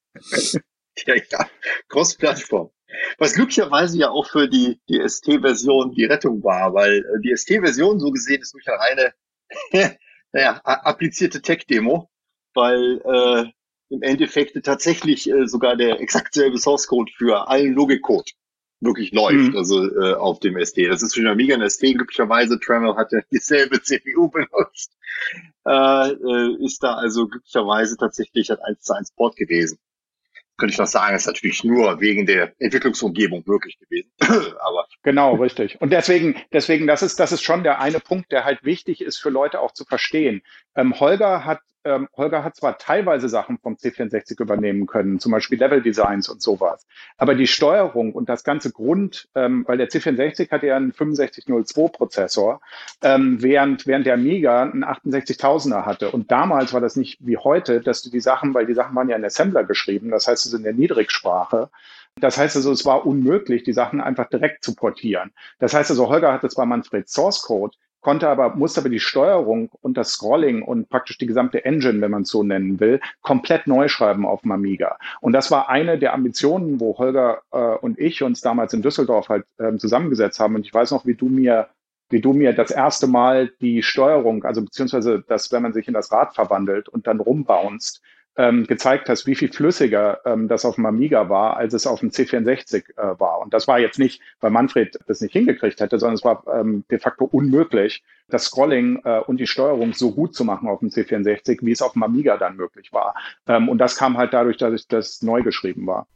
ja, 1.06 1.14
ja, 1.14 1.48
Cross-Plattform. 1.88 2.70
Was 3.18 3.34
glücklicherweise 3.34 3.98
ja 3.98 4.10
auch 4.10 4.28
für 4.28 4.48
die, 4.48 4.80
die 4.88 5.01
ST-Version 5.06 5.93
die 5.93 6.05
Rettung 6.05 6.43
war, 6.43 6.72
weil 6.72 6.98
äh, 6.98 7.20
die 7.22 7.36
ST-Version 7.36 7.98
so 8.01 8.10
gesehen 8.10 8.40
ist 8.40 8.55
durch 8.55 8.66
eine 8.68 8.78
reine, 8.78 9.97
naja, 10.32 10.60
applizierte 10.62 11.43
Tech-Demo, 11.43 12.09
weil 12.55 13.01
äh, 13.05 13.51
im 13.90 14.02
Endeffekt 14.02 14.62
tatsächlich 14.64 15.30
äh, 15.30 15.47
sogar 15.47 15.76
der 15.76 16.01
exakt 16.01 16.34
selbe 16.34 16.59
Source-Code 16.59 17.10
für 17.16 17.48
allen 17.48 17.74
Logikcode 17.74 18.32
wirklich 18.80 19.12
läuft, 19.12 19.52
mhm. 19.52 19.56
also 19.56 19.84
äh, 19.84 20.14
auf 20.14 20.40
dem 20.40 20.59
ST. 20.64 20.78
Das 20.88 21.02
ist 21.02 21.14
für 21.14 21.20
den 21.20 21.30
Amiga 21.30 21.56
ein 21.56 21.68
ST, 21.68 21.80
glücklicherweise, 21.80 22.59
Tremel 22.60 22.96
hat 22.96 23.12
ja 23.12 23.20
dieselbe 23.32 23.82
CPU 23.82 24.28
benutzt, 24.28 24.96
äh, 25.66 26.10
äh, 26.10 26.64
ist 26.64 26.82
da 26.82 26.94
also 26.94 27.26
glücklicherweise 27.26 27.96
tatsächlich 27.96 28.50
ein 28.50 28.59
1 28.60 28.80
zu 28.82 28.94
1 28.94 29.12
Port 29.12 29.36
gewesen. 29.36 29.78
Könnte 30.56 30.72
ich 30.72 30.78
noch 30.78 30.86
sagen, 30.86 31.14
ist 31.14 31.26
natürlich 31.26 31.62
nur 31.62 32.00
wegen 32.00 32.26
der 32.26 32.52
Entwicklungsumgebung 32.59 33.44
möglich 33.46 33.78
gewesen. 33.78 34.10
Aber 34.20 34.86
genau, 35.05 35.36
richtig. 35.36 35.80
Und 35.80 35.92
deswegen, 35.92 36.34
deswegen, 36.52 36.88
das 36.88 37.02
ist, 37.02 37.20
das 37.20 37.30
ist 37.30 37.42
schon 37.42 37.62
der 37.62 37.80
eine 37.80 38.00
Punkt, 38.00 38.32
der 38.32 38.44
halt 38.44 38.64
wichtig 38.64 39.00
ist 39.00 39.18
für 39.18 39.30
Leute 39.30 39.60
auch 39.60 39.72
zu 39.72 39.84
verstehen. 39.84 40.42
Ähm, 40.74 40.98
Holger 40.98 41.44
hat 41.44 41.60
ähm, 41.84 42.09
Holger 42.16 42.44
hat 42.44 42.56
zwar 42.56 42.78
teilweise 42.78 43.28
Sachen 43.28 43.59
vom 43.59 43.74
C64 43.74 44.40
übernehmen 44.40 44.86
können, 44.86 45.18
zum 45.20 45.32
Beispiel 45.32 45.59
Level 45.59 45.82
Designs 45.82 46.28
und 46.28 46.42
sowas, 46.42 46.86
aber 47.16 47.34
die 47.34 47.46
Steuerung 47.46 48.12
und 48.12 48.28
das 48.28 48.44
ganze 48.44 48.72
Grund, 48.72 49.28
ähm, 49.34 49.64
weil 49.66 49.78
der 49.78 49.88
C64 49.88 50.50
hat 50.50 50.62
ja 50.62 50.76
einen 50.76 50.92
6502 50.92 51.88
Prozessor, 51.88 52.60
ähm, 53.02 53.42
während, 53.42 53.86
während 53.86 54.06
der 54.06 54.14
Amiga 54.14 54.62
einen 54.62 54.84
68000er 54.84 55.84
hatte. 55.84 56.10
Und 56.10 56.30
damals 56.30 56.72
war 56.72 56.80
das 56.80 56.96
nicht 56.96 57.18
wie 57.20 57.36
heute, 57.36 57.80
dass 57.80 58.02
du 58.02 58.10
die 58.10 58.20
Sachen, 58.20 58.55
weil 58.55 58.66
die 58.66 58.74
Sachen 58.74 58.94
waren 58.94 59.09
ja 59.09 59.16
in 59.16 59.24
Assembler 59.24 59.64
geschrieben, 59.64 60.10
das 60.10 60.28
heißt, 60.28 60.46
es 60.46 60.52
ist 60.52 60.59
in 60.59 60.64
der 60.64 60.74
Niedrigsprache, 60.74 61.70
das 62.20 62.36
heißt 62.36 62.56
also, 62.56 62.72
es 62.72 62.84
war 62.84 63.06
unmöglich, 63.06 63.62
die 63.62 63.72
Sachen 63.72 64.00
einfach 64.00 64.28
direkt 64.28 64.64
zu 64.64 64.74
portieren. 64.74 65.32
Das 65.59 65.74
heißt 65.74 65.90
also, 65.90 66.09
Holger 66.09 66.32
hatte 66.32 66.48
zwar 66.48 66.66
Manfred 66.66 67.09
Source 67.09 67.42
Code, 67.42 67.76
konnte 68.09 68.30
aber, 68.30 68.56
musste 68.56 68.80
aber 68.80 68.89
die 68.89 69.01
Steuerung 69.01 69.68
und 69.82 69.98
das 69.98 70.12
Scrolling 70.12 70.62
und 70.62 70.89
praktisch 70.89 71.18
die 71.18 71.26
gesamte 71.26 71.66
Engine, 71.66 72.01
wenn 72.01 72.10
man 72.10 72.22
es 72.22 72.30
so 72.30 72.43
nennen 72.43 72.80
will, 72.80 73.02
komplett 73.20 73.66
neu 73.66 73.89
schreiben 73.89 74.24
auf 74.24 74.40
dem 74.40 74.52
Amiga. 74.52 74.97
Und 75.20 75.35
das 75.35 75.51
war 75.51 75.68
eine 75.68 75.98
der 75.98 76.14
Ambitionen, 76.14 76.80
wo 76.80 76.97
Holger 76.97 77.43
äh, 77.52 77.59
und 77.59 77.98
ich 77.98 78.22
uns 78.22 78.40
damals 78.40 78.72
in 78.72 78.80
Düsseldorf 78.80 79.28
halt 79.28 79.44
äh, 79.59 79.76
zusammengesetzt 79.76 80.40
haben. 80.40 80.55
Und 80.55 80.64
ich 80.64 80.72
weiß 80.72 80.90
noch, 80.93 81.05
wie 81.05 81.16
du 81.16 81.28
mir 81.28 81.68
wie 82.09 82.22
du 82.22 82.32
mir 82.32 82.55
das 82.55 82.70
erste 82.70 83.06
Mal 83.06 83.51
die 83.60 83.82
Steuerung, 83.82 84.43
also 84.44 84.62
beziehungsweise 84.62 85.22
das, 85.28 85.52
wenn 85.52 85.60
man 85.60 85.74
sich 85.74 85.86
in 85.86 85.93
das 85.93 86.10
Rad 86.10 86.35
verwandelt 86.35 86.89
und 86.89 87.06
dann 87.06 87.20
rumbounced, 87.20 88.01
ähm, 88.39 88.66
gezeigt 88.66 89.09
hast, 89.09 89.27
wie 89.27 89.35
viel 89.35 89.52
flüssiger 89.52 90.20
ähm, 90.24 90.48
das 90.48 90.65
auf 90.65 90.77
dem 90.77 90.86
Amiga 90.86 91.28
war, 91.28 91.56
als 91.56 91.74
es 91.74 91.86
auf 91.86 92.01
dem 92.01 92.10
C64 92.10 92.85
äh, 92.97 93.20
war. 93.20 93.40
Und 93.40 93.52
das 93.52 93.66
war 93.66 93.81
jetzt 93.81 93.98
nicht, 93.98 94.23
weil 94.40 94.51
Manfred 94.51 94.98
das 95.09 95.20
nicht 95.20 95.32
hingekriegt 95.32 95.81
hätte, 95.81 95.98
sondern 95.98 96.15
es 96.15 96.24
war 96.24 96.44
ähm, 96.55 96.85
de 96.90 97.01
facto 97.01 97.24
unmöglich, 97.24 98.05
das 98.28 98.44
Scrolling 98.44 99.01
äh, 99.05 99.19
und 99.20 99.39
die 99.40 99.47
Steuerung 99.48 99.93
so 99.93 100.12
gut 100.12 100.35
zu 100.35 100.44
machen 100.44 100.69
auf 100.69 100.78
dem 100.78 100.89
C64, 100.90 101.59
wie 101.62 101.73
es 101.73 101.82
auf 101.82 101.94
dem 101.94 102.05
Amiga 102.05 102.36
dann 102.36 102.56
möglich 102.56 102.93
war. 102.93 103.15
Ähm, 103.48 103.69
und 103.69 103.78
das 103.78 103.97
kam 103.97 104.16
halt 104.16 104.32
dadurch, 104.32 104.56
dass 104.56 104.86
das 104.86 105.20
neu 105.23 105.43
geschrieben 105.43 105.86
war. 105.86 106.06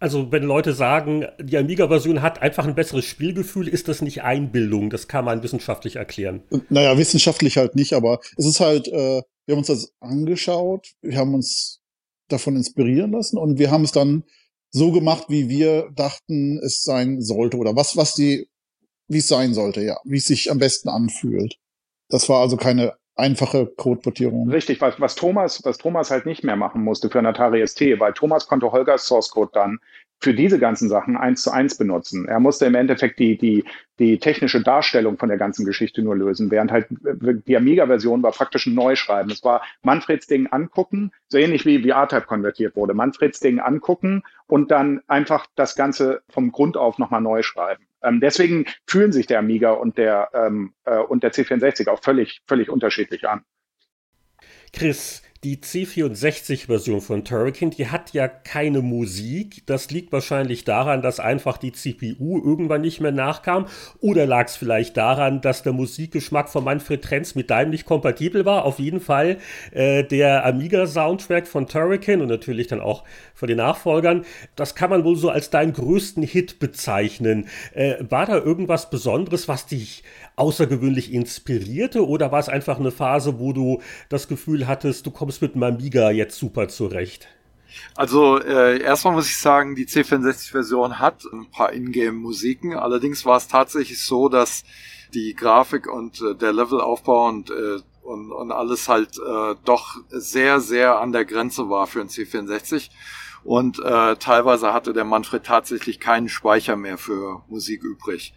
Also 0.00 0.32
wenn 0.32 0.42
Leute 0.42 0.72
sagen, 0.72 1.26
die 1.40 1.56
Amiga-Version 1.56 2.20
hat 2.20 2.42
einfach 2.42 2.66
ein 2.66 2.74
besseres 2.74 3.04
Spielgefühl, 3.04 3.68
ist 3.68 3.88
das 3.88 4.02
nicht 4.02 4.22
Einbildung. 4.22 4.90
Das 4.90 5.08
kann 5.08 5.24
man 5.24 5.42
wissenschaftlich 5.42 5.96
erklären. 5.96 6.42
Naja, 6.68 6.98
wissenschaftlich 6.98 7.56
halt 7.56 7.74
nicht, 7.74 7.92
aber 7.94 8.20
es 8.36 8.46
ist 8.46 8.60
halt, 8.60 8.88
äh, 8.88 9.22
wir 9.46 9.54
haben 9.54 9.60
uns 9.60 9.68
das 9.68 9.92
angeschaut, 10.00 10.94
wir 11.02 11.18
haben 11.18 11.34
uns 11.34 11.80
davon 12.28 12.56
inspirieren 12.56 13.12
lassen 13.12 13.38
und 13.38 13.58
wir 13.58 13.70
haben 13.70 13.84
es 13.84 13.92
dann 13.92 14.24
so 14.70 14.90
gemacht, 14.90 15.26
wie 15.28 15.48
wir 15.48 15.90
dachten, 15.94 16.58
es 16.58 16.82
sein 16.82 17.20
sollte 17.20 17.58
oder 17.58 17.76
was, 17.76 17.96
was 17.96 18.14
die, 18.14 18.48
wie 19.08 19.18
es 19.18 19.28
sein 19.28 19.54
sollte, 19.54 19.82
ja, 19.82 19.98
wie 20.04 20.16
es 20.16 20.26
sich 20.26 20.50
am 20.50 20.58
besten 20.58 20.88
anfühlt. 20.88 21.58
Das 22.08 22.28
war 22.28 22.40
also 22.40 22.56
keine 22.56 22.94
einfache 23.14 23.66
Codeportierung. 23.66 24.50
Richtig, 24.50 24.80
was, 24.80 25.00
was 25.00 25.14
Thomas, 25.14 25.64
was 25.64 25.78
Thomas 25.78 26.10
halt 26.10 26.26
nicht 26.26 26.42
mehr 26.42 26.56
machen 26.56 26.82
musste 26.82 27.08
für 27.10 27.20
Atari 27.20 27.66
ST, 27.66 27.80
weil 27.98 28.12
Thomas 28.12 28.48
konnte 28.48 28.72
Holgers 28.72 29.06
Source 29.06 29.30
Code 29.30 29.52
dann 29.54 29.78
für 30.20 30.34
diese 30.34 30.58
ganzen 30.58 30.88
Sachen 30.88 31.16
eins 31.16 31.42
zu 31.42 31.50
eins 31.50 31.76
benutzen. 31.76 32.26
Er 32.26 32.40
musste 32.40 32.64
im 32.66 32.74
Endeffekt 32.74 33.18
die, 33.18 33.36
die, 33.36 33.64
die 33.98 34.18
technische 34.18 34.62
Darstellung 34.62 35.18
von 35.18 35.28
der 35.28 35.38
ganzen 35.38 35.66
Geschichte 35.66 36.02
nur 36.02 36.16
lösen, 36.16 36.50
während 36.50 36.72
halt 36.72 36.86
die 36.90 37.56
Amiga-Version 37.56 38.22
war 38.22 38.32
praktisch 38.32 38.66
ein 38.66 38.74
Neuschreiben. 38.74 39.30
Es 39.30 39.44
war 39.44 39.62
Manfreds 39.82 40.26
Ding 40.26 40.46
angucken, 40.46 41.12
so 41.28 41.38
ähnlich 41.38 41.66
wie, 41.66 41.84
wie 41.84 41.90
R-Type 41.90 42.26
konvertiert 42.26 42.74
wurde. 42.74 42.94
Manfreds 42.94 43.40
Ding 43.40 43.58
angucken 43.58 44.22
und 44.46 44.70
dann 44.70 45.02
einfach 45.08 45.46
das 45.56 45.74
Ganze 45.76 46.22
vom 46.30 46.52
Grund 46.52 46.76
auf 46.76 46.98
nochmal 46.98 47.20
neu 47.20 47.42
schreiben. 47.42 47.86
Ähm, 48.02 48.20
deswegen 48.20 48.66
fühlen 48.86 49.12
sich 49.12 49.26
der 49.26 49.38
Amiga 49.38 49.72
und 49.72 49.98
der, 49.98 50.30
ähm, 50.34 50.74
äh, 50.84 50.98
und 50.98 51.22
der 51.22 51.32
C64 51.32 51.88
auch 51.88 52.02
völlig, 52.02 52.42
völlig 52.46 52.68
unterschiedlich 52.68 53.28
an. 53.28 53.44
Chris, 54.72 55.22
die 55.44 55.58
C64-Version 55.58 57.02
von 57.02 57.22
Turrican, 57.22 57.70
die 57.70 57.88
hat 57.88 58.14
ja 58.14 58.28
keine 58.28 58.80
Musik. 58.80 59.62
Das 59.66 59.90
liegt 59.90 60.10
wahrscheinlich 60.10 60.64
daran, 60.64 61.02
dass 61.02 61.20
einfach 61.20 61.58
die 61.58 61.72
CPU 61.72 62.40
irgendwann 62.42 62.80
nicht 62.80 63.00
mehr 63.00 63.12
nachkam. 63.12 63.66
Oder 64.00 64.24
lag 64.24 64.46
es 64.46 64.56
vielleicht 64.56 64.96
daran, 64.96 65.42
dass 65.42 65.62
der 65.62 65.74
Musikgeschmack 65.74 66.48
von 66.48 66.64
Manfred 66.64 67.02
Trenz 67.02 67.34
mit 67.34 67.50
deinem 67.50 67.70
nicht 67.70 67.84
kompatibel 67.84 68.46
war? 68.46 68.64
Auf 68.64 68.78
jeden 68.78 69.00
Fall 69.00 69.36
äh, 69.72 70.02
der 70.02 70.46
Amiga-Soundtrack 70.46 71.46
von 71.46 71.66
Turrican 71.66 72.22
und 72.22 72.28
natürlich 72.28 72.68
dann 72.68 72.80
auch 72.80 73.04
von 73.34 73.48
den 73.48 73.58
Nachfolgern. 73.58 74.24
Das 74.56 74.74
kann 74.74 74.88
man 74.88 75.04
wohl 75.04 75.16
so 75.16 75.28
als 75.28 75.50
deinen 75.50 75.74
größten 75.74 76.22
Hit 76.22 76.58
bezeichnen. 76.58 77.48
Äh, 77.74 77.96
war 78.08 78.24
da 78.24 78.38
irgendwas 78.38 78.88
Besonderes, 78.88 79.46
was 79.46 79.66
dich 79.66 80.04
außergewöhnlich 80.36 81.12
inspirierte? 81.12 82.06
Oder 82.06 82.32
war 82.32 82.40
es 82.40 82.48
einfach 82.48 82.78
eine 82.78 82.90
Phase, 82.90 83.38
wo 83.38 83.52
du 83.52 83.82
das 84.08 84.26
Gefühl 84.26 84.66
hattest, 84.66 85.04
du 85.04 85.10
kommst 85.10 85.33
mit 85.40 85.54
dem 85.54 85.62
Amiga 85.62 86.10
jetzt 86.10 86.38
super 86.38 86.68
zurecht? 86.68 87.28
Also 87.94 88.40
äh, 88.40 88.80
erstmal 88.80 89.14
muss 89.14 89.28
ich 89.28 89.38
sagen, 89.38 89.74
die 89.74 89.86
C64-Version 89.86 90.98
hat 90.98 91.24
ein 91.32 91.50
paar 91.50 91.72
Ingame-Musiken. 91.72 92.74
Allerdings 92.74 93.24
war 93.24 93.36
es 93.36 93.48
tatsächlich 93.48 94.02
so, 94.02 94.28
dass 94.28 94.64
die 95.12 95.34
Grafik 95.34 95.92
und 95.92 96.20
äh, 96.20 96.34
der 96.34 96.52
Levelaufbau 96.52 97.28
und, 97.28 97.50
äh, 97.50 97.78
und, 98.02 98.32
und 98.32 98.52
alles 98.52 98.88
halt 98.88 99.18
äh, 99.18 99.54
doch 99.64 99.96
sehr, 100.08 100.60
sehr 100.60 100.98
an 100.98 101.12
der 101.12 101.24
Grenze 101.24 101.68
war 101.68 101.86
für 101.86 102.00
ein 102.00 102.08
C64. 102.08 102.90
Und 103.44 103.78
äh, 103.78 104.16
teilweise 104.16 104.72
hatte 104.72 104.92
der 104.92 105.04
Manfred 105.04 105.44
tatsächlich 105.44 106.00
keinen 106.00 106.28
Speicher 106.28 106.76
mehr 106.76 106.98
für 106.98 107.42
Musik 107.48 107.82
übrig. 107.82 108.34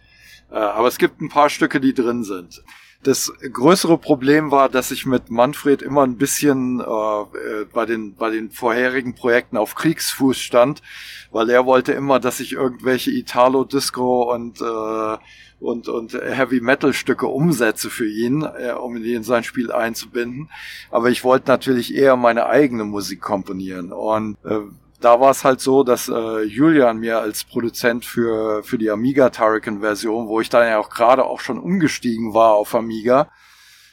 Äh, 0.50 0.56
aber 0.56 0.88
es 0.88 0.98
gibt 0.98 1.20
ein 1.20 1.30
paar 1.30 1.48
Stücke, 1.48 1.80
die 1.80 1.94
drin 1.94 2.24
sind. 2.24 2.62
Das 3.04 3.32
größere 3.52 3.96
Problem 3.96 4.50
war, 4.50 4.68
dass 4.68 4.90
ich 4.90 5.06
mit 5.06 5.30
Manfred 5.30 5.82
immer 5.82 6.02
ein 6.02 6.16
bisschen 6.16 6.80
äh, 6.80 6.84
äh, 6.84 7.64
bei, 7.72 7.86
den, 7.86 8.16
bei 8.16 8.30
den 8.30 8.50
vorherigen 8.50 9.14
Projekten 9.14 9.56
auf 9.56 9.76
Kriegsfuß 9.76 10.36
stand, 10.36 10.82
weil 11.30 11.48
er 11.48 11.64
wollte 11.64 11.92
immer, 11.92 12.18
dass 12.18 12.40
ich 12.40 12.54
irgendwelche 12.54 13.12
Italo-Disco 13.12 14.34
und, 14.34 14.60
äh, 14.60 15.16
und, 15.60 15.88
und 15.88 16.14
Heavy-Metal-Stücke 16.14 17.28
umsetze 17.28 17.88
für 17.88 18.08
ihn, 18.08 18.42
äh, 18.42 18.72
um 18.72 18.96
ihn 18.96 19.04
in 19.04 19.22
sein 19.22 19.44
Spiel 19.44 19.70
einzubinden. 19.70 20.50
Aber 20.90 21.08
ich 21.08 21.22
wollte 21.22 21.48
natürlich 21.48 21.94
eher 21.94 22.16
meine 22.16 22.46
eigene 22.46 22.84
Musik 22.84 23.20
komponieren. 23.20 23.92
Und 23.92 24.36
äh, 24.44 24.58
da 25.00 25.20
war 25.20 25.30
es 25.30 25.44
halt 25.44 25.60
so, 25.60 25.84
dass 25.84 26.08
äh, 26.08 26.42
Julian 26.42 26.98
mir 26.98 27.20
als 27.20 27.44
Produzent 27.44 28.04
für, 28.04 28.62
für 28.64 28.78
die 28.78 28.90
Amiga 28.90 29.30
Turrican 29.30 29.80
Version, 29.80 30.26
wo 30.28 30.40
ich 30.40 30.48
dann 30.48 30.66
ja 30.66 30.78
auch 30.78 30.90
gerade 30.90 31.24
auch 31.24 31.40
schon 31.40 31.58
umgestiegen 31.58 32.34
war 32.34 32.54
auf 32.54 32.74
Amiga, 32.74 33.28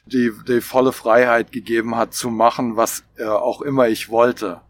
die, 0.05 0.31
die 0.47 0.61
volle 0.61 0.91
Freiheit 0.91 1.51
gegeben 1.51 1.95
hat 1.95 2.13
zu 2.13 2.29
machen, 2.29 2.75
was 2.75 3.03
äh, 3.17 3.25
auch 3.25 3.61
immer 3.61 3.87
ich 3.87 4.09
wollte. 4.09 4.61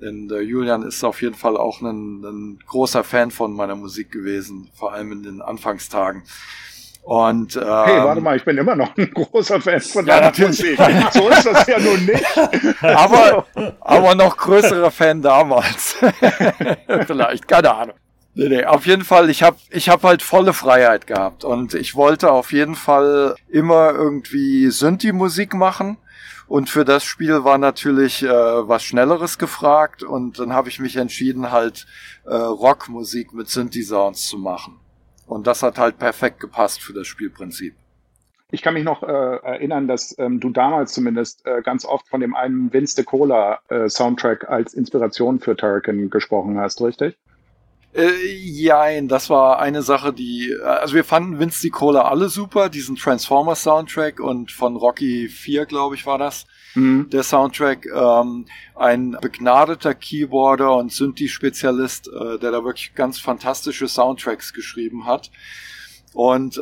Denn 0.00 0.28
äh, 0.30 0.40
Julian 0.40 0.82
ist 0.82 1.04
auf 1.04 1.22
jeden 1.22 1.36
Fall 1.36 1.56
auch 1.56 1.80
ein, 1.80 2.24
ein 2.24 2.58
großer 2.66 3.04
Fan 3.04 3.30
von 3.30 3.54
meiner 3.54 3.76
Musik 3.76 4.10
gewesen, 4.10 4.70
vor 4.74 4.92
allem 4.92 5.12
in 5.12 5.22
den 5.22 5.42
Anfangstagen. 5.42 6.24
Und, 7.04 7.56
ähm, 7.56 7.62
hey, 7.62 8.02
warte 8.02 8.22
mal, 8.22 8.34
ich 8.34 8.44
bin 8.46 8.56
immer 8.56 8.74
noch 8.74 8.96
ein 8.96 9.10
großer 9.12 9.60
Fan 9.60 9.78
von 9.78 10.06
ja, 10.06 10.20
deiner 10.20 10.46
Musik. 10.46 10.78
So 11.12 11.28
ist 11.28 11.44
das 11.44 11.66
ja 11.66 11.78
nun 11.78 12.06
nicht. 12.06 12.24
aber, 12.82 13.44
aber 13.80 14.14
noch 14.14 14.34
größerer 14.38 14.90
Fan 14.90 15.20
damals. 15.20 15.96
Vielleicht, 17.06 17.46
keine 17.46 17.74
Ahnung. 17.74 17.96
Nee, 18.36 18.48
nee, 18.48 18.64
auf 18.64 18.86
jeden 18.86 19.04
Fall, 19.04 19.28
ich 19.28 19.42
habe 19.42 19.58
ich 19.68 19.90
hab 19.90 20.02
halt 20.02 20.22
volle 20.22 20.54
Freiheit 20.54 21.06
gehabt 21.06 21.44
und 21.44 21.74
ich 21.74 21.94
wollte 21.94 22.32
auf 22.32 22.52
jeden 22.52 22.74
Fall 22.74 23.36
immer 23.48 23.92
irgendwie 23.92 24.70
Synthi-Musik 24.70 25.52
machen. 25.52 25.98
Und 26.46 26.70
für 26.70 26.86
das 26.86 27.04
Spiel 27.04 27.44
war 27.44 27.58
natürlich 27.58 28.22
äh, 28.22 28.28
was 28.28 28.82
Schnelleres 28.82 29.38
gefragt 29.38 30.02
und 30.02 30.38
dann 30.38 30.54
habe 30.54 30.70
ich 30.70 30.80
mich 30.80 30.96
entschieden, 30.96 31.50
halt 31.50 31.86
äh, 32.24 32.34
Rockmusik 32.34 33.34
mit 33.34 33.48
Synthi-Sounds 33.50 34.26
zu 34.26 34.38
machen. 34.38 34.80
Und 35.26 35.46
das 35.46 35.62
hat 35.62 35.78
halt 35.78 35.98
perfekt 35.98 36.40
gepasst 36.40 36.82
für 36.82 36.92
das 36.92 37.06
Spielprinzip. 37.06 37.74
Ich 38.50 38.62
kann 38.62 38.74
mich 38.74 38.84
noch 38.84 39.02
äh, 39.02 39.06
erinnern, 39.06 39.88
dass 39.88 40.16
ähm, 40.18 40.38
du 40.38 40.50
damals 40.50 40.92
zumindest 40.92 41.44
äh, 41.44 41.60
ganz 41.62 41.84
oft 41.84 42.06
von 42.08 42.20
dem 42.20 42.36
einen 42.36 42.72
Vince 42.72 42.94
de 42.94 43.04
Cola 43.04 43.58
äh, 43.68 43.88
Soundtrack 43.88 44.48
als 44.48 44.74
Inspiration 44.74 45.40
für 45.40 45.56
Turrican 45.56 46.08
gesprochen 46.10 46.58
hast, 46.58 46.80
richtig? 46.80 47.16
Äh, 47.94 48.12
jein, 48.26 49.08
das 49.08 49.30
war 49.30 49.60
eine 49.60 49.82
Sache, 49.82 50.12
die, 50.12 50.50
äh, 50.50 50.62
also 50.62 50.94
wir 50.94 51.04
fanden 51.04 51.38
Vince 51.38 51.62
de 51.62 51.70
Cola 51.70 52.02
alle 52.02 52.28
super, 52.28 52.68
diesen 52.68 52.96
Transformers 52.96 53.62
Soundtrack 53.62 54.20
und 54.20 54.52
von 54.52 54.76
Rocky 54.76 55.28
4, 55.28 55.66
glaube 55.66 55.94
ich, 55.94 56.06
war 56.06 56.18
das 56.18 56.46
mhm. 56.74 57.08
der 57.10 57.22
Soundtrack. 57.22 57.86
Ähm, 57.86 58.46
ein 58.74 59.16
begnadeter 59.20 59.94
Keyboarder 59.94 60.76
und 60.76 60.92
Synthi-Spezialist, 60.92 62.08
äh, 62.08 62.38
der 62.38 62.50
da 62.50 62.64
wirklich 62.64 62.94
ganz 62.94 63.18
fantastische 63.18 63.88
Soundtracks 63.88 64.52
geschrieben 64.52 65.06
hat. 65.06 65.30
Und 66.14 66.58
äh, 66.58 66.60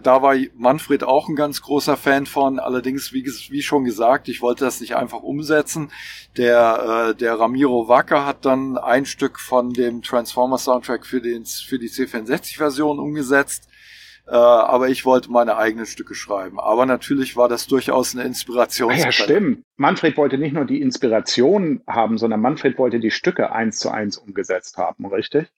da 0.00 0.22
war 0.22 0.36
Manfred 0.56 1.02
auch 1.02 1.28
ein 1.28 1.34
ganz 1.34 1.60
großer 1.60 1.96
Fan 1.96 2.24
von. 2.24 2.60
Allerdings, 2.60 3.12
wie, 3.12 3.24
wie 3.24 3.62
schon 3.62 3.84
gesagt, 3.84 4.28
ich 4.28 4.42
wollte 4.42 4.64
das 4.64 4.80
nicht 4.80 4.94
einfach 4.94 5.22
umsetzen. 5.22 5.90
Der, 6.36 7.08
äh, 7.10 7.14
der 7.16 7.40
Ramiro 7.40 7.88
Wacker 7.88 8.24
hat 8.24 8.44
dann 8.44 8.78
ein 8.78 9.06
Stück 9.06 9.40
von 9.40 9.72
dem 9.72 10.02
Transformer 10.02 10.56
Soundtrack 10.56 11.04
für, 11.04 11.20
den, 11.20 11.44
für 11.46 11.80
die 11.80 11.88
C64-Version 11.88 13.00
umgesetzt. 13.00 13.68
Äh, 14.30 14.36
aber 14.36 14.88
ich 14.88 15.04
wollte 15.04 15.32
meine 15.32 15.56
eigenen 15.56 15.86
Stücke 15.86 16.14
schreiben. 16.14 16.60
Aber 16.60 16.86
natürlich 16.86 17.36
war 17.36 17.48
das 17.48 17.66
durchaus 17.66 18.14
eine 18.14 18.24
Inspiration. 18.24 18.94
Ja, 18.94 19.10
stimmt. 19.10 19.64
Manfred 19.76 20.16
wollte 20.16 20.38
nicht 20.38 20.52
nur 20.52 20.66
die 20.66 20.80
Inspiration 20.80 21.82
haben, 21.88 22.16
sondern 22.16 22.40
Manfred 22.40 22.78
wollte 22.78 23.00
die 23.00 23.10
Stücke 23.10 23.50
eins 23.50 23.78
zu 23.78 23.90
eins 23.90 24.18
umgesetzt 24.18 24.76
haben, 24.76 25.06
richtig? 25.06 25.48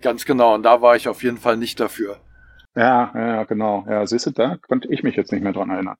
Ganz 0.00 0.24
genau. 0.24 0.54
Und 0.54 0.62
da 0.62 0.80
war 0.80 0.96
ich 0.96 1.08
auf 1.08 1.22
jeden 1.22 1.36
Fall 1.36 1.58
nicht 1.58 1.78
dafür. 1.78 2.16
Ja, 2.74 3.12
ja, 3.14 3.44
genau. 3.44 3.84
Ja, 3.86 4.06
siehst 4.06 4.24
du, 4.26 4.30
da 4.30 4.56
konnte 4.66 4.88
ich 4.90 5.02
mich 5.02 5.16
jetzt 5.16 5.30
nicht 5.30 5.42
mehr 5.42 5.52
dran 5.52 5.68
erinnern. 5.68 5.96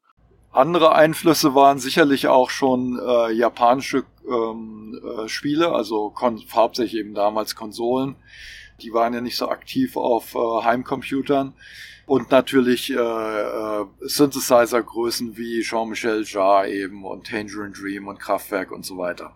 Andere 0.53 0.95
Einflüsse 0.95 1.55
waren 1.55 1.79
sicherlich 1.79 2.29
auch 2.29 2.49
schon 2.49 2.99
äh, 2.99 3.33
japanische 3.33 4.05
ähm, 4.27 4.99
äh, 5.05 5.29
Spiele, 5.29 5.73
also 5.73 6.15
hauptsächlich 6.19 6.99
eben 6.99 7.13
damals 7.13 7.55
Konsolen. 7.55 8.17
Die 8.81 8.95
waren 8.95 9.13
ja 9.13 9.21
nicht 9.21 9.37
so 9.37 9.51
aktiv 9.51 9.99
auf 9.99 10.35
äh, 10.35 10.65
Heimcomputern. 10.65 11.53
Und 12.07 12.31
natürlich 12.31 12.93
äh, 12.93 12.97
äh, 12.97 13.85
Synthesizer-Größen 14.01 15.37
wie 15.37 15.61
Jean-Michel 15.63 16.25
Jarre 16.25 16.71
eben 16.71 17.05
und 17.05 17.27
Tangerine 17.27 17.73
Dream 17.73 18.07
und 18.07 18.21
Kraftwerk 18.21 18.71
und 18.71 18.87
so 18.87 18.97
weiter. 18.97 19.35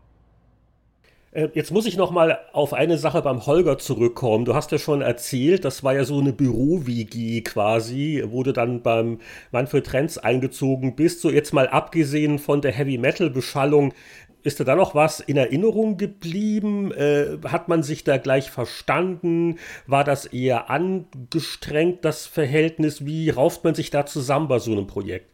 Äh, 1.32 1.48
jetzt 1.54 1.70
muss 1.70 1.86
ich 1.86 1.96
noch 1.96 2.10
mal 2.10 2.38
auf 2.52 2.72
eine 2.72 2.98
Sache 2.98 3.22
beim 3.22 3.46
Holger 3.46 3.78
zurückkommen. 3.78 4.44
Du 4.44 4.54
hast 4.54 4.72
ja 4.72 4.78
schon 4.78 5.00
erzählt, 5.00 5.64
das 5.64 5.84
war 5.84 5.94
ja 5.94 6.04
so 6.04 6.18
eine 6.20 6.32
Büro-WG 6.32 7.42
quasi, 7.42 8.24
wo 8.28 8.42
du 8.42 8.52
dann 8.52 8.82
beim 8.82 9.18
Manfred 9.52 9.86
Trenz 9.86 10.18
eingezogen 10.18 10.96
bist. 10.96 11.20
So 11.20 11.30
jetzt 11.30 11.52
mal 11.52 11.68
abgesehen 11.68 12.38
von 12.38 12.60
der 12.62 12.72
Heavy-Metal-Beschallung, 12.72 13.94
ist 14.42 14.60
da 14.60 14.74
noch 14.74 14.94
was 14.94 15.20
in 15.20 15.36
Erinnerung 15.36 15.96
geblieben? 15.96 16.92
Äh, 16.92 17.38
hat 17.44 17.68
man 17.68 17.82
sich 17.82 18.04
da 18.04 18.18
gleich 18.18 18.50
verstanden? 18.50 19.58
War 19.86 20.04
das 20.04 20.26
eher 20.26 20.70
angestrengt, 20.70 22.04
das 22.04 22.26
Verhältnis? 22.26 23.04
Wie 23.04 23.30
rauft 23.30 23.64
man 23.64 23.74
sich 23.74 23.90
da 23.90 24.06
zusammen 24.06 24.48
bei 24.48 24.58
so 24.58 24.72
einem 24.72 24.86
Projekt? 24.86 25.30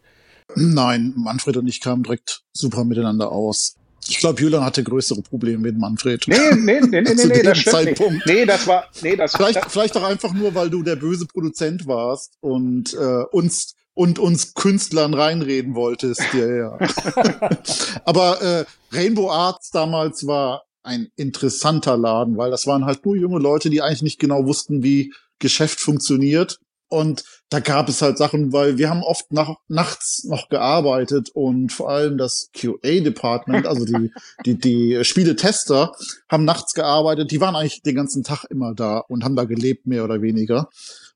Nein, 0.55 1.12
Manfred 1.16 1.57
und 1.57 1.66
ich 1.66 1.81
kamen 1.81 2.03
direkt 2.03 2.43
super 2.53 2.85
miteinander 2.85 3.33
aus. 3.33 3.77
Ich 4.09 4.19
glaube, 4.19 4.41
Julian 4.41 4.65
hatte 4.65 4.85
größere 4.85 5.23
Probleme 5.23 5.59
mit 5.59 5.78
Manfred. 5.78 6.24
Nee, 6.28 6.37
nee, 6.55 6.81
nee, 6.81 7.01
nee, 7.01 7.01
nee, 7.15 7.27
nee 7.27 7.43
das 7.43 7.59
stimmt 7.59 7.99
nicht. 8.01 8.27
Nee, 8.27 8.45
das 8.47 8.66
war, 8.66 8.85
nee, 9.03 9.16
das 9.16 9.35
vielleicht, 9.35 9.57
das, 9.57 9.73
vielleicht 9.73 9.97
auch 9.97 10.05
einfach 10.05 10.33
nur, 10.33 10.55
weil 10.55 10.70
du 10.70 10.83
der 10.83 10.97
böse 10.97 11.27
Produzent 11.27 11.87
warst 11.87 12.37
und 12.41 12.95
äh, 12.95 13.24
uns 13.33 13.74
und 13.97 14.18
uns 14.18 14.52
Künstlern 14.52 15.14
reinreden 15.14 15.74
wolltest. 15.74 16.23
Ja, 16.35 16.47
ja. 16.47 16.78
Aber 18.05 18.43
äh, 18.43 18.64
Rainbow 18.93 19.31
Arts 19.31 19.70
damals 19.70 20.27
war 20.27 20.64
ein 20.82 21.09
interessanter 21.16 21.97
Laden, 21.97 22.36
weil 22.36 22.51
das 22.51 22.66
waren 22.66 22.85
halt 22.85 23.06
nur 23.06 23.16
junge 23.16 23.39
Leute, 23.39 23.70
die 23.70 23.81
eigentlich 23.81 24.02
nicht 24.02 24.20
genau 24.20 24.44
wussten, 24.44 24.82
wie 24.82 25.14
Geschäft 25.39 25.81
funktioniert. 25.81 26.60
Und 26.89 27.24
da 27.48 27.59
gab 27.59 27.89
es 27.89 28.02
halt 28.02 28.18
Sachen, 28.18 28.52
weil 28.52 28.77
wir 28.77 28.90
haben 28.90 29.02
oft 29.02 29.32
nach, 29.32 29.55
nachts 29.66 30.24
noch 30.24 30.51
gearbeitet 30.51 31.31
und 31.31 31.73
vor 31.73 31.90
allem 31.90 32.18
das 32.18 32.51
QA-Department, 32.52 33.66
also 33.66 33.86
die, 33.86 34.12
die, 34.44 34.59
die 34.59 35.05
Spieletester, 35.05 35.93
haben 36.28 36.44
nachts 36.44 36.74
gearbeitet. 36.74 37.31
Die 37.31 37.40
waren 37.40 37.56
eigentlich 37.56 37.82
den 37.82 37.97
ganzen 37.97 38.23
Tag 38.23 38.44
immer 38.51 38.74
da 38.74 38.98
und 38.98 39.24
haben 39.24 39.36
da 39.36 39.44
gelebt, 39.44 39.86
mehr 39.86 40.05
oder 40.05 40.20
weniger. 40.20 40.68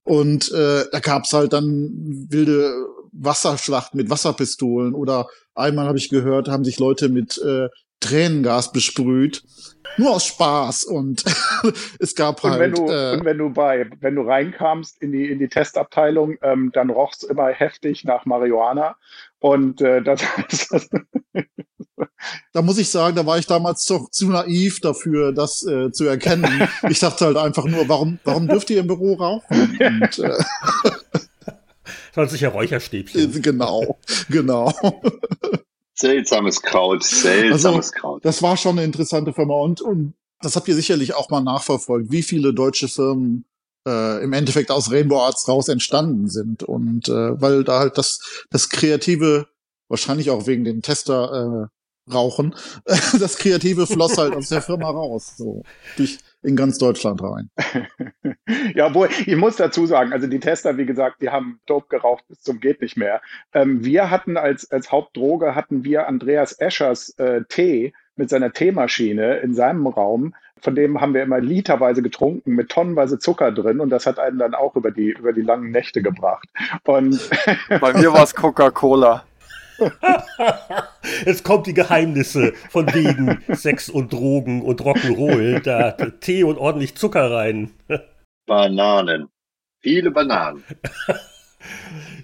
Und 0.05 0.51
äh, 0.52 0.85
da 0.90 1.01
gab's 1.01 1.32
halt 1.32 1.52
dann 1.52 1.90
wilde 2.28 2.72
Wasserschlachten 3.12 3.98
mit 3.98 4.10
Wasserpistolen 4.10 4.94
oder 4.94 5.27
einmal 5.55 5.86
habe 5.86 5.98
ich 5.98 6.09
gehört, 6.09 6.48
haben 6.48 6.64
sich 6.64 6.78
Leute 6.78 7.09
mit 7.09 7.39
äh, 7.39 7.68
Tränengas 8.01 8.72
besprüht. 8.72 9.43
Nur 9.97 10.12
aus 10.12 10.27
Spaß 10.27 10.85
und 10.85 11.24
es 11.98 12.14
gab 12.14 12.44
und 12.44 12.51
halt. 12.51 12.60
Wenn 12.60 12.72
du, 12.72 12.90
äh, 12.90 13.14
und 13.14 13.24
wenn 13.24 13.39
du 13.39 13.51
bei, 13.51 13.90
wenn 14.01 14.14
du 14.14 14.22
reinkamst 14.22 15.02
in 15.02 15.12
die, 15.12 15.28
in 15.28 15.39
die 15.39 15.48
Testabteilung, 15.48 16.36
ähm, 16.43 16.70
dann 16.72 16.90
roch's 16.90 17.24
immer 17.24 17.48
heftig 17.48 18.05
nach 18.05 18.24
Marihuana. 18.24 18.97
Und 19.40 19.81
äh, 19.81 20.01
das, 20.02 20.22
das 20.70 20.89
da 22.52 22.62
muss 22.62 22.78
ich 22.78 22.89
sagen, 22.89 23.16
da 23.16 23.27
war 23.27 23.39
ich 23.39 23.47
damals 23.47 23.85
doch 23.86 24.10
zu 24.10 24.28
naiv 24.28 24.81
dafür, 24.81 25.32
das 25.32 25.66
äh, 25.66 25.90
zu 25.90 26.05
erkennen. 26.05 26.68
Ich 26.89 27.01
dachte 27.01 27.27
halt 27.27 27.36
einfach 27.36 27.64
nur, 27.64 27.89
warum, 27.89 28.18
warum 28.24 28.48
dürft 28.48 28.70
ihr 28.70 28.81
im 28.81 28.86
Büro 28.86 29.14
rauchen? 29.14 29.78
Und, 29.81 30.18
äh, 30.18 30.39
Soll 32.14 32.28
sich 32.28 32.40
ja 32.40 32.48
Räucherstäbchen. 32.48 33.31
Genau, 33.43 33.98
genau. 34.28 34.72
Seltsames 36.01 36.62
Kraut, 36.62 37.05
seltsames 37.05 37.89
also, 37.89 37.93
Kraut. 37.93 38.24
Das 38.24 38.43
war 38.43 38.56
schon 38.56 38.78
eine 38.78 38.85
interessante 38.85 39.32
Firma 39.35 39.55
und, 39.55 39.82
und 39.82 40.14
das 40.40 40.56
habt 40.56 40.66
ihr 40.68 40.74
sicherlich 40.74 41.14
auch 41.14 41.28
mal 41.28 41.43
nachverfolgt, 41.43 42.10
wie 42.10 42.22
viele 42.22 42.55
deutsche 42.55 42.89
Firmen 42.89 43.44
äh, 43.86 44.24
im 44.24 44.32
Endeffekt 44.32 44.70
aus 44.70 44.90
Rainbow 44.90 45.20
Arts 45.20 45.47
raus 45.47 45.68
entstanden 45.68 46.28
sind. 46.28 46.62
Und 46.62 47.09
äh, 47.09 47.40
weil 47.40 47.64
da 47.64 47.81
halt 47.81 47.98
das, 47.98 48.20
das 48.51 48.70
Kreative, 48.70 49.48
wahrscheinlich 49.89 50.31
auch 50.31 50.47
wegen 50.47 50.64
den 50.64 50.81
Tester 50.81 51.68
äh, 52.09 52.12
rauchen, 52.12 52.55
das 53.18 53.36
Kreative 53.36 53.86
floss 53.86 54.16
halt 54.16 54.35
aus 54.35 54.48
der 54.48 54.62
Firma 54.62 54.89
raus. 54.89 55.35
So 55.36 55.62
durch 55.97 56.18
in 56.43 56.57
ganz 56.57 56.79
Deutschland 56.79 57.23
rein. 57.23 57.51
ja, 58.75 58.87
obwohl, 58.87 59.09
ich 59.27 59.37
muss 59.37 59.57
dazu 59.57 59.87
sagen, 59.87 60.12
also 60.12 60.27
die 60.27 60.41
Tester, 60.41 60.77
wie 60.79 60.87
gesagt, 60.87 61.21
die 61.21 61.31
haben 61.31 61.61
Dope 61.67 61.89
geraucht 61.89 62.25
bis 62.29 62.41
zum 62.41 62.61
geht 62.61 62.81
nicht 62.81 62.97
mehr. 62.97 63.21
Ähm, 63.53 63.85
wir 63.85 64.11
hatten 64.11 64.37
als, 64.37 64.71
als 64.71 64.91
Hauptdroge 64.91 65.55
hatten 65.55 65.85
wir 65.85 66.09
Andreas 66.09 66.59
Eschers 66.59 67.11
äh, 67.19 67.43
Tee 67.49 67.93
mit 68.17 68.31
seiner 68.31 68.53
Teemaschine 68.53 69.39
in 69.39 69.55
seinem 69.55 69.87
Raum. 69.87 70.35
Von 70.61 70.75
dem 70.75 71.01
haben 71.01 71.15
wir 71.15 71.23
immer 71.23 71.41
literweise 71.41 72.03
getrunken 72.03 72.55
mit 72.55 72.69
tonnenweise 72.69 73.19
Zucker 73.19 73.51
drin 73.51 73.81
und 73.81 73.89
das 73.91 74.07
hat 74.07 74.19
einen 74.19 74.39
dann 74.39 74.55
auch 74.55 74.77
über 74.77 74.91
die, 74.91 75.11
über 75.11 75.33
die 75.33 75.41
langen 75.43 75.71
Nächte 75.71 76.03
gebracht. 76.03 76.49
Und 76.85 77.31
Bei 77.81 77.95
mir 77.95 78.12
war 78.12 78.25
es 78.25 78.35
Coca-Cola. 78.35 79.25
Jetzt 81.27 81.44
kommt 81.44 81.66
die 81.66 81.74
Geheimnisse 81.74 82.52
von 82.70 82.86
wegen 82.94 83.43
Sex 83.48 83.89
und 83.89 84.12
Drogen 84.12 84.62
und 84.62 84.81
Rock'n'Roll. 84.82 85.61
Da 85.61 85.93
Tee 85.93 86.44
und 86.44 86.59
ordentlich 86.59 86.97
Zucker 86.97 87.31
rein. 87.31 87.70
Bananen. 88.47 89.28
Viele 89.81 90.11
Bananen. 90.11 90.65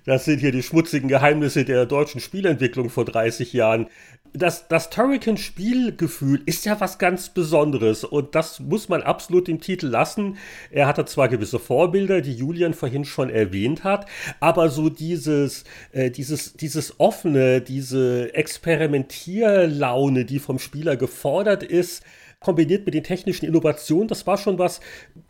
Das 0.05 0.25
sind 0.25 0.39
hier 0.39 0.53
die 0.53 0.63
schmutzigen 0.63 1.09
Geheimnisse 1.09 1.65
der 1.65 1.85
deutschen 1.85 2.21
Spielentwicklung 2.21 2.91
vor 2.91 3.05
30 3.05 3.53
Jahren 3.53 3.89
das, 4.33 4.69
das 4.69 4.91
Turrican-Spielgefühl 4.91 6.43
ist 6.47 6.65
ja 6.65 6.81
was 6.81 6.99
ganz 6.99 7.29
Besonderes 7.29 8.05
und 8.05 8.35
das 8.35 8.61
muss 8.61 8.89
man 8.89 9.03
absolut 9.03 9.49
im 9.49 9.61
Titel 9.61 9.87
lassen. 9.87 10.39
Er 10.71 10.87
hatte 10.87 11.05
zwar 11.05 11.29
gewisse 11.29 11.59
Vorbilder, 11.59 12.21
die 12.21 12.35
Julian 12.35 12.75
vorhin 12.75 13.05
schon 13.05 13.31
erwähnt 13.31 13.85
hat, 13.85 14.07
aber 14.41 14.69
so 14.69 14.89
dieses, 14.89 15.65
äh, 15.93 16.11
dieses, 16.11 16.55
dieses 16.55 17.01
offene, 17.01 17.61
diese 17.61 18.35
Experimentierlaune, 18.35 20.25
die 20.25 20.39
vom 20.39 20.59
Spieler 20.59 20.97
gefordert 20.97 21.63
ist, 21.63 22.03
kombiniert 22.47 22.87
mit 22.87 22.95
den 22.95 23.03
technischen 23.03 23.45
Innovationen, 23.45 24.07
das 24.07 24.25
war 24.25 24.39
schon 24.39 24.57
was 24.57 24.79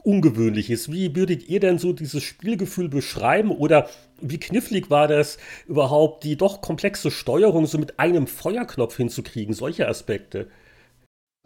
Ungewöhnliches. 0.02 0.93
Wie 0.93 1.16
würdet 1.16 1.48
ihr 1.48 1.60
denn 1.60 1.78
so 1.78 1.94
dieses 1.94 2.22
Spielgefühl 2.22 2.90
beschreiben 2.90 3.51
oder 3.51 3.88
wie 4.20 4.38
knifflig 4.38 4.90
war 4.90 5.09
das 5.09 5.38
überhaupt, 5.66 6.24
die 6.24 6.36
doch 6.36 6.60
komplexe 6.60 7.10
Steuerung 7.10 7.64
so 7.64 7.78
mit 7.78 7.98
einem 7.98 8.26
Feuerknopf 8.26 8.98
hinzukriegen, 8.98 9.55
solche 9.55 9.88
Aspekte? 9.88 10.48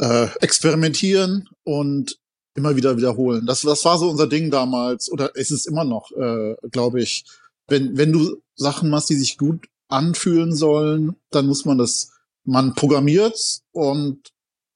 Äh, 0.00 0.26
experimentieren 0.40 1.48
und 1.62 2.18
immer 2.56 2.74
wieder 2.74 2.96
wiederholen. 2.96 3.46
Das, 3.46 3.60
das 3.60 3.84
war 3.84 3.96
so 3.96 4.10
unser 4.10 4.26
Ding 4.26 4.50
damals, 4.50 5.08
oder 5.12 5.30
es 5.36 5.52
ist 5.52 5.68
immer 5.68 5.84
noch, 5.84 6.10
äh, 6.10 6.56
glaube 6.72 7.00
ich. 7.00 7.24
Wenn, 7.68 7.96
wenn 7.96 8.10
du 8.10 8.42
Sachen 8.56 8.90
machst, 8.90 9.10
die 9.10 9.14
sich 9.14 9.38
gut 9.38 9.68
anfühlen 9.86 10.52
sollen, 10.52 11.14
dann 11.30 11.46
muss 11.46 11.64
man 11.64 11.78
das, 11.78 12.10
man 12.44 12.74
programmiert 12.74 13.60
und 13.70 14.32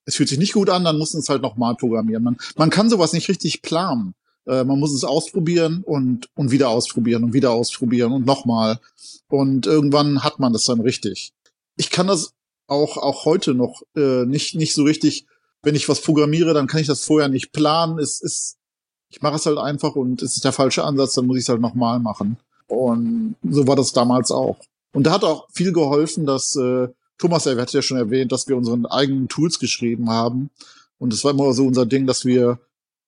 es 0.06 0.16
fühlt 0.16 0.28
sich 0.28 0.39
nicht 0.39 0.52
gut 0.52 0.70
an, 0.70 0.85
dann 0.85 0.98
muss 0.98 1.14
man 1.14 1.20
es 1.20 1.28
halt 1.28 1.43
nochmal 1.43 1.76
programmieren. 1.76 2.22
Man, 2.22 2.36
man 2.56 2.70
kann 2.70 2.90
sowas 2.90 3.12
nicht 3.12 3.28
richtig 3.28 3.62
planen. 3.62 4.14
Äh, 4.47 4.64
man 4.64 4.78
muss 4.78 4.93
es 4.93 5.05
ausprobieren 5.05 5.82
und, 5.85 6.28
und 6.35 6.51
wieder 6.51 6.68
ausprobieren 6.68 7.24
und 7.24 7.32
wieder 7.32 7.52
ausprobieren 7.52 8.12
und 8.12 8.26
nochmal. 8.26 8.78
Und 9.28 9.66
irgendwann 9.66 10.22
hat 10.22 10.39
man 10.39 10.52
das 10.52 10.64
dann 10.64 10.81
richtig. 10.81 11.32
Ich 11.76 11.90
kann 11.90 12.06
das 12.06 12.35
auch, 12.66 12.97
auch 12.97 13.24
heute 13.24 13.55
noch 13.55 13.82
äh, 13.97 14.24
nicht, 14.26 14.55
nicht 14.55 14.74
so 14.74 14.85
richtig, 14.85 15.26
wenn 15.62 15.74
ich 15.74 15.89
was 15.89 16.02
programmiere, 16.02 16.55
dann 16.55 16.66
kann 16.66 16.81
ich 16.81 16.86
das 16.86 17.05
vorher 17.05 17.28
nicht 17.28 17.52
planen. 17.52 17.98
Es 17.98 18.20
ist, 18.20 18.56
ich 19.09 19.22
mache 19.22 19.36
es 19.36 19.47
halt 19.47 19.59
einfach 19.59 19.97
und 19.97 20.22
es 20.22 20.36
ist 20.36 20.44
der 20.44 20.52
falsche 20.52 20.85
Ansatz, 20.85 21.14
dann 21.14 21.26
muss 21.26 21.39
ich 21.39 21.44
es 21.44 21.48
halt 21.48 21.60
nochmal 21.60 21.98
machen. 22.01 22.36
Und 22.66 23.36
so 23.43 23.66
war 23.66 23.76
das 23.76 23.93
damals 23.93 24.31
auch. 24.31 24.59
Und 24.93 25.05
da 25.05 25.12
hat 25.12 25.24
auch 25.24 25.48
viel 25.52 25.72
geholfen, 25.72 26.26
dass 26.26 26.56
äh, 26.56 26.89
Thomas, 27.19 27.47
er 27.47 27.57
hat 27.57 27.73
ja 27.73 27.82
schon 27.82 27.97
erwähnt, 27.97 28.32
dass 28.32 28.49
wir 28.49 28.57
unseren 28.57 28.86
eigenen 28.86 29.28
Tools 29.28 29.59
geschrieben 29.59 30.11
haben. 30.11 30.51
Und 30.99 31.12
es 31.12 31.24
war 31.24 31.32
immer 31.32 31.53
so 31.53 31.66
unser 31.66 31.86
Ding, 31.86 32.07
dass 32.07 32.24
wir 32.24 32.59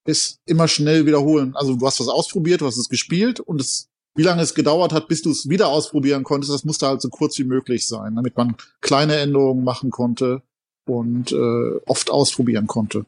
es 0.05 0.39
immer 0.45 0.67
schnell 0.67 1.05
wiederholen. 1.05 1.55
Also 1.55 1.75
du 1.75 1.85
hast 1.85 1.99
was 1.99 2.07
ausprobiert, 2.07 2.61
du 2.61 2.65
hast 2.65 2.77
es 2.77 2.89
gespielt 2.89 3.39
und 3.39 3.59
es, 3.59 3.89
wie 4.15 4.23
lange 4.23 4.41
es 4.41 4.55
gedauert 4.55 4.93
hat, 4.93 5.07
bis 5.07 5.21
du 5.21 5.31
es 5.31 5.49
wieder 5.49 5.67
ausprobieren 5.67 6.23
konntest, 6.23 6.53
das 6.53 6.63
musste 6.63 6.87
halt 6.87 7.01
so 7.01 7.09
kurz 7.09 7.37
wie 7.37 7.43
möglich 7.43 7.87
sein, 7.87 8.15
damit 8.15 8.37
man 8.37 8.55
kleine 8.81 9.17
Änderungen 9.17 9.63
machen 9.63 9.91
konnte 9.91 10.41
und 10.85 11.31
äh, 11.31 11.79
oft 11.85 12.09
ausprobieren 12.09 12.67
konnte. 12.67 13.05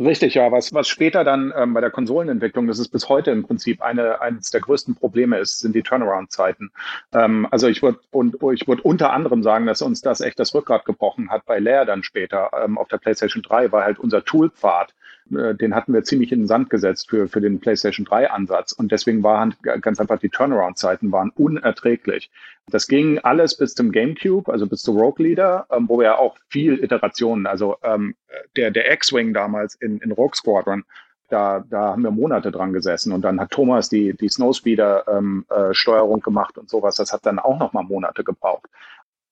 Richtig, 0.00 0.32
ja. 0.32 0.50
Was, 0.50 0.72
was 0.72 0.88
später 0.88 1.24
dann 1.24 1.52
ähm, 1.54 1.74
bei 1.74 1.82
der 1.82 1.90
Konsolenentwicklung, 1.90 2.66
das 2.66 2.78
ist 2.78 2.88
bis 2.88 3.10
heute 3.10 3.32
im 3.32 3.42
Prinzip 3.42 3.82
eine, 3.82 4.22
eines 4.22 4.48
der 4.48 4.62
größten 4.62 4.94
Probleme 4.94 5.36
ist, 5.38 5.58
sind 5.58 5.74
die 5.74 5.82
Turnaround-Zeiten. 5.82 6.72
Ähm, 7.12 7.46
also 7.50 7.68
ich 7.68 7.82
würde 7.82 8.00
und 8.10 8.36
ich 8.54 8.66
würde 8.66 8.80
unter 8.80 9.12
anderem 9.12 9.42
sagen, 9.42 9.66
dass 9.66 9.82
uns 9.82 10.00
das 10.00 10.22
echt 10.22 10.38
das 10.38 10.54
Rückgrat 10.54 10.86
gebrochen 10.86 11.30
hat 11.30 11.44
bei 11.44 11.58
Lair 11.58 11.84
dann 11.84 12.02
später 12.02 12.50
ähm, 12.64 12.78
auf 12.78 12.88
der 12.88 12.96
PlayStation 12.96 13.42
3, 13.42 13.72
weil 13.72 13.84
halt 13.84 13.98
unser 13.98 14.24
Toolpfad 14.24 14.94
äh, 15.34 15.54
den 15.54 15.74
hatten 15.74 15.92
wir 15.92 16.02
ziemlich 16.02 16.32
in 16.32 16.40
den 16.40 16.46
Sand 16.46 16.70
gesetzt 16.70 17.10
für, 17.10 17.28
für 17.28 17.40
den 17.40 17.60
PlayStation 17.60 18.04
3 18.04 18.30
Ansatz. 18.30 18.72
Und 18.72 18.92
deswegen 18.92 19.22
waren 19.22 19.54
ganz 19.62 20.00
einfach 20.00 20.18
die 20.18 20.28
Turnaround-Zeiten 20.28 21.12
waren 21.12 21.30
unerträglich. 21.30 22.30
Das 22.68 22.86
ging 22.86 23.18
alles 23.18 23.56
bis 23.56 23.74
zum 23.74 23.92
GameCube, 23.92 24.52
also 24.52 24.66
bis 24.66 24.82
zu 24.82 24.92
Rogue 24.92 25.24
Leader, 25.26 25.66
ähm, 25.70 25.88
wo 25.88 25.98
wir 25.98 26.18
auch 26.18 26.36
viel 26.48 26.82
Iterationen, 26.82 27.46
also 27.46 27.76
ähm, 27.82 28.14
der, 28.56 28.70
der 28.70 28.92
X-Wing 28.92 29.34
damals 29.34 29.74
in, 29.74 29.98
in 29.98 30.12
Rogue 30.12 30.34
Squadron, 30.34 30.84
da, 31.28 31.64
da 31.68 31.92
haben 31.92 32.02
wir 32.02 32.10
Monate 32.10 32.50
dran 32.50 32.72
gesessen 32.72 33.12
und 33.12 33.22
dann 33.22 33.40
hat 33.40 33.50
Thomas 33.50 33.88
die, 33.88 34.14
die 34.14 34.28
Snowspeeder-Steuerung 34.28 36.14
ähm, 36.14 36.18
äh, 36.18 36.24
gemacht 36.24 36.58
und 36.58 36.68
sowas. 36.68 36.96
Das 36.96 37.12
hat 37.12 37.24
dann 37.24 37.38
auch 37.38 37.58
noch 37.58 37.72
mal 37.72 37.84
Monate 37.84 38.24
gebraucht. 38.24 38.66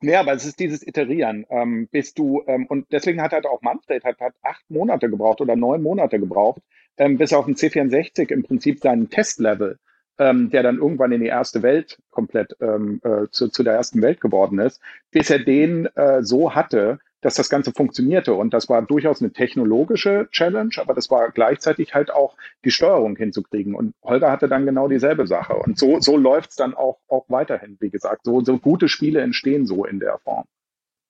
Ja, 0.01 0.20
aber 0.20 0.33
es 0.33 0.45
ist 0.45 0.61
dieses 0.61 0.87
Iterieren. 0.87 1.45
Ähm, 1.51 1.89
bist 1.89 2.19
du, 2.19 2.43
ähm, 2.47 2.66
und 2.66 2.87
deswegen 2.93 3.20
hat 3.20 3.33
halt 3.33 3.47
auch 3.47 3.62
Manfred 3.62 4.05
hat, 4.05 4.20
hat 4.20 4.35
acht 4.43 4.70
Monate 4.70 5.11
gebraucht 5.11 5.41
oder 5.41 5.57
neun 5.57 5.83
Monate 5.83 6.20
gebraucht, 6.20 6.62
ähm, 6.99 7.19
bis 7.19 7.33
er 7.33 7.41
auf 7.41 7.47
dem 7.47 7.55
C64 7.55 8.31
im 8.31 8.45
Prinzip 8.45 8.81
seinen 8.81 9.11
Testlevel, 9.11 9.79
ähm, 10.19 10.51
der 10.51 10.62
dann 10.62 10.79
irgendwann 10.79 11.11
in 11.12 11.20
die 11.20 11.27
erste 11.27 11.62
Welt 11.62 12.01
komplett 12.11 12.57
ähm, 12.61 13.01
äh, 13.03 13.27
zu, 13.31 13.49
zu 13.49 13.65
der 13.65 13.75
ersten 13.75 14.01
Welt 14.01 14.20
geworden 14.20 14.61
ist, 14.61 14.81
bis 15.11 15.31
er 15.31 15.41
den 15.41 15.87
äh, 15.97 16.23
so 16.23 16.55
hatte, 16.55 17.01
dass 17.20 17.35
das 17.35 17.49
Ganze 17.51 17.73
funktionierte. 17.73 18.35
Und 18.35 18.55
das 18.55 18.69
war 18.69 18.82
durchaus 18.82 19.20
eine 19.20 19.32
technologische 19.32 20.28
Challenge, 20.31 20.70
aber 20.77 20.95
das 20.95 21.11
war 21.11 21.31
gleichzeitig 21.31 21.95
halt 21.95 22.11
auch 22.11 22.36
die 22.65 22.70
Steuerung 22.70 23.16
hinzukriegen. 23.16 23.74
Und 23.74 23.95
Holger 24.03 24.31
hatte 24.31 24.49
dann 24.49 24.66
genau 24.66 24.89
dieselbe 24.89 25.27
Sache. 25.27 25.55
Und 25.55 25.78
so, 25.78 26.01
so 26.01 26.16
läuft's 26.16 26.57
dann 26.57 26.74
auch, 26.74 26.99
auch 27.09 27.24
weiterhin, 27.28 27.77
wie 27.81 27.90
gesagt. 27.90 28.23
So, 28.24 28.43
so 28.45 28.59
gute 28.59 28.89
Spiele 28.89 29.20
entstehen 29.20 29.66
so 29.66 29.85
in 29.85 30.01
der 30.01 30.19
Form. 30.19 30.45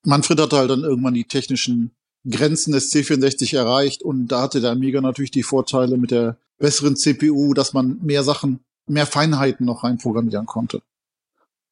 Manfred 0.04 0.40
hatte 0.40 0.56
halt 0.56 0.70
dann 0.70 0.82
irgendwann 0.82 1.14
die 1.14 1.24
technischen 1.24 1.90
Grenzen 2.28 2.72
des 2.72 2.92
C64 2.92 3.56
erreicht 3.56 4.02
und 4.02 4.28
da 4.28 4.42
hatte 4.42 4.60
der 4.60 4.70
Amiga 4.70 5.00
natürlich 5.00 5.30
die 5.30 5.42
Vorteile 5.42 5.96
mit 5.96 6.10
der 6.10 6.36
besseren 6.58 6.96
CPU, 6.96 7.54
dass 7.54 7.72
man 7.72 7.98
mehr 8.02 8.22
Sachen, 8.22 8.60
mehr 8.86 9.06
Feinheiten 9.06 9.66
noch 9.66 9.84
reinprogrammieren 9.84 10.46
konnte. 10.46 10.82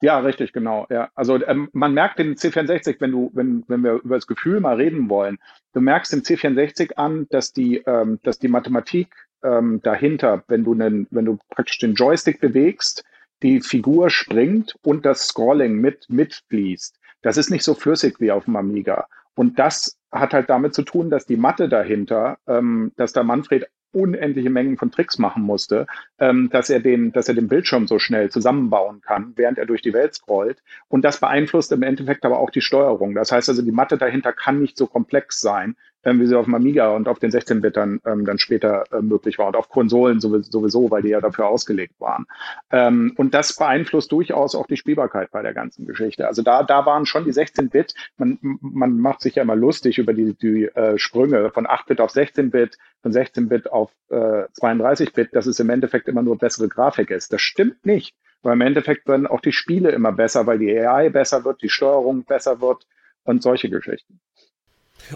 Ja, 0.03 0.19
richtig, 0.19 0.53
genau. 0.53 0.87
Ja, 0.91 1.11
also 1.15 1.43
ähm, 1.47 1.69
man 1.73 1.95
merkt 1.95 2.19
den 2.19 2.35
C64, 2.37 2.97
wenn 3.01 3.13
du, 3.13 3.31
wenn, 3.33 3.65
wenn 3.67 3.83
wir 3.83 3.95
über 3.95 4.17
das 4.17 4.27
Gefühl 4.27 4.61
mal 4.61 4.77
reden 4.77 5.09
wollen, 5.09 5.39
du 5.73 5.81
merkst 5.81 6.13
dem 6.13 6.21
C64 6.21 6.95
an, 6.97 7.27
dass 7.31 7.53
die, 7.53 7.79
ähm, 7.87 8.19
dass 8.23 8.39
die 8.39 8.49
Mathematik 8.49 9.09
ähm, 9.43 9.81
dahinter, 9.83 10.45
wenn 10.49 10.65
du 10.65 10.75
einen, 10.75 11.07
wenn 11.11 11.25
du 11.25 11.39
praktisch 11.49 11.79
den 11.79 11.95
Joystick 11.95 12.41
bewegst, 12.41 13.05
die 13.43 13.61
Figur 13.61 14.11
springt 14.11 14.77
und 14.83 15.07
das 15.07 15.29
Scrolling 15.29 15.77
mit 15.81 16.07
mitfließt. 16.09 16.99
Das 17.23 17.37
ist 17.39 17.51
nicht 17.51 17.65
so 17.65 17.75
flüssig 17.75 18.21
wie 18.21 18.31
auf 18.31 18.45
dem 18.45 18.57
Amiga. 18.57 19.07
Und 19.35 19.59
das 19.59 19.99
hat 20.13 20.33
halt 20.33 20.51
damit 20.51 20.75
zu 20.75 20.83
tun, 20.83 21.11
dass 21.11 21.27
die 21.27 21.37
Mathe 21.37 21.69
dahinter, 21.69 22.39
ähm, 22.47 22.93
dass 22.97 23.13
da 23.13 23.23
Manfred 23.23 23.67
unendliche 23.97 24.51
Mengen 24.51 24.77
von 24.77 24.91
Tricks 24.91 25.19
machen 25.19 25.43
musste, 25.43 25.87
ähm, 26.19 26.51
dass 26.53 26.69
er 26.71 26.81
den, 26.81 27.13
dass 27.13 27.29
er 27.29 27.35
den 27.35 27.49
Bildschirm 27.49 27.87
so 27.87 27.99
schnell 27.99 28.31
zusammenbauen 28.31 29.01
kann, 29.01 29.33
während 29.37 29.59
er 29.59 29.67
durch 29.67 29.81
die 29.81 29.95
Welt 29.95 30.15
scrollt. 30.15 30.63
Und 30.89 31.03
das 31.03 31.19
beeinflusst 31.19 31.73
im 31.73 31.83
Endeffekt 31.83 32.25
aber 32.25 32.39
auch 32.39 32.51
die 32.51 32.61
Steuerung. 32.61 33.15
Das 33.15 33.33
heißt 33.33 33.49
also, 33.49 33.63
die 33.63 33.73
Mathe 33.73 33.97
dahinter 33.97 34.33
kann 34.33 34.61
nicht 34.61 34.77
so 34.77 34.87
komplex 34.87 35.41
sein, 35.41 35.77
wie 36.15 36.27
sie 36.27 36.39
auf 36.39 36.45
dem 36.45 36.55
Amiga 36.55 36.95
und 36.95 37.09
auf 37.09 37.19
den 37.19 37.31
16-Bitern 37.31 38.01
ähm, 38.07 38.25
dann 38.25 38.39
später 38.39 38.85
äh, 38.93 39.03
möglich 39.03 39.39
war 39.39 39.49
und 39.49 39.57
auf 39.57 39.69
Konsolen 39.69 40.21
sowieso, 40.21 40.91
weil 40.91 41.03
die 41.03 41.09
ja 41.09 41.21
dafür 41.21 41.49
ausgelegt 41.49 41.95
waren. 41.99 42.27
Ähm, 42.71 43.13
und 43.17 43.35
das 43.35 43.57
beeinflusst 43.57 44.13
durchaus 44.13 44.55
auch 44.55 44.67
die 44.67 44.77
Spielbarkeit 44.77 45.31
bei 45.33 45.43
der 45.43 45.55
ganzen 45.55 45.87
Geschichte. 45.87 46.27
Also 46.27 46.43
da, 46.43 46.63
da 46.63 46.87
waren 46.87 47.07
schon 47.07 47.25
die 47.25 47.33
16-Bit, 47.33 47.95
man, 48.17 48.39
man 48.41 48.99
macht 48.99 49.21
sich 49.21 49.35
ja 49.35 49.43
immer 49.43 49.57
lustig 49.57 49.99
über 49.99 50.15
die, 50.15 50.35
die 50.35 50.65
äh, 50.65 50.99
Sprünge 50.99 51.51
von 51.51 51.67
8-Bit 51.67 52.01
auf 52.01 52.13
16-Bit, 52.13 52.79
von 53.03 53.13
16-Bit 53.13 53.73
auf 53.73 53.91
äh, 54.09 54.45
32-Bit, 54.61 55.35
dass 55.35 55.47
es 55.47 55.61
im 55.61 55.71
Endeffekt 55.71 56.09
immer 56.09 56.23
nur 56.23 56.39
bessere 56.39 56.69
Grafik 56.69 57.11
ist. 57.11 57.33
Das 57.33 57.43
stimmt 57.43 57.85
nicht. 57.85 58.15
Weil 58.43 58.53
im 58.53 58.61
Endeffekt 58.61 59.09
werden 59.09 59.27
auch 59.27 59.41
die 59.41 59.53
Spiele 59.53 59.91
immer 59.91 60.13
besser, 60.13 60.47
weil 60.47 60.59
die 60.59 60.71
AI 60.79 61.09
besser 61.09 61.45
wird, 61.45 61.63
die 61.63 61.69
Steuerung 61.69 62.25
besser 62.25 62.61
wird 62.61 62.87
und 63.25 63.43
solche 63.43 63.69
Geschichten. 63.69 64.21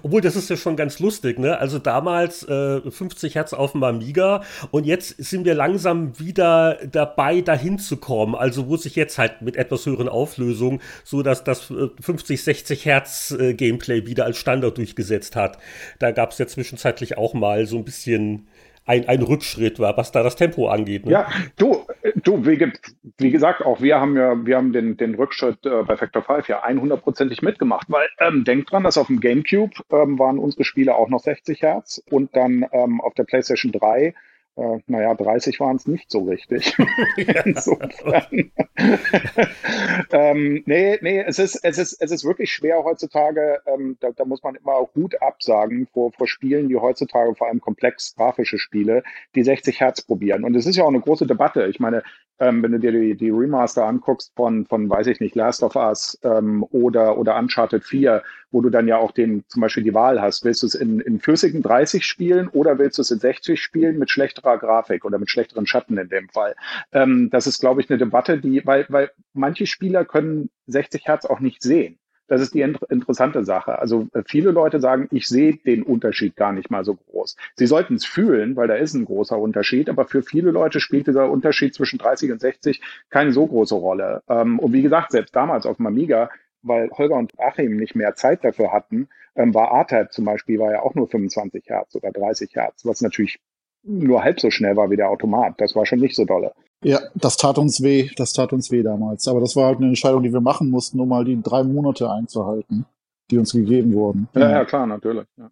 Obwohl, 0.02 0.20
das 0.20 0.36
ist 0.36 0.50
ja 0.50 0.56
schon 0.56 0.76
ganz 0.76 0.98
lustig, 0.98 1.38
ne? 1.38 1.58
Also 1.58 1.78
damals 1.78 2.42
äh, 2.48 2.80
50 2.90 3.34
Hertz 3.34 3.52
auf 3.52 3.72
dem 3.72 3.82
Amiga 3.82 4.42
und 4.70 4.86
jetzt 4.86 5.16
sind 5.18 5.44
wir 5.44 5.54
langsam 5.54 6.18
wieder 6.18 6.78
dabei, 6.90 7.40
dahin 7.40 7.78
zu 7.78 7.96
kommen. 7.96 8.34
Also 8.34 8.68
wo 8.68 8.76
sich 8.76 8.96
jetzt 8.96 9.18
halt 9.18 9.42
mit 9.42 9.56
etwas 9.56 9.86
höheren 9.86 10.08
Auflösungen 10.08 10.80
so 11.04 11.22
dass 11.22 11.44
das 11.44 11.72
50, 12.00 12.42
60 12.42 12.84
Hertz 12.84 13.30
äh, 13.38 13.54
Gameplay 13.54 14.06
wieder 14.06 14.24
als 14.24 14.38
Standard 14.38 14.78
durchgesetzt 14.78 15.36
hat. 15.36 15.58
Da 15.98 16.10
gab 16.10 16.32
es 16.32 16.38
ja 16.38 16.46
zwischenzeitlich 16.46 17.18
auch 17.18 17.34
mal 17.34 17.66
so 17.66 17.76
ein 17.76 17.84
bisschen 17.84 18.46
ein, 18.86 19.06
ein 19.08 19.22
Rückschritt 19.22 19.78
war, 19.78 19.96
was 19.96 20.12
da 20.12 20.22
das 20.22 20.36
Tempo 20.36 20.68
angeht. 20.68 21.06
Ne? 21.06 21.12
Ja, 21.12 21.28
du, 21.56 21.86
du 22.16 22.44
wie, 22.46 22.72
wie, 23.18 23.30
gesagt, 23.30 23.62
auch 23.62 23.80
wir 23.80 24.00
haben 24.00 24.16
ja, 24.16 24.44
wir 24.44 24.56
haben 24.56 24.72
den, 24.72 24.96
den 24.96 25.14
Rückschritt 25.14 25.64
äh, 25.64 25.82
bei 25.82 25.96
Factor 25.96 26.22
5 26.22 26.48
ja 26.48 26.64
100%ig 26.64 27.42
mitgemacht, 27.42 27.86
weil 27.88 28.08
ähm, 28.18 28.44
denkt 28.44 28.72
dran, 28.72 28.84
dass 28.84 28.98
auf 28.98 29.06
dem 29.06 29.20
GameCube 29.20 29.72
ähm, 29.90 30.18
waren 30.18 30.38
unsere 30.38 30.64
Spiele 30.64 30.94
auch 30.94 31.08
noch 31.08 31.20
60 31.20 31.62
Hertz 31.62 32.02
und 32.10 32.34
dann 32.34 32.66
ähm, 32.72 33.00
auf 33.00 33.14
der 33.14 33.24
PlayStation 33.24 33.72
3 33.72 34.14
äh, 34.56 34.78
naja, 34.86 35.14
30 35.14 35.58
waren 35.60 35.76
es 35.76 35.86
nicht 35.86 36.10
so 36.10 36.20
richtig. 36.24 36.76
Insofern. 37.44 38.50
ähm, 40.12 40.62
nee, 40.66 40.98
nee, 41.02 41.20
es 41.26 41.38
ist, 41.38 41.56
es 41.62 41.78
ist, 41.78 42.00
es 42.00 42.10
ist 42.10 42.24
wirklich 42.24 42.52
schwer 42.52 42.82
heutzutage, 42.84 43.60
ähm, 43.66 43.96
da, 44.00 44.10
da 44.10 44.24
muss 44.24 44.42
man 44.42 44.56
immer 44.56 44.88
Hut 44.94 45.20
absagen 45.22 45.86
vor, 45.92 46.12
vor 46.12 46.26
Spielen, 46.26 46.68
die 46.68 46.76
heutzutage 46.76 47.34
vor 47.34 47.48
allem 47.48 47.60
komplex 47.60 48.14
grafische 48.16 48.58
Spiele, 48.58 49.02
die 49.34 49.42
60 49.42 49.80
Hertz 49.80 50.02
probieren. 50.02 50.44
Und 50.44 50.54
es 50.56 50.66
ist 50.66 50.76
ja 50.76 50.84
auch 50.84 50.88
eine 50.88 51.00
große 51.00 51.26
Debatte. 51.26 51.66
Ich 51.66 51.80
meine, 51.80 52.02
ähm, 52.38 52.62
wenn 52.62 52.72
du 52.72 52.78
dir 52.78 52.92
die, 52.92 53.16
die 53.16 53.30
Remaster 53.30 53.84
anguckst 53.84 54.32
von, 54.34 54.66
von, 54.66 54.88
weiß 54.88 55.06
ich 55.08 55.20
nicht, 55.20 55.34
Last 55.34 55.62
of 55.62 55.76
Us 55.76 56.18
ähm, 56.22 56.64
oder, 56.70 57.18
oder 57.18 57.38
Uncharted 57.38 57.84
4, 57.84 58.22
wo 58.50 58.60
du 58.60 58.70
dann 58.70 58.88
ja 58.88 58.96
auch 58.98 59.12
den, 59.12 59.44
zum 59.48 59.60
Beispiel 59.62 59.84
die 59.84 59.94
Wahl 59.94 60.20
hast, 60.20 60.44
willst 60.44 60.62
du 60.62 60.66
es 60.66 60.74
in, 60.74 61.00
in 61.00 61.20
flüssigen 61.20 61.62
30 61.62 62.04
spielen 62.04 62.48
oder 62.48 62.78
willst 62.78 62.98
du 62.98 63.02
es 63.02 63.10
in 63.10 63.18
60 63.18 63.60
spielen 63.60 63.98
mit 63.98 64.10
schlechterer 64.10 64.58
Grafik 64.58 65.04
oder 65.04 65.18
mit 65.18 65.30
schlechteren 65.30 65.66
Schatten 65.66 65.98
in 65.98 66.08
dem 66.08 66.28
Fall? 66.28 66.54
Ähm, 66.92 67.30
das 67.30 67.46
ist, 67.46 67.60
glaube 67.60 67.80
ich, 67.80 67.90
eine 67.90 67.98
Debatte, 67.98 68.38
die, 68.38 68.64
weil, 68.66 68.86
weil 68.88 69.10
manche 69.32 69.66
Spieler 69.66 70.04
können 70.04 70.50
60 70.66 71.06
Hertz 71.06 71.24
auch 71.24 71.40
nicht 71.40 71.62
sehen. 71.62 71.98
Das 72.30 72.40
ist 72.40 72.54
die 72.54 72.60
inter 72.60 72.88
interessante 72.90 73.44
Sache. 73.44 73.80
Also 73.80 74.06
äh, 74.14 74.22
viele 74.24 74.52
Leute 74.52 74.78
sagen, 74.78 75.08
ich 75.10 75.26
sehe 75.26 75.56
den 75.56 75.82
Unterschied 75.82 76.36
gar 76.36 76.52
nicht 76.52 76.70
mal 76.70 76.84
so 76.84 76.94
groß. 76.94 77.34
Sie 77.56 77.66
sollten 77.66 77.96
es 77.96 78.04
fühlen, 78.04 78.54
weil 78.54 78.68
da 78.68 78.76
ist 78.76 78.94
ein 78.94 79.04
großer 79.04 79.36
Unterschied, 79.36 79.88
aber 79.88 80.06
für 80.06 80.22
viele 80.22 80.52
Leute 80.52 80.78
spielt 80.78 81.08
dieser 81.08 81.28
Unterschied 81.28 81.74
zwischen 81.74 81.98
30 81.98 82.30
und 82.30 82.40
60 82.40 82.80
keine 83.10 83.32
so 83.32 83.48
große 83.48 83.74
Rolle. 83.74 84.22
Ähm, 84.28 84.60
und 84.60 84.72
wie 84.72 84.82
gesagt, 84.82 85.10
selbst 85.10 85.34
damals 85.34 85.66
auf 85.66 85.78
dem 85.78 85.86
Amiga, 85.88 86.30
weil 86.62 86.90
Holger 86.90 87.16
und 87.16 87.32
Achim 87.38 87.76
nicht 87.76 87.94
mehr 87.94 88.14
Zeit 88.14 88.44
dafür 88.44 88.72
hatten, 88.72 89.08
ähm, 89.36 89.54
war 89.54 89.72
A-Type 89.72 90.10
zum 90.10 90.24
Beispiel 90.24 90.58
war 90.58 90.72
ja 90.72 90.82
auch 90.82 90.94
nur 90.94 91.08
25 91.08 91.64
Hertz 91.66 91.94
oder 91.94 92.10
30 92.10 92.54
Hertz, 92.54 92.84
was 92.84 93.00
natürlich 93.00 93.38
nur 93.82 94.22
halb 94.22 94.40
so 94.40 94.50
schnell 94.50 94.76
war 94.76 94.90
wie 94.90 94.96
der 94.96 95.10
Automat. 95.10 95.54
Das 95.58 95.74
war 95.74 95.86
schon 95.86 96.00
nicht 96.00 96.14
so 96.14 96.24
dolle. 96.24 96.52
Ja, 96.82 97.00
das 97.14 97.36
tat 97.36 97.58
uns 97.58 97.82
weh, 97.82 98.10
das 98.16 98.32
tat 98.32 98.52
uns 98.52 98.70
weh 98.70 98.82
damals. 98.82 99.28
Aber 99.28 99.40
das 99.40 99.56
war 99.56 99.66
halt 99.66 99.78
eine 99.78 99.88
Entscheidung, 99.88 100.22
die 100.22 100.32
wir 100.32 100.40
machen 100.40 100.70
mussten, 100.70 101.00
um 101.00 101.08
mal 101.08 101.24
die 101.24 101.40
drei 101.42 101.62
Monate 101.62 102.10
einzuhalten, 102.10 102.86
die 103.30 103.38
uns 103.38 103.52
gegeben 103.52 103.92
wurden. 103.92 104.28
Ja, 104.34 104.50
ja 104.50 104.64
klar, 104.64 104.86
natürlich. 104.86 105.26
Ja. 105.36 105.50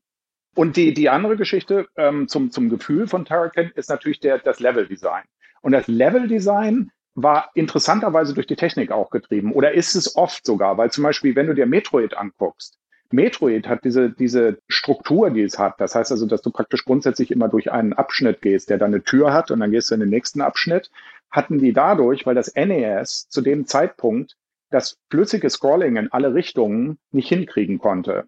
Und 0.54 0.76
die, 0.76 0.92
die 0.92 1.08
andere 1.08 1.36
Geschichte 1.36 1.86
ähm, 1.96 2.28
zum, 2.28 2.50
zum 2.50 2.68
Gefühl 2.68 3.06
von 3.06 3.24
Terracan 3.24 3.70
ist 3.74 3.90
natürlich 3.90 4.20
der, 4.20 4.38
das 4.38 4.58
Level-Design. 4.58 5.24
Und 5.60 5.72
das 5.72 5.86
Level-Design 5.86 6.90
war 7.22 7.50
interessanterweise 7.54 8.32
durch 8.32 8.46
die 8.46 8.56
Technik 8.56 8.92
auch 8.92 9.10
getrieben. 9.10 9.52
Oder 9.52 9.74
ist 9.74 9.96
es 9.96 10.16
oft 10.16 10.46
sogar, 10.46 10.78
weil 10.78 10.90
zum 10.92 11.02
Beispiel, 11.02 11.34
wenn 11.34 11.48
du 11.48 11.54
dir 11.54 11.66
Metroid 11.66 12.16
anguckst, 12.16 12.78
Metroid 13.10 13.66
hat 13.66 13.84
diese, 13.84 14.10
diese 14.10 14.58
Struktur, 14.68 15.30
die 15.30 15.42
es 15.42 15.58
hat. 15.58 15.80
Das 15.80 15.94
heißt 15.94 16.12
also, 16.12 16.26
dass 16.26 16.42
du 16.42 16.50
praktisch 16.50 16.84
grundsätzlich 16.84 17.30
immer 17.30 17.48
durch 17.48 17.72
einen 17.72 17.92
Abschnitt 17.92 18.42
gehst, 18.42 18.70
der 18.70 18.78
dann 18.78 18.92
eine 18.92 19.02
Tür 19.02 19.32
hat 19.32 19.50
und 19.50 19.60
dann 19.60 19.70
gehst 19.70 19.90
du 19.90 19.94
in 19.94 20.00
den 20.00 20.10
nächsten 20.10 20.42
Abschnitt. 20.42 20.90
Hatten 21.30 21.58
die 21.58 21.72
dadurch, 21.72 22.26
weil 22.26 22.34
das 22.34 22.54
NES 22.54 23.28
zu 23.28 23.40
dem 23.40 23.66
Zeitpunkt 23.66 24.36
das 24.70 24.98
flüssige 25.10 25.48
Scrolling 25.48 25.96
in 25.96 26.12
alle 26.12 26.34
Richtungen 26.34 26.98
nicht 27.10 27.28
hinkriegen 27.28 27.78
konnte. 27.78 28.26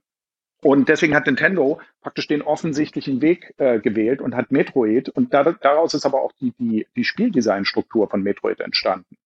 Und 0.63 0.89
deswegen 0.89 1.15
hat 1.15 1.27
Nintendo 1.27 1.81
praktisch 2.03 2.27
den 2.29 2.43
offensichtlichen 2.43 3.23
Weg 3.23 3.55
äh, 3.57 3.81
gewählt 3.81 4.21
und 4.21 4.37
hat 4.37 4.53
Metroid 4.53 5.09
und 5.09 5.33
da, 5.33 5.53
daraus 5.53 5.95
ist 5.95 6.05
aber 6.05 6.21
auch 6.23 6.33
die, 6.41 6.53
die, 6.59 6.87
die 6.97 7.05
Spieldesignstruktur 7.05 8.09
von 8.09 8.23
Metroid 8.23 8.61
entstanden. 8.61 9.17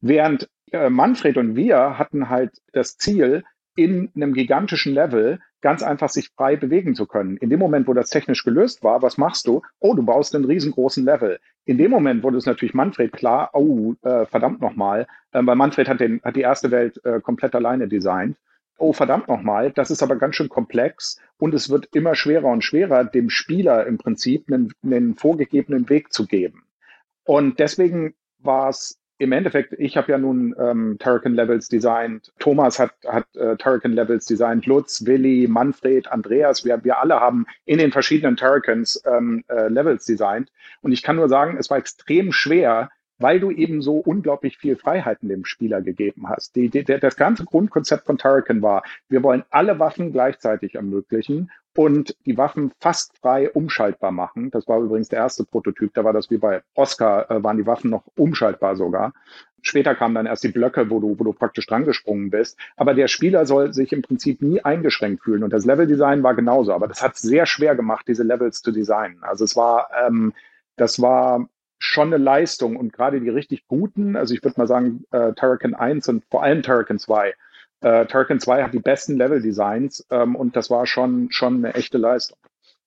Während 0.00 0.48
äh, 0.70 0.88
Manfred 0.88 1.36
und 1.38 1.56
wir 1.56 1.98
hatten 1.98 2.28
halt 2.28 2.52
das 2.72 2.98
Ziel, 2.98 3.42
in 3.76 4.10
einem 4.16 4.32
gigantischen 4.32 4.94
Level 4.94 5.38
ganz 5.60 5.82
einfach 5.82 6.08
sich 6.08 6.30
frei 6.30 6.56
bewegen 6.56 6.94
zu 6.94 7.06
können. 7.06 7.36
In 7.36 7.50
dem 7.50 7.58
Moment, 7.58 7.86
wo 7.86 7.92
das 7.92 8.10
technisch 8.10 8.42
gelöst 8.42 8.82
war, 8.82 9.02
was 9.02 9.18
machst 9.18 9.46
du? 9.46 9.62
Oh, 9.80 9.94
du 9.94 10.02
baust 10.02 10.34
einen 10.34 10.44
riesengroßen 10.44 11.04
Level. 11.04 11.38
In 11.64 11.78
dem 11.78 11.90
Moment 11.90 12.22
wurde 12.22 12.38
es 12.38 12.46
natürlich 12.46 12.74
Manfred 12.74 13.12
klar, 13.12 13.50
oh, 13.52 13.94
äh, 14.02 14.26
verdammt 14.26 14.60
nochmal, 14.60 15.06
äh, 15.32 15.42
weil 15.44 15.56
Manfred 15.56 15.88
hat, 15.88 16.00
den, 16.00 16.20
hat 16.22 16.36
die 16.36 16.42
erste 16.42 16.70
Welt 16.70 17.04
äh, 17.04 17.20
komplett 17.20 17.54
alleine 17.54 17.88
designt. 17.88 18.36
Oh, 18.78 18.92
verdammt 18.92 19.28
nochmal, 19.28 19.72
das 19.72 19.90
ist 19.90 20.02
aber 20.02 20.16
ganz 20.16 20.36
schön 20.36 20.50
komplex 20.50 21.18
und 21.38 21.54
es 21.54 21.70
wird 21.70 21.88
immer 21.94 22.14
schwerer 22.14 22.48
und 22.48 22.62
schwerer, 22.62 23.04
dem 23.04 23.30
Spieler 23.30 23.86
im 23.86 23.96
Prinzip 23.96 24.44
einen, 24.48 24.72
einen 24.82 25.14
vorgegebenen 25.14 25.88
Weg 25.88 26.12
zu 26.12 26.26
geben. 26.26 26.64
Und 27.24 27.58
deswegen 27.58 28.14
war 28.38 28.68
es 28.68 29.00
im 29.18 29.32
Endeffekt, 29.32 29.72
ich 29.78 29.96
habe 29.96 30.12
ja 30.12 30.18
nun 30.18 30.54
ähm, 30.58 30.96
Turrican 30.98 31.34
Levels 31.34 31.68
designt, 31.68 32.32
Thomas 32.38 32.78
hat, 32.78 32.92
hat 33.06 33.24
äh, 33.34 33.56
Turrican 33.56 33.92
Levels 33.92 34.26
designt, 34.26 34.66
Lutz, 34.66 35.06
Willi, 35.06 35.46
Manfred, 35.48 36.08
Andreas, 36.08 36.64
wir, 36.64 36.84
wir 36.84 36.98
alle 36.98 37.18
haben 37.18 37.46
in 37.64 37.78
den 37.78 37.92
verschiedenen 37.92 38.36
Turricans 38.36 39.02
ähm, 39.06 39.42
äh, 39.48 39.68
Levels 39.68 40.04
designt. 40.04 40.52
Und 40.82 40.92
ich 40.92 41.02
kann 41.02 41.16
nur 41.16 41.30
sagen, 41.30 41.56
es 41.58 41.70
war 41.70 41.78
extrem 41.78 42.30
schwer, 42.30 42.90
weil 43.18 43.40
du 43.40 43.50
eben 43.50 43.82
so 43.82 43.96
unglaublich 43.96 44.58
viel 44.58 44.76
Freiheiten 44.76 45.28
dem 45.28 45.44
Spieler 45.44 45.82
gegeben 45.82 46.28
hast. 46.28 46.56
Die, 46.56 46.68
die, 46.68 46.84
das 46.84 47.16
ganze 47.16 47.44
Grundkonzept 47.44 48.06
von 48.06 48.18
Turrican 48.18 48.62
war, 48.62 48.82
wir 49.08 49.22
wollen 49.22 49.44
alle 49.50 49.78
Waffen 49.78 50.12
gleichzeitig 50.12 50.74
ermöglichen 50.74 51.50
und 51.76 52.16
die 52.24 52.38
Waffen 52.38 52.72
fast 52.80 53.18
frei 53.18 53.50
umschaltbar 53.50 54.10
machen. 54.10 54.50
Das 54.50 54.66
war 54.66 54.80
übrigens 54.80 55.08
der 55.08 55.20
erste 55.20 55.44
Prototyp, 55.44 55.92
da 55.94 56.04
war 56.04 56.12
das 56.12 56.30
wie 56.30 56.38
bei 56.38 56.62
Oscar, 56.74 57.30
äh, 57.30 57.42
waren 57.42 57.58
die 57.58 57.66
Waffen 57.66 57.90
noch 57.90 58.04
umschaltbar 58.16 58.76
sogar. 58.76 59.12
Später 59.62 59.94
kamen 59.96 60.14
dann 60.14 60.26
erst 60.26 60.44
die 60.44 60.48
Blöcke, 60.48 60.90
wo 60.90 61.00
du, 61.00 61.18
wo 61.18 61.24
du 61.24 61.32
praktisch 61.32 61.66
drangesprungen 61.66 62.30
bist. 62.30 62.56
Aber 62.76 62.94
der 62.94 63.08
Spieler 63.08 63.46
soll 63.46 63.74
sich 63.74 63.92
im 63.92 64.00
Prinzip 64.00 64.40
nie 64.40 64.60
eingeschränkt 64.60 65.24
fühlen. 65.24 65.42
Und 65.42 65.52
das 65.52 65.64
Leveldesign 65.64 66.22
war 66.22 66.34
genauso. 66.34 66.72
Aber 66.72 66.86
das 66.86 67.02
hat 67.02 67.16
sehr 67.16 67.46
schwer 67.46 67.74
gemacht, 67.74 68.06
diese 68.06 68.22
Levels 68.22 68.62
zu 68.62 68.70
designen. 68.70 69.22
Also 69.22 69.44
es 69.44 69.56
war, 69.56 69.90
ähm, 70.06 70.34
das 70.76 71.02
war 71.02 71.48
schon 71.78 72.12
eine 72.12 72.22
Leistung 72.22 72.76
und 72.76 72.92
gerade 72.92 73.20
die 73.20 73.28
richtig 73.28 73.66
guten, 73.68 74.16
also 74.16 74.34
ich 74.34 74.42
würde 74.42 74.58
mal 74.58 74.66
sagen, 74.66 75.04
äh, 75.10 75.32
Turrican 75.34 75.74
1 75.74 76.08
und 76.08 76.24
vor 76.30 76.42
allem 76.42 76.62
Turrican 76.62 76.98
2. 76.98 77.34
Äh, 77.80 78.06
Turrican 78.06 78.40
2 78.40 78.62
hat 78.62 78.74
die 78.74 78.78
besten 78.78 79.16
Level-Designs 79.16 80.06
ähm, 80.10 80.36
und 80.36 80.56
das 80.56 80.70
war 80.70 80.86
schon, 80.86 81.30
schon 81.30 81.56
eine 81.56 81.74
echte 81.74 81.98
Leistung. 81.98 82.38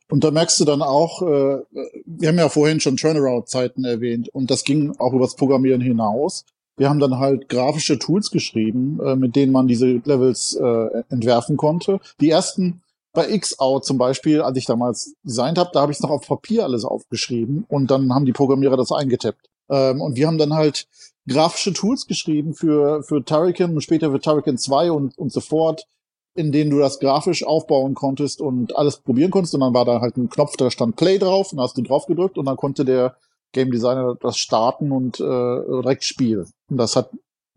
Und 0.10 0.24
da 0.24 0.32
merkst 0.32 0.60
du 0.60 0.66
dann 0.66 0.82
auch, 0.82 1.22
äh, 1.22 1.62
wir 2.06 2.30
haben 2.30 2.38
ja 2.40 2.50
vorhin 2.50 2.80
schon 2.80 2.98
Turnaround-Zeiten 2.98 3.86
erwähnt 3.86 4.30
und 4.30 4.50
das 4.50 4.64
ging 4.64 4.96
auch 4.98 5.14
übers 5.14 5.36
Programmieren 5.36 5.82
hinaus. 5.82 6.46
Wir 6.78 6.90
haben 6.90 7.00
dann 7.00 7.20
halt 7.20 7.50
grafische 7.50 8.00
Tools 8.00 8.32
geschrieben, 8.32 9.00
äh, 9.06 9.16
mit 9.16 9.36
denen 9.36 9.52
man 9.52 9.68
diese 9.68 10.02
Levels 10.04 10.56
äh, 10.56 11.04
entwerfen 11.10 11.58
konnte. 11.58 12.00
Die 12.22 12.30
ersten 12.30 12.82
bei 13.14 13.38
Xout 13.38 13.82
zum 13.82 13.98
Beispiel, 13.98 14.42
als 14.42 14.58
ich 14.58 14.66
damals 14.66 15.14
designt 15.24 15.58
habe, 15.58 15.72
da 15.74 15.82
habe 15.82 15.92
ich 15.92 15.98
es 15.98 16.04
noch 16.04 16.12
auf 16.12 16.28
Papier 16.28 16.64
alles 16.64 16.86
aufgeschrieben 16.86 17.66
und 17.68 17.90
dann 17.92 18.14
haben 18.14 18.26
die 18.26 18.34
Programmierer 18.34 18.78
das 18.78 18.92
eingetippt. 18.92 19.50
Ähm, 19.70 20.02
und 20.02 20.16
wir 20.16 20.28
haben 20.28 20.38
dann 20.38 20.54
halt 20.54 20.88
grafische 21.28 21.74
Tools 21.74 22.08
geschrieben 22.08 22.54
für, 22.54 23.04
für 23.04 23.24
Turrican 23.24 23.74
und 23.74 23.82
später 23.82 24.12
für 24.12 24.20
Turrican 24.20 24.58
2 24.58 24.92
und, 24.92 25.18
und 25.18 25.32
so 25.32 25.40
fort, 25.40 25.86
in 26.36 26.52
denen 26.52 26.72
du 26.72 26.80
das 26.80 27.00
grafisch 27.00 27.46
aufbauen 27.46 27.96
konntest 27.96 28.42
und 28.42 28.76
alles 28.76 28.98
probieren 28.98 29.32
konntest. 29.32 29.54
Und 29.56 29.62
dann 29.62 29.74
war 29.74 29.86
da 29.86 30.02
halt 30.02 30.18
ein 30.18 30.30
Knopf, 30.30 30.58
da 30.58 30.72
stand 30.72 30.96
Play 30.96 31.18
drauf, 31.18 31.52
und 31.54 31.60
hast 31.60 31.78
du 31.78 31.82
drauf 31.82 32.06
gedrückt 32.06 32.38
und 32.38 32.46
dann 32.46 32.58
konnte 32.58 32.86
der 32.86 33.16
Game 33.52 33.72
Designer 33.72 34.16
das 34.20 34.38
starten 34.38 34.92
und 34.92 35.20
äh, 35.20 35.24
direkt 35.24 36.04
spielen. 36.04 36.50
Und 36.70 36.78
das 36.78 36.96
hat 36.96 37.10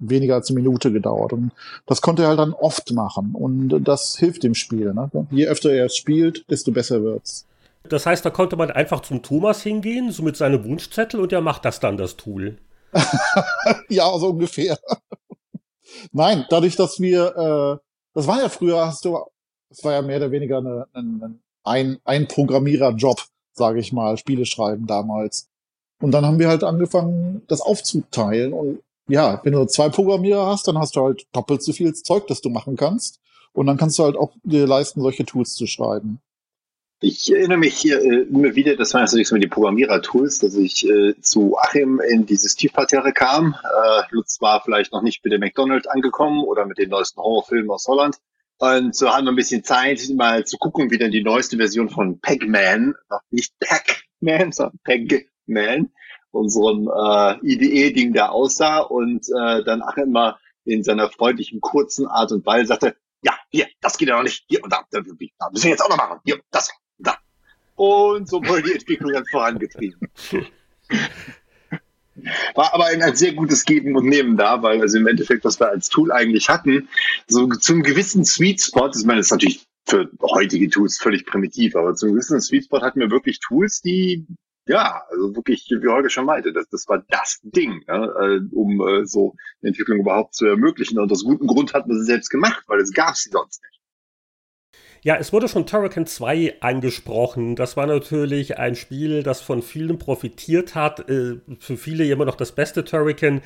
weniger 0.09 0.35
als 0.35 0.51
eine 0.51 0.61
Minute 0.61 0.93
gedauert. 0.93 1.33
Und 1.33 1.53
das 1.87 2.01
konnte 2.01 2.23
er 2.23 2.29
halt 2.29 2.39
dann 2.39 2.53
oft 2.53 2.93
machen. 2.93 3.35
Und 3.35 3.81
das 3.83 4.17
hilft 4.17 4.43
dem 4.43 4.55
Spiel. 4.55 4.93
Ne? 4.93 5.11
Je 5.31 5.47
öfter 5.47 5.73
er 5.73 5.87
es 5.87 5.97
spielt, 5.97 6.45
desto 6.51 6.73
besser 6.73 7.03
wird's. 7.03 7.47
Das 7.89 8.07
heißt, 8.07 8.25
da 8.25 8.31
konnte 8.31 8.57
man 8.57 8.71
einfach 8.71 9.01
zum 9.01 9.23
Thomas 9.23 9.63
hingehen, 9.63 10.13
so 10.13 10.23
mit 10.23 10.37
seinem 10.37 10.65
Wunschzettel, 10.65 11.21
und 11.21 11.33
er 11.33 11.41
macht 11.41 11.65
das 11.65 11.81
dann, 11.81 11.97
das 11.97 12.17
Tool. 12.17 12.59
ja, 13.89 14.17
so 14.19 14.29
ungefähr. 14.29 14.79
Nein, 16.13 16.45
dadurch, 16.49 16.77
dass 16.77 17.01
wir, 17.01 17.37
äh, 17.37 17.85
das 18.15 18.27
war 18.27 18.41
ja 18.41 18.49
früher, 18.49 18.87
hast 18.87 19.05
du, 19.05 19.19
das 19.69 19.83
war 19.85 19.93
ja 19.93 20.03
mehr 20.03 20.19
oder 20.19 20.31
weniger 20.31 20.59
eine, 20.59 20.87
eine, 20.93 21.39
ein, 21.65 21.99
ein 22.05 22.29
Programmierer-Job, 22.29 23.23
sage 23.53 23.81
ich 23.81 23.93
mal, 23.93 24.17
Spiele 24.17 24.47
schreiben 24.47 24.87
damals. 24.87 25.49
Und 26.01 26.13
dann 26.13 26.25
haben 26.27 26.39
wir 26.39 26.49
halt 26.49 26.65
angefangen, 26.65 27.43
das 27.49 27.61
aufzuteilen 27.61 28.53
und 28.53 28.81
ja, 29.09 29.41
wenn 29.45 29.53
du 29.53 29.67
zwei 29.67 29.89
Programmierer 29.89 30.47
hast, 30.47 30.69
dann 30.69 30.79
hast 30.79 30.97
du 30.97 31.03
halt 31.03 31.27
doppelt 31.33 31.63
so 31.63 31.73
viel 31.73 31.93
Zeug, 31.95 32.27
das 32.27 32.41
du 32.41 32.51
machen 32.51 32.77
kannst. 32.77 33.21
Und 33.53 33.67
dann 33.67 33.77
kannst 33.77 33.99
du 33.99 34.05
halt 34.05 34.17
auch 34.17 34.33
dir 34.45 34.67
leisten, 34.67 35.03
solche 35.03 35.25
Tools 35.25 35.55
zu 35.55 35.67
schreiben. 35.67 36.21
Ich 37.05 37.33
erinnere 37.33 37.59
mich 37.59 37.75
hier 37.75 38.01
äh, 38.01 38.23
immer 38.29 38.55
wieder, 38.55 38.77
das 38.77 38.95
waren 38.95 39.03
natürlich 39.03 39.27
so 39.27 39.37
die 39.37 39.49
Programmierer-Tools, 39.49 40.39
dass 40.39 40.55
ich 40.55 40.89
äh, 40.89 41.15
zu 41.21 41.59
Achim 41.59 42.01
in 42.01 42.27
dieses 42.27 42.55
Tiefparterre 42.55 43.13
kam. 43.13 43.57
Äh, 43.65 44.03
Lutz 44.11 44.41
war 44.41 44.63
vielleicht 44.63 44.93
noch 44.93 45.03
nicht 45.03 45.23
mit 45.25 45.33
dem 45.33 45.41
McDonald's 45.41 45.89
angekommen 45.89 46.45
oder 46.45 46.65
mit 46.65 46.79
den 46.79 46.91
neuesten 46.91 47.21
Horrorfilmen 47.21 47.71
aus 47.71 47.89
Holland. 47.89 48.19
Und 48.59 48.95
so 48.95 49.11
haben 49.11 49.25
wir 49.25 49.33
ein 49.33 49.37
bisschen 49.37 49.65
Zeit, 49.65 50.01
mal 50.15 50.47
zu 50.47 50.57
gucken, 50.59 50.93
wie 50.93 50.99
denn 50.99 51.11
die 51.11 51.25
neueste 51.25 51.57
Version 51.57 51.91
von 51.91 52.21
Pac-Man, 52.21 52.95
nicht 53.31 53.53
Pac-Man, 53.59 54.53
sondern 54.53 54.79
Pac-Man, 54.85 55.91
unserem 56.33 56.89
äh, 56.89 57.39
IDE-Ding 57.47 58.13
da 58.13 58.29
aussah 58.29 58.81
und 58.81 59.27
äh, 59.29 59.63
dann 59.65 59.83
auch 59.83 59.97
immer 59.97 60.39
in 60.65 60.83
seiner 60.83 61.11
freundlichen, 61.11 61.61
kurzen 61.61 62.07
Art 62.07 62.33
und 62.33 62.45
Weise 62.47 62.67
sagte, 62.69 62.97
ja, 63.23 63.35
hier, 63.51 63.67
das 63.81 63.97
geht 63.97 64.09
ja 64.09 64.17
noch 64.17 64.25
nicht, 64.25 64.45
hier 64.49 64.63
und 64.63 64.73
da, 64.73 64.85
da, 64.91 65.01
da 65.01 65.51
müssen 65.51 65.65
wir 65.65 65.71
jetzt 65.71 65.83
auch 65.83 65.89
noch 65.89 65.97
machen, 65.97 66.21
hier, 66.25 66.41
das, 66.51 66.71
da. 66.99 67.17
Und 67.77 68.29
so 68.29 68.45
wurde 68.45 68.63
die 68.63 68.73
Entwicklung 68.73 69.13
dann 69.13 69.25
vorangetrieben. 69.31 70.01
War 72.55 72.75
aber 72.75 72.87
ein, 72.87 73.03
ein 73.03 73.17
sehr 73.17 73.33
gutes 73.33 73.65
Geben 73.65 73.97
und 73.97 74.07
Nehmen 74.07 74.37
da, 74.37 74.63
weil 74.63 74.81
also 74.81 74.99
im 74.99 75.07
Endeffekt, 75.07 75.45
was 75.45 75.59
wir 75.59 75.69
als 75.69 75.89
Tool 75.89 76.13
eigentlich 76.13 76.49
hatten, 76.49 76.89
so 77.27 77.47
zum 77.49 77.83
gewissen 77.83 78.25
Sweet 78.25 78.61
Spot, 78.61 78.91
ich 78.95 79.05
meine, 79.05 79.21
das 79.21 79.27
ist 79.29 79.33
natürlich 79.33 79.67
für 79.87 80.11
heutige 80.21 80.69
Tools 80.69 80.99
völlig 80.99 81.27
primitiv, 81.27 81.75
aber 81.75 81.95
zum 81.95 82.11
gewissen 82.11 82.41
Sweet 82.41 82.65
Spot 82.65 82.83
hatten 82.83 83.01
wir 83.01 83.11
wirklich 83.11 83.41
Tools, 83.41 83.81
die 83.81 84.27
ja, 84.67 85.03
also 85.11 85.35
wirklich, 85.35 85.67
wie 85.69 85.89
Holger 85.89 86.11
schon 86.11 86.27
meinte, 86.27 86.53
das, 86.53 86.69
das 86.69 86.89
war 86.89 87.05
das 87.09 87.41
Ding, 87.43 87.83
ja, 87.89 88.05
äh, 88.05 88.41
um 88.53 88.81
äh, 88.81 89.07
so 89.07 89.35
eine 89.61 89.71
Entwicklung 89.71 90.01
überhaupt 90.01 90.35
zu 90.35 90.47
ermöglichen. 90.47 90.99
Und 90.99 91.11
aus 91.11 91.25
gutem 91.25 91.47
Grund 91.47 91.75
hat 91.75 91.87
man 91.87 91.99
sie 91.99 92.05
selbst 92.05 92.31
gemacht, 92.31 92.63
weil 92.69 92.81
es 92.81 92.93
gab 92.93 93.17
sie 93.17 93.31
sonst 93.31 93.63
nicht. 93.63 93.82
Ja, 95.05 95.17
es 95.17 95.33
wurde 95.33 95.49
schon 95.49 95.67
Turrican 95.67 96.07
2 96.07 96.59
angesprochen. 96.61 97.57
Das 97.57 97.77
war 97.77 97.89
natürlich 97.89 98.59
ein 98.59 98.77
Spiel, 98.77 99.25
das 99.25 99.41
von 99.41 99.61
vielen 99.61 99.99
profitiert 99.99 100.77
hat. 100.77 101.09
Äh, 101.11 101.41
für 101.59 101.77
viele 101.77 102.05
immer 102.05 102.25
noch 102.25 102.37
das 102.37 102.53
beste 102.53 102.85
Turrican. 102.85 103.41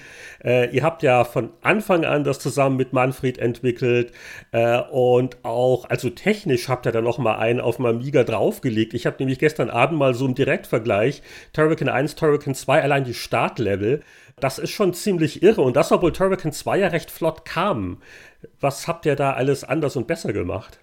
Äh, 0.45 0.69
ihr 0.77 0.83
habt 0.83 1.03
ja 1.03 1.25
von 1.25 1.49
Anfang 1.63 2.05
an 2.05 2.25
das 2.25 2.41
zusammen 2.41 2.77
mit 2.77 2.93
Manfred 2.93 3.39
entwickelt. 3.39 4.13
Äh, 4.53 4.83
und 4.91 5.43
auch, 5.47 5.89
also 5.89 6.11
technisch 6.11 6.69
habt 6.69 6.85
ihr 6.85 6.93
da 6.93 7.01
noch 7.01 7.17
mal 7.17 7.37
einen 7.39 7.61
auf 7.61 7.77
dem 7.77 7.87
Amiga 7.87 8.23
draufgelegt. 8.23 8.93
Ich 8.93 9.07
habe 9.07 9.17
nämlich 9.19 9.39
gestern 9.39 9.71
Abend 9.71 9.99
mal 9.99 10.13
so 10.13 10.27
einen 10.27 10.35
Direktvergleich. 10.35 11.23
Turrican 11.55 11.89
1, 11.89 12.17
Turrican 12.17 12.55
2, 12.55 12.83
allein 12.83 13.05
die 13.05 13.15
Startlevel. 13.15 14.03
Das 14.41 14.59
ist 14.59 14.73
schon 14.73 14.93
ziemlich 14.93 15.43
irre. 15.43 15.63
Und 15.63 15.77
das, 15.77 15.91
obwohl 15.91 16.13
Turrican 16.13 16.53
2 16.53 16.81
ja 16.81 16.89
recht 16.89 17.11
flott 17.11 17.47
kam. 17.47 18.03
Was 18.61 18.87
habt 18.87 19.07
ihr 19.07 19.17
da 19.17 19.33
alles 19.33 19.65
anders 19.65 19.97
und 19.97 20.07
besser 20.07 20.35
gemacht? 20.35 20.81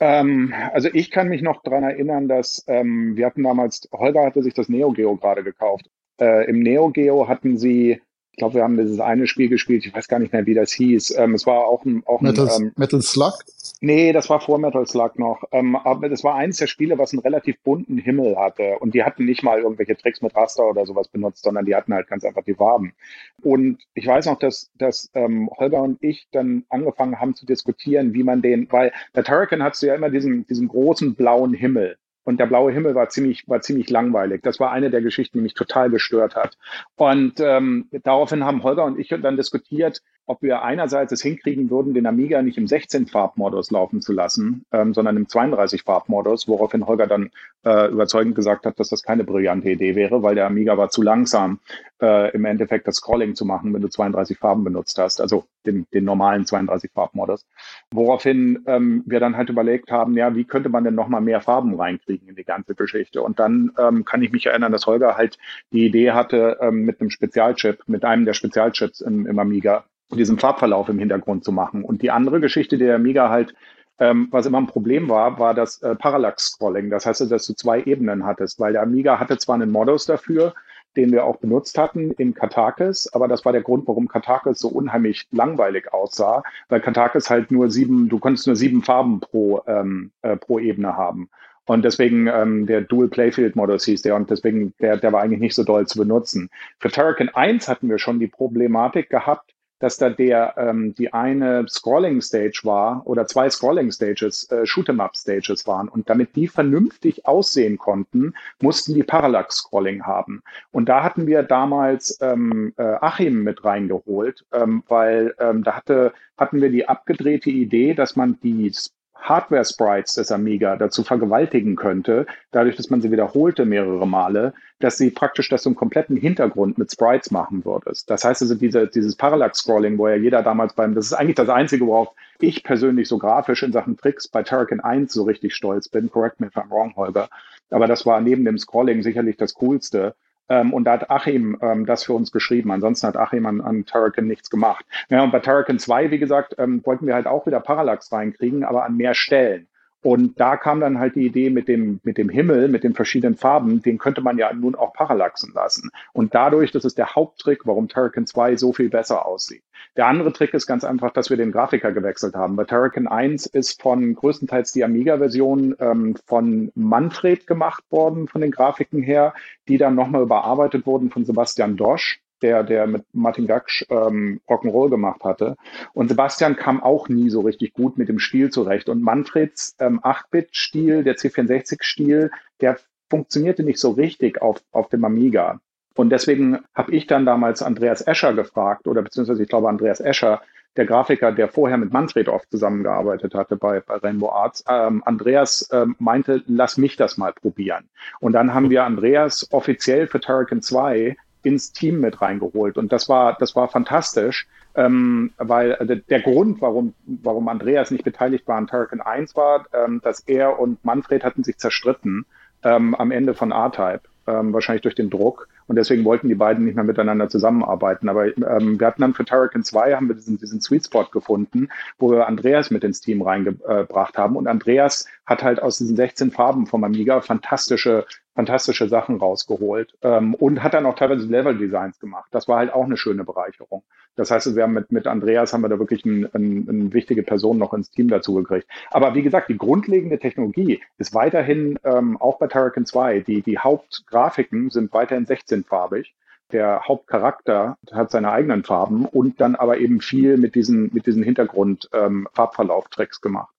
Ähm, 0.00 0.54
also 0.72 0.88
ich 0.92 1.10
kann 1.10 1.28
mich 1.28 1.42
noch 1.42 1.62
daran 1.62 1.84
erinnern, 1.84 2.26
dass 2.26 2.64
ähm, 2.66 3.16
wir 3.16 3.26
hatten 3.26 3.42
damals, 3.42 3.88
Holger 3.92 4.24
hatte 4.24 4.42
sich 4.42 4.54
das 4.54 4.68
Neo 4.68 4.92
Geo 4.92 5.16
gerade 5.16 5.44
gekauft. 5.44 5.90
Äh, 6.18 6.48
Im 6.48 6.60
Neo 6.60 6.90
Geo 6.90 7.28
hatten 7.28 7.58
sie 7.58 8.00
ich 8.40 8.42
glaube, 8.42 8.54
wir 8.54 8.62
haben 8.62 8.78
dieses 8.78 9.00
eine 9.00 9.26
Spiel 9.26 9.50
gespielt, 9.50 9.84
ich 9.84 9.92
weiß 9.94 10.08
gar 10.08 10.18
nicht 10.18 10.32
mehr, 10.32 10.46
wie 10.46 10.54
das 10.54 10.72
hieß. 10.72 11.14
Ähm, 11.18 11.34
es 11.34 11.46
war 11.46 11.66
auch 11.66 11.84
ein, 11.84 12.02
auch 12.06 12.22
Metal, 12.22 12.48
ein 12.48 12.62
ähm, 12.62 12.72
Metal 12.74 13.02
Slug? 13.02 13.34
Nee, 13.82 14.14
das 14.14 14.30
war 14.30 14.40
vor 14.40 14.58
Metal 14.58 14.86
Slug 14.86 15.18
noch. 15.18 15.42
Ähm, 15.52 15.76
aber 15.76 16.08
das 16.08 16.24
war 16.24 16.36
eins 16.36 16.56
der 16.56 16.66
Spiele, 16.66 16.96
was 16.96 17.12
einen 17.12 17.20
relativ 17.20 17.60
bunten 17.60 17.98
Himmel 17.98 18.38
hatte. 18.38 18.78
Und 18.78 18.94
die 18.94 19.04
hatten 19.04 19.26
nicht 19.26 19.42
mal 19.42 19.58
irgendwelche 19.58 19.94
Tricks 19.94 20.22
mit 20.22 20.34
Raster 20.34 20.66
oder 20.70 20.86
sowas 20.86 21.08
benutzt, 21.08 21.44
sondern 21.44 21.66
die 21.66 21.74
hatten 21.74 21.92
halt 21.92 22.08
ganz 22.08 22.24
einfach 22.24 22.42
die 22.42 22.54
Farben. 22.54 22.94
Und 23.42 23.82
ich 23.92 24.06
weiß 24.06 24.24
noch, 24.24 24.38
dass, 24.38 24.70
dass 24.78 25.10
ähm, 25.12 25.50
Holger 25.58 25.82
und 25.82 26.02
ich 26.02 26.26
dann 26.32 26.64
angefangen 26.70 27.20
haben 27.20 27.34
zu 27.34 27.44
diskutieren, 27.44 28.14
wie 28.14 28.22
man 28.22 28.40
den, 28.40 28.72
weil 28.72 28.90
bei 29.12 29.20
Turrican 29.20 29.62
hast 29.62 29.82
du 29.82 29.86
ja 29.88 29.94
immer 29.94 30.08
diesen, 30.08 30.46
diesen 30.46 30.68
großen 30.68 31.14
blauen 31.14 31.52
Himmel. 31.52 31.98
Und 32.24 32.38
der 32.38 32.46
blaue 32.46 32.72
Himmel 32.72 32.94
war 32.94 33.08
ziemlich, 33.08 33.48
war 33.48 33.60
ziemlich 33.60 33.90
langweilig. 33.90 34.42
Das 34.42 34.60
war 34.60 34.70
eine 34.70 34.90
der 34.90 35.02
Geschichten, 35.02 35.38
die 35.38 35.42
mich 35.42 35.54
total 35.54 35.90
gestört 35.90 36.36
hat. 36.36 36.56
Und 36.96 37.40
ähm, 37.40 37.88
daraufhin 37.90 38.44
haben 38.44 38.62
Holger 38.62 38.84
und 38.84 38.98
ich 38.98 39.08
dann 39.08 39.36
diskutiert, 39.36 40.02
ob 40.30 40.42
wir 40.42 40.62
einerseits 40.62 41.10
es 41.10 41.22
hinkriegen 41.22 41.70
würden, 41.70 41.92
den 41.92 42.06
Amiga 42.06 42.40
nicht 42.40 42.56
im 42.56 42.66
16-Farbmodus 42.66 43.72
laufen 43.72 44.00
zu 44.00 44.12
lassen, 44.12 44.64
ähm, 44.70 44.94
sondern 44.94 45.16
im 45.16 45.26
32-Farbmodus, 45.26 46.46
woraufhin 46.46 46.86
Holger 46.86 47.08
dann 47.08 47.30
äh, 47.64 47.90
überzeugend 47.90 48.36
gesagt 48.36 48.64
hat, 48.64 48.78
dass 48.78 48.90
das 48.90 49.02
keine 49.02 49.24
brillante 49.24 49.68
Idee 49.68 49.96
wäre, 49.96 50.22
weil 50.22 50.36
der 50.36 50.46
Amiga 50.46 50.78
war 50.78 50.88
zu 50.88 51.02
langsam, 51.02 51.58
äh, 52.00 52.30
im 52.30 52.44
Endeffekt 52.44 52.86
das 52.86 52.96
Scrolling 52.96 53.34
zu 53.34 53.44
machen, 53.44 53.74
wenn 53.74 53.82
du 53.82 53.88
32 53.88 54.38
Farben 54.38 54.62
benutzt 54.62 54.98
hast, 54.98 55.20
also 55.20 55.46
den, 55.66 55.84
den 55.92 56.04
normalen 56.04 56.44
32-Farbmodus. 56.44 57.44
Woraufhin 57.90 58.62
ähm, 58.66 59.02
wir 59.06 59.18
dann 59.18 59.36
halt 59.36 59.50
überlegt 59.50 59.90
haben, 59.90 60.16
ja, 60.16 60.36
wie 60.36 60.44
könnte 60.44 60.68
man 60.68 60.84
denn 60.84 60.94
nochmal 60.94 61.22
mehr 61.22 61.40
Farben 61.40 61.74
reinkriegen 61.74 62.28
in 62.28 62.36
die 62.36 62.44
ganze 62.44 62.76
Geschichte? 62.76 63.20
Und 63.20 63.40
dann 63.40 63.72
ähm, 63.76 64.04
kann 64.04 64.22
ich 64.22 64.30
mich 64.30 64.46
erinnern, 64.46 64.70
dass 64.70 64.86
Holger 64.86 65.16
halt 65.16 65.38
die 65.72 65.86
Idee 65.86 66.12
hatte, 66.12 66.58
ähm, 66.60 66.84
mit 66.84 67.00
einem 67.00 67.10
Spezialchip, 67.10 67.80
mit 67.88 68.04
einem 68.04 68.26
der 68.26 68.34
Spezialchips 68.34 69.00
im, 69.00 69.26
im 69.26 69.36
Amiga, 69.40 69.84
diesen 70.16 70.38
Farbverlauf 70.38 70.88
im 70.88 70.98
Hintergrund 70.98 71.44
zu 71.44 71.52
machen. 71.52 71.84
Und 71.84 72.02
die 72.02 72.10
andere 72.10 72.40
Geschichte, 72.40 72.78
der 72.78 72.96
Amiga 72.96 73.30
halt, 73.30 73.54
ähm, 73.98 74.28
was 74.30 74.46
immer 74.46 74.58
ein 74.58 74.66
Problem 74.66 75.08
war, 75.08 75.38
war 75.38 75.54
das 75.54 75.82
äh, 75.82 75.94
Parallax-Scrolling. 75.94 76.90
Das 76.90 77.06
heißt, 77.06 77.30
dass 77.30 77.46
du 77.46 77.54
zwei 77.54 77.82
Ebenen 77.82 78.24
hattest, 78.24 78.58
weil 78.58 78.72
der 78.72 78.82
Amiga 78.82 79.20
hatte 79.20 79.38
zwar 79.38 79.56
einen 79.56 79.70
Modus 79.70 80.06
dafür, 80.06 80.54
den 80.96 81.12
wir 81.12 81.24
auch 81.24 81.36
benutzt 81.36 81.78
hatten 81.78 82.10
in 82.12 82.34
Katakis, 82.34 83.08
aber 83.12 83.28
das 83.28 83.44
war 83.44 83.52
der 83.52 83.62
Grund, 83.62 83.86
warum 83.86 84.08
Katakis 84.08 84.58
so 84.58 84.68
unheimlich 84.68 85.28
langweilig 85.30 85.92
aussah, 85.92 86.42
weil 86.68 86.80
Katakis 86.80 87.30
halt 87.30 87.50
nur 87.50 87.70
sieben, 87.70 88.08
du 88.08 88.18
konntest 88.18 88.46
nur 88.46 88.56
sieben 88.56 88.82
Farben 88.82 89.20
pro, 89.20 89.62
ähm, 89.66 90.10
äh, 90.22 90.36
pro 90.36 90.58
Ebene 90.58 90.96
haben. 90.96 91.28
Und 91.66 91.84
deswegen 91.84 92.26
ähm, 92.26 92.66
der 92.66 92.80
Dual 92.80 93.08
Playfield 93.08 93.54
Modus 93.54 93.84
hieß 93.84 94.02
der 94.02 94.16
und 94.16 94.28
deswegen 94.30 94.74
der, 94.80 94.96
der 94.96 95.12
war 95.12 95.22
eigentlich 95.22 95.40
nicht 95.40 95.54
so 95.54 95.62
doll 95.62 95.86
zu 95.86 95.98
benutzen. 95.98 96.50
Für 96.80 96.90
Turrican 96.90 97.28
1 97.28 97.68
hatten 97.68 97.88
wir 97.88 97.98
schon 97.98 98.18
die 98.18 98.26
Problematik 98.26 99.08
gehabt, 99.08 99.54
dass 99.80 99.96
da 99.96 100.10
der 100.10 100.54
ähm, 100.56 100.94
die 100.94 101.12
eine 101.12 101.66
Scrolling 101.68 102.20
Stage 102.20 102.60
war 102.62 103.02
oder 103.06 103.26
zwei 103.26 103.50
Scrolling 103.50 103.90
Stages, 103.90 104.48
äh, 104.50 104.62
Shoot'em 104.62 105.00
Up 105.00 105.16
Stages 105.16 105.66
waren 105.66 105.88
und 105.88 106.08
damit 106.08 106.36
die 106.36 106.46
vernünftig 106.46 107.26
aussehen 107.26 107.78
konnten, 107.78 108.34
mussten 108.60 108.94
die 108.94 109.02
Parallax 109.02 109.56
Scrolling 109.56 110.04
haben. 110.04 110.42
Und 110.70 110.88
da 110.88 111.02
hatten 111.02 111.26
wir 111.26 111.42
damals 111.42 112.18
ähm, 112.20 112.72
äh, 112.76 112.82
Achim 112.82 113.42
mit 113.42 113.64
reingeholt, 113.64 114.44
ähm, 114.52 114.84
weil 114.86 115.34
ähm, 115.40 115.64
da 115.64 115.76
hatte 115.76 116.12
hatten 116.36 116.60
wir 116.62 116.70
die 116.70 116.88
abgedrehte 116.88 117.50
Idee, 117.50 117.94
dass 117.94 118.16
man 118.16 118.38
die 118.40 118.72
Hardware-Sprites 119.20 120.14
des 120.14 120.32
Amiga 120.32 120.76
dazu 120.76 121.02
vergewaltigen 121.02 121.76
könnte, 121.76 122.26
dadurch, 122.50 122.76
dass 122.76 122.90
man 122.90 123.00
sie 123.00 123.10
wiederholte 123.10 123.64
mehrere 123.64 124.06
Male, 124.06 124.54
dass 124.78 124.96
sie 124.96 125.10
praktisch 125.10 125.48
das 125.48 125.62
so 125.62 125.70
einen 125.70 125.76
kompletten 125.76 126.16
Hintergrund 126.16 126.78
mit 126.78 126.90
Sprites 126.90 127.30
machen 127.30 127.64
würdest. 127.64 128.10
Das 128.10 128.24
heißt 128.24 128.42
also, 128.42 128.54
diese, 128.54 128.88
dieses 128.88 129.16
Parallax-Scrolling, 129.16 129.98
wo 129.98 130.08
ja 130.08 130.16
jeder 130.16 130.42
damals 130.42 130.72
beim, 130.72 130.94
das 130.94 131.06
ist 131.06 131.12
eigentlich 131.12 131.36
das 131.36 131.48
Einzige, 131.48 131.86
worauf 131.86 132.08
ich 132.40 132.64
persönlich 132.64 133.08
so 133.08 133.18
grafisch 133.18 133.62
in 133.62 133.72
Sachen 133.72 133.96
Tricks 133.96 134.28
bei 134.28 134.42
Turrican 134.42 134.80
1 134.80 135.12
so 135.12 135.24
richtig 135.24 135.54
stolz 135.54 135.88
bin. 135.88 136.10
Correct 136.10 136.40
me 136.40 136.46
if 136.46 136.56
I'm 136.56 136.70
wrong, 136.70 136.94
Holger. 136.96 137.28
Aber 137.70 137.86
das 137.86 138.06
war 138.06 138.20
neben 138.20 138.44
dem 138.44 138.58
Scrolling 138.58 139.02
sicherlich 139.02 139.36
das 139.36 139.54
Coolste. 139.54 140.14
Ähm, 140.50 140.74
und 140.74 140.84
da 140.84 140.92
hat 140.92 141.10
Achim 141.10 141.56
ähm, 141.62 141.86
das 141.86 142.04
für 142.04 142.12
uns 142.12 142.32
geschrieben. 142.32 142.70
Ansonsten 142.72 143.06
hat 143.06 143.16
Achim 143.16 143.46
an, 143.46 143.60
an 143.62 143.86
Turrican 143.86 144.26
nichts 144.26 144.50
gemacht. 144.50 144.84
Ja, 145.08 145.22
und 145.22 145.30
bei 145.30 145.38
Turrican 145.38 145.78
2, 145.78 146.10
wie 146.10 146.18
gesagt, 146.18 146.56
ähm, 146.58 146.84
wollten 146.84 147.06
wir 147.06 147.14
halt 147.14 147.26
auch 147.26 147.46
wieder 147.46 147.60
Parallax 147.60 148.12
reinkriegen, 148.12 148.64
aber 148.64 148.84
an 148.84 148.96
mehr 148.96 149.14
Stellen. 149.14 149.68
Und 150.02 150.40
da 150.40 150.56
kam 150.56 150.80
dann 150.80 150.98
halt 150.98 151.14
die 151.14 151.26
Idee 151.26 151.50
mit 151.50 151.68
dem, 151.68 152.00
mit 152.02 152.16
dem 152.16 152.28
Himmel, 152.30 152.68
mit 152.68 152.84
den 152.84 152.94
verschiedenen 152.94 153.36
Farben, 153.36 153.82
den 153.82 153.98
könnte 153.98 154.22
man 154.22 154.38
ja 154.38 154.52
nun 154.52 154.74
auch 154.74 154.94
parallaxen 154.94 155.52
lassen. 155.54 155.90
Und 156.12 156.34
dadurch, 156.34 156.70
das 156.70 156.84
ist 156.84 156.96
der 156.96 157.14
Haupttrick, 157.14 157.66
warum 157.66 157.88
Turrican 157.88 158.26
2 158.26 158.56
so 158.56 158.72
viel 158.72 158.88
besser 158.88 159.26
aussieht. 159.26 159.62
Der 159.96 160.06
andere 160.06 160.32
Trick 160.32 160.54
ist 160.54 160.66
ganz 160.66 160.84
einfach, 160.84 161.12
dass 161.12 161.28
wir 161.28 161.36
den 161.36 161.52
Grafiker 161.52 161.92
gewechselt 161.92 162.34
haben. 162.34 162.56
Bei 162.56 162.64
Turrican 162.64 163.08
1 163.08 163.46
ist 163.46 163.82
von 163.82 164.14
größtenteils 164.14 164.72
die 164.72 164.84
Amiga-Version 164.84 165.76
ähm, 165.80 166.16
von 166.26 166.70
Manfred 166.74 167.46
gemacht 167.46 167.84
worden, 167.90 168.28
von 168.28 168.40
den 168.40 168.52
Grafiken 168.52 169.02
her, 169.02 169.34
die 169.68 169.78
dann 169.78 169.94
nochmal 169.94 170.22
überarbeitet 170.22 170.86
wurden 170.86 171.10
von 171.10 171.24
Sebastian 171.24 171.76
Dosch 171.76 172.20
der, 172.42 172.62
der 172.62 172.86
mit 172.86 173.04
Martin 173.12 173.46
Gaksch 173.46 173.84
ähm, 173.90 174.40
Rock'n'Roll 174.48 174.90
gemacht 174.90 175.24
hatte. 175.24 175.56
Und 175.92 176.08
Sebastian 176.08 176.56
kam 176.56 176.82
auch 176.82 177.08
nie 177.08 177.30
so 177.30 177.40
richtig 177.40 177.72
gut 177.72 177.98
mit 177.98 178.08
dem 178.08 178.18
Stil 178.18 178.50
zurecht. 178.50 178.88
Und 178.88 179.02
Manfreds 179.02 179.76
ähm, 179.78 180.00
8-Bit-Stil, 180.00 181.04
der 181.04 181.16
C64-Stil, 181.16 182.30
der 182.60 182.78
funktionierte 183.08 183.62
nicht 183.62 183.80
so 183.80 183.90
richtig 183.90 184.40
auf, 184.40 184.60
auf 184.72 184.88
dem 184.88 185.04
Amiga. 185.04 185.60
Und 185.96 186.10
deswegen 186.10 186.60
habe 186.74 186.92
ich 186.92 187.06
dann 187.06 187.26
damals 187.26 187.62
Andreas 187.62 188.06
Escher 188.06 188.32
gefragt, 188.32 188.86
oder 188.86 189.02
beziehungsweise 189.02 189.42
ich 189.42 189.48
glaube 189.48 189.68
Andreas 189.68 190.00
Escher, 190.00 190.40
der 190.76 190.86
Grafiker, 190.86 191.32
der 191.32 191.48
vorher 191.48 191.78
mit 191.78 191.92
Manfred 191.92 192.28
oft 192.28 192.48
zusammengearbeitet 192.50 193.34
hatte 193.34 193.56
bei, 193.56 193.80
bei 193.80 193.96
Rainbow 193.96 194.30
Arts, 194.30 194.64
ähm, 194.68 195.02
Andreas 195.04 195.68
ähm, 195.72 195.96
meinte, 195.98 196.44
lass 196.46 196.78
mich 196.78 196.96
das 196.96 197.18
mal 197.18 197.32
probieren. 197.32 197.88
Und 198.20 198.32
dann 198.32 198.54
haben 198.54 198.70
wir 198.70 198.84
Andreas 198.84 199.48
offiziell 199.50 200.06
für 200.06 200.20
Turrican 200.20 200.62
2 200.62 201.16
ins 201.42 201.72
Team 201.72 202.00
mit 202.00 202.20
reingeholt. 202.20 202.76
Und 202.76 202.92
das 202.92 203.08
war, 203.08 203.36
das 203.38 203.56
war 203.56 203.68
fantastisch, 203.68 204.46
ähm, 204.74 205.32
weil 205.38 205.76
der, 205.80 205.96
der 205.96 206.20
Grund, 206.20 206.60
warum, 206.60 206.94
warum 207.06 207.48
Andreas 207.48 207.90
nicht 207.90 208.04
beteiligt 208.04 208.46
war 208.46 208.56
an 208.56 208.66
Turrican 208.66 209.00
1 209.00 209.36
war, 209.36 209.66
ähm, 209.72 210.00
dass 210.02 210.20
er 210.20 210.58
und 210.58 210.84
Manfred 210.84 211.24
hatten 211.24 211.44
sich 211.44 211.58
zerstritten 211.58 212.26
ähm, 212.62 212.94
am 212.94 213.10
Ende 213.10 213.34
von 213.34 213.52
R-Type, 213.52 214.02
ähm, 214.26 214.52
wahrscheinlich 214.52 214.82
durch 214.82 214.94
den 214.94 215.10
Druck. 215.10 215.48
Und 215.66 215.76
deswegen 215.76 216.04
wollten 216.04 216.28
die 216.28 216.34
beiden 216.34 216.64
nicht 216.64 216.74
mehr 216.74 216.84
miteinander 216.84 217.28
zusammenarbeiten. 217.28 218.08
Aber 218.08 218.26
ähm, 218.26 218.80
wir 218.80 218.86
hatten 218.88 219.02
dann 219.02 219.14
für 219.14 219.24
Turrican 219.24 219.62
2 219.62 219.94
haben 219.94 220.08
wir 220.08 220.16
diesen, 220.16 220.36
diesen 220.36 220.60
Sweet 220.60 220.86
Spot 220.86 221.04
gefunden, 221.04 221.68
wo 221.98 222.10
wir 222.10 222.26
Andreas 222.26 222.72
mit 222.72 222.82
ins 222.82 223.00
Team 223.00 223.22
reingebracht 223.22 224.18
haben. 224.18 224.34
Und 224.34 224.48
Andreas 224.48 225.06
hat 225.26 225.44
halt 225.44 225.62
aus 225.62 225.78
diesen 225.78 225.94
16 225.94 226.32
Farben 226.32 226.66
vom 226.66 226.82
Amiga 226.82 227.20
fantastische 227.20 228.04
fantastische 228.40 228.88
Sachen 228.88 229.18
rausgeholt 229.18 229.98
ähm, 230.00 230.34
und 230.34 230.62
hat 230.62 230.72
dann 230.72 230.86
auch 230.86 230.94
teilweise 230.94 231.26
Level-Designs 231.26 232.00
gemacht. 232.00 232.28
Das 232.30 232.48
war 232.48 232.56
halt 232.56 232.72
auch 232.72 232.84
eine 232.84 232.96
schöne 232.96 233.22
Bereicherung. 233.22 233.82
Das 234.16 234.30
heißt, 234.30 234.56
wir 234.56 234.62
haben 234.62 234.72
mit, 234.72 234.90
mit 234.90 235.06
Andreas 235.06 235.52
haben 235.52 235.60
wir 235.60 235.68
da 235.68 235.78
wirklich 235.78 236.06
eine 236.06 236.30
ein, 236.32 236.66
ein 236.66 236.94
wichtige 236.94 237.22
Person 237.22 237.58
noch 237.58 237.74
ins 237.74 237.90
Team 237.90 238.08
dazu 238.08 238.32
gekriegt. 238.32 238.66
Aber 238.90 239.14
wie 239.14 239.20
gesagt, 239.20 239.50
die 239.50 239.58
grundlegende 239.58 240.18
Technologie 240.18 240.80
ist 240.96 241.12
weiterhin 241.12 241.78
ähm, 241.84 242.16
auch 242.16 242.38
bei 242.38 242.46
Turrican 242.46 242.86
2. 242.86 243.20
Die, 243.20 243.42
die 243.42 243.58
Hauptgrafiken 243.58 244.70
sind 244.70 244.94
weiterhin 244.94 245.26
16-farbig. 245.26 246.14
Der 246.52 246.80
Hauptcharakter 246.88 247.76
hat 247.92 248.10
seine 248.10 248.32
eigenen 248.32 248.64
Farben 248.64 249.04
und 249.04 249.38
dann 249.42 249.54
aber 249.54 249.76
eben 249.78 250.00
viel 250.00 250.38
mit 250.38 250.54
diesen, 250.54 250.88
mit 250.94 251.06
diesen 251.06 251.22
Hintergrund-Farbverlauf-Tricks 251.22 253.18
ähm, 253.18 253.22
gemacht. 253.22 253.54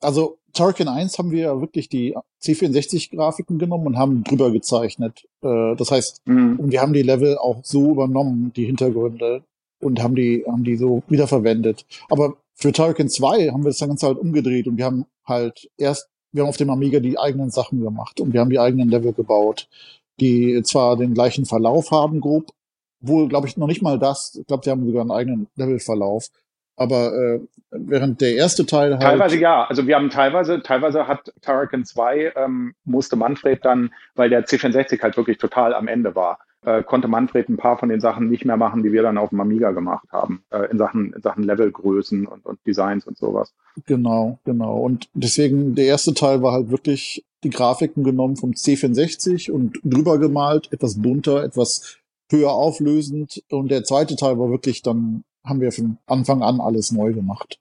Also 0.00 0.38
Turrican 0.56 0.88
1 0.88 1.18
haben 1.18 1.30
wir 1.30 1.40
ja 1.40 1.60
wirklich 1.60 1.88
die 1.88 2.16
C64-Grafiken 2.42 3.58
genommen 3.58 3.86
und 3.86 3.98
haben 3.98 4.24
drüber 4.24 4.50
gezeichnet. 4.50 5.26
Äh, 5.42 5.76
das 5.76 5.90
heißt, 5.90 6.22
mhm. 6.26 6.58
und 6.58 6.72
wir 6.72 6.80
haben 6.80 6.92
die 6.92 7.02
Level 7.02 7.38
auch 7.38 7.60
so 7.62 7.92
übernommen, 7.92 8.52
die 8.54 8.64
Hintergründe, 8.64 9.44
und 9.80 10.02
haben 10.02 10.14
die, 10.14 10.44
haben 10.46 10.64
die 10.64 10.76
so 10.76 11.02
wiederverwendet. 11.08 11.84
Aber 12.08 12.36
Für 12.54 12.72
Turrican 12.72 13.08
2 13.08 13.50
haben 13.50 13.64
wir 13.64 13.70
das 13.70 13.80
Ganze 13.80 14.06
halt 14.06 14.18
umgedreht 14.18 14.66
und 14.66 14.78
wir 14.78 14.86
haben 14.86 15.04
halt 15.26 15.68
erst, 15.76 16.08
wir 16.32 16.42
haben 16.42 16.48
auf 16.48 16.56
dem 16.56 16.70
Amiga 16.70 17.00
die 17.00 17.18
eigenen 17.18 17.50
Sachen 17.50 17.82
gemacht 17.82 18.20
und 18.20 18.32
wir 18.32 18.40
haben 18.40 18.50
die 18.50 18.58
eigenen 18.58 18.88
Level 18.88 19.12
gebaut, 19.12 19.68
die 20.20 20.62
zwar 20.62 20.96
den 20.96 21.12
gleichen 21.12 21.44
Verlauf 21.44 21.90
haben, 21.90 22.20
grob, 22.20 22.50
wohl, 23.00 23.28
glaube 23.28 23.46
ich, 23.46 23.56
noch 23.56 23.66
nicht 23.66 23.82
mal 23.82 23.98
das. 23.98 24.36
Ich 24.40 24.46
glaube, 24.46 24.62
die 24.64 24.70
haben 24.70 24.86
sogar 24.86 25.02
einen 25.02 25.10
eigenen 25.10 25.48
Levelverlauf. 25.56 26.28
Aber 26.76 27.12
äh, 27.14 27.40
während 27.70 28.20
der 28.20 28.34
erste 28.34 28.66
Teil 28.66 28.92
halt. 28.92 29.02
Teilweise 29.02 29.38
ja. 29.38 29.64
Also 29.64 29.86
wir 29.86 29.96
haben 29.96 30.10
teilweise, 30.10 30.62
teilweise 30.62 31.08
hat 31.08 31.32
Turrican 31.42 31.84
2 31.84 32.32
ähm, 32.36 32.74
musste 32.84 33.16
Manfred 33.16 33.64
dann, 33.64 33.92
weil 34.14 34.30
der 34.30 34.46
C64 34.46 35.02
halt 35.02 35.16
wirklich 35.16 35.38
total 35.38 35.74
am 35.74 35.88
Ende 35.88 36.14
war, 36.14 36.38
äh, 36.66 36.82
konnte 36.82 37.08
Manfred 37.08 37.48
ein 37.48 37.56
paar 37.56 37.78
von 37.78 37.88
den 37.88 38.00
Sachen 38.00 38.28
nicht 38.28 38.44
mehr 38.44 38.56
machen, 38.56 38.82
die 38.82 38.92
wir 38.92 39.02
dann 39.02 39.18
auf 39.18 39.30
dem 39.30 39.40
Amiga 39.40 39.70
gemacht 39.70 40.06
haben, 40.10 40.42
äh, 40.50 40.70
in 40.70 40.78
Sachen, 40.78 41.12
in 41.12 41.22
Sachen 41.22 41.44
Levelgrößen 41.44 42.26
und, 42.26 42.44
und 42.44 42.58
Designs 42.66 43.06
und 43.06 43.16
sowas. 43.16 43.54
Genau, 43.86 44.38
genau. 44.44 44.78
Und 44.78 45.08
deswegen, 45.14 45.74
der 45.74 45.86
erste 45.86 46.12
Teil 46.12 46.42
war 46.42 46.52
halt 46.52 46.70
wirklich 46.70 47.24
die 47.44 47.50
Grafiken 47.50 48.02
genommen 48.02 48.36
vom 48.36 48.50
C64 48.50 49.50
und 49.50 49.78
drüber 49.84 50.18
gemalt, 50.18 50.72
etwas 50.72 51.00
bunter, 51.00 51.44
etwas 51.44 51.98
höher 52.30 52.50
auflösend. 52.50 53.44
Und 53.50 53.70
der 53.70 53.84
zweite 53.84 54.16
Teil 54.16 54.38
war 54.38 54.50
wirklich 54.50 54.82
dann, 54.82 55.22
haben 55.46 55.60
wir 55.60 55.72
von 55.72 55.98
Anfang 56.06 56.42
an 56.42 56.60
alles 56.60 56.92
neu 56.92 57.12
gemacht. 57.12 57.58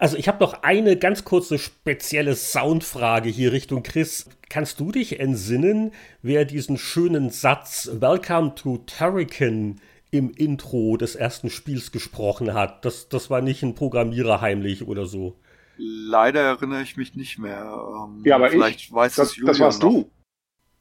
Also 0.00 0.16
ich 0.16 0.28
habe 0.28 0.38
noch 0.38 0.62
eine 0.62 0.96
ganz 0.96 1.24
kurze 1.24 1.58
spezielle 1.58 2.36
Soundfrage 2.36 3.28
hier 3.28 3.52
Richtung 3.52 3.82
Chris. 3.82 4.28
Kannst 4.48 4.78
du 4.78 4.92
dich 4.92 5.18
entsinnen, 5.18 5.92
wer 6.22 6.44
diesen 6.44 6.78
schönen 6.78 7.30
Satz 7.30 7.90
Welcome 7.92 8.54
to 8.54 8.78
Turrican 8.86 9.80
im 10.10 10.30
Intro 10.30 10.96
des 10.96 11.16
ersten 11.16 11.50
Spiels 11.50 11.90
gesprochen 11.90 12.54
hat? 12.54 12.84
Das, 12.84 13.08
das 13.08 13.28
war 13.28 13.40
nicht 13.40 13.62
ein 13.64 13.74
Programmierer 13.74 14.40
heimlich 14.40 14.86
oder 14.86 15.06
so. 15.06 15.36
Leider 15.76 16.40
erinnere 16.42 16.82
ich 16.82 16.96
mich 16.96 17.14
nicht 17.16 17.38
mehr. 17.38 17.62
Ähm, 17.62 18.22
ja, 18.24 18.36
aber 18.36 18.50
vielleicht 18.50 18.80
ich, 18.80 18.92
weiß 18.92 19.16
das, 19.16 19.30
es 19.30 19.36
Julian 19.36 19.52
Das 19.52 19.60
warst 19.60 19.82
noch. 19.82 19.90
du. 19.90 20.10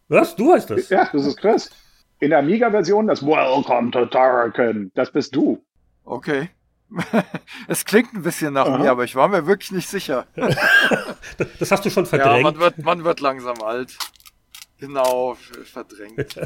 Was? 0.09 0.35
Du 0.35 0.53
heißt 0.53 0.69
das? 0.69 0.89
Ja, 0.89 1.09
das 1.11 1.25
ist 1.25 1.37
Chris. 1.37 1.71
In 2.19 2.31
der 2.31 2.39
Amiga-Version 2.39 3.07
das 3.07 3.23
Welcome 3.23 3.91
to 3.91 4.07
Turrican. 4.07 4.91
Das 4.95 5.11
bist 5.11 5.35
du. 5.35 5.63
Okay. 6.03 6.49
es 7.67 7.85
klingt 7.85 8.13
ein 8.13 8.23
bisschen 8.23 8.53
nach 8.53 8.65
Aha. 8.65 8.77
mir, 8.79 8.89
aber 8.89 9.03
ich 9.03 9.15
war 9.15 9.27
mir 9.27 9.45
wirklich 9.45 9.71
nicht 9.71 9.87
sicher. 9.87 10.25
das 11.59 11.71
hast 11.71 11.85
du 11.85 11.89
schon 11.89 12.05
verdrängt. 12.05 12.37
Ja, 12.37 12.41
man 12.41 12.59
wird, 12.59 12.79
man 12.79 13.03
wird 13.03 13.19
langsam 13.19 13.61
alt. 13.61 13.97
Genau, 14.79 15.35
verdrängt. 15.65 16.39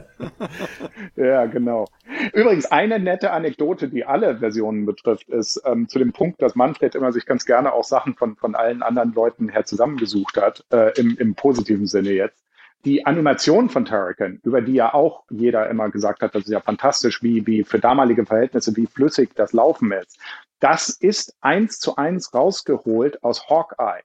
ja, 1.15 1.45
genau. 1.45 1.85
Übrigens, 2.33 2.65
eine 2.65 2.99
nette 2.99 3.31
Anekdote, 3.31 3.89
die 3.89 4.05
alle 4.05 4.39
Versionen 4.39 4.85
betrifft, 4.85 5.29
ist 5.29 5.61
ähm, 5.65 5.87
zu 5.87 5.99
dem 5.99 6.11
Punkt, 6.11 6.41
dass 6.41 6.55
Manfred 6.55 6.95
immer 6.95 7.11
sich 7.11 7.25
ganz 7.25 7.45
gerne 7.45 7.73
auch 7.73 7.83
Sachen 7.83 8.15
von, 8.15 8.35
von 8.37 8.55
allen 8.55 8.83
anderen 8.83 9.13
Leuten 9.13 9.49
her 9.49 9.65
zusammengesucht 9.65 10.37
hat, 10.37 10.65
äh, 10.71 10.97
im, 10.99 11.17
im 11.17 11.35
positiven 11.35 11.87
Sinne 11.87 12.11
jetzt 12.11 12.41
die 12.85 13.05
Animation 13.05 13.69
von 13.69 13.85
Turrican, 13.85 14.39
über 14.43 14.61
die 14.61 14.73
ja 14.73 14.93
auch 14.93 15.23
jeder 15.29 15.69
immer 15.69 15.89
gesagt 15.89 16.21
hat, 16.21 16.35
das 16.35 16.43
ist 16.43 16.51
ja 16.51 16.61
fantastisch, 16.61 17.21
wie, 17.21 17.45
wie 17.45 17.63
für 17.63 17.79
damalige 17.79 18.25
Verhältnisse, 18.25 18.75
wie 18.75 18.87
flüssig 18.87 19.31
das 19.35 19.53
Laufen 19.53 19.91
ist. 19.91 20.19
Das 20.59 20.89
ist 20.89 21.35
eins 21.41 21.79
zu 21.79 21.95
eins 21.95 22.33
rausgeholt 22.33 23.23
aus 23.23 23.49
Hawkeye, 23.49 24.01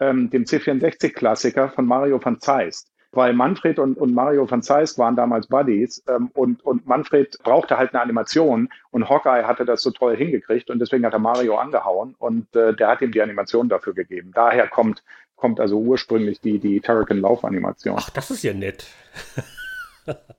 ähm, 0.00 0.30
dem 0.30 0.44
C64-Klassiker 0.44 1.70
von 1.70 1.86
Mario 1.86 2.24
van 2.24 2.40
Zeist. 2.40 2.92
Weil 3.12 3.32
Manfred 3.32 3.78
und, 3.78 3.96
und 3.96 4.14
Mario 4.14 4.50
van 4.50 4.62
Zeist 4.62 4.98
waren 4.98 5.16
damals 5.16 5.46
Buddies 5.46 6.02
ähm, 6.08 6.30
und, 6.34 6.64
und 6.64 6.86
Manfred 6.86 7.38
brauchte 7.42 7.78
halt 7.78 7.94
eine 7.94 8.02
Animation 8.02 8.68
und 8.90 9.08
Hawkeye 9.08 9.46
hatte 9.46 9.64
das 9.64 9.82
so 9.82 9.90
toll 9.90 10.16
hingekriegt 10.16 10.68
und 10.70 10.80
deswegen 10.80 11.06
hat 11.06 11.12
er 11.12 11.18
Mario 11.18 11.56
angehauen 11.56 12.14
und 12.18 12.54
äh, 12.54 12.74
der 12.74 12.88
hat 12.88 13.00
ihm 13.00 13.12
die 13.12 13.22
Animation 13.22 13.68
dafür 13.68 13.94
gegeben. 13.94 14.32
Daher 14.34 14.68
kommt 14.68 15.02
kommt 15.36 15.60
also 15.60 15.78
ursprünglich 15.78 16.40
die, 16.40 16.58
die 16.58 16.80
Turrican-Laufanimation. 16.80 17.96
Ach, 17.98 18.10
das 18.10 18.30
ist 18.30 18.42
ja 18.42 18.54
nett. 18.54 18.86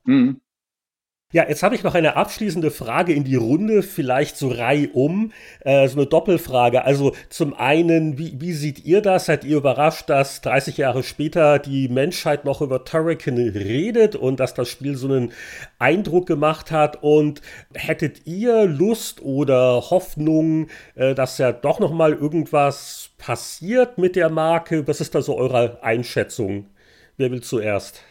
mhm. 0.04 0.42
Ja, 1.34 1.46
jetzt 1.46 1.62
habe 1.62 1.76
ich 1.76 1.84
noch 1.84 1.94
eine 1.94 2.16
abschließende 2.16 2.72
Frage 2.72 3.12
in 3.12 3.26
die 3.26 3.36
Runde, 3.36 3.84
vielleicht 3.84 4.38
so 4.38 4.48
reihum, 4.48 5.34
äh, 5.60 5.86
so 5.90 5.98
eine 5.98 6.06
Doppelfrage. 6.06 6.86
Also 6.86 7.14
zum 7.28 7.54
einen, 7.54 8.18
wie, 8.18 8.40
wie 8.40 8.54
seht 8.54 8.86
ihr 8.86 9.02
das? 9.02 9.26
Seid 9.26 9.44
ihr 9.44 9.58
überrascht, 9.58 10.10
dass 10.10 10.40
30 10.40 10.78
Jahre 10.78 11.04
später 11.04 11.60
die 11.60 11.90
Menschheit 11.90 12.46
noch 12.46 12.62
über 12.62 12.86
Turrican 12.86 13.38
redet 13.38 14.16
und 14.16 14.40
dass 14.40 14.54
das 14.54 14.70
Spiel 14.70 14.96
so 14.96 15.08
einen 15.08 15.34
Eindruck 15.80 16.28
gemacht 16.28 16.72
hat? 16.72 17.04
Und 17.04 17.42
hättet 17.74 18.26
ihr 18.26 18.64
Lust 18.66 19.22
oder 19.22 19.82
Hoffnung, 19.90 20.70
äh, 20.96 21.14
dass 21.14 21.40
ja 21.40 21.52
doch 21.52 21.82
noch 21.82 21.92
mal 21.92 22.14
irgendwas 22.14 23.10
passiert 23.18 23.98
mit 23.98 24.16
der 24.16 24.30
Marke? 24.30 24.88
Was 24.88 25.02
ist 25.02 25.14
da 25.14 25.22
so 25.22 25.36
eure 25.38 25.84
Einschätzung? 25.84 26.68
Wer 27.18 27.32
will 27.32 27.42
zuerst? 27.44 28.02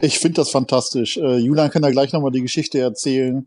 Ich 0.00 0.18
finde 0.18 0.36
das 0.36 0.50
fantastisch. 0.50 1.18
Äh, 1.18 1.36
Julian 1.36 1.70
kann 1.70 1.82
da 1.82 1.90
gleich 1.90 2.12
nochmal 2.12 2.30
die 2.30 2.40
Geschichte 2.40 2.78
erzählen. 2.78 3.46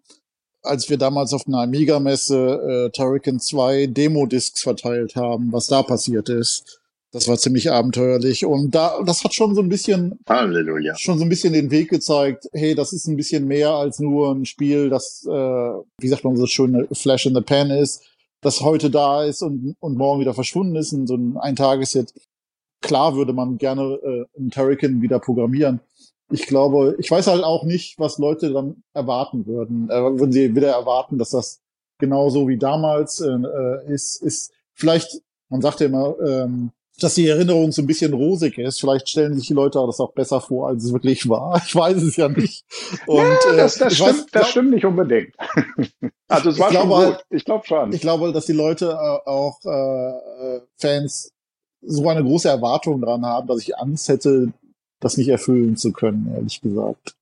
Als 0.61 0.89
wir 0.89 0.97
damals 0.97 1.33
auf 1.33 1.47
einer 1.47 1.61
Amiga-Messe 1.61 2.87
äh, 2.87 2.89
Turrican 2.91 3.39
2 3.39 3.87
Demo-Discs 3.87 4.61
verteilt 4.61 5.15
haben, 5.15 5.51
was 5.51 5.67
da 5.67 5.81
passiert 5.83 6.29
ist. 6.29 6.79
Das 7.11 7.27
war 7.27 7.37
ziemlich 7.37 7.71
abenteuerlich. 7.71 8.45
Und 8.45 8.73
da, 8.73 9.01
das 9.03 9.23
hat 9.23 9.33
schon 9.33 9.55
so 9.55 9.61
ein 9.61 9.69
bisschen, 9.69 10.19
Halleluja. 10.27 10.95
schon 10.97 11.17
so 11.17 11.25
ein 11.25 11.29
bisschen 11.29 11.53
den 11.53 11.69
Weg 11.69 11.89
gezeigt. 11.89 12.47
Hey, 12.53 12.75
das 12.75 12.93
ist 12.93 13.07
ein 13.07 13.17
bisschen 13.17 13.45
mehr 13.45 13.71
als 13.71 13.99
nur 13.99 14.31
ein 14.31 14.45
Spiel, 14.45 14.89
das, 14.89 15.25
äh, 15.25 15.29
wie 15.29 16.07
sagt 16.07 16.23
man 16.23 16.37
so 16.37 16.47
schön, 16.47 16.87
Flash 16.91 17.25
in 17.25 17.35
the 17.35 17.41
Pan 17.41 17.71
ist, 17.71 18.03
das 18.41 18.61
heute 18.61 18.89
da 18.89 19.23
ist 19.23 19.41
und, 19.41 19.75
und 19.79 19.97
morgen 19.97 20.21
wieder 20.21 20.33
verschwunden 20.33 20.75
ist 20.75 20.93
und 20.93 21.07
so 21.07 21.15
ein 21.15 21.37
Eintageshit. 21.37 22.13
Klar 22.81 23.15
würde 23.15 23.33
man 23.33 23.57
gerne 23.57 23.99
äh, 24.03 24.25
einen 24.37 24.49
Turrican 24.49 25.01
wieder 25.01 25.19
programmieren 25.19 25.81
ich 26.31 26.47
glaube, 26.47 26.95
ich 26.97 27.09
weiß 27.09 27.27
halt 27.27 27.43
auch 27.43 27.63
nicht, 27.63 27.99
was 27.99 28.17
Leute 28.17 28.51
dann 28.51 28.83
erwarten 28.93 29.45
würden. 29.45 29.89
Äh, 29.89 30.01
würden 30.19 30.31
sie 30.31 30.55
wieder 30.55 30.71
erwarten, 30.71 31.17
dass 31.17 31.31
das 31.31 31.61
genauso 31.99 32.47
wie 32.47 32.57
damals 32.57 33.21
äh, 33.21 33.29
äh, 33.29 33.93
ist, 33.93 34.21
ist 34.21 34.51
vielleicht, 34.73 35.21
man 35.49 35.61
sagt 35.61 35.79
ja 35.79 35.87
immer, 35.87 36.15
ähm, 36.25 36.71
dass 36.99 37.15
die 37.15 37.27
Erinnerung 37.27 37.71
so 37.71 37.81
ein 37.81 37.87
bisschen 37.87 38.13
rosig 38.13 38.57
ist. 38.57 38.79
Vielleicht 38.79 39.09
stellen 39.09 39.33
sich 39.35 39.47
die 39.47 39.53
Leute 39.53 39.83
das 39.85 39.99
auch 39.99 40.13
besser 40.13 40.41
vor, 40.41 40.67
als 40.67 40.83
es 40.83 40.93
wirklich 40.93 41.27
war. 41.27 41.61
Ich 41.65 41.75
weiß 41.75 42.01
es 42.01 42.15
ja 42.15 42.29
nicht. 42.29 42.65
Und, 43.07 43.19
ja, 43.19 43.55
das, 43.55 43.75
das, 43.75 43.95
stimmt, 43.95 44.09
weiß, 44.09 44.25
das 44.31 44.49
stimmt 44.49 44.71
nicht 44.71 44.85
unbedingt. 44.85 45.35
also 46.27 46.49
es 46.49 46.59
war 46.59 46.71
ich 46.71 46.77
schon 46.77 46.87
glaube, 46.87 47.05
gut. 47.05 47.25
Ich 47.29 47.45
glaube 47.45 47.65
schon. 47.65 47.93
Ich 47.93 48.01
glaube, 48.01 48.31
dass 48.31 48.45
die 48.45 48.53
Leute 48.53 48.91
äh, 48.91 49.29
auch 49.29 49.59
äh, 49.65 50.59
Fans 50.77 51.31
so 51.81 52.07
eine 52.07 52.23
große 52.23 52.47
Erwartung 52.47 53.01
dran 53.01 53.25
haben, 53.25 53.47
dass 53.47 53.59
ich 53.59 53.77
Angst 53.77 54.07
hätte, 54.07 54.53
das 55.03 55.17
nicht 55.17 55.29
erfüllen 55.29 55.77
zu 55.77 55.91
können, 55.91 56.31
ehrlich 56.35 56.61
gesagt. 56.61 57.15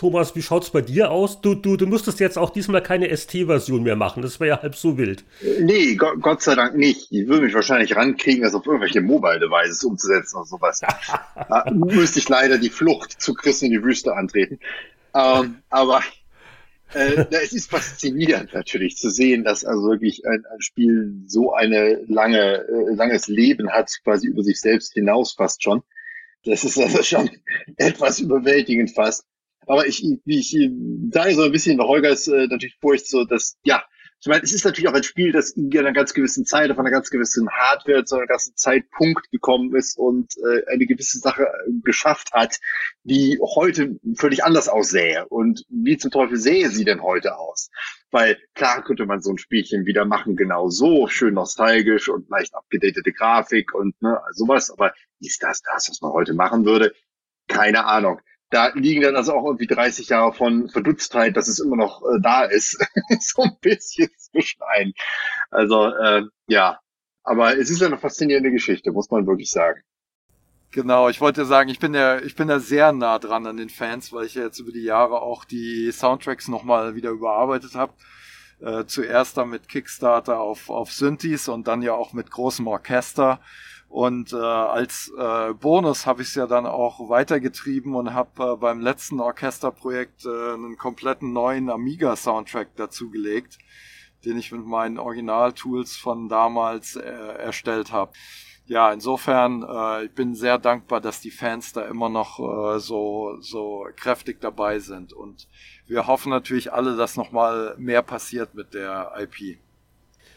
Thomas, 0.00 0.34
wie 0.34 0.40
schaut's 0.40 0.70
bei 0.70 0.80
dir 0.80 1.10
aus? 1.10 1.42
Du, 1.42 1.54
du, 1.54 1.76
du 1.76 1.86
müsstest 1.86 2.20
jetzt 2.20 2.38
auch 2.38 2.48
diesmal 2.48 2.82
keine 2.82 3.14
ST-Version 3.14 3.82
mehr 3.82 3.96
machen. 3.96 4.22
Das 4.22 4.40
wäre 4.40 4.48
ja 4.48 4.62
halb 4.62 4.74
so 4.74 4.96
wild. 4.96 5.24
Nee, 5.60 5.94
Gott, 5.96 6.22
Gott, 6.22 6.40
sei 6.40 6.54
Dank 6.54 6.74
nicht. 6.74 7.12
Ich 7.12 7.28
würde 7.28 7.44
mich 7.44 7.52
wahrscheinlich 7.52 7.94
rankriegen, 7.94 8.42
das 8.42 8.54
auf 8.54 8.64
irgendwelche 8.64 9.02
Mobile-Devices 9.02 9.84
umzusetzen 9.84 10.36
oder 10.36 10.46
sowas. 10.46 10.80
da 11.34 11.66
müsste 11.70 12.18
ich 12.18 12.30
leider 12.30 12.56
die 12.56 12.70
Flucht 12.70 13.20
zu 13.20 13.34
Chris 13.34 13.60
in 13.60 13.72
die 13.72 13.84
Wüste 13.84 14.16
antreten. 14.16 14.58
Ähm, 15.14 15.56
aber 15.68 16.00
äh, 16.94 17.26
es 17.30 17.52
ist 17.52 17.70
faszinierend 17.70 18.52
natürlich 18.52 18.96
zu 18.96 19.10
sehen, 19.10 19.44
dass 19.44 19.64
also 19.64 19.82
wirklich 19.82 20.24
ein, 20.26 20.44
ein 20.46 20.60
Spiel 20.60 21.22
so 21.26 21.52
eine 21.52 22.02
lange, 22.08 22.64
äh, 22.66 22.94
langes 22.94 23.28
Leben 23.28 23.70
hat, 23.70 23.90
quasi 24.04 24.28
über 24.28 24.42
sich 24.42 24.60
selbst 24.60 24.92
hinaus 24.94 25.34
fast 25.34 25.62
schon. 25.62 25.82
Das 26.44 26.64
ist 26.64 26.78
also 26.78 27.02
schon 27.02 27.30
etwas 27.76 28.20
überwältigend 28.20 28.90
fast. 28.94 29.24
Aber 29.66 29.86
ich, 29.86 30.02
wie 30.24 30.38
ich 30.38 30.50
sage 31.12 31.34
so 31.34 31.42
ein 31.42 31.52
bisschen, 31.52 31.80
Holger 31.80 32.10
ist 32.10 32.28
äh, 32.28 32.46
natürlich 32.46 32.76
furcht 32.80 33.06
so, 33.06 33.24
dass, 33.24 33.56
ja, 33.62 33.84
ich 34.20 34.26
meine, 34.26 34.42
es 34.42 34.52
ist 34.52 34.66
natürlich 34.66 34.88
auch 34.88 34.94
ein 34.94 35.02
Spiel, 35.02 35.32
das 35.32 35.52
in 35.52 35.76
einer 35.78 35.94
ganz 35.94 36.12
gewissen 36.12 36.44
Zeit, 36.44 36.70
auf 36.70 36.78
einer 36.78 36.90
ganz 36.90 37.08
gewissen 37.08 37.48
Hardware 37.50 38.04
zu 38.04 38.16
einem 38.16 38.26
ganzen 38.26 38.54
Zeitpunkt 38.54 39.30
gekommen 39.30 39.74
ist 39.74 39.96
und 39.96 40.34
äh, 40.36 40.62
eine 40.70 40.84
gewisse 40.84 41.18
Sache 41.18 41.44
äh, 41.44 41.70
geschafft 41.82 42.32
hat, 42.32 42.58
die 43.02 43.38
heute 43.56 43.98
völlig 44.16 44.44
anders 44.44 44.68
aussähe. 44.68 45.26
Und 45.28 45.64
wie 45.70 45.96
zum 45.96 46.10
Teufel 46.10 46.36
sähe 46.36 46.68
sie 46.68 46.84
denn 46.84 47.02
heute 47.02 47.38
aus? 47.38 47.70
Weil 48.10 48.36
klar 48.54 48.84
könnte 48.84 49.06
man 49.06 49.22
so 49.22 49.30
ein 49.30 49.38
Spielchen 49.38 49.86
wieder 49.86 50.04
machen, 50.04 50.36
genau 50.36 50.68
so, 50.68 51.06
schön 51.06 51.32
nostalgisch 51.34 52.10
und 52.10 52.28
leicht 52.28 52.54
abgedatete 52.54 53.12
Grafik 53.12 53.74
und 53.74 54.00
ne, 54.02 54.20
sowas. 54.32 54.70
Aber 54.70 54.92
ist 55.20 55.42
das 55.42 55.62
das, 55.62 55.88
was 55.88 56.02
man 56.02 56.12
heute 56.12 56.34
machen 56.34 56.66
würde? 56.66 56.92
Keine 57.48 57.86
Ahnung 57.86 58.20
da 58.50 58.72
liegen 58.74 59.02
dann 59.02 59.16
also 59.16 59.32
auch 59.32 59.46
irgendwie 59.46 59.66
30 59.66 60.08
Jahre 60.08 60.32
von 60.32 60.68
Verdutztheit, 60.68 61.36
dass 61.36 61.48
es 61.48 61.60
immer 61.60 61.76
noch 61.76 62.02
äh, 62.02 62.20
da 62.20 62.44
ist, 62.44 62.78
so 63.20 63.42
ein 63.42 63.56
bisschen 63.60 64.10
zwischen 64.18 64.60
ein. 64.62 64.92
Also 65.50 65.86
äh, 65.86 66.22
ja, 66.48 66.80
aber 67.22 67.56
es 67.56 67.70
ist 67.70 67.82
eine 67.82 67.98
faszinierende 67.98 68.50
Geschichte, 68.50 68.92
muss 68.92 69.10
man 69.10 69.26
wirklich 69.26 69.50
sagen. 69.50 69.80
Genau, 70.72 71.08
ich 71.08 71.20
wollte 71.20 71.44
sagen, 71.44 71.68
ich 71.68 71.80
bin 71.80 71.94
ja, 71.94 72.20
ich 72.20 72.36
bin 72.36 72.46
da 72.46 72.60
sehr 72.60 72.92
nah 72.92 73.18
dran 73.18 73.46
an 73.46 73.56
den 73.56 73.70
Fans, 73.70 74.12
weil 74.12 74.26
ich 74.26 74.34
ja 74.34 74.44
jetzt 74.44 74.60
über 74.60 74.70
die 74.70 74.84
Jahre 74.84 75.20
auch 75.20 75.44
die 75.44 75.90
Soundtracks 75.90 76.46
nochmal 76.46 76.94
wieder 76.94 77.10
überarbeitet 77.10 77.74
habe. 77.74 77.92
Äh, 78.60 78.84
zuerst 78.86 79.36
dann 79.36 79.48
mit 79.48 79.68
Kickstarter 79.68 80.38
auf, 80.38 80.70
auf 80.70 80.92
Synthes 80.92 81.48
und 81.48 81.66
dann 81.66 81.82
ja 81.82 81.94
auch 81.94 82.12
mit 82.12 82.30
großem 82.30 82.66
Orchester. 82.66 83.40
Und 83.90 84.32
äh, 84.32 84.36
als 84.36 85.12
äh, 85.18 85.52
Bonus 85.52 86.06
habe 86.06 86.22
ich 86.22 86.28
es 86.28 86.36
ja 86.36 86.46
dann 86.46 86.64
auch 86.64 87.08
weitergetrieben 87.08 87.96
und 87.96 88.14
habe 88.14 88.52
äh, 88.52 88.56
beim 88.56 88.80
letzten 88.80 89.18
Orchesterprojekt 89.18 90.24
äh, 90.26 90.54
einen 90.54 90.76
kompletten 90.78 91.32
neuen 91.32 91.68
Amiga-Soundtrack 91.68 92.76
dazugelegt, 92.76 93.58
den 94.24 94.38
ich 94.38 94.52
mit 94.52 94.64
meinen 94.64 94.96
Original-Tools 94.96 95.96
von 95.96 96.28
damals 96.28 96.94
äh, 96.94 97.02
erstellt 97.02 97.90
habe. 97.90 98.12
Ja, 98.66 98.92
insofern, 98.92 99.64
äh, 99.68 100.04
ich 100.04 100.12
bin 100.12 100.36
sehr 100.36 100.58
dankbar, 100.58 101.00
dass 101.00 101.20
die 101.20 101.32
Fans 101.32 101.72
da 101.72 101.82
immer 101.82 102.08
noch 102.08 102.38
äh, 102.38 102.78
so, 102.78 103.38
so 103.40 103.88
kräftig 103.96 104.40
dabei 104.40 104.78
sind. 104.78 105.12
Und 105.12 105.48
wir 105.88 106.06
hoffen 106.06 106.30
natürlich 106.30 106.72
alle, 106.72 106.96
dass 106.96 107.16
nochmal 107.16 107.74
mehr 107.76 108.02
passiert 108.02 108.54
mit 108.54 108.72
der 108.72 109.10
IP. 109.18 109.58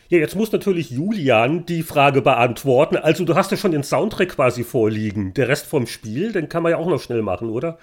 Ja, 0.10 0.20
jetzt 0.20 0.36
muss 0.36 0.52
natürlich 0.52 0.92
Julian 0.92 1.66
die 1.66 1.84
Frage 1.84 2.22
beantworten. 2.22 2.98
Also 2.98 3.26
du 3.26 3.36
hast 3.36 3.52
ja 3.52 3.58
schon 3.58 3.72
den 3.72 3.84
Soundtrack 3.84 4.30
quasi 4.30 4.64
vorliegen. 4.64 5.34
Der 5.34 5.48
Rest 5.48 5.66
vom 5.66 5.88
Spiel, 5.88 6.32
den 6.32 6.50
kann 6.50 6.64
man 6.64 6.72
ja 6.72 6.78
auch 6.78 6.90
noch 6.90 7.02
schnell 7.02 7.22
machen, 7.22 7.50
oder? 7.50 7.78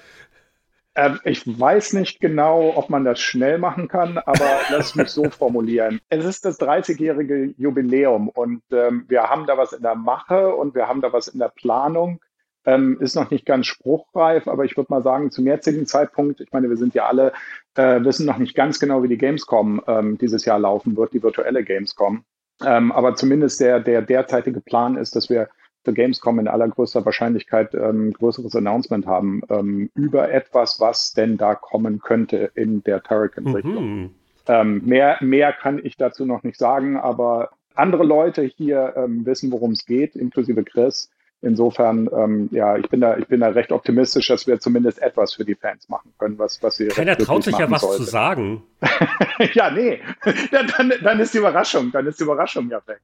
Ähm, 0.95 1.21
ich 1.25 1.47
weiß 1.47 1.93
nicht 1.95 2.21
genau, 2.21 2.73
ob 2.77 2.91
man 2.91 3.05
das 3.05 3.21
schnell 3.21 3.59
machen 3.59 3.89
kann, 3.89 4.19
aber 4.19 4.47
lass 4.71 4.95
mich 4.95 5.09
so 5.09 5.31
formulieren. 5.31 6.01
Es 6.09 6.25
ist 6.25 6.45
das 6.45 6.61
30-jährige 6.61 7.55
Jubiläum 7.57 8.29
und 8.29 8.63
ähm, 8.73 9.05
wir 9.09 9.23
haben 9.23 9.47
da 9.47 9.57
was 9.57 9.73
in 9.73 9.83
der 9.83 9.95
Mache 9.95 10.55
und 10.55 10.75
wir 10.75 10.89
haben 10.89 11.01
da 11.01 11.13
was 11.13 11.29
in 11.29 11.39
der 11.39 11.49
Planung. 11.49 12.21
Ähm, 12.67 12.99
ist 13.01 13.17
noch 13.17 13.31
nicht 13.31 13.47
ganz 13.47 13.67
spruchreif, 13.67 14.47
aber 14.47 14.67
ich 14.67 14.77
würde 14.77 14.93
mal 14.93 15.03
sagen, 15.03 15.31
zum 15.31 15.47
jetzigen 15.47 15.87
Zeitpunkt, 15.87 16.41
ich 16.41 16.53
meine, 16.53 16.69
wir 16.69 16.77
sind 16.77 16.93
ja 16.95 17.07
alle, 17.07 17.33
äh, 17.75 18.05
wissen 18.05 18.27
noch 18.27 18.37
nicht 18.37 18.55
ganz 18.55 18.79
genau, 18.79 19.03
wie 19.03 19.09
die 19.09 19.17
Gamescom 19.17 19.81
ähm, 19.87 20.19
dieses 20.19 20.45
Jahr 20.45 20.59
laufen 20.59 20.97
wird, 20.97 21.15
die 21.15 21.23
virtuelle 21.23 21.65
Gamescom. 21.65 22.25
Ähm, 22.63 22.93
aber 22.93 23.15
zumindest 23.15 23.61
der, 23.61 23.81
der 23.81 24.03
derzeitige 24.03 24.61
Plan 24.61 24.97
ist, 24.97 25.17
dass 25.17 25.31
wir 25.31 25.49
für 25.85 25.95
Gamescom 25.95 26.39
in 26.39 26.49
allergrößter 26.49 27.05
Wahrscheinlichkeit 27.05 27.75
ähm, 27.75 28.13
größeres 28.13 28.55
Announcement 28.55 29.07
haben 29.07 29.41
ähm, 29.49 29.91
über 29.95 30.31
etwas, 30.31 30.79
was 30.79 31.13
denn 31.13 31.39
da 31.39 31.55
kommen 31.55 32.01
könnte 32.01 32.51
in 32.55 32.83
der 32.83 33.03
Turrican-Richtung. 33.03 34.03
Mhm. 34.03 34.11
Ähm, 34.47 34.83
mehr, 34.85 35.17
mehr 35.21 35.53
kann 35.53 35.81
ich 35.83 35.97
dazu 35.97 36.27
noch 36.27 36.43
nicht 36.43 36.59
sagen, 36.59 36.99
aber 36.99 37.51
andere 37.75 38.05
Leute 38.05 38.43
hier 38.43 38.95
ähm, 38.97 39.25
wissen, 39.25 39.51
worum 39.53 39.73
es 39.73 39.87
geht, 39.87 40.17
inklusive 40.17 40.65
Chris. 40.65 41.11
Insofern, 41.43 42.11
ähm, 42.13 42.51
ja, 42.53 42.77
ich 42.77 42.89
bin 42.91 43.01
da, 43.01 43.17
ich 43.17 43.27
bin 43.27 43.41
da 43.41 43.49
recht 43.49 43.73
optimistisch, 43.73 44.29
dass 44.29 44.47
wir 44.47 44.61
zumindest 44.61 45.01
etwas 45.01 45.33
für 45.33 45.45
die 45.45 45.55
Fans 45.55 45.89
machen 45.89 46.13
können, 46.19 46.39
was, 46.39 46.63
was 46.63 46.77
sie. 46.77 46.89
Keiner 46.89 47.17
traut 47.17 47.45
sich 47.45 47.57
ja 47.57 47.71
was 47.71 47.81
sollte. 47.81 48.05
zu 48.05 48.11
sagen. 48.11 48.63
ja, 49.55 49.71
nee. 49.71 50.01
dann, 50.77 50.93
dann 51.03 51.19
ist 51.19 51.33
die 51.33 51.39
Überraschung, 51.39 51.93
dann 51.93 52.07
ist 52.07 52.21
die 52.21 52.25
Überraschung 52.25 52.69
ja 52.69 52.83
weg. 52.87 53.01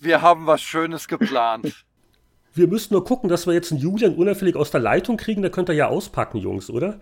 Wir 0.00 0.20
haben 0.20 0.46
was 0.46 0.62
Schönes 0.62 1.06
geplant. 1.06 1.84
Wir 2.54 2.68
müssen 2.68 2.94
nur 2.94 3.04
gucken, 3.04 3.28
dass 3.28 3.46
wir 3.46 3.52
jetzt 3.52 3.70
einen 3.70 3.82
Julian 3.82 4.14
unauffällig 4.14 4.56
aus 4.56 4.70
der 4.70 4.80
Leitung 4.80 5.18
kriegen, 5.18 5.42
da 5.42 5.50
könnt 5.50 5.68
ihr 5.68 5.74
ja 5.74 5.88
auspacken, 5.88 6.38
Jungs, 6.38 6.70
oder? 6.70 7.00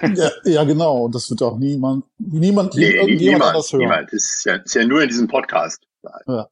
ja, 0.00 0.30
ja, 0.44 0.62
genau. 0.62 1.06
Und 1.06 1.16
das 1.16 1.28
wird 1.28 1.42
auch 1.42 1.58
niemand, 1.58 2.04
niemand, 2.18 2.76
nee, 2.76 2.84
irgendjemand 2.84 3.20
niemand, 3.20 3.42
anders 3.42 3.72
hören. 3.72 3.80
Niemand. 3.80 4.12
Das 4.12 4.22
ist 4.22 4.44
ja, 4.44 4.54
ist 4.54 4.74
ja 4.76 4.84
nur 4.84 5.02
in 5.02 5.08
diesem 5.08 5.26
Podcast. 5.26 5.82
Ja 6.28 6.48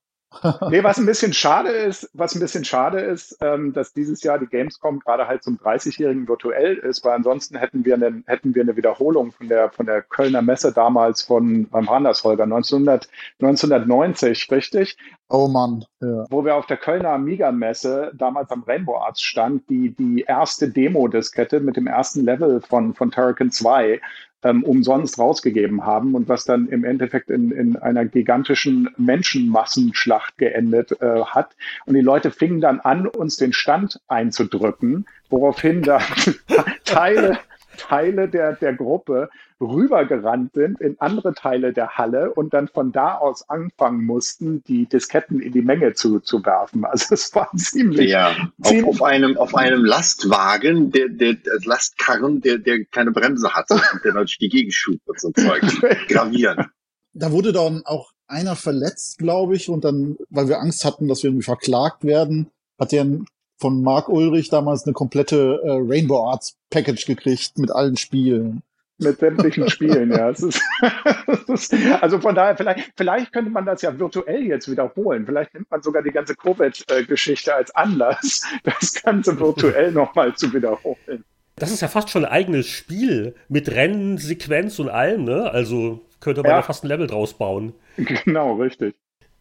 nee, 0.70 0.82
was 0.82 0.98
ein 0.98 1.06
bisschen 1.06 1.32
schade 1.32 1.70
ist, 1.70 2.08
was 2.14 2.34
ein 2.34 2.40
bisschen 2.40 2.64
schade 2.64 3.00
ist, 3.00 3.36
ähm, 3.40 3.72
dass 3.72 3.92
dieses 3.92 4.22
Jahr 4.22 4.38
die 4.38 4.46
Gamescom 4.46 5.00
gerade 5.00 5.26
halt 5.26 5.42
zum 5.42 5.58
30-jährigen 5.58 6.28
virtuell 6.28 6.76
ist, 6.76 7.04
weil 7.04 7.14
ansonsten 7.14 7.58
hätten 7.58 7.84
wir, 7.84 7.94
eine, 7.94 8.22
hätten 8.26 8.54
wir 8.54 8.62
eine 8.62 8.76
Wiederholung 8.76 9.32
von 9.32 9.48
der, 9.48 9.70
von 9.70 9.86
der 9.86 10.02
Kölner 10.02 10.42
Messe 10.42 10.72
damals 10.72 11.22
von 11.22 11.68
beim 11.68 11.88
Holger 11.90 12.44
1900, 12.44 13.08
1990, 13.40 14.50
richtig? 14.50 14.96
Oh 15.28 15.48
Mann, 15.48 15.84
ja. 16.00 16.24
Wo 16.30 16.44
wir 16.44 16.54
auf 16.56 16.66
der 16.66 16.76
Kölner 16.76 17.10
Amiga-Messe 17.10 18.12
damals 18.14 18.50
am 18.50 18.64
Rainbow 18.64 18.98
Arts 18.98 19.22
stand, 19.22 19.68
die, 19.68 19.94
die 19.94 20.22
erste 20.26 20.68
Demo-Diskette 20.68 21.60
mit 21.60 21.76
dem 21.76 21.86
ersten 21.86 22.24
Level 22.24 22.60
von, 22.60 22.94
von 22.94 23.10
Turrican 23.10 23.50
2 23.50 24.00
ähm, 24.42 24.64
umsonst 24.64 25.18
rausgegeben 25.18 25.84
haben 25.84 26.14
und 26.14 26.28
was 26.28 26.44
dann 26.44 26.68
im 26.68 26.84
Endeffekt 26.84 27.30
in, 27.30 27.50
in 27.50 27.76
einer 27.76 28.04
gigantischen 28.04 28.88
Menschenmassenschlacht 28.96 30.38
geendet 30.38 30.92
äh, 31.00 31.24
hat. 31.24 31.56
Und 31.86 31.94
die 31.94 32.00
Leute 32.00 32.30
fingen 32.30 32.60
dann 32.60 32.80
an, 32.80 33.06
uns 33.06 33.36
den 33.36 33.52
Stand 33.52 34.00
einzudrücken, 34.08 35.06
woraufhin 35.28 35.82
dann 35.82 36.02
Teile 36.84 37.38
Teile 37.80 38.28
der, 38.28 38.54
der 38.54 38.74
Gruppe 38.74 39.30
rübergerannt 39.60 40.54
sind 40.54 40.80
in 40.80 40.96
andere 41.00 41.34
Teile 41.34 41.72
der 41.72 41.96
Halle 41.96 42.32
und 42.32 42.54
dann 42.54 42.68
von 42.68 42.92
da 42.92 43.14
aus 43.16 43.48
anfangen 43.48 44.04
mussten, 44.04 44.62
die 44.64 44.86
Disketten 44.86 45.40
in 45.40 45.52
die 45.52 45.62
Menge 45.62 45.92
zu, 45.94 46.20
zu 46.20 46.44
werfen. 46.44 46.84
Also 46.84 47.14
es 47.14 47.34
war 47.34 47.50
ziemlich. 47.56 48.10
Ja, 48.10 48.34
ziemlich 48.62 48.84
auf, 48.84 49.00
auf, 49.00 49.02
einem, 49.02 49.36
auf 49.36 49.54
einem 49.54 49.84
Lastwagen, 49.84 50.90
der, 50.92 51.08
der, 51.08 51.34
der 51.34 51.58
Lastkarren, 51.64 52.40
der, 52.40 52.58
der 52.58 52.84
keine 52.86 53.10
Bremse 53.10 53.52
hatte 53.52 53.74
und 53.74 54.04
der 54.04 54.14
natürlich 54.14 54.38
die 54.38 54.48
Gegenschub 54.48 55.00
und 55.06 55.20
so 55.20 55.30
Zeug. 55.32 55.62
Gravieren. 56.08 56.66
Da 57.12 57.32
wurde 57.32 57.52
dann 57.52 57.82
auch 57.84 58.12
einer 58.26 58.56
verletzt, 58.56 59.18
glaube 59.18 59.56
ich, 59.56 59.68
und 59.68 59.84
dann, 59.84 60.16
weil 60.28 60.48
wir 60.48 60.60
Angst 60.60 60.84
hatten, 60.84 61.08
dass 61.08 61.22
wir 61.22 61.30
irgendwie 61.30 61.44
verklagt 61.44 62.04
werden, 62.04 62.50
hat 62.78 62.92
der 62.92 63.06
von 63.60 63.82
Mark 63.82 64.08
Ulrich 64.08 64.48
damals 64.48 64.84
eine 64.84 64.94
komplette 64.94 65.60
äh, 65.62 65.70
Rainbow 65.70 66.30
Arts 66.30 66.56
Package 66.70 67.06
gekriegt 67.06 67.58
mit 67.58 67.70
allen 67.70 67.96
Spielen. 67.96 68.62
Mit 68.98 69.18
sämtlichen 69.18 69.68
Spielen, 69.70 70.10
ja. 70.10 70.30
Es 70.30 70.40
ist, 70.40 70.60
ist, 71.48 71.74
also 72.00 72.20
von 72.20 72.34
daher, 72.34 72.56
vielleicht, 72.56 72.92
vielleicht 72.96 73.32
könnte 73.32 73.50
man 73.50 73.66
das 73.66 73.82
ja 73.82 73.98
virtuell 73.98 74.42
jetzt 74.44 74.70
wiederholen. 74.70 75.26
Vielleicht 75.26 75.54
nimmt 75.54 75.70
man 75.70 75.82
sogar 75.82 76.02
die 76.02 76.10
ganze 76.10 76.34
Covid-Geschichte 76.34 77.54
als 77.54 77.74
Anlass, 77.74 78.42
das 78.64 79.02
Ganze 79.02 79.38
virtuell 79.38 79.92
nochmal 79.92 80.34
zu 80.34 80.52
wiederholen. 80.52 81.24
Das 81.56 81.70
ist 81.70 81.82
ja 81.82 81.88
fast 81.88 82.08
schon 82.08 82.24
ein 82.24 82.30
eigenes 82.30 82.68
Spiel 82.68 83.34
mit 83.48 83.70
Rennen, 83.70 84.16
Sequenz 84.16 84.78
und 84.78 84.88
allem, 84.88 85.24
ne? 85.24 85.50
Also 85.50 86.00
könnte 86.20 86.42
man 86.42 86.52
ja, 86.52 86.56
ja 86.58 86.62
fast 86.62 86.84
ein 86.84 86.88
Level 86.88 87.06
draus 87.06 87.34
bauen. 87.34 87.74
Genau, 87.96 88.54
richtig. 88.54 88.94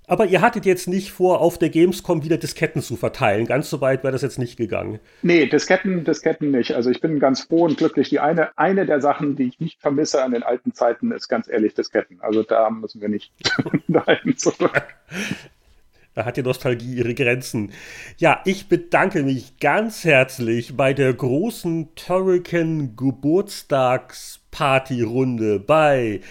Aber 0.10 0.26
ihr 0.26 0.42
hattet 0.42 0.66
jetzt 0.66 0.88
nicht 0.88 1.12
vor, 1.12 1.40
auf 1.40 1.60
der 1.60 1.70
Gamescom 1.70 2.24
wieder 2.24 2.38
Disketten 2.38 2.82
zu 2.82 2.96
verteilen. 2.96 3.46
Ganz 3.46 3.70
so 3.70 3.80
weit 3.80 4.04
wäre 4.04 4.12
das 4.12 4.24
jetzt 4.24 4.40
nicht 4.40 4.58
gegangen. 4.58 5.00
Nee, 5.22 5.46
Disketten, 5.46 6.04
Disketten 6.04 6.50
nicht. 6.50 6.74
Also 6.74 6.90
ich 6.90 7.00
bin 7.00 7.20
ganz 7.20 7.42
froh 7.42 7.66
und 7.66 7.78
glücklich. 7.78 8.10
Die 8.10 8.20
eine, 8.20 8.58
eine 8.58 8.88
der 8.88 9.02
Sachen, 9.02 9.36
die 9.36 9.44
ich 9.44 9.60
nicht 9.60 9.80
vermisse 9.80 10.24
an 10.24 10.32
den 10.32 10.42
alten 10.42 10.74
Zeiten, 10.74 11.12
ist 11.12 11.28
ganz 11.28 11.48
ehrlich 11.48 11.76
Disketten. 11.76 12.20
Also 12.22 12.42
da 12.42 12.72
müssen 12.72 13.02
wir 13.02 13.10
nicht 13.10 13.32
dahin 13.88 14.36
zurück. 14.36 14.84
Da 16.16 16.26
hat 16.26 16.38
die 16.38 16.44
Nostalgie 16.44 16.96
ihre 16.96 17.14
Grenzen. 17.14 17.72
Ja, 18.18 18.42
ich 18.44 18.68
bedanke 18.68 19.22
mich 19.24 19.60
ganz 19.60 20.04
herzlich 20.04 20.76
bei 20.76 20.94
der 20.94 21.14
großen 21.14 21.96
Turrican 21.96 22.98
Geburtstagspartyrunde 22.98 25.60
bei 25.60 26.22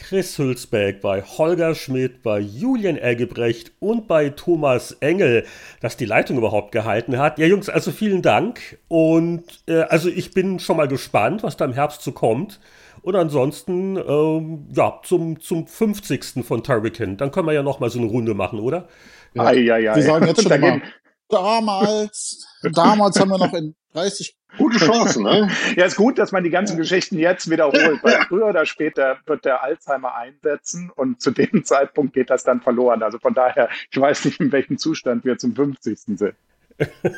Chris 0.00 0.38
Hülsbeck, 0.38 1.00
bei 1.00 1.22
Holger 1.22 1.74
Schmidt, 1.74 2.22
bei 2.22 2.40
Julian 2.40 2.96
Ergebrecht 2.96 3.72
und 3.78 4.08
bei 4.08 4.30
Thomas 4.30 4.92
Engel, 5.00 5.44
dass 5.80 5.96
die 5.96 6.04
Leitung 6.04 6.38
überhaupt 6.38 6.72
gehalten 6.72 7.18
hat. 7.18 7.38
Ja, 7.38 7.46
Jungs, 7.46 7.68
also 7.68 7.92
vielen 7.92 8.22
Dank. 8.22 8.78
Und 8.88 9.44
äh, 9.68 9.82
also 9.82 10.08
ich 10.08 10.32
bin 10.32 10.58
schon 10.58 10.78
mal 10.78 10.88
gespannt, 10.88 11.42
was 11.42 11.56
da 11.56 11.64
im 11.64 11.72
Herbst 11.72 12.02
so 12.02 12.12
kommt. 12.12 12.60
Und 13.02 13.14
ansonsten, 13.14 13.96
ähm, 13.96 14.66
ja, 14.74 15.00
zum, 15.04 15.40
zum 15.40 15.66
50. 15.66 16.44
von 16.44 16.62
Turrican. 16.62 17.16
Dann 17.16 17.30
können 17.30 17.46
wir 17.46 17.52
ja 17.52 17.62
noch 17.62 17.80
mal 17.80 17.90
so 17.90 17.98
eine 17.98 18.08
Runde 18.08 18.34
machen, 18.34 18.58
oder? 18.58 18.88
Ja. 19.34 19.44
Ei, 19.44 19.72
ei. 19.72 19.94
Wir 19.94 20.02
sagen 20.02 20.26
jetzt 20.26 20.42
schon 20.48 20.60
mal, 20.60 20.82
damals, 21.28 22.46
damals 22.72 23.18
haben 23.18 23.30
wir 23.30 23.38
noch 23.38 23.54
in 23.54 23.74
30 23.94 24.39
Gute 24.58 24.78
Chance, 24.78 25.22
ne? 25.22 25.48
ja, 25.76 25.84
ist 25.84 25.96
gut, 25.96 26.18
dass 26.18 26.32
man 26.32 26.44
die 26.44 26.50
ganzen 26.50 26.76
Geschichten 26.76 27.18
jetzt 27.18 27.50
wiederholt, 27.50 28.02
weil 28.02 28.20
früher 28.28 28.46
oder 28.46 28.66
später 28.66 29.18
wird 29.26 29.44
der 29.44 29.62
Alzheimer 29.62 30.14
einsetzen 30.14 30.90
und 30.94 31.20
zu 31.20 31.30
dem 31.30 31.64
Zeitpunkt 31.64 32.14
geht 32.14 32.30
das 32.30 32.44
dann 32.44 32.60
verloren. 32.60 33.02
Also 33.02 33.18
von 33.18 33.34
daher, 33.34 33.68
ich 33.90 34.00
weiß 34.00 34.24
nicht, 34.24 34.40
in 34.40 34.52
welchem 34.52 34.78
Zustand 34.78 35.24
wir 35.24 35.38
zum 35.38 35.54
50. 35.54 35.98
sind. 35.98 36.34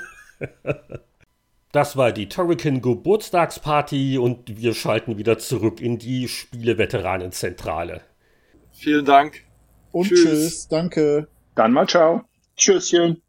Das 1.73 1.97
war 1.97 2.13
die 2.13 2.29
Turrican 2.29 2.83
Geburtstagsparty 2.83 4.19
und 4.19 4.61
wir 4.61 4.75
schalten 4.75 5.17
wieder 5.17 5.39
zurück 5.39 5.81
in 5.81 5.99
die 5.99 6.29
Spieleveteranenzentrale. 6.29 8.03
Vielen 8.73 9.07
Dank. 9.07 9.41
Und 9.91 10.09
tschüss. 10.09 10.23
tschüss. 10.23 10.69
Danke. 10.69 11.29
Dann 11.55 11.73
mal 11.73 11.89
ciao. 11.89 12.25
Tschüsschen. 12.57 13.23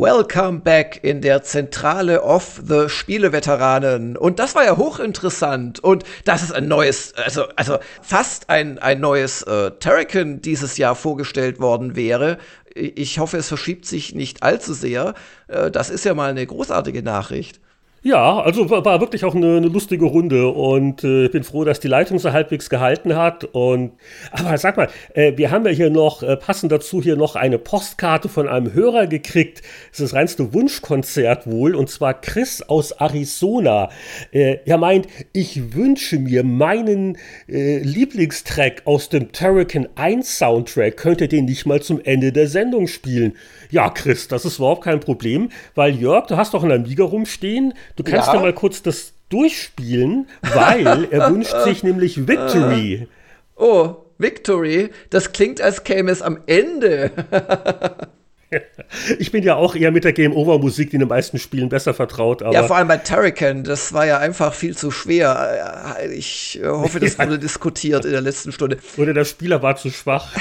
Welcome 0.00 0.60
back 0.60 1.00
in 1.02 1.22
der 1.22 1.42
Zentrale 1.42 2.22
of 2.22 2.60
the 2.64 2.88
Spieleveteranen. 2.88 4.16
Und 4.16 4.38
das 4.38 4.54
war 4.54 4.64
ja 4.64 4.76
hochinteressant. 4.76 5.80
Und 5.80 6.04
das 6.24 6.44
ist 6.44 6.52
ein 6.52 6.68
neues, 6.68 7.14
also, 7.16 7.48
also 7.56 7.78
fast 8.00 8.48
ein, 8.48 8.78
ein 8.78 9.00
neues 9.00 9.42
äh, 9.42 9.72
Terrican 9.72 10.40
dieses 10.40 10.76
Jahr 10.76 10.94
vorgestellt 10.94 11.58
worden 11.58 11.96
wäre. 11.96 12.38
Ich 12.76 13.18
hoffe, 13.18 13.38
es 13.38 13.48
verschiebt 13.48 13.86
sich 13.86 14.14
nicht 14.14 14.44
allzu 14.44 14.72
sehr. 14.72 15.14
Äh, 15.48 15.72
das 15.72 15.90
ist 15.90 16.04
ja 16.04 16.14
mal 16.14 16.30
eine 16.30 16.46
großartige 16.46 17.02
Nachricht. 17.02 17.58
Ja, 18.02 18.40
also 18.40 18.70
war, 18.70 19.00
wirklich 19.00 19.24
auch 19.24 19.34
eine, 19.34 19.56
eine, 19.56 19.66
lustige 19.66 20.04
Runde 20.04 20.46
und 20.48 21.02
äh, 21.02 21.28
bin 21.28 21.42
froh, 21.42 21.64
dass 21.64 21.80
die 21.80 21.88
Leitung 21.88 22.20
so 22.20 22.32
halbwegs 22.32 22.70
gehalten 22.70 23.16
hat. 23.16 23.42
Und 23.42 23.90
aber 24.30 24.56
sag 24.56 24.76
mal, 24.76 24.88
äh, 25.14 25.32
wir 25.36 25.50
haben 25.50 25.66
ja 25.66 25.72
hier 25.72 25.90
noch 25.90 26.22
äh, 26.22 26.36
passend 26.36 26.70
dazu 26.70 27.02
hier 27.02 27.16
noch 27.16 27.34
eine 27.34 27.58
Postkarte 27.58 28.28
von 28.28 28.46
einem 28.46 28.72
Hörer 28.72 29.08
gekriegt. 29.08 29.62
Es 29.90 29.98
ist 29.98 30.12
das 30.12 30.14
reinste 30.14 30.54
Wunschkonzert 30.54 31.50
wohl 31.50 31.74
und 31.74 31.90
zwar 31.90 32.14
Chris 32.14 32.62
aus 32.62 32.92
Arizona. 32.92 33.90
Äh, 34.30 34.58
er 34.64 34.78
meint, 34.78 35.08
ich 35.32 35.74
wünsche 35.74 36.20
mir 36.20 36.44
meinen 36.44 37.18
äh, 37.48 37.78
Lieblingstrack 37.78 38.82
aus 38.84 39.08
dem 39.08 39.32
Turrican 39.32 39.88
1 39.96 40.38
Soundtrack. 40.38 40.96
Könnte 40.96 41.26
den 41.26 41.46
nicht 41.46 41.66
mal 41.66 41.82
zum 41.82 42.00
Ende 42.00 42.30
der 42.30 42.46
Sendung 42.46 42.86
spielen? 42.86 43.34
Ja, 43.70 43.90
Chris, 43.90 44.28
das 44.28 44.44
ist 44.44 44.58
überhaupt 44.58 44.84
kein 44.84 45.00
Problem, 45.00 45.50
weil 45.74 45.96
Jörg, 45.96 46.28
du 46.28 46.36
hast 46.36 46.54
doch 46.54 46.62
einen 46.62 46.84
Amiga 46.84 47.04
rumstehen. 47.04 47.74
Du 47.98 48.04
kannst 48.04 48.28
ja, 48.28 48.34
ja 48.34 48.40
mal 48.40 48.52
kurz 48.52 48.80
das 48.80 49.12
durchspielen, 49.28 50.28
weil 50.40 51.08
er 51.10 51.30
wünscht 51.32 51.56
sich 51.64 51.82
nämlich 51.82 52.28
Victory. 52.28 53.08
Oh, 53.56 53.96
Victory? 54.18 54.90
Das 55.10 55.32
klingt, 55.32 55.60
als 55.60 55.82
käme 55.82 56.12
es 56.12 56.22
am 56.22 56.38
Ende. 56.46 57.10
Ich 59.18 59.32
bin 59.32 59.42
ja 59.42 59.56
auch 59.56 59.74
eher 59.74 59.90
mit 59.90 60.04
der 60.04 60.12
Game 60.12 60.32
Over 60.34 60.58
Musik, 60.58 60.90
die 60.90 60.96
in 60.96 61.00
den 61.00 61.08
meisten 61.08 61.38
Spielen 61.38 61.68
besser 61.68 61.94
vertraut. 61.94 62.40
ja, 62.40 62.62
vor 62.64 62.76
allem 62.76 62.88
bei 62.88 62.96
Turrican, 62.96 63.64
das 63.64 63.92
war 63.92 64.06
ja 64.06 64.18
einfach 64.18 64.54
viel 64.54 64.76
zu 64.76 64.90
schwer. 64.90 65.96
Ich 66.12 66.60
hoffe, 66.64 67.00
das 67.00 67.18
wurde 67.18 67.38
diskutiert 67.38 68.04
in 68.04 68.12
der 68.12 68.20
letzten 68.20 68.52
Stunde. 68.52 68.78
Oder 68.96 69.12
der 69.12 69.24
Spieler 69.24 69.62
war 69.62 69.76
zu 69.76 69.90
schwach. 69.90 70.32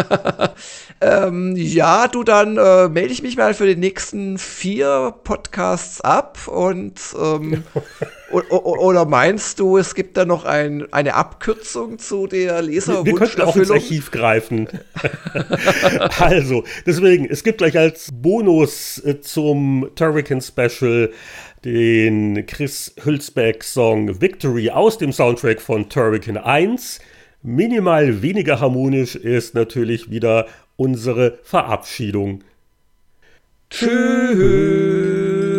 ähm, 1.00 1.54
ja, 1.56 2.08
du, 2.08 2.24
dann 2.24 2.56
äh, 2.56 2.88
melde 2.88 3.12
ich 3.12 3.22
mich 3.22 3.36
mal 3.36 3.54
für 3.54 3.66
die 3.66 3.76
nächsten 3.76 4.38
vier 4.38 5.14
Podcasts 5.24 6.00
ab 6.00 6.38
und 6.48 7.00
ähm, 7.20 7.64
Oder 8.32 9.04
meinst 9.04 9.60
du, 9.60 9.76
es 9.76 9.94
gibt 9.94 10.16
da 10.16 10.24
noch 10.24 10.44
ein, 10.44 10.90
eine 10.92 11.14
Abkürzung 11.14 11.98
zu 11.98 12.26
der 12.26 12.62
Leserwunscherfüllung? 12.62 13.06
Wir 13.06 13.14
könnten 13.14 13.42
auch 13.42 13.56
ins 13.56 13.70
Archiv 13.70 14.10
greifen. 14.10 14.68
also, 16.18 16.64
deswegen, 16.86 17.26
es 17.26 17.44
gibt 17.44 17.58
gleich 17.58 17.76
als 17.76 18.08
Bonus 18.12 18.98
äh, 19.04 19.20
zum 19.20 19.90
Turrican 19.94 20.40
Special 20.40 21.10
den 21.64 22.46
Chris 22.46 22.94
Hülsbeck-Song 23.04 24.20
Victory 24.20 24.70
aus 24.70 24.98
dem 24.98 25.12
Soundtrack 25.12 25.60
von 25.60 25.88
Turrican 25.88 26.36
1. 26.36 27.00
Minimal 27.42 28.22
weniger 28.22 28.60
harmonisch 28.60 29.14
ist 29.14 29.54
natürlich 29.54 30.10
wieder 30.10 30.46
unsere 30.76 31.38
Verabschiedung. 31.42 32.42
Tschüss. 33.70 35.51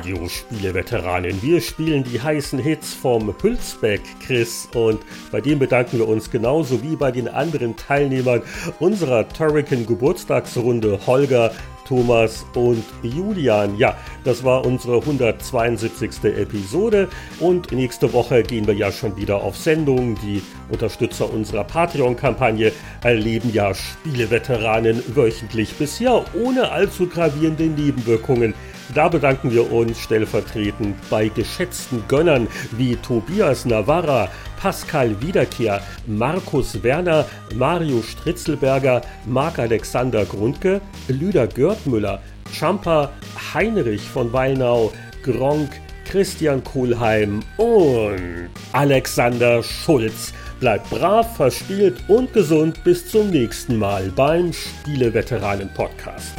Radiospiele-Veteranen. 0.00 1.42
Wir 1.42 1.60
spielen 1.60 2.04
die 2.04 2.20
heißen 2.20 2.58
Hits 2.58 2.94
vom 2.94 3.34
Hülsbeck, 3.42 4.00
Chris, 4.24 4.68
und 4.74 5.00
bei 5.30 5.40
dem 5.42 5.58
bedanken 5.58 5.98
wir 5.98 6.08
uns 6.08 6.30
genauso 6.30 6.82
wie 6.82 6.96
bei 6.96 7.10
den 7.10 7.28
anderen 7.28 7.76
Teilnehmern 7.76 8.42
unserer 8.78 9.28
Turrican 9.28 9.86
Geburtstagsrunde, 9.86 11.00
Holger, 11.06 11.52
Thomas 11.90 12.46
und 12.54 12.84
Julian. 13.02 13.76
Ja, 13.76 13.96
das 14.22 14.44
war 14.44 14.64
unsere 14.64 14.98
172. 14.98 16.22
Episode 16.22 17.08
und 17.40 17.72
nächste 17.72 18.12
Woche 18.12 18.44
gehen 18.44 18.68
wir 18.68 18.74
ja 18.74 18.92
schon 18.92 19.16
wieder 19.16 19.42
auf 19.42 19.56
Sendung. 19.56 20.16
Die 20.22 20.40
Unterstützer 20.68 21.28
unserer 21.28 21.64
Patreon-Kampagne 21.64 22.70
erleben 23.02 23.50
ja 23.52 23.74
Spieleveteranen 23.74 25.02
wöchentlich 25.16 25.74
bisher 25.74 26.24
ohne 26.40 26.70
allzu 26.70 27.08
gravierende 27.08 27.64
Nebenwirkungen. 27.64 28.54
Da 28.94 29.08
bedanken 29.08 29.52
wir 29.52 29.72
uns 29.72 29.98
stellvertretend 29.98 30.96
bei 31.10 31.28
geschätzten 31.28 32.04
Gönnern 32.06 32.48
wie 32.72 32.96
Tobias 32.96 33.64
Navarra, 33.64 34.28
Pascal 34.60 35.18
Wiederkehr, 35.22 35.80
Markus 36.06 36.82
Werner, 36.82 37.24
Mario 37.54 38.02
Stritzelberger, 38.02 39.00
Marc-Alexander 39.24 40.26
Grundke, 40.26 40.82
Lüder 41.08 41.46
Görtmüller, 41.46 42.20
Champa 42.52 43.10
Heinrich 43.54 44.02
von 44.02 44.30
Weinau, 44.34 44.92
Gronk, 45.22 45.70
Christian 46.04 46.62
Kohlheim 46.62 47.40
und 47.56 48.50
Alexander 48.72 49.62
Schulz. 49.62 50.34
Bleibt 50.60 50.90
brav, 50.90 51.36
verspielt 51.36 51.96
und 52.08 52.32
gesund 52.34 52.84
bis 52.84 53.10
zum 53.10 53.30
nächsten 53.30 53.78
Mal 53.78 54.12
beim 54.14 54.52
Spieleveteranen 54.52 55.70
Podcast. 55.72 56.34